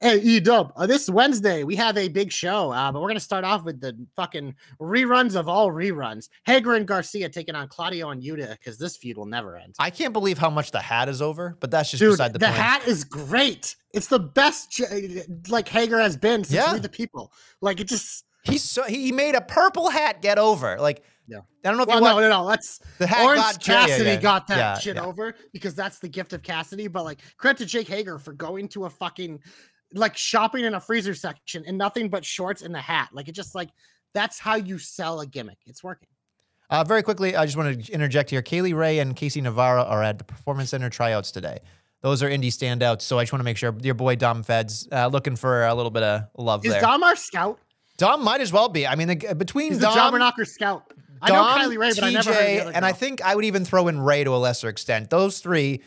Hey, 0.00 0.18
E 0.20 0.38
Dub, 0.38 0.72
uh, 0.76 0.86
this 0.86 1.10
Wednesday 1.10 1.64
we 1.64 1.74
have 1.74 1.96
a 1.96 2.06
big 2.06 2.30
show, 2.30 2.70
uh, 2.70 2.92
but 2.92 3.02
we're 3.02 3.08
gonna 3.08 3.18
start 3.18 3.44
off 3.44 3.64
with 3.64 3.80
the 3.80 3.96
fucking 4.14 4.54
reruns 4.80 5.34
of 5.34 5.48
all 5.48 5.72
reruns. 5.72 6.28
Hager 6.46 6.74
and 6.74 6.86
Garcia 6.86 7.28
taking 7.28 7.56
on 7.56 7.66
Claudio 7.66 8.10
and 8.10 8.22
Yuta 8.22 8.52
because 8.52 8.78
this 8.78 8.96
feud 8.96 9.16
will 9.16 9.26
never 9.26 9.56
end. 9.56 9.74
I 9.80 9.90
can't 9.90 10.12
believe 10.12 10.38
how 10.38 10.50
much 10.50 10.70
the 10.70 10.78
hat 10.78 11.08
is 11.08 11.20
over, 11.20 11.56
but 11.58 11.72
that's 11.72 11.90
just 11.90 12.00
Dude, 12.00 12.12
beside 12.12 12.32
the, 12.32 12.38
the, 12.38 12.46
point. 12.46 12.56
The 12.56 12.62
hat 12.62 12.86
is 12.86 13.02
great. 13.02 13.74
It's 13.92 14.06
the 14.06 14.20
best 14.20 14.80
like 15.48 15.66
Hager 15.68 15.98
has 15.98 16.16
been 16.16 16.44
since 16.44 16.54
Yeah. 16.54 16.78
The 16.78 16.88
People. 16.88 17.32
Like 17.60 17.80
it 17.80 17.88
just. 17.88 18.24
He's 18.44 18.62
so 18.62 18.84
he 18.84 19.10
made 19.10 19.34
a 19.34 19.40
purple 19.40 19.90
hat 19.90 20.22
get 20.22 20.38
over. 20.38 20.78
Like 20.78 21.02
Yeah. 21.26 21.38
I 21.64 21.68
don't 21.70 21.76
know 21.76 21.82
if 21.82 21.88
Well, 21.88 21.98
you 21.98 22.04
no, 22.04 22.14
want 22.14 22.22
no, 22.22 22.30
no. 22.30 22.44
Let's. 22.44 22.78
the 22.98 23.06
hat 23.08 23.24
Orange 23.24 23.40
got 23.40 23.60
Cassidy 23.60 24.16
got 24.16 24.46
that 24.46 24.58
Yeah, 24.58 24.78
shit 24.78 24.94
yeah. 24.94 25.04
over 25.04 25.34
because 25.52 25.74
that's 25.74 25.98
the 25.98 26.08
gift 26.08 26.32
of 26.34 26.44
Cassidy. 26.44 26.86
But 26.86 27.02
like, 27.04 27.18
credit 27.36 27.58
to 27.58 27.66
Jake 27.66 27.88
Hager 27.88 28.16
for 28.20 28.32
going 28.32 28.68
to 28.68 28.84
a 28.84 28.90
fucking 28.90 29.40
like 29.94 30.16
shopping 30.16 30.64
in 30.64 30.74
a 30.74 30.80
freezer 30.80 31.14
section 31.14 31.64
and 31.66 31.78
nothing 31.78 32.08
but 32.08 32.24
shorts 32.24 32.62
and 32.62 32.74
the 32.74 32.80
hat. 32.80 33.10
Like 33.12 33.28
it 33.28 33.32
just 33.32 33.54
like 33.54 33.70
that's 34.14 34.38
how 34.38 34.56
you 34.56 34.78
sell 34.78 35.20
a 35.20 35.26
gimmick. 35.26 35.58
It's 35.66 35.82
working. 35.82 36.08
Uh, 36.70 36.84
very 36.84 37.02
quickly, 37.02 37.34
I 37.34 37.46
just 37.46 37.56
want 37.56 37.86
to 37.86 37.92
interject 37.92 38.28
here. 38.28 38.42
Kaylee 38.42 38.74
Ray 38.74 38.98
and 38.98 39.16
Casey 39.16 39.40
Navarro 39.40 39.84
are 39.84 40.02
at 40.02 40.18
the 40.18 40.24
Performance 40.24 40.70
Center 40.70 40.90
tryouts 40.90 41.30
today. 41.30 41.60
Those 42.02 42.22
are 42.22 42.28
indie 42.28 42.46
standouts, 42.46 43.02
so 43.02 43.18
I 43.18 43.22
just 43.22 43.32
want 43.32 43.40
to 43.40 43.44
make 43.44 43.56
sure 43.56 43.74
your 43.82 43.94
boy 43.94 44.16
Dom 44.16 44.42
Feds 44.42 44.86
uh, 44.92 45.08
looking 45.08 45.34
for 45.34 45.64
a 45.64 45.74
little 45.74 45.90
bit 45.90 46.02
of 46.02 46.24
love 46.36 46.64
Is 46.64 46.72
there. 46.72 46.80
Dom 46.80 47.02
our 47.02 47.16
scout? 47.16 47.58
Dom 47.96 48.22
might 48.22 48.40
as 48.40 48.52
well 48.52 48.68
be. 48.68 48.86
I 48.86 48.94
mean, 48.94 49.08
the, 49.08 49.34
between 49.34 49.72
He's 49.72 49.80
Dom, 49.80 49.94
jobber 49.94 50.18
knocker 50.18 50.44
scout. 50.44 50.92
I 51.20 51.30
know 51.30 51.36
Dom, 51.36 51.60
Kylie 51.60 51.78
Rae, 51.78 51.90
but 51.94 52.04
I 52.04 52.10
TJ, 52.10 52.12
never 52.12 52.32
heard 52.32 52.46
the 52.46 52.60
other 52.60 52.72
and 52.74 52.84
I 52.84 52.92
think 52.92 53.22
I 53.22 53.34
would 53.34 53.44
even 53.44 53.64
throw 53.64 53.88
in 53.88 53.98
Ray 54.00 54.22
to 54.22 54.30
a 54.30 54.36
lesser 54.36 54.68
extent. 54.68 55.10
Those 55.10 55.40
three, 55.40 55.82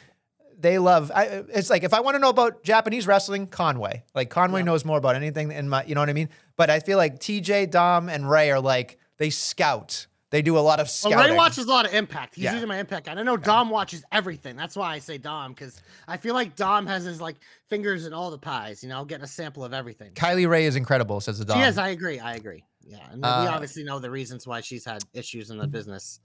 they 0.62 0.78
love. 0.78 1.12
I, 1.14 1.44
it's 1.50 1.70
like 1.70 1.84
if 1.84 1.94
I 1.94 2.00
want 2.02 2.16
to 2.16 2.20
know 2.20 2.30
about 2.30 2.64
Japanese 2.64 3.08
wrestling, 3.08 3.48
Conway. 3.48 4.04
Like 4.16 4.30
Conway 4.30 4.64
knows 4.64 4.86
more 4.86 4.98
about 4.98 5.16
anything 5.16 5.52
in 5.52 5.68
my, 5.68 5.84
you 5.86 5.96
know 5.96 6.02
what 6.02 6.10
I 6.10 6.14
mean. 6.14 6.30
But 6.58 6.70
I 6.70 6.80
feel 6.80 6.98
like 6.98 7.20
TJ, 7.20 7.72
Dom, 7.72 8.10
and 8.10 8.30
Ray 8.30 8.52
are 8.52 8.60
like 8.60 9.00
they 9.18 9.30
scout. 9.30 10.08
They 10.30 10.42
do 10.42 10.58
a 10.58 10.60
lot 10.62 10.80
of 10.80 10.86
Well, 10.86 11.12
scouting. 11.12 11.32
Ray 11.32 11.36
watches 11.36 11.66
a 11.66 11.70
lot 11.70 11.86
of 11.86 11.94
Impact. 11.94 12.36
He's 12.36 12.46
Yeah. 12.46 12.52
usually 12.54 12.70
my 12.70 12.78
Impact 12.80 13.06
guy. 13.08 13.12
And 13.12 13.20
I 13.20 13.24
know 13.24 13.36
Dom 13.36 13.70
watches 13.70 14.02
everything. 14.14 14.56
That's 14.56 14.78
why 14.78 14.94
I 14.94 15.00
say 15.00 15.18
Dom 15.18 15.52
because 15.52 15.82
I 16.08 16.16
feel 16.16 16.34
like 16.34 16.56
Dom 16.56 16.86
has 16.88 17.04
his 17.04 17.20
like 17.20 17.36
fingers 17.70 18.06
in 18.06 18.14
all 18.14 18.32
the 18.32 18.38
pies. 18.38 18.82
You 18.82 18.88
know, 18.88 19.04
getting 19.04 19.26
a 19.26 19.28
sample 19.28 19.66
of 19.66 19.74
everything. 19.74 20.12
Kylie 20.14 20.48
Rae 20.48 20.66
is 20.66 20.78
incredible, 20.78 21.20
says 21.20 21.38
the 21.40 21.44
Dom. 21.46 21.60
Is. 21.62 21.78
I 21.78 21.90
agree. 21.90 22.20
I 22.20 22.36
agree. 22.36 22.64
Yeah, 22.84 23.00
and 23.12 23.22
we 23.22 23.28
Uh, 23.28 23.52
obviously 23.52 23.84
know 23.84 24.00
the 24.00 24.10
reasons 24.10 24.48
why 24.48 24.62
she's 24.62 24.86
had 24.86 25.04
issues 25.14 25.50
in 25.52 25.58
the 25.58 25.68
business. 25.68 26.20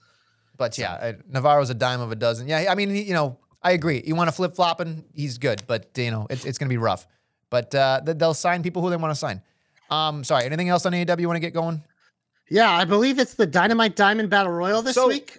But 0.57 0.78
yeah, 0.78 0.93
uh, 0.93 1.12
Navarro's 1.28 1.68
a 1.70 1.74
dime 1.74 2.01
of 2.01 2.12
a 2.12 2.16
dozen. 2.16 2.49
Yeah, 2.49 2.66
I 2.70 2.74
mean, 2.76 2.91
he- 2.91 3.03
you 3.03 3.12
know, 3.12 3.39
I 3.62 3.72
agree. 3.72 4.02
You 4.07 4.14
want 4.14 4.28
to 4.28 4.32
flip 4.32 4.54
flopping, 4.54 5.04
he's 5.12 5.38
good, 5.38 5.62
but 5.66 5.90
you 5.96 6.11
know, 6.11 6.26
it's, 6.30 6.44
it's 6.44 6.59
going 6.59 6.68
to 6.68 6.72
be 6.72 6.78
rough. 6.78 7.07
But 7.50 7.74
uh, 7.74 8.00
they'll 8.04 8.34
sign 8.34 8.62
people 8.62 8.82
who 8.82 8.90
they 8.90 8.96
want 8.96 9.12
to 9.12 9.16
sign. 9.18 9.40
Um, 9.90 10.24
sorry, 10.24 10.44
anything 10.44 10.68
else 10.68 10.84
on 10.86 10.92
AEW 10.92 11.20
you 11.20 11.28
want 11.28 11.36
to 11.36 11.40
get 11.40 11.54
going? 11.54 11.82
Yeah, 12.50 12.70
I 12.70 12.84
believe 12.84 13.18
it's 13.18 13.34
the 13.34 13.46
Dynamite 13.46 13.96
Diamond 13.96 14.30
Battle 14.30 14.52
Royal 14.52 14.82
this 14.82 14.94
So- 14.94 15.09
week. 15.09 15.38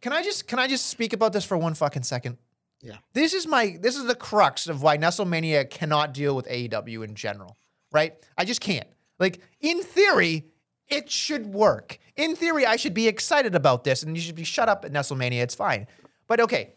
Can 0.00 0.12
I 0.12 0.22
just 0.22 0.46
can 0.46 0.58
I 0.58 0.68
just 0.68 0.86
speak 0.88 1.14
about 1.14 1.32
this 1.32 1.46
for 1.46 1.56
one 1.56 1.72
fucking 1.72 2.02
second? 2.02 2.36
Yeah. 2.82 2.96
This 3.14 3.32
is 3.32 3.46
my 3.46 3.78
this 3.80 3.96
is 3.96 4.04
the 4.04 4.14
crux 4.14 4.66
of 4.68 4.82
why 4.82 4.98
Nestlemania 4.98 5.68
cannot 5.70 6.12
deal 6.12 6.36
with 6.36 6.46
AEW 6.46 7.02
in 7.04 7.14
general, 7.14 7.56
right? 7.90 8.12
I 8.36 8.44
just 8.44 8.60
can't. 8.60 8.86
Like 9.18 9.40
in 9.62 9.82
theory, 9.82 10.44
it 10.88 11.10
should 11.10 11.46
work. 11.46 11.98
In 12.16 12.36
theory, 12.36 12.66
I 12.66 12.76
should 12.76 12.92
be 12.92 13.08
excited 13.08 13.54
about 13.54 13.84
this, 13.84 14.02
and 14.02 14.14
you 14.14 14.22
should 14.22 14.34
be 14.34 14.44
shut 14.44 14.68
up 14.68 14.84
at 14.84 14.92
Nestlemania. 14.92 15.40
It's 15.42 15.54
fine. 15.54 15.86
But 16.26 16.38
okay, 16.40 16.74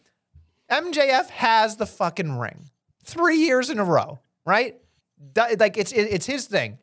MJF 0.72 1.30
has 1.30 1.78
the 1.78 1.86
fucking 1.86 2.38
ring 2.38 2.70
three 3.04 3.38
years 3.38 3.70
in 3.70 3.80
a 3.80 3.84
row, 3.86 4.20
right? 4.46 4.76
Like 5.36 5.78
it's 5.78 5.92
it's 5.92 6.26
his 6.26 6.46
thing. 6.46 6.78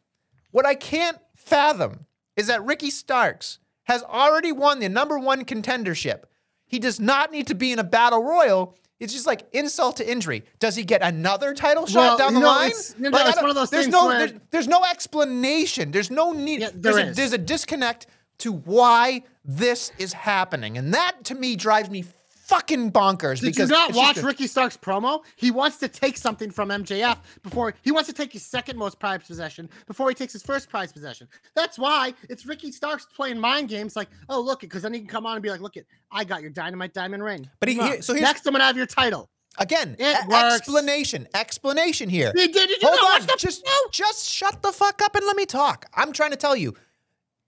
What 0.51 0.67
I 0.67 0.75
can't 0.75 1.19
fathom 1.35 2.07
is 2.37 2.47
that 2.47 2.65
Ricky 2.65 2.91
Starks 2.91 3.59
has 3.85 4.03
already 4.03 4.53
won 4.53 4.79
the 4.81 4.89
number 4.89 5.19
one 5.19 5.45
contendership. 5.45 6.23
He 6.67 6.79
does 6.79 6.99
not 6.99 7.31
need 7.31 7.47
to 7.49 7.55
be 7.55 7.73
in 7.73 7.79
a 7.79 7.85
battle 7.85 8.23
royal. 8.25 8.75
It's 8.99 9.13
just 9.13 9.27
like 9.27 9.47
insult 9.53 9.97
to 9.99 10.11
injury. 10.11 10.45
Does 10.61 10.77
he 10.77 10.85
get 10.85 11.03
another 11.03 11.53
title 11.53 11.85
shot 11.87 11.99
Well, 12.01 12.19
down 12.19 12.35
the 12.35 12.41
know, 12.41 12.47
line? 12.47 12.69
it's- 12.69 12.95
know, 12.99 13.11
Like, 13.11 13.29
it's 13.29 13.41
one 13.41 13.51
of 13.51 13.57
those 13.57 13.69
there's 13.69 13.85
things 13.87 13.93
no, 13.93 14.09
there's, 14.09 14.33
there's 14.51 14.69
no 14.69 14.83
explanation. 14.91 15.91
There's 15.91 16.11
no 16.11 16.33
need. 16.33 16.61
Yeah, 16.61 16.71
there's, 16.75 16.97
there 16.97 17.11
a, 17.11 17.15
there's 17.15 17.33
a 17.33 17.39
disconnect 17.39 18.07
to 18.39 18.53
why 18.53 19.23
this 19.45 19.93
is 19.99 20.13
happening, 20.13 20.79
and 20.79 20.95
that 20.95 21.25
to 21.25 21.35
me 21.35 21.55
drives 21.57 21.91
me 21.91 22.05
fucking 22.47 22.93
bonkers. 22.93 23.41
Did 23.41 23.47
because 23.55 23.71
you 23.71 23.77
not 23.77 23.95
watch 23.95 24.17
a- 24.19 24.23
Ricky 24.23 24.47
Stark's 24.47 24.77
promo? 24.77 25.25
He 25.37 25.51
wants 25.51 25.79
to 25.79 25.89
take 25.89 26.17
something 26.17 26.51
from 26.51 26.69
MJF 26.71 27.19
before 27.43 27.75
he 27.83 27.91
wants 27.93 28.09
to 28.09 28.15
take 28.15 28.33
his 28.33 28.45
second 28.45 28.79
most 28.79 28.99
prized 28.99 29.27
possession 29.27 29.69
before 29.87 30.09
he 30.09 30.15
takes 30.15 30.33
his 30.33 30.43
first 30.43 30.69
prized 30.69 30.95
possession. 30.95 31.29
That's 31.55 31.79
why 31.79 32.15
it's 32.29 32.47
Ricky 32.47 32.71
Stark's 32.73 33.07
playing 33.07 33.39
mind 33.39 33.69
games 33.69 33.97
like, 33.97 34.09
oh 34.29 34.41
look 34.41 34.63
it, 34.63 34.67
because 34.69 34.83
then 34.83 34.93
he 34.95 35.01
can 35.01 35.09
come 35.09 35.27
on 35.27 35.37
and 35.37 35.43
be 35.43 35.51
like, 35.51 35.61
look 35.61 35.77
it, 35.77 35.87
I 36.11 36.25
got 36.25 36.43
your 36.43 36.51
dynamite 36.51 36.93
diamond 36.95 37.23
ring. 37.23 37.49
But 37.61 37.69
he- 37.69 37.75
here- 37.77 38.03
so 38.03 38.13
here's- 38.15 38.29
next 38.29 38.47
I'm 38.47 38.53
gonna 38.53 38.65
have 38.65 38.77
your 38.77 38.87
title. 38.87 39.31
Again, 39.57 39.95
works. 40.29 40.57
explanation, 40.57 41.29
explanation 41.33 42.09
here. 42.09 42.33
He 42.35 42.49
did. 42.49 42.69
Did 42.69 42.79
Hold 42.83 43.23
on, 43.23 43.29
just 43.39 43.65
just 43.93 44.29
shut 44.29 44.63
the 44.63 44.73
fuck 44.73 45.01
up 45.01 45.15
and 45.15 45.25
let 45.27 45.37
me 45.37 45.47
talk. 45.47 45.87
I'm 45.95 46.13
trying 46.13 46.33
to 46.33 46.37
tell 46.37 46.57
you. 46.57 46.75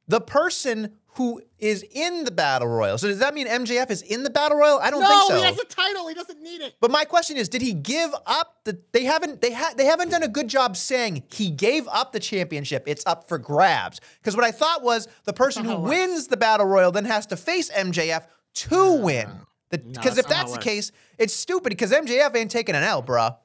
The 0.09 0.21
person 0.21 0.97
who 1.17 1.41
is 1.59 1.83
in 1.93 2.25
the 2.25 2.31
battle 2.31 2.69
royal. 2.69 2.99
So 2.99 3.09
does 3.09 3.21
that 3.21 3.33
mean 3.33 3.47
MJF 3.47 3.91
is 3.91 4.03
in 4.03 4.23
the 4.23 4.29
battle 4.29 4.59
royal? 4.59 4.79
I 4.79 4.91
don't 4.91 5.01
no, 5.01 5.09
think 5.09 5.23
so. 5.23 5.35
No, 5.35 5.41
he 5.41 5.45
has 5.47 5.59
a 5.59 5.65
title. 5.65 6.09
He 6.09 6.15
doesn't 6.15 6.43
need 6.43 6.61
it. 6.61 6.75
But 6.79 6.91
my 6.91 7.05
question 7.05 7.39
is, 7.39 7.49
did 7.49 7.63
he 7.63 7.73
give 7.73 8.15
up 8.27 8.57
the? 8.65 8.79
They 8.93 9.05
haven't. 9.05 9.41
They 9.41 9.53
ha, 9.53 9.73
They 9.75 9.87
haven't 9.87 10.11
done 10.11 10.23
a 10.23 10.29
good 10.29 10.49
job 10.49 10.77
saying 10.77 11.23
he 11.33 11.51
gave 11.51 11.89
up 11.89 12.13
the 12.13 12.21
championship. 12.21 12.85
It's 12.87 13.05
up 13.07 13.29
for 13.29 13.39
grabs. 13.39 14.01
Because 14.21 14.37
what 14.37 14.45
I 14.45 14.51
thought 14.51 14.83
was 14.83 15.09
the 15.25 15.33
person 15.33 15.65
who 15.65 15.71
how 15.71 15.77
it 15.77 15.81
works. 15.81 15.91
wins 15.91 16.27
the 16.29 16.37
battle 16.37 16.67
royal 16.67 16.93
then 16.93 17.07
has 17.07 17.27
to 17.27 17.37
face 17.37 17.71
MJF 17.71 18.27
to 18.55 18.93
win. 19.01 19.29
Because 19.71 20.17
that's 20.17 20.19
if 20.19 20.29
that's 20.29 20.51
the 20.51 20.57
works. 20.57 20.65
case, 20.65 20.93
it's 21.19 21.35
stupid. 21.35 21.71
Because 21.71 21.93
MJF 21.93 22.37
ain't 22.37 22.51
taking 22.51 22.75
an 22.75 22.83
L, 22.83 23.03
bruh. 23.03 23.37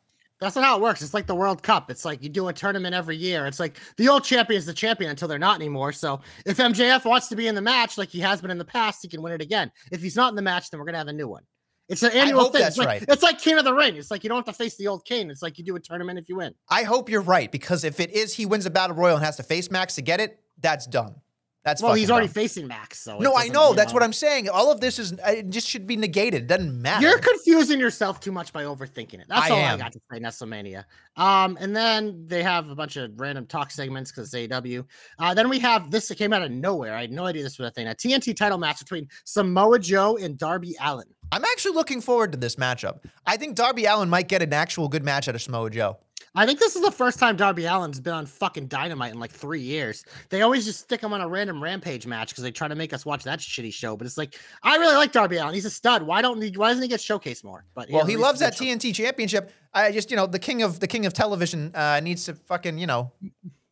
That's 0.41 0.55
not 0.55 0.65
how 0.65 0.75
it 0.75 0.81
works. 0.81 1.03
It's 1.03 1.13
like 1.13 1.27
the 1.27 1.35
World 1.35 1.61
Cup. 1.61 1.91
It's 1.91 2.03
like 2.03 2.23
you 2.23 2.27
do 2.27 2.47
a 2.47 2.53
tournament 2.53 2.95
every 2.95 3.15
year. 3.15 3.45
It's 3.45 3.59
like 3.59 3.79
the 3.97 4.09
old 4.09 4.23
champion 4.23 4.57
is 4.57 4.65
the 4.65 4.73
champion 4.73 5.11
until 5.11 5.27
they're 5.27 5.37
not 5.37 5.55
anymore. 5.57 5.91
So 5.91 6.19
if 6.47 6.57
MJF 6.57 7.05
wants 7.05 7.27
to 7.27 7.35
be 7.35 7.47
in 7.47 7.53
the 7.53 7.61
match 7.61 7.95
like 7.95 8.09
he 8.09 8.19
has 8.21 8.41
been 8.41 8.49
in 8.49 8.57
the 8.57 8.65
past, 8.65 9.03
he 9.03 9.07
can 9.07 9.21
win 9.21 9.33
it 9.33 9.41
again. 9.41 9.71
If 9.91 10.01
he's 10.01 10.15
not 10.15 10.29
in 10.31 10.35
the 10.35 10.41
match, 10.41 10.71
then 10.71 10.79
we're 10.79 10.87
gonna 10.87 10.97
have 10.97 11.07
a 11.07 11.13
new 11.13 11.27
one. 11.27 11.43
It's 11.89 12.01
an 12.01 12.11
annual 12.13 12.45
thing. 12.45 12.61
that's 12.61 12.69
it's 12.69 12.77
like 12.79 12.87
right. 12.87 13.05
it's 13.07 13.21
like 13.21 13.39
King 13.39 13.59
of 13.59 13.65
the 13.65 13.73
Ring. 13.73 13.95
It's 13.97 14.09
like 14.09 14.23
you 14.23 14.29
don't 14.29 14.37
have 14.37 14.45
to 14.45 14.53
face 14.53 14.77
the 14.77 14.87
old 14.87 15.05
Kane. 15.05 15.29
It's 15.29 15.43
like 15.43 15.59
you 15.59 15.63
do 15.63 15.75
a 15.75 15.79
tournament 15.79 16.17
if 16.17 16.27
you 16.27 16.37
win. 16.37 16.55
I 16.69 16.83
hope 16.83 17.07
you're 17.07 17.21
right. 17.21 17.51
Because 17.51 17.83
if 17.83 17.99
it 17.99 18.09
is 18.09 18.33
he 18.33 18.47
wins 18.47 18.65
a 18.65 18.71
battle 18.71 18.95
royal 18.95 19.17
and 19.17 19.25
has 19.25 19.37
to 19.37 19.43
face 19.43 19.69
Max 19.69 19.93
to 19.95 20.01
get 20.01 20.19
it, 20.19 20.39
that's 20.59 20.87
dumb. 20.87 21.15
That's 21.63 21.81
Well, 21.81 21.93
he's 21.93 22.09
already 22.09 22.27
dumb. 22.27 22.33
facing 22.33 22.67
Max. 22.67 22.99
So 22.99 23.19
No, 23.19 23.35
I 23.35 23.47
know. 23.47 23.73
That's 23.73 23.93
what 23.93 24.01
I'm 24.01 24.13
saying. 24.13 24.49
All 24.49 24.71
of 24.71 24.81
this 24.81 24.97
is 24.97 25.13
it 25.27 25.49
just 25.49 25.67
should 25.67 25.85
be 25.85 25.95
negated. 25.95 26.43
It 26.43 26.47
doesn't 26.47 26.81
matter. 26.81 27.07
You're 27.07 27.19
confusing 27.19 27.79
yourself 27.79 28.19
too 28.19 28.31
much 28.31 28.51
by 28.51 28.63
overthinking 28.63 29.19
it. 29.19 29.25
That's 29.27 29.49
I 29.49 29.49
all 29.51 29.57
am. 29.57 29.75
I 29.75 29.77
got 29.77 29.91
to 29.93 29.99
say, 30.11 30.19
WrestleMania. 30.19 30.85
Um, 31.17 31.57
and 31.61 31.75
then 31.75 32.25
they 32.25 32.41
have 32.41 32.69
a 32.69 32.75
bunch 32.75 32.95
of 32.95 33.11
random 33.19 33.45
talk 33.45 33.69
segments 33.69 34.11
because 34.11 34.33
it's 34.33 34.51
AEW. 34.51 34.85
Uh, 35.19 35.33
then 35.33 35.49
we 35.49 35.59
have 35.59 35.91
this 35.91 36.07
that 36.07 36.17
came 36.17 36.33
out 36.33 36.41
of 36.41 36.51
nowhere. 36.51 36.95
I 36.95 37.01
had 37.01 37.11
no 37.11 37.25
idea 37.25 37.43
this 37.43 37.59
was 37.59 37.67
a 37.67 37.71
thing. 37.71 37.87
A 37.87 37.93
TNT 37.93 38.35
title 38.35 38.57
match 38.57 38.79
between 38.79 39.07
Samoa 39.25 39.77
Joe 39.77 40.17
and 40.17 40.37
Darby 40.37 40.75
Allin. 40.81 41.07
I'm 41.31 41.45
actually 41.45 41.75
looking 41.75 42.01
forward 42.01 42.31
to 42.31 42.37
this 42.37 42.55
matchup. 42.55 43.05
I 43.25 43.37
think 43.37 43.55
Darby 43.55 43.85
Allin 43.85 44.09
might 44.09 44.27
get 44.27 44.41
an 44.41 44.51
actual 44.51 44.89
good 44.89 45.03
match 45.03 45.27
out 45.29 45.35
of 45.35 45.41
Samoa 45.41 45.69
Joe. 45.69 45.97
I 46.33 46.45
think 46.45 46.59
this 46.59 46.77
is 46.77 46.81
the 46.81 46.91
first 46.91 47.19
time 47.19 47.35
Darby 47.35 47.67
Allin's 47.67 47.99
been 47.99 48.13
on 48.13 48.25
fucking 48.25 48.67
Dynamite 48.67 49.11
in 49.11 49.19
like 49.19 49.31
three 49.31 49.59
years. 49.59 50.05
They 50.29 50.43
always 50.43 50.63
just 50.63 50.79
stick 50.79 51.01
him 51.01 51.11
on 51.11 51.19
a 51.19 51.27
random 51.27 51.61
Rampage 51.61 52.07
match 52.07 52.29
because 52.29 52.43
they 52.43 52.51
try 52.51 52.69
to 52.69 52.75
make 52.75 52.93
us 52.93 53.05
watch 53.05 53.23
that 53.25 53.39
shitty 53.39 53.73
show. 53.73 53.97
But 53.97 54.07
it's 54.07 54.17
like 54.17 54.39
I 54.63 54.77
really 54.77 54.95
like 54.95 55.11
Darby 55.11 55.37
Allin. 55.37 55.53
He's 55.53 55.65
a 55.65 55.69
stud. 55.69 56.03
Why 56.03 56.21
don't 56.21 56.41
he? 56.41 56.51
Why 56.55 56.69
doesn't 56.69 56.81
he 56.81 56.87
get 56.87 57.01
showcased 57.01 57.43
more? 57.43 57.65
But 57.73 57.89
Well, 57.89 58.05
he 58.05 58.15
loves 58.15 58.39
that 58.39 58.53
TNT 58.53 58.95
championship. 58.95 59.51
I 59.73 59.91
just, 59.91 60.09
you 60.09 60.15
know, 60.15 60.25
the 60.25 60.39
king 60.39 60.63
of 60.63 60.79
the 60.79 60.87
king 60.87 61.05
of 61.05 61.13
television 61.13 61.71
uh, 61.75 61.99
needs 61.99 62.25
to 62.25 62.35
fucking, 62.35 62.77
you 62.77 62.87
know, 62.87 63.11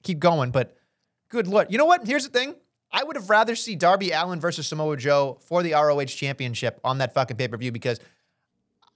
keep 0.03 0.20
going. 0.20 0.51
But 0.51 0.76
good 1.30 1.47
lord, 1.47 1.72
you 1.72 1.78
know 1.78 1.86
what? 1.86 2.05
Here's 2.05 2.28
the 2.28 2.38
thing. 2.38 2.55
I 2.91 3.03
would 3.03 3.16
have 3.16 3.30
rather 3.30 3.55
see 3.55 3.76
Darby 3.76 4.12
Allin 4.12 4.39
versus 4.39 4.68
Samoa 4.68 4.97
Joe 4.97 5.39
for 5.45 5.64
the 5.64 5.74
ROH 5.74 6.05
championship 6.05 6.80
on 6.84 6.97
that 6.97 7.14
fucking 7.14 7.38
pay 7.38 7.47
per 7.47 7.55
view 7.55 7.72
because 7.72 7.99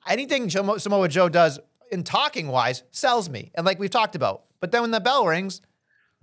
anything 0.08 0.50
Samoa 0.50 1.08
Joe 1.08 1.30
does 1.30 1.60
in 1.92 2.04
talking 2.04 2.48
wise 2.48 2.84
sells 2.92 3.30
me, 3.30 3.52
and 3.56 3.66
like 3.66 3.80
we've 3.80 3.90
talked 3.90 4.16
about. 4.16 4.44
But 4.60 4.72
then 4.72 4.82
when 4.82 4.92
the 4.92 5.00
bell 5.00 5.26
rings, 5.26 5.62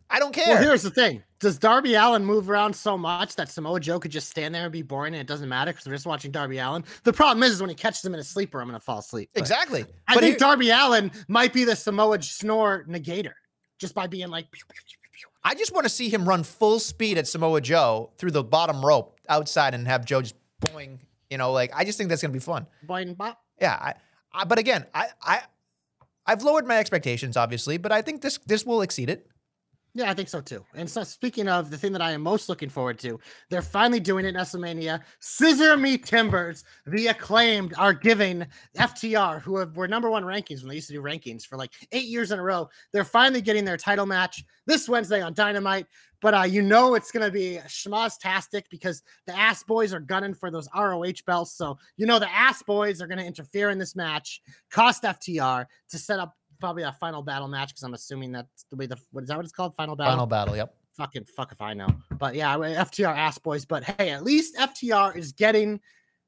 I 0.09 0.19
don't 0.19 0.33
care. 0.35 0.55
Well, 0.55 0.63
here's 0.63 0.83
the 0.83 0.91
thing: 0.91 1.23
Does 1.39 1.59
Darby 1.59 1.95
Allin 1.95 2.25
move 2.25 2.51
around 2.51 2.75
so 2.75 2.97
much 2.99 3.37
that 3.37 3.49
Samoa 3.49 3.79
Joe 3.81 4.01
could 4.01 4.11
just 4.11 4.29
stand 4.29 4.55
there 4.55 4.65
and 4.65 4.73
be 4.73 4.83
boring, 4.83 5.15
and 5.15 5.21
it 5.21 5.27
doesn't 5.27 5.49
matter 5.49 5.73
because 5.73 5.87
we're 5.87 5.93
just 5.95 6.07
watching 6.07 6.31
Darby 6.31 6.59
Allin? 6.59 6.85
The 7.05 7.13
problem 7.13 7.43
is, 7.43 7.53
is 7.53 7.61
when 7.61 7.71
he 7.71 7.77
catches 7.77 8.05
him 8.05 8.15
in 8.15 8.21
a 8.21 8.25
sleeper, 8.25 8.61
I'm 8.61 8.67
gonna 8.69 8.81
fall 8.81 8.99
asleep. 8.99 9.31
But 9.35 9.41
exactly. 9.41 9.85
I 10.09 10.15
But 10.15 10.21
think 10.23 10.33
here- 10.33 10.39
Darby 10.39 10.71
Allin 10.71 11.11
might 11.29 11.53
be 11.53 11.65
the 11.65 11.77
Samoa 11.77 12.21
snore 12.23 12.85
negator, 12.89 13.35
just 13.79 13.95
by 13.95 14.07
being 14.07 14.29
like. 14.29 14.51
pew, 14.51 14.63
pew, 14.69 14.81
pew. 14.85 15.29
I 15.45 15.55
just 15.55 15.73
want 15.73 15.85
to 15.85 15.89
see 15.91 16.09
him 16.09 16.29
run 16.29 16.43
full 16.43 16.79
speed 16.81 17.17
at 17.17 17.27
Samoa 17.27 17.61
Joe 17.61 18.11
through 18.19 18.33
the 18.33 18.43
bottom 18.45 18.85
rope 18.85 19.19
outside 19.29 19.75
and 19.75 19.87
have 19.87 20.05
Joe 20.05 20.21
just 20.23 20.35
boing. 20.61 20.99
You 21.31 21.39
know, 21.39 21.53
like 21.53 21.71
I 21.75 21.85
just 21.85 21.97
think 21.97 22.11
that's 22.11 22.21
gonna 22.21 22.33
be 22.33 22.41
fun. 22.41 22.67
Boing, 22.87 23.17
bop. 23.17 23.41
Yeah, 23.61 23.75
I, 23.75 23.95
But 24.47 24.59
again, 24.59 24.87
I, 24.95 25.09
I, 25.23 25.41
I've 26.27 26.43
lowered 26.43 26.67
my 26.67 26.79
expectations, 26.79 27.37
obviously, 27.37 27.77
but 27.77 27.93
I 27.93 28.03
think 28.03 28.23
this 28.23 28.39
this 28.47 28.65
will 28.65 28.83
exceed 28.83 29.11
it. 29.11 29.27
Yeah, 29.93 30.09
I 30.09 30.15
think 30.15 30.29
so 30.29 30.41
too. 30.41 30.65
And 30.75 30.89
so, 30.89 31.03
speaking 31.03 31.49
of 31.49 31.69
the 31.69 31.77
thing 31.77 31.91
that 31.93 32.03
I 32.03 32.13
am 32.13 32.23
most 32.23 32.49
looking 32.49 32.69
forward 32.69 32.97
to, 33.01 33.19
they're 33.49 33.61
finally 33.61 33.99
doing 33.99 34.25
it 34.25 34.29
in 34.29 34.35
WrestleMania. 34.37 35.01
Scissor 35.19 35.77
Me 35.77 35.99
Timbers, 35.99 36.63
the 36.87 37.09
acclaimed, 37.09 37.75
are 37.77 37.93
giving 37.93 38.47
FTR, 38.79 39.43
who 39.43 39.57
have, 39.57 39.77
were 39.77 39.89
number 39.89 40.09
one 40.09 40.23
rankings 40.23 40.61
when 40.61 40.69
they 40.69 40.77
used 40.77 40.87
to 40.89 40.95
do 40.95 41.03
rankings 41.03 41.45
for 41.45 41.57
like 41.59 41.73
eight 41.91 42.07
years 42.07 42.31
in 42.31 42.39
a 42.39 42.43
row. 42.43 42.69
They're 42.93 43.03
finally 43.03 43.43
getting 43.43 43.65
their 43.65 43.77
title 43.77 44.07
match 44.07 44.45
this 44.65 44.89
Wednesday 44.89 45.23
on 45.23 45.35
Dynamite. 45.35 45.87
But 46.21 46.35
uh, 46.35 46.43
you 46.43 46.63
know 46.63 46.95
it's 46.95 47.11
going 47.11 47.25
to 47.25 47.33
be 47.33 47.59
schmoztastic 47.67 48.65
because 48.71 49.03
the 49.27 49.37
Ass 49.37 49.63
Boys 49.63 49.95
are 49.95 50.01
gunning 50.01 50.35
for 50.35 50.51
those 50.51 50.69
ROH 50.77 51.23
belts. 51.27 51.53
So 51.53 51.79
you 51.97 52.07
know 52.07 52.19
the 52.19 52.31
Ass 52.31 52.63
Boys 52.63 53.01
are 53.01 53.07
going 53.07 53.19
to 53.19 53.25
interfere 53.25 53.71
in 53.71 53.79
this 53.79 53.97
match, 53.97 54.43
cost 54.71 55.03
FTR 55.03 55.67
to 55.91 55.99
set 55.99 56.19
up 56.19 56.37
probably 56.61 56.83
a 56.83 56.93
final 56.93 57.23
battle 57.23 57.49
match 57.49 57.71
because 57.71 57.83
I'm 57.83 57.95
assuming 57.95 58.33
that's 58.33 58.67
the 58.71 58.77
way 58.77 58.87
the 58.87 58.99
what 59.13 59.23
is 59.23 59.29
that 59.29 59.37
what 59.37 59.45
it's 59.45 59.53
called? 59.53 59.75
Final 59.77 59.97
battle. 59.97 60.13
Final 60.13 60.27
battle. 60.27 60.57
Yep. 60.57 60.75
Fucking 60.97 61.25
fuck 61.25 61.53
if 61.53 61.63
I 61.63 61.73
know. 61.73 61.89
But 62.19 62.35
yeah, 62.35 62.57
FTR 62.57 63.17
ass 63.17 63.39
boys. 63.39 63.65
But 63.65 63.85
hey, 63.85 64.11
at 64.11 64.23
least 64.23 64.57
FTR 64.57 65.17
is 65.17 65.33
getting 65.33 65.81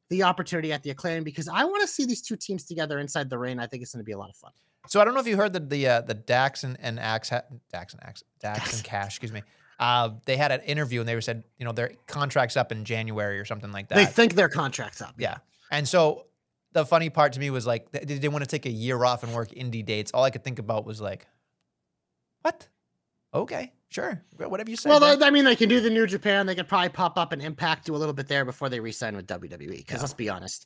the 0.09 0.23
opportunity 0.23 0.73
at 0.73 0.83
the 0.83 0.91
acclaim 0.91 1.25
because 1.25 1.49
I 1.49 1.65
want 1.65 1.83
to 1.83 1.89
see 1.89 2.05
these 2.05 2.23
two 2.23 2.37
teams 2.37 2.65
together 2.65 2.99
inside 2.99 3.29
the 3.31 3.39
ring. 3.39 3.59
I 3.59 3.67
think 3.67 3.83
it's 3.83 3.93
going 3.93 4.01
to 4.01 4.05
be 4.05 4.13
a 4.13 4.19
lot 4.19 4.31
of 4.31 4.37
fun. 4.37 4.53
So 4.89 5.01
I 5.01 5.05
don't 5.05 5.15
know 5.15 5.21
if 5.21 5.27
you 5.27 5.37
heard 5.37 5.53
that 5.53 5.71
the 5.71 5.87
uh, 5.87 6.01
the 6.01 6.15
Dax 6.15 6.65
and, 6.65 6.77
and 6.81 6.99
Axe 6.99 7.29
ha- 7.31 7.43
Dax 7.71 7.95
and 7.95 8.03
Axe 8.03 8.25
Dax 8.41 8.75
and 8.75 8.85
Cash, 8.85 9.09
excuse 9.09 9.33
me. 9.33 9.43
Uh, 9.83 10.11
they 10.27 10.37
had 10.37 10.53
an 10.53 10.61
interview 10.61 11.01
and 11.01 11.09
they 11.09 11.17
were 11.17 11.21
said, 11.21 11.43
you 11.59 11.65
know, 11.65 11.73
their 11.73 11.91
contract's 12.07 12.57
up 12.57 12.71
in 12.71 12.85
January 12.85 13.41
or 13.41 13.45
something 13.45 13.73
like 13.73 13.89
that. 13.89 13.97
They 13.97 14.05
think 14.05 14.35
their 14.35 14.49
contract's 14.49 15.03
up. 15.03 15.17
Yeah. 15.19 15.39
And 15.73 15.89
so 15.89 16.27
the 16.73 16.87
funny 16.87 17.11
part 17.11 17.33
to 17.33 17.41
me 17.41 17.51
was 17.51 17.67
like, 17.67 17.91
they, 17.91 18.05
they 18.05 18.29
want 18.29 18.45
to 18.45 18.49
take 18.49 18.65
a 18.65 18.71
year 18.71 19.05
off 19.05 19.25
and 19.25 19.35
work 19.35 19.51
indie 19.51 19.85
dates. 19.85 20.13
All 20.15 20.23
I 20.23 20.31
could 20.31 20.45
think 20.45 20.61
about 20.61 20.87
was 20.87 21.01
like, 21.01 21.27
what? 22.43 22.69
Okay, 23.35 23.73
sure. 23.89 24.23
Whatever 24.37 24.71
you 24.71 24.77
say. 24.77 24.89
Well, 24.89 25.01
they, 25.01 25.27
I 25.27 25.31
mean, 25.31 25.45
they 25.45 25.57
can 25.57 25.69
do 25.69 25.81
the 25.81 25.91
New 25.91 26.07
Japan. 26.07 26.47
They 26.47 26.55
could 26.55 26.69
probably 26.69 26.91
pop 26.91 27.19
up 27.19 27.33
and 27.33 27.43
Impact, 27.43 27.87
do 27.87 27.97
a 27.97 27.99
little 27.99 28.15
bit 28.15 28.29
there 28.29 28.45
before 28.45 28.69
they 28.69 28.79
re-sign 28.79 29.17
with 29.17 29.27
WWE. 29.27 29.79
Because 29.79 30.01
let's 30.01 30.15
be 30.15 30.29
honest, 30.29 30.65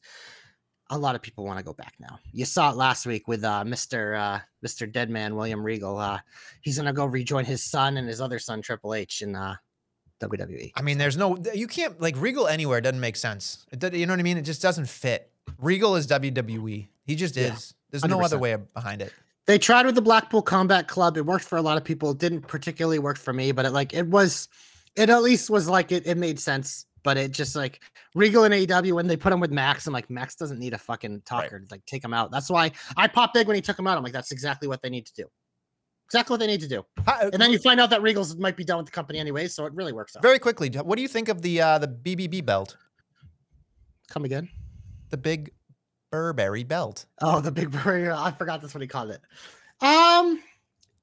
a 0.90 0.98
lot 0.98 1.14
of 1.14 1.22
people 1.22 1.44
want 1.44 1.58
to 1.58 1.64
go 1.64 1.72
back 1.72 1.94
now. 1.98 2.18
You 2.32 2.44
saw 2.44 2.70
it 2.70 2.76
last 2.76 3.06
week 3.06 3.26
with 3.26 3.42
uh, 3.44 3.64
Mr. 3.64 4.18
Uh, 4.18 4.38
Mr. 4.64 4.90
Deadman 4.90 5.34
William 5.34 5.62
Regal. 5.62 5.98
Uh, 5.98 6.20
he's 6.60 6.76
gonna 6.76 6.92
go 6.92 7.04
rejoin 7.06 7.44
his 7.44 7.62
son 7.62 7.96
and 7.96 8.06
his 8.08 8.20
other 8.20 8.38
son 8.38 8.62
Triple 8.62 8.94
H 8.94 9.22
in 9.22 9.34
uh, 9.34 9.56
WWE. 10.20 10.72
I 10.76 10.82
mean, 10.82 10.98
there's 10.98 11.16
no, 11.16 11.36
you 11.54 11.66
can't, 11.66 12.00
like, 12.00 12.16
Regal 12.20 12.46
anywhere 12.48 12.80
doesn't 12.80 13.00
make 13.00 13.16
sense. 13.16 13.66
It, 13.72 13.78
does- 13.80 13.92
you 13.92 14.06
know 14.06 14.12
what 14.12 14.20
I 14.20 14.22
mean? 14.22 14.38
It 14.38 14.42
just 14.42 14.62
doesn't 14.62 14.88
fit. 14.88 15.30
Regal 15.58 15.96
is 15.96 16.06
WWE. 16.06 16.88
He 17.04 17.14
just 17.14 17.36
Yeah, 17.36 17.54
is. 17.54 17.74
There's 17.90 18.04
no 18.04 18.20
other 18.20 18.38
way 18.38 18.56
behind 18.74 19.00
it. 19.02 19.12
They 19.46 19.58
tried 19.58 19.86
with 19.86 19.94
the 19.94 20.02
Blackpool 20.02 20.42
Combat 20.42 20.88
Club. 20.88 21.16
It 21.16 21.24
worked 21.24 21.44
for 21.44 21.56
a 21.56 21.62
lot 21.62 21.76
of 21.76 21.84
people. 21.84 22.10
It 22.10 22.18
didn't 22.18 22.42
particularly 22.42 22.98
work 22.98 23.16
for 23.16 23.32
me, 23.32 23.52
but 23.52 23.64
it 23.64 23.70
like 23.70 23.94
it 23.94 24.06
was, 24.08 24.48
it 24.96 25.08
at 25.08 25.22
least 25.22 25.50
was 25.50 25.68
like 25.68 25.92
it. 25.92 26.04
It 26.06 26.16
made 26.16 26.40
sense. 26.40 26.86
But 27.06 27.16
it 27.16 27.30
just 27.30 27.54
like 27.54 27.78
Regal 28.16 28.42
and 28.42 28.52
AEW 28.52 28.92
when 28.94 29.06
they 29.06 29.16
put 29.16 29.32
him 29.32 29.38
with 29.38 29.52
Max, 29.52 29.86
I'm 29.86 29.92
like 29.92 30.10
Max 30.10 30.34
doesn't 30.34 30.58
need 30.58 30.72
a 30.72 30.78
fucking 30.78 31.22
talker 31.24 31.60
to 31.60 31.66
like 31.70 31.86
take 31.86 32.02
him 32.02 32.12
out. 32.12 32.32
That's 32.32 32.50
why 32.50 32.72
I 32.96 33.06
popped 33.06 33.32
big 33.34 33.46
when 33.46 33.54
he 33.54 33.62
took 33.62 33.78
him 33.78 33.86
out. 33.86 33.96
I'm 33.96 34.02
like 34.02 34.12
that's 34.12 34.32
exactly 34.32 34.66
what 34.66 34.82
they 34.82 34.90
need 34.90 35.06
to 35.06 35.14
do. 35.14 35.24
Exactly 36.06 36.34
what 36.34 36.40
they 36.40 36.48
need 36.48 36.62
to 36.62 36.68
do. 36.68 36.84
How- 37.06 37.30
And 37.32 37.40
then 37.40 37.52
you 37.52 37.60
find 37.60 37.78
out 37.78 37.90
that 37.90 38.00
Regals 38.00 38.36
might 38.36 38.56
be 38.56 38.64
done 38.64 38.78
with 38.78 38.86
the 38.86 38.92
company 38.92 39.20
anyway, 39.20 39.46
so 39.46 39.66
it 39.66 39.72
really 39.72 39.92
works 39.92 40.16
out. 40.16 40.22
very 40.22 40.40
quickly, 40.40 40.68
what 40.68 40.96
do 40.96 41.02
you 41.02 41.06
think 41.06 41.28
of 41.28 41.42
the 41.42 41.60
uh, 41.60 41.78
the 41.78 41.86
BBB 41.86 42.44
belt? 42.44 42.76
Come 44.08 44.24
again? 44.24 44.48
The 45.10 45.16
big 45.16 45.52
Burberry 46.10 46.64
belt. 46.64 47.06
Oh, 47.22 47.40
the 47.40 47.52
big 47.52 47.70
burger. 47.70 48.12
I 48.16 48.32
forgot 48.32 48.60
that's 48.62 48.74
what 48.74 48.82
he 48.82 48.88
called 48.88 49.10
it. 49.10 49.20
Um, 49.80 50.42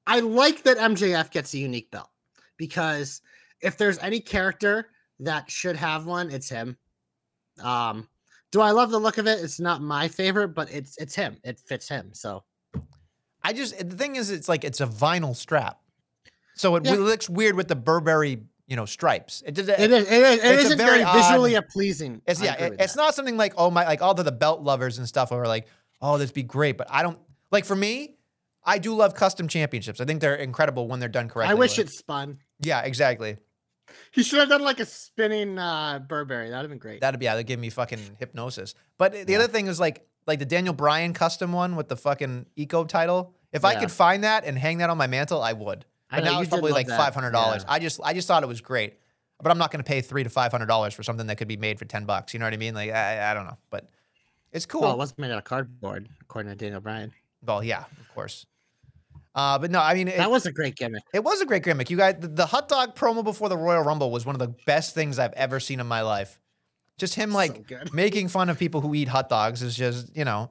I 0.06 0.20
like 0.20 0.64
that 0.64 0.76
MJF 0.76 1.30
gets 1.30 1.54
a 1.54 1.58
unique 1.58 1.90
belt 1.90 2.10
because 2.58 3.22
if 3.62 3.78
there's 3.78 3.98
any 4.00 4.20
character 4.20 4.90
that 5.24 5.50
should 5.50 5.76
have 5.76 6.06
one, 6.06 6.30
it's 6.30 6.48
him. 6.48 6.76
Um, 7.62 8.08
do 8.52 8.60
I 8.60 8.70
love 8.70 8.90
the 8.90 8.98
look 8.98 9.18
of 9.18 9.26
it? 9.26 9.42
It's 9.42 9.60
not 9.60 9.82
my 9.82 10.08
favorite, 10.08 10.48
but 10.48 10.70
it's 10.72 10.96
it's 10.98 11.14
him. 11.14 11.36
It 11.44 11.60
fits 11.60 11.88
him. 11.88 12.10
So 12.14 12.44
I 13.42 13.52
just 13.52 13.76
the 13.78 13.96
thing 13.96 14.16
is, 14.16 14.30
it's 14.30 14.48
like 14.48 14.64
it's 14.64 14.80
a 14.80 14.86
vinyl 14.86 15.34
strap, 15.36 15.80
so 16.54 16.76
it 16.76 16.84
Yeah. 16.84 16.94
looks 16.94 17.28
weird 17.28 17.56
with 17.56 17.68
the 17.68 17.76
Burberry, 17.76 18.42
you 18.66 18.76
know, 18.76 18.86
stripes. 18.86 19.42
It 19.44 19.54
does. 19.54 19.68
it 19.68 19.78
is. 19.78 19.80
It, 19.80 19.92
is, 19.92 20.08
it 20.08 20.12
It's 20.12 20.44
a 20.44 20.66
isn't 20.66 20.78
very 20.78 21.02
very, 21.04 21.12
visually 21.20 21.56
odd- 21.56 21.68
pleasing. 21.68 22.22
It's 22.26 22.40
yeah. 22.40 22.54
it- 22.54 22.76
it's 22.78 22.96
not 22.96 23.14
something 23.14 23.36
like 23.36 23.54
oh 23.56 23.70
my 23.70 23.84
like 23.84 24.02
all 24.02 24.14
the, 24.14 24.22
the 24.22 24.32
belt 24.32 24.62
lovers 24.62 24.98
and 24.98 25.06
stuff 25.08 25.32
are 25.32 25.46
like 25.46 25.66
oh 26.00 26.18
this 26.18 26.30
be 26.32 26.42
great, 26.42 26.76
but 26.78 26.86
I 26.90 27.02
don't 27.02 27.18
like 27.50 27.64
for 27.64 27.76
me. 27.76 28.16
I 28.66 28.78
do 28.78 28.94
love 28.94 29.14
custom 29.14 29.46
championships. 29.46 30.00
I 30.00 30.06
think 30.06 30.22
they're 30.22 30.36
incredible 30.36 30.88
when 30.88 30.98
they're 30.98 31.08
done 31.08 31.28
correctly. 31.28 31.50
I 31.50 31.54
wish 31.54 31.76
with. 31.76 31.88
it 31.88 31.92
spun. 31.92 32.38
Yeah, 32.60 32.80
exactly. 32.80 33.36
He 34.12 34.22
should 34.22 34.38
have 34.40 34.48
done 34.48 34.62
like 34.62 34.80
a 34.80 34.86
spinning 34.86 35.58
uh 35.58 36.00
Burberry. 36.00 36.50
That'd 36.50 36.64
have 36.64 36.70
been 36.70 36.78
great. 36.78 37.00
That'd 37.00 37.20
be 37.20 37.24
yeah. 37.24 37.32
That 37.32 37.38
would 37.40 37.46
give 37.46 37.60
me 37.60 37.70
fucking 37.70 38.16
hypnosis. 38.18 38.74
But 38.98 39.26
the 39.26 39.36
other 39.36 39.48
thing 39.48 39.66
is 39.66 39.78
like 39.80 40.06
like 40.26 40.38
the 40.38 40.46
Daniel 40.46 40.74
Bryan 40.74 41.12
custom 41.12 41.52
one 41.52 41.76
with 41.76 41.88
the 41.88 41.96
fucking 41.96 42.46
eco 42.56 42.84
title. 42.84 43.34
If 43.52 43.64
I 43.64 43.74
could 43.76 43.92
find 43.92 44.24
that 44.24 44.44
and 44.44 44.58
hang 44.58 44.78
that 44.78 44.90
on 44.90 44.98
my 44.98 45.06
mantle, 45.06 45.40
I 45.42 45.52
would. 45.52 45.84
I 46.10 46.20
know, 46.20 46.32
now 46.32 46.40
it's 46.40 46.48
probably 46.50 46.72
like 46.72 46.88
five 46.88 47.14
hundred 47.14 47.30
dollars. 47.32 47.62
Yeah. 47.66 47.72
I 47.72 47.78
just 47.78 48.00
I 48.02 48.12
just 48.14 48.26
thought 48.28 48.42
it 48.42 48.48
was 48.48 48.60
great. 48.60 48.98
but 49.42 49.50
I'm 49.50 49.58
not 49.58 49.70
going 49.70 49.82
to 49.82 49.88
pay 49.88 50.00
three 50.00 50.22
to 50.24 50.30
five 50.30 50.50
hundred 50.52 50.66
dollars 50.66 50.94
for 50.94 51.02
something 51.02 51.26
that 51.26 51.36
could 51.36 51.48
be 51.48 51.56
made 51.56 51.78
for 51.78 51.84
ten 51.84 52.04
bucks. 52.04 52.32
You 52.34 52.40
know 52.40 52.46
what 52.46 52.54
I 52.54 52.56
mean? 52.56 52.74
Like 52.74 52.90
I, 52.90 53.30
I 53.30 53.34
don't 53.34 53.44
know, 53.46 53.58
but 53.70 53.88
it's 54.52 54.66
cool. 54.66 54.82
Well, 54.82 54.92
it 54.92 54.98
wasn't 54.98 55.18
made 55.20 55.30
out 55.32 55.38
of 55.38 55.44
cardboard, 55.44 56.08
according 56.20 56.50
to 56.50 56.56
Daniel 56.56 56.80
Bryan. 56.80 57.12
Well, 57.44 57.62
yeah, 57.62 57.84
of 58.00 58.14
course. 58.14 58.46
Uh, 59.34 59.58
but 59.58 59.70
no, 59.70 59.80
I 59.80 59.94
mean, 59.94 60.08
it, 60.08 60.16
That 60.16 60.30
was 60.30 60.46
a 60.46 60.52
great 60.52 60.76
gimmick. 60.76 61.02
it 61.12 61.24
was 61.24 61.40
a 61.40 61.46
great 61.46 61.64
gimmick. 61.64 61.90
You 61.90 61.96
guys, 61.96 62.16
the, 62.20 62.28
the 62.28 62.46
hot 62.46 62.68
dog 62.68 62.94
promo 62.94 63.24
before 63.24 63.48
the 63.48 63.56
Royal 63.56 63.82
Rumble 63.82 64.10
was 64.12 64.24
one 64.24 64.34
of 64.36 64.38
the 64.38 64.54
best 64.64 64.94
things 64.94 65.18
I've 65.18 65.32
ever 65.32 65.58
seen 65.58 65.80
in 65.80 65.86
my 65.88 66.02
life. 66.02 66.40
Just 66.98 67.14
him 67.16 67.32
like 67.32 67.66
good. 67.66 67.92
making 67.92 68.28
fun 68.28 68.48
of 68.48 68.58
people 68.58 68.80
who 68.80 68.94
eat 68.94 69.08
hot 69.08 69.28
dogs 69.28 69.60
is 69.62 69.74
just, 69.74 70.16
you 70.16 70.24
know, 70.24 70.50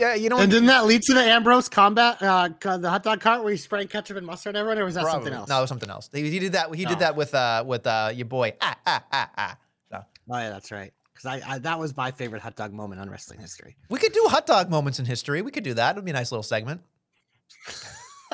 yeah, 0.00 0.14
you 0.14 0.28
know, 0.30 0.38
And 0.38 0.50
didn't 0.50 0.66
that 0.68 0.86
lead 0.86 1.02
to 1.02 1.14
the 1.14 1.20
Ambrose 1.22 1.68
combat, 1.68 2.16
uh, 2.22 2.48
the 2.60 2.88
hot 2.90 3.02
dog 3.02 3.20
cart 3.20 3.42
where 3.44 3.52
he 3.52 3.58
sprayed 3.58 3.90
ketchup 3.90 4.16
and 4.16 4.26
mustard 4.26 4.56
on 4.56 4.60
everyone, 4.60 4.78
or 4.78 4.86
was 4.86 4.94
that 4.94 5.02
probably- 5.02 5.26
something 5.26 5.34
else? 5.34 5.48
No, 5.50 5.58
it 5.58 5.60
was 5.60 5.68
something 5.68 5.90
else. 5.90 6.08
He, 6.12 6.30
he 6.30 6.38
did 6.38 6.52
that. 6.52 6.74
He 6.74 6.84
did 6.86 6.96
Oh. 6.96 7.00
that 7.00 7.16
with 7.16 7.34
uh 7.34 7.62
with 7.66 7.86
uh 7.86 8.10
your 8.14 8.24
boy. 8.26 8.54
Ah 8.60 8.76
ah 8.86 9.04
ah 9.12 9.30
ah. 9.36 9.56
So 9.90 10.04
Oh 10.30 10.38
yeah, 10.38 10.48
that's 10.50 10.72
right. 10.72 10.92
Because 11.12 11.26
I, 11.26 11.54
I 11.54 11.58
that 11.58 11.78
was 11.78 11.94
my 11.96 12.10
favorite 12.10 12.40
hot 12.42 12.56
dog 12.56 12.72
moment 12.72 13.00
on 13.02 13.08
wrestling 13.10 13.38
history. 13.38 13.76
we 13.90 13.98
could 14.00 14.12
do 14.12 14.24
hot 14.28 14.46
dog 14.46 14.70
moments 14.70 14.98
in 14.98 15.04
history. 15.04 15.42
We 15.42 15.50
could 15.52 15.62
do 15.64 15.74
that. 15.74 15.90
It 15.90 15.96
would 15.96 16.04
be 16.06 16.10
a 16.10 16.14
nice 16.14 16.32
little 16.32 16.42
segment. 16.42 16.80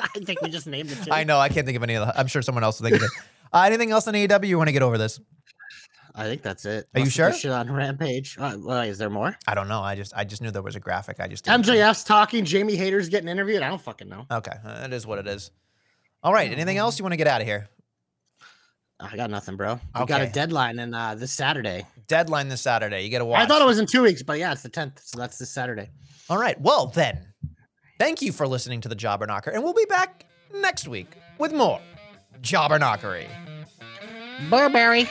I 0.15 0.19
think 0.19 0.41
we 0.41 0.49
just 0.49 0.67
named 0.67 0.91
it. 0.91 0.95
Too. 1.03 1.11
I 1.11 1.23
know. 1.23 1.39
I 1.39 1.49
can't 1.49 1.65
think 1.65 1.75
of 1.77 1.83
any 1.83 1.95
of 1.95 2.07
the. 2.07 2.19
I'm 2.19 2.27
sure 2.27 2.41
someone 2.41 2.63
else 2.63 2.79
will 2.79 2.89
think 2.89 3.01
of 3.01 3.03
it. 3.03 3.11
Uh, 3.53 3.63
anything 3.65 3.91
else 3.91 4.07
on 4.07 4.13
AEW? 4.13 4.47
You 4.47 4.57
want 4.57 4.69
to 4.69 4.73
get 4.73 4.81
over 4.81 4.97
this? 4.97 5.19
I 6.13 6.25
think 6.25 6.41
that's 6.41 6.65
it. 6.65 6.87
Are 6.93 6.99
you 6.99 7.05
Must 7.05 7.17
have 7.17 7.31
sure? 7.33 7.39
Shit 7.39 7.51
on 7.51 7.71
Rampage. 7.71 8.37
Uh, 8.37 8.57
well, 8.59 8.81
is 8.81 8.97
there 8.97 9.09
more? 9.09 9.37
I 9.47 9.53
don't 9.55 9.67
know. 9.69 9.81
I 9.81 9.95
just 9.95 10.13
I 10.15 10.23
just 10.25 10.41
knew 10.41 10.51
there 10.51 10.61
was 10.61 10.75
a 10.75 10.79
graphic. 10.79 11.19
I 11.19 11.27
just 11.27 11.45
didn't- 11.45 11.65
MJF's 11.65 12.03
talking. 12.03 12.43
Jamie 12.43 12.75
Hayter's 12.75 13.07
getting 13.09 13.29
interviewed. 13.29 13.61
I 13.61 13.69
don't 13.69 13.81
fucking 13.81 14.09
know. 14.09 14.25
Okay, 14.29 14.51
uh, 14.65 14.83
it 14.85 14.93
is 14.93 15.07
what 15.07 15.19
it 15.19 15.27
is. 15.27 15.51
All 16.23 16.33
right. 16.33 16.51
Anything 16.51 16.77
else 16.77 16.99
you 16.99 17.03
want 17.03 17.13
to 17.13 17.17
get 17.17 17.27
out 17.27 17.41
of 17.41 17.47
here? 17.47 17.67
I 18.99 19.15
got 19.15 19.31
nothing, 19.31 19.55
bro. 19.55 19.79
We 19.99 20.05
got 20.05 20.21
a 20.21 20.27
deadline 20.27 20.77
in 20.77 20.93
uh, 20.93 21.15
this 21.15 21.31
Saturday. 21.31 21.87
Deadline 22.07 22.49
this 22.49 22.61
Saturday. 22.61 23.03
You 23.03 23.09
got 23.09 23.19
to 23.19 23.25
watch. 23.25 23.41
I 23.41 23.45
thought 23.47 23.61
it 23.61 23.65
was 23.65 23.79
in 23.79 23.87
two 23.87 24.03
weeks, 24.03 24.21
but 24.21 24.37
yeah, 24.37 24.51
it's 24.51 24.61
the 24.61 24.69
tenth, 24.69 25.01
so 25.03 25.17
that's 25.17 25.39
this 25.39 25.49
Saturday. 25.49 25.89
All 26.29 26.37
right. 26.37 26.59
Well, 26.61 26.87
then, 26.87 27.30
thank 28.01 28.19
you 28.19 28.31
for 28.31 28.47
listening 28.47 28.81
to 28.81 28.89
the 28.89 28.95
Jobber 28.95 29.27
Knocker, 29.27 29.51
and 29.51 29.63
we'll 29.63 29.75
be 29.75 29.85
back 29.85 30.25
next 30.55 30.87
week 30.87 31.05
with 31.37 31.53
more 31.53 31.79
Jobber 32.41 32.79
Knockery. 32.79 33.27
Burberry. 34.49 35.07